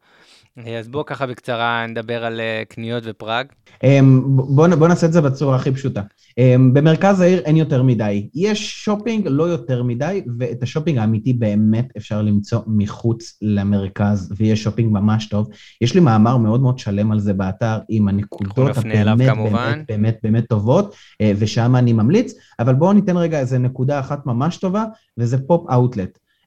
אה, 0.67 0.79
אז 0.79 0.89
בואו 0.89 1.07
ככה 1.07 1.27
בקצרה 1.27 1.87
נדבר 1.87 2.25
על 2.25 2.41
אה, 2.41 2.63
קניות 2.69 3.03
ופראג. 3.07 3.47
אמ, 3.85 4.23
בוא, 4.27 4.67
נ- 4.67 4.79
בוא 4.79 4.89
נעשה 4.89 5.07
את 5.07 5.13
זה 5.13 5.21
בצורה 5.21 5.57
הכי 5.57 5.73
פשוטה. 5.73 6.03
אמ, 6.39 6.75
במרכז 6.75 7.21
העיר 7.21 7.39
אין 7.39 7.57
יותר 7.57 7.83
מדי. 7.83 8.29
יש 8.35 8.85
שופינג, 8.85 9.27
לא 9.31 9.45
יותר 9.45 9.83
מדי, 9.83 10.23
ואת 10.39 10.63
השופינג 10.63 10.99
האמיתי 10.99 11.33
באמת 11.33 11.89
אפשר 11.97 12.23
למצוא 12.23 12.61
מחוץ 12.67 13.39
למרכז, 13.43 14.33
ויש 14.37 14.63
שופינג 14.63 14.93
ממש 14.93 15.27
טוב. 15.29 15.49
יש 15.81 15.95
לי 15.95 16.01
מאמר 16.01 16.37
מאוד 16.37 16.61
מאוד 16.61 16.79
שלם 16.79 17.13
על 17.13 17.19
זה 17.21 17.33
באתר, 17.33 17.79
עם 17.89 18.09
הנקודות 18.09 18.77
הבאמת 18.77 19.31
כמובן. 19.31 19.73
באמת 19.73 19.85
באמת 19.89 20.19
באמת 20.23 20.49
טובות, 20.49 20.95
אה, 21.21 21.33
ושם 21.39 21.77
אני 21.77 21.93
ממליץ, 21.93 22.35
אבל 22.59 22.75
בואו 22.75 22.93
ניתן 22.93 23.17
רגע 23.17 23.39
איזה 23.41 23.59
נקודה 23.59 24.01
אחת 24.01 24.27
ממש 24.27 24.57
טובה, 24.57 24.85
וזה 25.19 25.39
פופ 25.47 25.71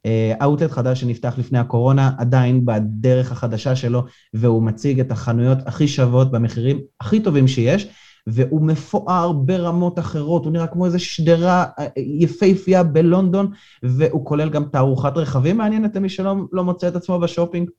אאוטלט. 0.05 0.41
אאוטלט 0.41 0.71
חדש 0.71 1.01
שנפתח 1.01 1.33
לפני 1.37 1.59
הקורונה, 1.59 2.11
עדיין 2.17 2.65
בדרך 2.65 3.31
החדשה 3.31 3.75
שלו, 3.75 4.03
והוא 4.33 4.63
מציג 4.63 4.99
את 4.99 5.11
החנויות 5.11 5.57
הכי 5.65 5.87
שוות 5.87 6.31
במחירים 6.31 6.79
הכי 7.01 7.19
טובים 7.19 7.47
שיש, 7.47 7.87
והוא 8.27 8.61
מפואר 8.61 9.31
ברמות 9.31 9.99
אחרות, 9.99 10.45
הוא 10.45 10.53
נראה 10.53 10.67
כמו 10.67 10.85
איזה 10.85 10.99
שדרה 10.99 11.65
אה, 11.79 11.87
יפהפייה 11.97 12.83
בלונדון, 12.83 13.51
והוא 13.83 14.25
כולל 14.25 14.49
גם 14.49 14.63
תערוכת 14.71 15.17
רכבים 15.17 15.57
מעניינת 15.57 15.95
למי 15.95 16.09
שלא 16.09 16.35
לא 16.51 16.63
מוצא 16.63 16.87
את 16.87 16.95
עצמו 16.95 17.19
בשופינג. 17.19 17.69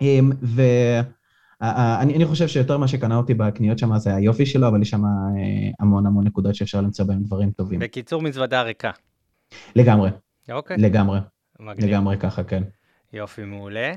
אמ, 0.00 0.30
ואני 0.42 2.14
אני 2.14 2.26
חושב 2.26 2.48
שיותר 2.48 2.78
מה 2.78 2.88
שקנה 2.88 3.16
אותי 3.16 3.34
בקניות 3.34 3.78
שם 3.78 3.98
זה 3.98 4.14
היופי 4.14 4.46
שלו, 4.46 4.68
אבל 4.68 4.82
יש 4.82 4.90
שם 4.90 5.04
אה, 5.04 5.10
המון 5.80 6.06
המון 6.06 6.26
נקודות 6.26 6.54
שאפשר 6.54 6.80
למצוא 6.80 7.04
בהם 7.04 7.22
דברים 7.22 7.50
טובים. 7.50 7.80
בקיצור, 7.80 8.22
מזוודה 8.22 8.62
ריקה. 8.62 8.90
לגמרי, 9.76 10.10
אוקיי, 10.50 10.76
לגמרי, 10.76 11.18
מגניב. 11.60 11.90
לגמרי 11.90 12.16
ככה, 12.18 12.44
כן. 12.44 12.62
יופי, 13.12 13.44
מעולה. 13.44 13.94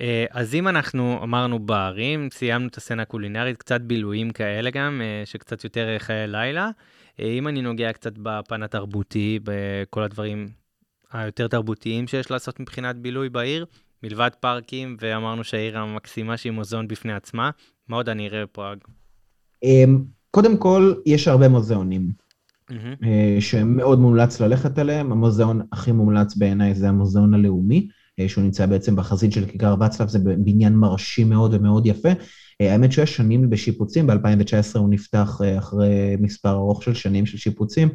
אה, 0.00 0.24
אז 0.30 0.54
אם 0.54 0.68
אנחנו 0.68 1.22
אמרנו 1.22 1.58
ברים, 1.58 2.28
סיימנו 2.32 2.68
את 2.68 2.76
הסצנה 2.76 3.02
הקולינרית, 3.02 3.56
קצת 3.56 3.80
בילויים 3.80 4.30
כאלה 4.30 4.70
גם, 4.70 5.00
אה, 5.04 5.26
שקצת 5.26 5.64
יותר 5.64 5.88
אה, 5.88 5.98
חיי 5.98 6.26
לילה. 6.26 6.70
אם 7.18 7.48
אני 7.48 7.62
נוגע 7.62 7.92
קצת 7.92 8.12
בפן 8.18 8.62
התרבותי, 8.62 9.38
בכל 9.44 10.02
הדברים 10.02 10.48
היותר 11.12 11.48
תרבותיים 11.48 12.06
שיש 12.06 12.30
לעשות 12.30 12.60
מבחינת 12.60 12.96
בילוי 12.96 13.28
בעיר, 13.28 13.66
מלבד 14.02 14.30
פארקים, 14.40 14.96
ואמרנו 15.00 15.44
שהעיר 15.44 15.78
המקסימה 15.78 16.36
שהיא 16.36 16.52
מוזיאון 16.52 16.88
בפני 16.88 17.12
עצמה, 17.12 17.50
מה 17.88 17.96
עוד 17.96 18.08
אני 18.08 18.28
אראה 18.28 18.42
בפראג? 18.42 18.78
אמ, 19.62 20.04
קודם 20.30 20.56
כל, 20.56 20.94
יש 21.06 21.28
הרבה 21.28 21.48
מוזיאונים. 21.48 22.23
אה, 23.04 23.36
שמאוד 23.40 23.98
מומלץ 24.00 24.40
ללכת 24.40 24.78
אליהם. 24.78 25.12
המוזיאון 25.12 25.60
הכי 25.72 25.92
מומלץ 25.92 26.36
בעיניי 26.36 26.74
זה 26.74 26.88
המוזיאון 26.88 27.34
הלאומי, 27.34 27.88
אה, 28.20 28.28
שהוא 28.28 28.44
נמצא 28.44 28.66
בעצם 28.66 28.96
בחזית 28.96 29.32
של 29.32 29.46
כיכר 29.46 29.74
ואצלב, 29.80 30.08
זה 30.08 30.18
בניין 30.18 30.74
מרשים 30.74 31.28
מאוד 31.28 31.54
ומאוד 31.54 31.86
יפה. 31.86 32.08
אה, 32.60 32.72
האמת 32.72 32.92
שיש 32.92 33.16
שנים 33.16 33.50
בשיפוצים, 33.50 34.06
ב-2019 34.06 34.78
הוא 34.78 34.88
נפתח 34.90 35.40
אחרי 35.58 36.16
מספר 36.20 36.50
ארוך 36.50 36.82
של 36.82 36.94
שנים 36.94 37.26
של 37.26 37.38
שיפוצים, 37.38 37.88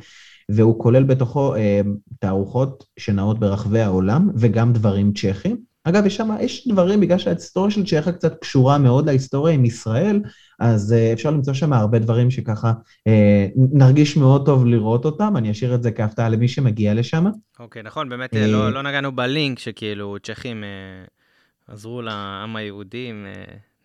והוא 0.49 0.79
כולל 0.79 1.03
בתוכו 1.03 1.55
אה, 1.55 1.81
תערוכות 2.19 2.83
שנעות 2.99 3.39
ברחבי 3.39 3.79
העולם, 3.79 4.29
וגם 4.35 4.73
דברים 4.73 5.13
צ'כים. 5.13 5.57
אגב, 5.83 6.05
יש 6.05 6.15
שם, 6.15 6.29
יש 6.41 6.67
דברים, 6.67 6.99
בגלל 6.99 7.17
שההיסטוריה 7.17 7.71
של 7.71 7.85
צ'כיה 7.85 8.11
קצת 8.13 8.39
קשורה 8.41 8.77
מאוד 8.77 9.05
להיסטוריה 9.05 9.55
עם 9.55 9.65
ישראל, 9.65 10.21
אז 10.59 10.95
uh, 10.97 11.13
אפשר 11.13 11.31
למצוא 11.31 11.53
שם 11.53 11.73
הרבה 11.73 11.99
דברים 11.99 12.31
שככה 12.31 12.71
uh, 12.71 13.11
נרגיש 13.55 14.17
מאוד 14.17 14.45
טוב 14.45 14.65
לראות 14.65 15.05
אותם, 15.05 15.37
אני 15.37 15.51
אשאיר 15.51 15.75
את 15.75 15.83
זה 15.83 15.91
כהפתעה 15.91 16.29
למי 16.29 16.47
שמגיע 16.47 16.93
לשם. 16.93 17.25
אוקיי, 17.59 17.81
okay, 17.81 17.85
נכון, 17.85 18.09
באמת 18.09 18.33
uh, 18.33 18.37
לא, 18.37 18.73
לא 18.73 18.81
נגענו 18.81 19.11
בלינק 19.11 19.59
שכאילו 19.59 20.17
צ'כים 20.23 20.63
עזרו 21.67 22.01
לעם 22.01 22.55
היהודי 22.55 23.07
עם 23.09 23.25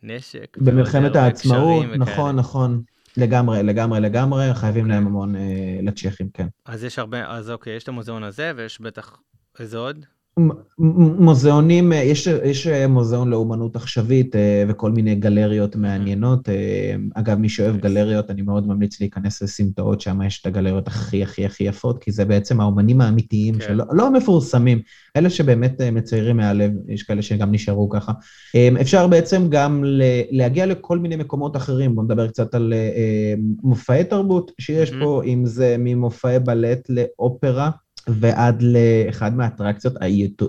נשק. 0.02 0.56
במלחמת 0.60 1.16
העצמאות, 1.16 1.86
נכון, 1.98 2.36
נכון. 2.36 2.82
לגמרי, 3.16 3.62
לגמרי, 3.62 4.00
לגמרי, 4.00 4.54
חייבים 4.54 4.86
להם 4.86 5.06
המון 5.06 5.36
אה, 5.36 5.78
לצ'כים, 5.82 6.28
כן. 6.34 6.46
אז 6.64 6.84
יש 6.84 6.98
הרבה, 6.98 7.30
אז 7.30 7.50
אוקיי, 7.50 7.76
יש 7.76 7.82
את 7.82 7.88
המוזיאון 7.88 8.22
הזה, 8.22 8.52
ויש 8.56 8.80
בטח, 8.80 9.20
איזה 9.60 9.78
עוד? 9.78 10.06
מוזיאונים, 10.78 11.92
אה, 11.92 11.98
יש, 11.98 12.26
יש 12.26 12.66
אה, 12.66 12.86
מוזיאון 12.86 13.30
לאומנות 13.30 13.76
עכשווית 13.76 14.36
אה, 14.36 14.64
וכל 14.68 14.90
מיני 14.90 15.14
גלריות 15.14 15.76
מעניינות. 15.76 16.48
אגב, 17.14 17.38
מי 17.38 17.48
שאוהב 17.48 17.76
גלריות, 17.76 18.30
אני 18.30 18.42
מאוד 18.42 18.66
ממליץ 18.66 19.00
להיכנס 19.00 19.42
לסמטאות, 19.42 20.00
שם 20.00 20.22
יש 20.22 20.40
את 20.40 20.46
הגלריות 20.46 20.88
הכי 20.88 21.22
הכי 21.22 21.46
הכי 21.46 21.64
יפות, 21.64 22.04
כי 22.04 22.12
זה 22.12 22.24
בעצם 22.24 22.60
האומנים 22.60 23.00
האמיתיים, 23.00 23.54
כן. 23.54 23.60
שלא 23.60 23.84
לא 23.92 24.06
המפורסמים, 24.06 24.80
אלה 25.16 25.30
שבאמת 25.30 25.80
מציירים 25.80 26.36
מהלב, 26.36 26.72
יש 26.88 27.02
כאלה 27.02 27.22
שגם 27.22 27.52
נשארו 27.52 27.88
ככה. 27.88 28.12
אפשר 28.80 29.06
בעצם 29.06 29.48
גם 29.48 29.84
להגיע 30.30 30.66
לכל 30.66 30.98
מיני 30.98 31.16
מקומות 31.16 31.56
אחרים, 31.56 31.94
בואו 31.94 32.04
נדבר 32.04 32.28
קצת 32.28 32.54
על 32.54 32.72
מופעי 33.62 34.04
תרבות 34.04 34.52
שיש 34.60 34.92
פה, 35.00 35.22
אם 35.24 35.46
זה 35.46 35.76
ממופעי 35.78 36.38
בלט 36.38 36.88
לאופרה. 36.88 37.70
ועד 38.08 38.62
לאחד 38.62 39.34
מהאטרקציות 39.34 39.94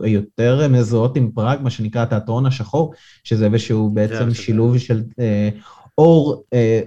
היותר 0.02 0.68
מזוהות 0.69 1.18
עם 1.18 1.32
פראג, 1.32 1.60
מה 1.61 1.69
שנקרא 1.69 2.03
התיאטרון 2.03 2.45
השחור, 2.45 2.94
שזה 3.23 3.45
איזשהו 3.45 3.90
בעצם 3.90 4.34
שילוב 4.34 4.77
של 4.77 5.03
אה, 5.19 5.49
אור, 5.98 6.44
אה, 6.53 6.82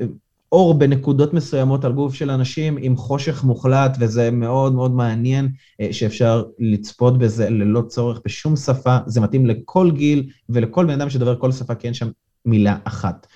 אור 0.52 0.74
בנקודות 0.74 1.34
מסוימות 1.34 1.84
על 1.84 1.92
גוף 1.92 2.14
של 2.14 2.30
אנשים 2.30 2.76
עם 2.80 2.96
חושך 2.96 3.44
מוחלט, 3.44 3.96
וזה 4.00 4.30
מאוד 4.30 4.74
מאוד 4.74 4.94
מעניין 4.94 5.48
אה, 5.80 5.88
שאפשר 5.92 6.44
לצפות 6.58 7.18
בזה 7.18 7.50
ללא 7.50 7.82
צורך 7.88 8.20
בשום 8.24 8.56
שפה, 8.56 8.98
זה 9.06 9.20
מתאים 9.20 9.46
לכל 9.46 9.90
גיל 9.90 10.30
ולכל 10.48 10.86
בן 10.86 11.00
אדם 11.00 11.10
שדובר 11.10 11.36
כל 11.40 11.52
שפה, 11.52 11.74
כי 11.74 11.86
אין 11.86 11.94
שם 11.94 12.08
מילה 12.44 12.76
אחת. 12.84 13.26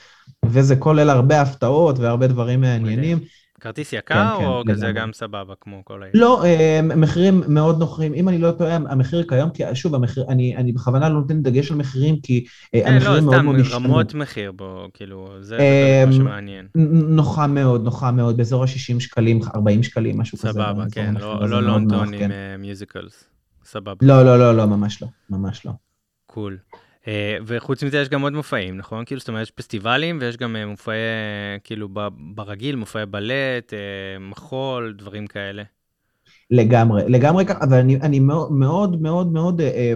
וזה 0.44 0.76
כולל 0.76 1.10
הרבה 1.10 1.40
הפתעות 1.40 1.98
והרבה 1.98 2.26
דברים 2.26 2.60
מעניינים. 2.60 3.18
כרטיס 3.62 3.93
יקר 3.93 4.14
כן, 4.14 4.39
כן, 4.39 4.44
או 4.44 4.62
כזה 4.68 4.93
גם 4.93 5.12
סבבה 5.12 5.55
כמו 5.60 5.84
כל 5.84 6.02
העיר? 6.02 6.12
לא, 6.14 6.44
אה, 6.44 6.80
מחירים 6.82 7.43
מאוד 7.48 7.78
נוחים. 7.78 8.14
אם 8.14 8.28
אני 8.28 8.39
לא 8.39 8.51
טועה, 8.51 8.74
המחיר 8.74 9.22
כיום, 9.28 9.51
כי 9.51 9.62
שוב, 9.74 9.94
המחיר, 9.94 10.24
אני, 10.28 10.56
אני 10.56 10.72
בכוונה 10.72 11.09
לא 11.09 11.14
נותן 11.14 11.43
דגש 11.43 11.70
על 11.70 11.76
מחירים, 11.76 12.20
כי 12.20 12.44
כן, 12.72 12.82
המחירים 12.86 13.24
לא, 13.24 13.30
מאוד 13.30 13.43
מאוד 13.43 13.60
השתנו. 13.60 13.78
לא, 13.78 13.84
סתם 13.84 13.93
רמות 13.93 14.14
מחיר 14.14 14.52
בו, 14.52 14.89
כאילו, 14.94 15.28
זה 15.40 15.59
מה 16.06 16.12
שמעניין. 16.12 16.66
נוחה 17.09 17.47
מאוד, 17.47 17.84
נוחה 17.84 18.10
מאוד, 18.10 18.36
באזור 18.36 18.62
ה-60 18.62 19.01
שקלים, 19.01 19.40
40 19.55 19.82
שקלים, 19.82 20.18
משהו 20.18 20.39
כזה. 20.39 20.52
סבבה, 20.52 20.84
כן, 20.93 21.14
לא, 21.20 21.48
לא 21.48 21.62
לונדון 21.62 22.14
עם 22.14 22.30
musicals. 22.59 23.24
סבבה. 23.64 23.97
לא, 24.02 24.24
לא, 24.24 24.39
לא, 24.39 24.56
לא, 24.56 24.66
ממש 24.66 25.02
לא, 25.02 25.09
ממש 25.30 25.66
לא. 25.66 25.72
Cool. 26.27 26.59
Cool. 26.73 26.81
אה, 27.09 27.37
וחוץ 27.47 27.83
מזה 27.83 27.99
יש 27.99 28.09
גם 28.09 28.23
עוד 28.23 28.33
מופעים, 28.33 28.77
נכון? 28.77 29.05
כאילו, 29.05 29.19
זאת 29.19 29.29
אומרת, 29.29 29.43
יש 29.43 29.51
פסטיבלים 29.51 30.19
ויש 30.20 30.37
גם 30.37 30.57
אה, 30.57 30.66
מופעי, 30.66 30.97
כאילו, 31.65 31.89
ברגיל, 32.35 32.77
מופעי 32.77 33.07
בלט, 33.07 33.73
אה, 33.73 34.19
מחול, 34.19 34.95
דברים 34.99 35.27
כאלה. 35.27 35.62
לגמרי, 36.53 37.03
לגמרי 37.09 37.45
ככה, 37.45 37.65
אבל 37.65 37.79
אני, 37.79 37.97
אני 37.97 38.20
מאוד 38.20 38.53
מאוד 39.03 39.33
מאוד 39.33 39.61
אה, 39.61 39.93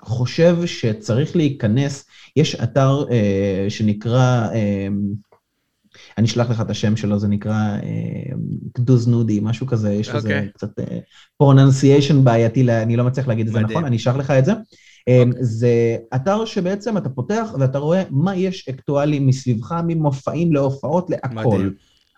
חושב 0.00 0.56
שצריך 0.66 1.36
להיכנס, 1.36 2.06
יש 2.36 2.54
אתר 2.54 3.04
אה, 3.10 3.66
שנקרא, 3.68 4.48
אה, 4.54 4.88
אני 6.18 6.26
אשלח 6.26 6.50
לך 6.50 6.60
את 6.60 6.70
השם 6.70 6.96
שלו, 6.96 7.18
זה 7.18 7.28
נקרא 7.28 7.76
Kudy 8.72 9.01
z 9.01 9.08
nudy, 9.08 9.40
משהו 9.42 9.66
כזה, 9.66 9.92
יש 9.92 10.08
לזה 10.08 10.28
okay. 10.28 10.32
אוקיי. 10.32 10.48
קצת 10.54 10.68
pronunciation 11.36 12.24
בעייתי, 12.24 12.70
אני 12.70 12.96
לא 12.96 13.04
מצליח 13.04 13.28
להגיד 13.28 13.46
את 13.46 13.52
זה 13.52 13.60
נכון, 13.60 13.84
אני 13.84 13.96
אשלח 13.96 14.16
לך 14.16 14.30
את 14.30 14.44
זה. 14.44 14.52
אמ, 15.08 15.30
זה 15.40 15.96
אתר 16.14 16.44
שבעצם 16.44 16.96
אתה 16.96 17.08
פותח 17.08 17.54
ואתה 17.60 17.78
רואה 17.78 18.02
מה 18.10 18.36
יש 18.36 18.68
אקטואלי 18.68 19.18
מסביבך, 19.18 19.74
ממופעים 19.86 20.52
להופעות, 20.52 21.10
להכל. 21.10 21.68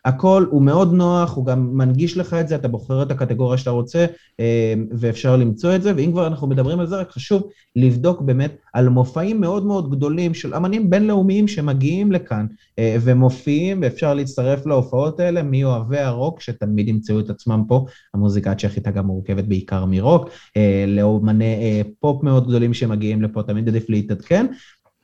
הכל 0.07 0.47
הוא 0.51 0.62
מאוד 0.62 0.93
נוח, 0.93 1.37
הוא 1.37 1.47
גם 1.47 1.77
מנגיש 1.77 2.16
לך 2.16 2.35
את 2.35 2.49
זה, 2.49 2.55
אתה 2.55 2.69
בוחר 2.69 3.03
את 3.03 3.11
הקטגוריה 3.11 3.59
שאתה 3.59 3.70
רוצה, 3.70 4.07
אה, 4.41 4.74
ואפשר 4.91 5.37
למצוא 5.37 5.74
את 5.74 5.83
זה, 5.83 5.93
ואם 5.97 6.12
כבר 6.12 6.27
אנחנו 6.27 6.47
מדברים 6.47 6.81
על 6.81 6.87
זה, 6.87 6.97
רק 6.97 7.11
חשוב 7.11 7.51
לבדוק 7.77 8.20
באמת 8.20 8.57
על 8.73 8.89
מופעים 8.89 9.41
מאוד 9.41 9.66
מאוד 9.66 9.91
גדולים 9.91 10.35
של 10.35 10.55
אמנים 10.55 10.91
בינלאומיים 10.91 11.49
שמגיעים 11.49 12.12
לכאן 12.12 12.47
אה, 12.78 12.97
ומופיעים, 13.01 13.78
ואפשר 13.83 14.15
להצטרף 14.15 14.66
להופעות 14.66 15.20
האלה, 15.20 15.43
מאוהבי 15.43 15.99
הרוק, 15.99 16.41
שתמיד 16.41 16.89
ימצאו 16.89 17.20
את 17.20 17.31
עצמם 17.31 17.62
פה, 17.69 17.87
המוזיקה 18.15 18.51
הצ'כית 18.51 18.89
אגב 18.89 19.05
מורכבת 19.05 19.45
בעיקר 19.45 19.85
מרוק, 19.85 20.28
אה, 20.57 20.85
לאומני 20.89 21.83
פופ 22.01 22.23
מאוד 22.23 22.49
גדולים 22.49 22.74
שמגיעים 22.74 23.23
לפה, 23.23 23.43
תמיד 23.43 23.69
עדיף 23.69 23.91
להתעדכן. 23.91 24.47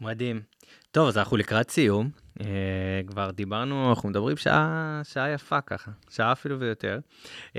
מדהים. 0.01 0.41
טוב, 0.91 1.09
אז 1.09 1.19
אנחנו 1.19 1.37
לקראת 1.37 1.71
סיום. 1.71 2.22
Uh, 2.39 2.45
כבר 3.07 3.31
דיברנו, 3.31 3.91
אנחנו 3.91 4.09
מדברים 4.09 4.37
שעה, 4.37 5.01
שעה 5.05 5.31
יפה 5.31 5.61
ככה, 5.61 5.91
שעה 6.11 6.33
אפילו 6.33 6.61
ויותר. 6.61 6.99
Uh, 7.49 7.59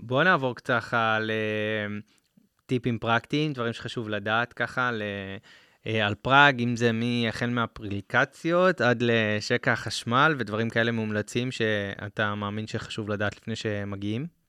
בואו 0.00 0.24
נעבור 0.24 0.54
קצת 0.54 0.80
על 0.92 1.30
uh, 1.30 2.02
טיפים 2.66 2.98
פרקטיים, 2.98 3.52
דברים 3.52 3.72
שחשוב 3.72 4.08
לדעת 4.08 4.52
ככה 4.52 4.90
על 6.02 6.14
פראג, 6.22 6.62
אם 6.62 6.76
זה 6.76 6.90
החל 7.28 7.50
מהאפליקציות 7.50 8.80
עד 8.80 9.02
לשקע 9.02 9.72
החשמל 9.72 10.34
ודברים 10.38 10.70
כאלה 10.70 10.92
מומלצים 10.92 11.50
שאתה 11.50 12.34
מאמין 12.34 12.66
שחשוב 12.66 13.08
לדעת 13.08 13.36
לפני 13.36 13.56
שמגיעים. 13.56 14.41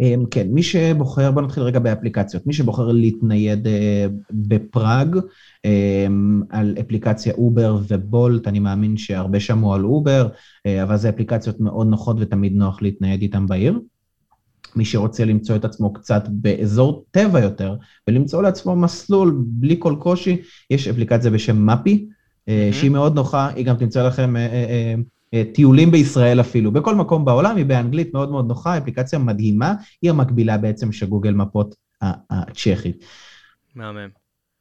אמ, 0.00 0.24
כן, 0.30 0.46
מי 0.50 0.62
שבוחר, 0.62 1.30
בוא 1.30 1.42
נתחיל 1.42 1.62
רגע 1.62 1.78
באפליקציות, 1.78 2.46
מי 2.46 2.52
שבוחר 2.52 2.92
להתנייד 2.92 3.66
אה, 3.66 4.06
בפראג 4.30 5.16
אמ, 5.64 6.42
על 6.50 6.74
אפליקציה 6.80 7.32
אובר 7.34 7.78
ובולט, 7.88 8.48
אני 8.48 8.58
מאמין 8.58 8.96
שהרבה 8.96 9.40
שמעו 9.40 9.74
על 9.74 9.84
אובר, 9.84 10.28
אה, 10.66 10.82
אבל 10.82 10.96
זה 10.96 11.08
אפליקציות 11.08 11.60
מאוד 11.60 11.86
נוחות 11.86 12.16
ותמיד 12.20 12.56
נוח 12.56 12.82
להתנייד 12.82 13.22
איתן 13.22 13.46
בעיר. 13.46 13.80
מי 14.76 14.84
שרוצה 14.84 15.24
למצוא 15.24 15.56
את 15.56 15.64
עצמו 15.64 15.92
קצת 15.92 16.22
באזור 16.28 17.04
טבע 17.10 17.40
יותר, 17.40 17.76
ולמצוא 18.08 18.42
לעצמו 18.42 18.76
מסלול 18.76 19.34
בלי 19.46 19.76
כל 19.78 19.96
קושי, 19.98 20.36
יש 20.70 20.88
אפליקציה 20.88 21.30
בשם 21.30 21.66
מפי, 21.66 22.06
mm-hmm. 22.08 22.50
שהיא 22.72 22.90
מאוד 22.90 23.14
נוחה, 23.14 23.48
היא 23.48 23.66
גם 23.66 23.76
תמצא 23.76 24.06
לכם 24.06 24.36
אה, 24.36 24.94
טיולים 25.54 25.90
בישראל 25.90 26.40
אפילו, 26.40 26.72
בכל 26.72 26.94
מקום 26.94 27.24
בעולם, 27.24 27.56
היא 27.56 27.64
באנגלית 27.64 28.14
מאוד 28.14 28.30
מאוד 28.30 28.48
נוחה, 28.48 28.78
אפליקציה 28.78 29.18
מדהימה, 29.18 29.74
היא 30.02 30.10
המקבילה 30.10 30.58
בעצם 30.58 30.92
של 30.92 31.06
גוגל 31.06 31.32
מפות 31.32 31.74
הצ'כית. 32.30 33.04
מהמם. 33.74 34.08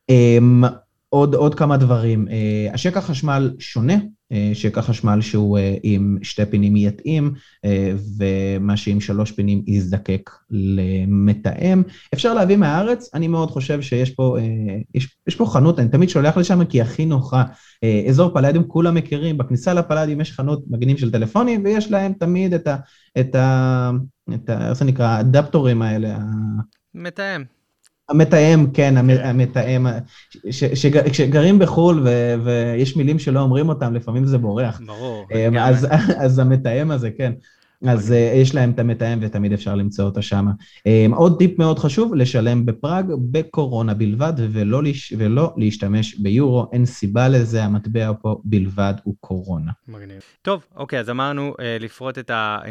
אמ, 0.09 0.63
עוד, 1.09 1.35
עוד 1.35 1.55
כמה 1.55 1.77
דברים, 1.77 2.27
אה, 2.27 2.67
השקע 2.73 3.01
חשמל 3.01 3.55
שונה, 3.59 3.93
אה, 4.31 4.51
שקע 4.53 4.81
חשמל 4.81 5.21
שהוא 5.21 5.57
עם 5.83 6.17
שתי 6.21 6.45
פינים 6.45 6.75
יתאים, 6.75 7.33
ומה 8.17 8.77
שעם 8.77 9.01
שלוש 9.01 9.31
פינים 9.31 9.63
יזדקק 9.67 10.29
למתאם. 10.49 11.83
אפשר 12.13 12.33
להביא 12.33 12.57
מהארץ, 12.57 13.09
אני 13.13 13.27
מאוד 13.27 13.51
חושב 13.51 13.81
שיש 13.81 14.09
פה, 14.09 14.37
יש, 14.95 15.17
יש 15.27 15.35
פה 15.35 15.45
חנות, 15.45 15.79
אני 15.79 15.89
תמיד 15.89 16.09
שולח 16.09 16.37
לשם 16.37 16.65
כי 16.65 16.81
הכי 16.81 17.05
נוחה. 17.05 17.43
אה, 17.83 18.03
אזור 18.07 18.33
פלאדיום 18.33 18.63
כולם 18.63 18.95
מכירים, 18.95 19.37
בכניסה 19.37 19.73
לפלאדיום 19.73 20.21
יש 20.21 20.31
חנות 20.31 20.63
מגנים 20.69 20.97
של 20.97 21.11
טלפונים, 21.11 21.63
ויש 21.65 21.91
להם 21.91 22.13
תמיד 22.13 22.53
את 22.53 22.67
ה... 22.67 22.75
את 23.19 23.35
ה... 23.35 23.91
את 24.33 24.49
ה... 24.49 24.69
איך 24.69 24.73
זה 24.73 24.85
נקרא? 24.85 25.07
האדפטורים 25.07 25.81
האלה. 25.81 26.17
מתאם. 26.95 27.58
המתאם, 28.09 28.65
כן, 28.73 28.97
המתאם, 28.97 29.87
כשגרים 31.11 31.59
בחו"ל 31.59 32.07
ויש 32.43 32.97
מילים 32.97 33.19
שלא 33.19 33.39
אומרים 33.39 33.69
אותם, 33.69 33.93
לפעמים 33.93 34.25
זה 34.25 34.37
בורח. 34.37 34.81
ברור. 34.85 35.27
אה, 35.31 35.67
אז, 35.67 35.87
אז 36.25 36.39
המתאם 36.39 36.91
הזה, 36.91 37.09
כן. 37.17 37.31
אז 37.87 38.11
uh, 38.11 38.13
יש 38.15 38.55
להם 38.55 38.71
את 38.71 38.79
המתאם 38.79 39.19
ותמיד 39.21 39.53
אפשר 39.53 39.75
למצוא 39.75 40.05
אותה 40.05 40.21
שם. 40.21 40.47
Um, 40.77 41.15
עוד 41.15 41.37
טיפ 41.39 41.59
מאוד 41.59 41.79
חשוב, 41.79 42.15
לשלם 42.15 42.65
בפראג 42.65 43.05
בקורונה 43.31 43.93
בלבד 43.93 44.33
ולא, 44.37 44.83
לש... 44.83 45.13
ולא 45.17 45.53
להשתמש 45.57 46.15
ביורו, 46.15 46.69
אין 46.73 46.85
סיבה 46.85 47.27
לזה, 47.27 47.63
המטבע 47.63 48.11
פה 48.21 48.41
בלבד 48.43 48.93
הוא 49.03 49.15
קורונה. 49.19 49.71
מגניב. 49.87 50.21
טוב, 50.41 50.65
אוקיי, 50.75 50.99
אז 50.99 51.09
אמרנו 51.09 51.53
uh, 51.53 51.61
לפרוט 51.79 52.17
את 52.17 52.29
ה... 52.29 52.59
Uh, 52.63 52.67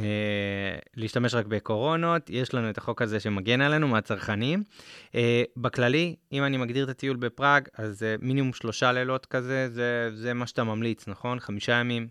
להשתמש 0.96 1.34
רק 1.34 1.46
בקורונות, 1.46 2.30
יש 2.30 2.54
לנו 2.54 2.70
את 2.70 2.78
החוק 2.78 3.02
הזה 3.02 3.20
שמגן 3.20 3.60
עלינו 3.60 3.88
מהצרכנים. 3.88 4.62
בכללי, 5.56 6.16
אם 6.32 6.44
אני 6.44 6.56
מגדיר 6.56 6.84
את 6.84 6.88
הטיול 6.88 7.16
בפראג, 7.16 7.68
אז 7.78 8.02
מינימום 8.22 8.52
שלושה 8.52 8.92
לילות 8.92 9.26
כזה, 9.26 9.68
זה, 9.72 10.10
זה 10.14 10.34
מה 10.34 10.46
שאתה 10.46 10.64
ממליץ, 10.64 11.08
נכון? 11.08 11.40
חמישה 11.40 11.72
ימים? 11.72 12.08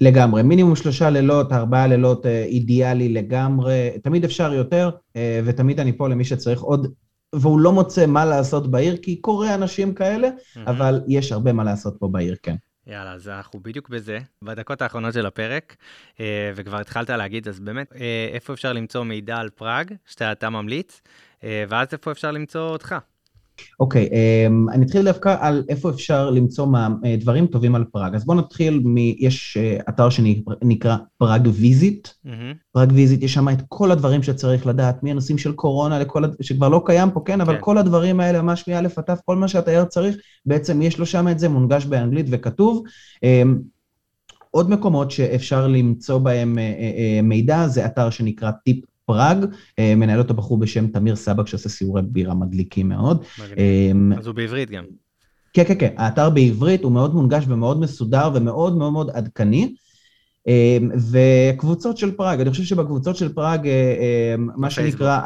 לגמרי, 0.00 0.42
מינימום 0.42 0.76
שלושה 0.76 1.10
לילות, 1.10 1.52
ארבעה 1.52 1.86
לילות 1.86 2.26
אה, 2.26 2.44
אידיאלי 2.44 3.08
לגמרי, 3.08 3.90
תמיד 4.02 4.24
אפשר 4.24 4.52
יותר, 4.52 4.90
אה, 5.16 5.40
ותמיד 5.44 5.80
אני 5.80 5.96
פה 5.96 6.08
למי 6.08 6.24
שצריך 6.24 6.60
עוד 6.60 6.94
והוא 7.34 7.60
לא 7.60 7.72
מוצא 7.72 8.06
מה 8.06 8.24
לעשות 8.24 8.70
בעיר, 8.70 8.96
כי 8.96 9.16
קורה 9.16 9.54
אנשים 9.54 9.94
כאלה, 9.94 10.28
אבל 10.66 11.00
יש 11.08 11.32
הרבה 11.32 11.52
מה 11.52 11.64
לעשות 11.64 11.96
פה 11.98 12.08
בעיר, 12.08 12.36
כן. 12.42 12.54
יאללה, 12.86 13.12
אז 13.12 13.28
אנחנו 13.28 13.60
בדיוק 13.60 13.88
בזה, 13.88 14.18
בדקות 14.42 14.82
האחרונות 14.82 15.14
של 15.14 15.26
הפרק, 15.26 15.76
אה, 16.20 16.52
וכבר 16.54 16.80
התחלת 16.80 17.10
להגיד, 17.10 17.48
אז 17.48 17.60
באמת, 17.60 17.92
איפה 18.32 18.52
אפשר 18.52 18.72
למצוא 18.72 19.04
מידע 19.04 19.36
על 19.36 19.50
פראג, 19.50 19.94
שאתה 20.06 20.50
ממליץ, 20.50 21.00
ואז 21.42 21.88
איפה 21.92 22.12
אפשר 22.12 22.30
למצוא 22.30 22.68
אותך? 22.68 22.94
אוקיי, 23.80 24.08
אמ, 24.12 24.68
אני 24.68 24.84
אתחיל 24.84 25.04
דווקא 25.04 25.36
על 25.40 25.64
איפה 25.68 25.90
אפשר 25.90 26.30
למצוא 26.30 26.66
מה, 26.66 26.88
אה, 27.04 27.16
דברים 27.20 27.46
טובים 27.46 27.74
על 27.74 27.84
פראג. 27.84 28.14
אז 28.14 28.24
בואו 28.24 28.38
נתחיל 28.38 28.80
מ... 28.84 28.96
יש 28.98 29.56
אה, 29.60 29.78
אתר 29.88 30.08
שנקרא 30.10 30.96
Prague 31.18 31.48
Visit. 31.52 32.08
Mm-hmm. 32.08 32.30
Prague 32.72 32.92
Visit, 32.94 33.22
יש 33.22 33.34
שם 33.34 33.48
את 33.48 33.62
כל 33.68 33.90
הדברים 33.90 34.22
שצריך 34.22 34.66
לדעת, 34.66 35.02
מהנושאים 35.02 35.38
של 35.38 35.52
קורונה 35.52 35.98
לכל. 35.98 36.22
שכבר 36.40 36.68
לא 36.68 36.82
קיים 36.86 37.10
פה, 37.10 37.20
כן, 37.24 37.40
אבל 37.40 37.54
כן. 37.54 37.60
כל 37.60 37.78
הדברים 37.78 38.20
האלה, 38.20 38.42
ממש 38.42 38.68
מא' 38.68 38.78
עד 38.78 38.86
ת', 38.86 39.20
כל 39.24 39.36
מה 39.36 39.48
שהתייר 39.48 39.84
צריך, 39.84 40.16
בעצם 40.46 40.82
יש 40.82 40.98
לו 40.98 41.06
שם 41.06 41.28
את 41.28 41.38
זה, 41.38 41.48
מונגש 41.48 41.86
באנגלית 41.86 42.26
וכתוב. 42.30 42.82
אמ, 43.22 43.58
עוד 44.50 44.70
מקומות 44.70 45.10
שאפשר 45.10 45.66
למצוא 45.66 46.18
בהם 46.18 46.58
אה, 46.58 47.20
מידע, 47.22 47.66
זה 47.68 47.86
אתר 47.86 48.10
שנקרא 48.10 48.50
טיפ 48.50 48.84
פראג, 49.06 49.46
אה, 49.78 49.94
מנהל 49.96 50.18
אותו 50.18 50.34
בחור 50.34 50.58
בשם 50.58 50.86
תמיר 50.86 51.16
סבק 51.16 51.46
שעושה 51.46 51.68
סיורי 51.68 52.02
בירה 52.02 52.34
מדליקים 52.34 52.88
מאוד. 52.88 53.24
אמ, 53.56 54.12
אז 54.18 54.26
הוא 54.26 54.34
בעברית 54.34 54.70
גם. 54.70 54.84
כן, 55.52 55.64
כן, 55.64 55.74
כן, 55.78 55.94
האתר 55.96 56.30
בעברית 56.30 56.82
הוא 56.84 56.92
מאוד 56.92 57.14
מונגש 57.14 57.44
ומאוד 57.48 57.80
מסודר 57.80 58.30
ומאוד 58.34 58.76
מאוד 58.76 58.92
מאוד 58.92 59.10
עדכני. 59.10 59.74
אמ, 60.46 60.90
וקבוצות 61.10 61.96
של 61.96 62.10
פראג, 62.10 62.40
אני 62.40 62.50
חושב 62.50 62.62
שבקבוצות 62.62 63.16
של 63.16 63.32
פראג, 63.32 63.66
אה, 63.66 64.34
אמ, 64.34 64.48
מה 64.56 64.70
שנקרא, 64.70 65.20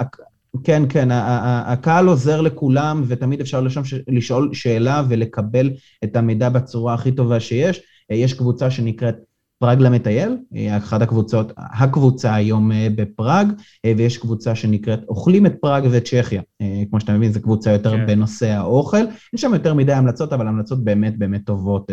כן, 0.65 0.83
כן, 0.89 1.09
הקהל 1.11 2.07
עוזר 2.07 2.41
לכולם 2.41 3.03
ותמיד 3.07 3.41
אפשר 3.41 3.61
לשם 3.61 3.83
לשאול 4.09 4.55
שאלה 4.55 5.03
ולקבל 5.09 5.71
את 6.05 6.17
המידע 6.17 6.49
בצורה 6.49 6.95
הכי 6.95 7.13
טובה 7.13 7.41
שיש. 7.41 7.81
אה, 8.11 8.17
יש 8.17 8.35
קבוצה 8.35 8.71
שנקראת 8.71 9.17
פראג 9.59 9.81
למטייל, 9.81 10.37
אחת 10.77 11.03
הקבוצות, 11.03 11.53
הקבוצה 11.57 12.35
היום 12.35 12.73
אה, 12.73 12.89
בפראג, 12.95 13.49
אה, 13.85 13.93
ויש 13.97 14.19
קבוצה 14.19 14.55
שנקראת 14.55 15.01
אוכלים 15.09 15.47
את 15.47 15.53
פראג 15.61 15.89
וצ'כיה. 15.91 16.43
אה, 16.61 16.83
כמו 16.91 17.01
שאתה 17.01 17.13
מבין, 17.13 17.33
זו 17.33 17.43
קבוצה 17.43 17.71
יותר 17.73 17.91
כן. 17.91 18.07
בנושא 18.07 18.47
האוכל. 18.47 19.05
יש 19.35 19.41
שם 19.41 19.55
יותר 19.55 19.75
מדי 19.75 19.93
המלצות, 19.93 20.33
אבל 20.33 20.49
המלצות 20.49 20.85
באמת 20.85 21.19
באמת 21.19 21.45
טובות, 21.47 21.91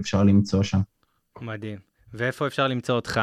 אפשר 0.00 0.22
למצוא 0.22 0.62
שם. 0.62 0.80
מדהים. 1.40 1.78
ואיפה 2.14 2.46
אפשר 2.46 2.68
למצוא 2.68 2.94
אותך? 2.94 3.20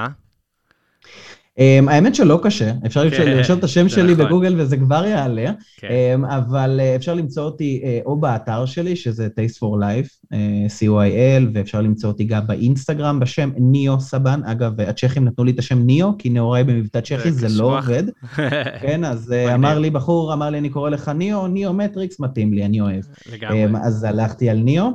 Um, 1.59 1.89
האמת 1.91 2.15
שלא 2.15 2.39
קשה, 2.43 2.71
אפשר 2.85 3.09
כן, 3.09 3.27
לרשום 3.27 3.59
את 3.59 3.63
השם 3.63 3.89
שלי 3.89 4.13
נכון. 4.13 4.25
בגוגל 4.25 4.55
וזה 4.57 4.77
כבר 4.77 5.05
יעלה, 5.05 5.51
כן. 5.77 5.87
um, 5.87 6.35
אבל 6.35 6.79
uh, 6.79 6.95
אפשר 6.95 7.13
למצוא 7.13 7.43
אותי 7.43 7.81
uh, 7.83 8.05
או 8.05 8.19
באתר 8.19 8.65
שלי, 8.65 8.95
שזה 8.95 9.27
Taste 9.27 9.57
for 9.57 9.81
Life, 9.81 10.09
uh, 10.25 10.35
COIL, 10.79 11.43
ואפשר 11.53 11.81
למצוא 11.81 12.09
אותי 12.09 12.23
גם 12.23 12.47
באינסטגרם 12.47 13.19
בשם 13.19 13.49
ניאו 13.57 13.99
סבן. 13.99 14.41
אגב, 14.45 14.81
הצ'כים 14.81 15.25
נתנו 15.25 15.43
לי 15.43 15.51
את 15.51 15.59
השם 15.59 15.79
ניאו, 15.79 16.17
כי 16.17 16.29
נאוריי 16.29 16.63
במבטא 16.63 17.01
צ'כי, 17.01 17.31
זה 17.31 17.47
לא 17.49 17.77
עובד. 17.77 18.03
כן, 18.81 19.03
אז 19.03 19.33
אמר 19.53 19.79
לי 19.79 19.89
בחור, 19.89 20.33
אמר 20.33 20.49
לי, 20.49 20.57
אני 20.57 20.69
קורא 20.69 20.89
לך 20.89 21.09
ניאו, 21.09 21.47
ניאו 21.47 21.73
מטריקס, 21.73 22.19
מתאים 22.19 22.53
לי, 22.53 22.65
אני 22.65 22.81
אוהב. 22.81 23.03
לגמרי. 23.33 23.65
Um, 23.65 23.77
אז 23.83 24.03
הלכתי 24.03 24.49
על 24.49 24.57
ניאו, 24.57 24.89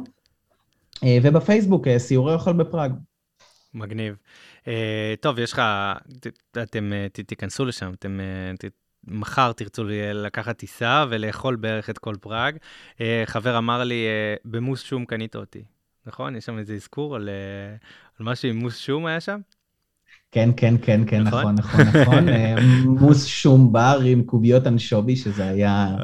ובפייסבוק, 1.23 1.87
סיורי 1.99 2.35
אוכל 2.35 2.53
בפראג. 2.53 2.93
מגניב. 3.75 4.15
Uh, 4.65 4.67
טוב, 5.21 5.39
יש 5.39 5.53
לך, 5.53 5.63
אתם 6.63 6.93
uh, 6.93 7.23
תיכנסו 7.27 7.65
לשם, 7.65 7.93
אתם 7.93 8.21
ת, 8.59 8.65
מחר 9.07 9.53
תרצו 9.53 9.85
לקחת 10.15 10.59
טיסה 10.59 11.05
ולאכול 11.11 11.57
בערך 11.57 11.91
את 11.91 11.99
כל 11.99 12.15
פראג. 12.21 12.57
חבר 13.27 13.59
אמר 13.59 13.85
לי, 13.85 14.07
במוס 14.45 14.83
שום 14.83 15.05
קנית 15.05 15.37
אותי, 15.37 15.65
נכון? 16.07 16.37
יש 16.37 16.45
שם 16.45 16.59
איזה 16.59 16.75
אזכור 16.75 17.17
על, 17.17 17.29
על 18.21 18.27
משהו 18.27 18.49
עם 18.49 18.57
מוס 18.57 18.79
שום 18.79 19.07
היה 19.07 19.21
שם? 19.21 19.41
כן, 20.33 20.51
כן, 20.57 20.75
כן, 20.83 21.01
כן, 21.07 21.23
נכון, 21.23 21.55
נכון, 21.55 21.81
נכון. 21.81 22.01
נכון. 22.01 22.29
מוס 22.85 23.27
שום 23.27 23.73
בר 23.73 24.01
עם 24.05 24.23
קוביות 24.23 24.67
אנשובי, 24.67 25.17
שזה 25.17 25.49
היה 25.49 25.97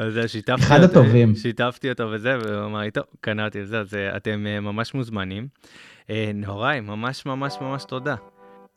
אחד 0.59 0.81
הטובים. 0.83 1.35
שיתפתי 1.35 1.91
אותו 1.91 2.11
וזה, 2.11 2.39
והוא 2.39 2.65
אמר 2.65 2.81
לי, 2.81 2.91
טוב, 2.91 3.05
קנאתי 3.21 3.63
את 3.63 3.69
זה, 3.69 3.81
אז 3.81 3.97
אתם 4.17 4.41
ממש 4.41 4.95
מוזמנים. 4.95 5.49
נהוראי, 6.35 6.81
ממש 6.81 7.27
ממש 7.27 7.57
ממש 7.61 7.85
תודה. 7.85 8.15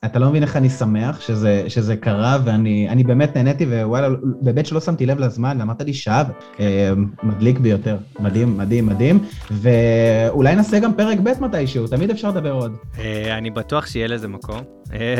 אתה 0.06 0.20
לא 0.20 0.30
מבין 0.30 0.44
איך 0.44 0.58
אני 0.58 0.70
שמח 0.70 1.22
שזה, 1.22 1.64
שזה 1.68 1.96
קרה, 1.96 2.38
ואני 2.46 3.04
באמת 3.04 3.36
נהניתי, 3.36 3.66
ווואלה, 3.66 4.08
באמת 4.42 4.66
שלא 4.66 4.80
שמתי 4.82 5.06
לב 5.06 5.20
לזמן, 5.20 5.62
אמרת 5.62 5.82
לי 5.82 5.94
שעה, 5.94 6.24
אה, 6.60 6.92
מדליק 7.24 7.60
ביותר. 7.60 7.98
מדהים, 8.20 8.58
מדהים, 8.58 8.86
מדהים. 8.86 9.20
ואולי 9.52 10.56
נעשה 10.56 10.80
גם 10.80 10.94
פרק 10.94 11.20
ב' 11.24 11.32
מתישהו, 11.42 11.88
תמיד 11.88 12.10
אפשר 12.10 12.30
לדבר 12.30 12.52
עוד. 12.52 12.78
אה, 13.00 13.38
אני 13.38 13.50
בטוח 13.50 13.88
שיהיה 13.88 14.08
לזה 14.08 14.28
מקום, 14.28 14.62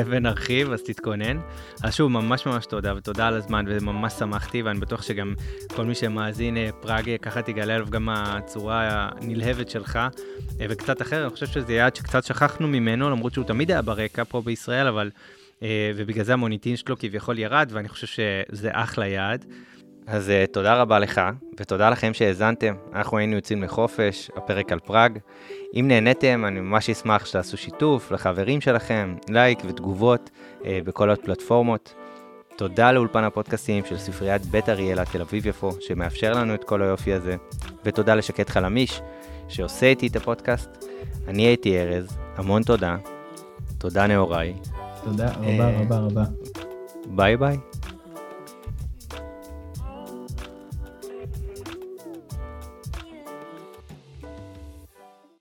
ונרחיב, 0.06 0.72
אז 0.72 0.82
תתכונן. 0.82 1.40
אז 1.84 1.96
שוב, 1.96 2.12
ממש 2.12 2.46
ממש 2.46 2.66
תודה, 2.66 2.94
ותודה 2.98 3.28
על 3.28 3.34
הזמן, 3.34 3.66
וממש 3.68 4.14
שמחתי, 4.14 4.62
ואני 4.62 4.80
בטוח 4.80 5.02
שגם 5.02 5.34
כל 5.76 5.86
מי 5.86 5.96
שמאזין 5.96 6.58
פראג, 6.82 7.16
ככה 7.22 7.42
תגלה 7.42 7.76
עליו 7.76 7.88
גם 7.90 8.10
הצורה 8.10 9.10
הנלהבת 9.22 9.70
שלך, 9.70 10.00
וקצת 10.58 11.02
אחר, 11.02 11.24
אני 11.24 11.30
חושב 11.30 11.48
שזה 11.48 11.74
יעד 11.74 11.96
שקצת 11.96 12.24
שכחנו 12.24 12.68
ממנו, 12.68 13.10
למרות 13.10 13.34
שהוא 13.34 13.46
תמיד 13.46 13.72
היה 13.72 13.82
ברקע 13.82 14.24
פה 14.24 14.42
בישראל. 14.42 14.88
אבל... 14.88 15.10
אה, 15.64 15.92
ובגלל 15.96 16.24
זה 16.24 16.34
המוניטין 16.34 16.78
שלו 16.78 16.98
כביכול 17.00 17.40
ירד, 17.40 17.70
ואני 17.72 17.90
חושב 17.90 18.08
שזה 18.08 18.70
אחלה 18.72 19.08
יעד. 19.08 19.46
אז 20.08 20.30
uh, 20.30 20.52
תודה 20.52 20.82
רבה 20.82 21.00
לך, 21.00 21.22
ותודה 21.60 21.90
לכם 21.90 22.14
שהאזנתם. 22.14 22.76
אנחנו 22.94 23.18
היינו 23.18 23.36
יוצאים 23.36 23.64
לחופש, 23.64 24.32
הפרק 24.36 24.72
על 24.72 24.80
פראג. 24.80 25.20
אם 25.76 25.86
נהניתם, 25.88 26.46
אני 26.48 26.60
ממש 26.60 26.90
אשמח 26.90 27.26
שתעשו 27.26 27.58
שיתוף 27.58 28.12
לחברים 28.12 28.62
שלכם, 28.62 29.16
לייק 29.30 29.60
ותגובות 29.68 30.30
uh, 30.62 30.66
בכל 30.86 31.10
הפלטפורמות. 31.10 31.94
תודה 32.56 32.92
לאולפן 32.92 33.24
הפודקאסטים 33.24 33.86
של 33.86 33.98
ספריית 33.98 34.42
בית 34.42 34.70
אריאלה 34.70 35.06
תל 35.06 35.22
אביב-יפו, 35.22 35.72
שמאפשר 35.80 36.34
לנו 36.34 36.56
את 36.56 36.64
כל 36.64 36.82
היופי 36.82 37.14
הזה, 37.14 37.36
ותודה 37.86 38.16
לשקט 38.16 38.50
חלמיש, 38.50 39.02
שעושה 39.48 39.86
איתי 39.86 40.08
את 40.08 40.16
הפודקאסט. 40.16 40.86
אני 41.28 41.44
הייתי 41.44 41.80
ארז, 41.82 42.18
המון 42.36 42.64
תודה, 42.64 42.98
תודה 43.78 44.08
נאוריי. 44.08 44.54
תודה 45.04 45.32
רבה 45.32 45.80
רבה 45.80 45.98
רבה. 45.98 46.24
ביי 47.06 47.38
ביי. 47.38 47.58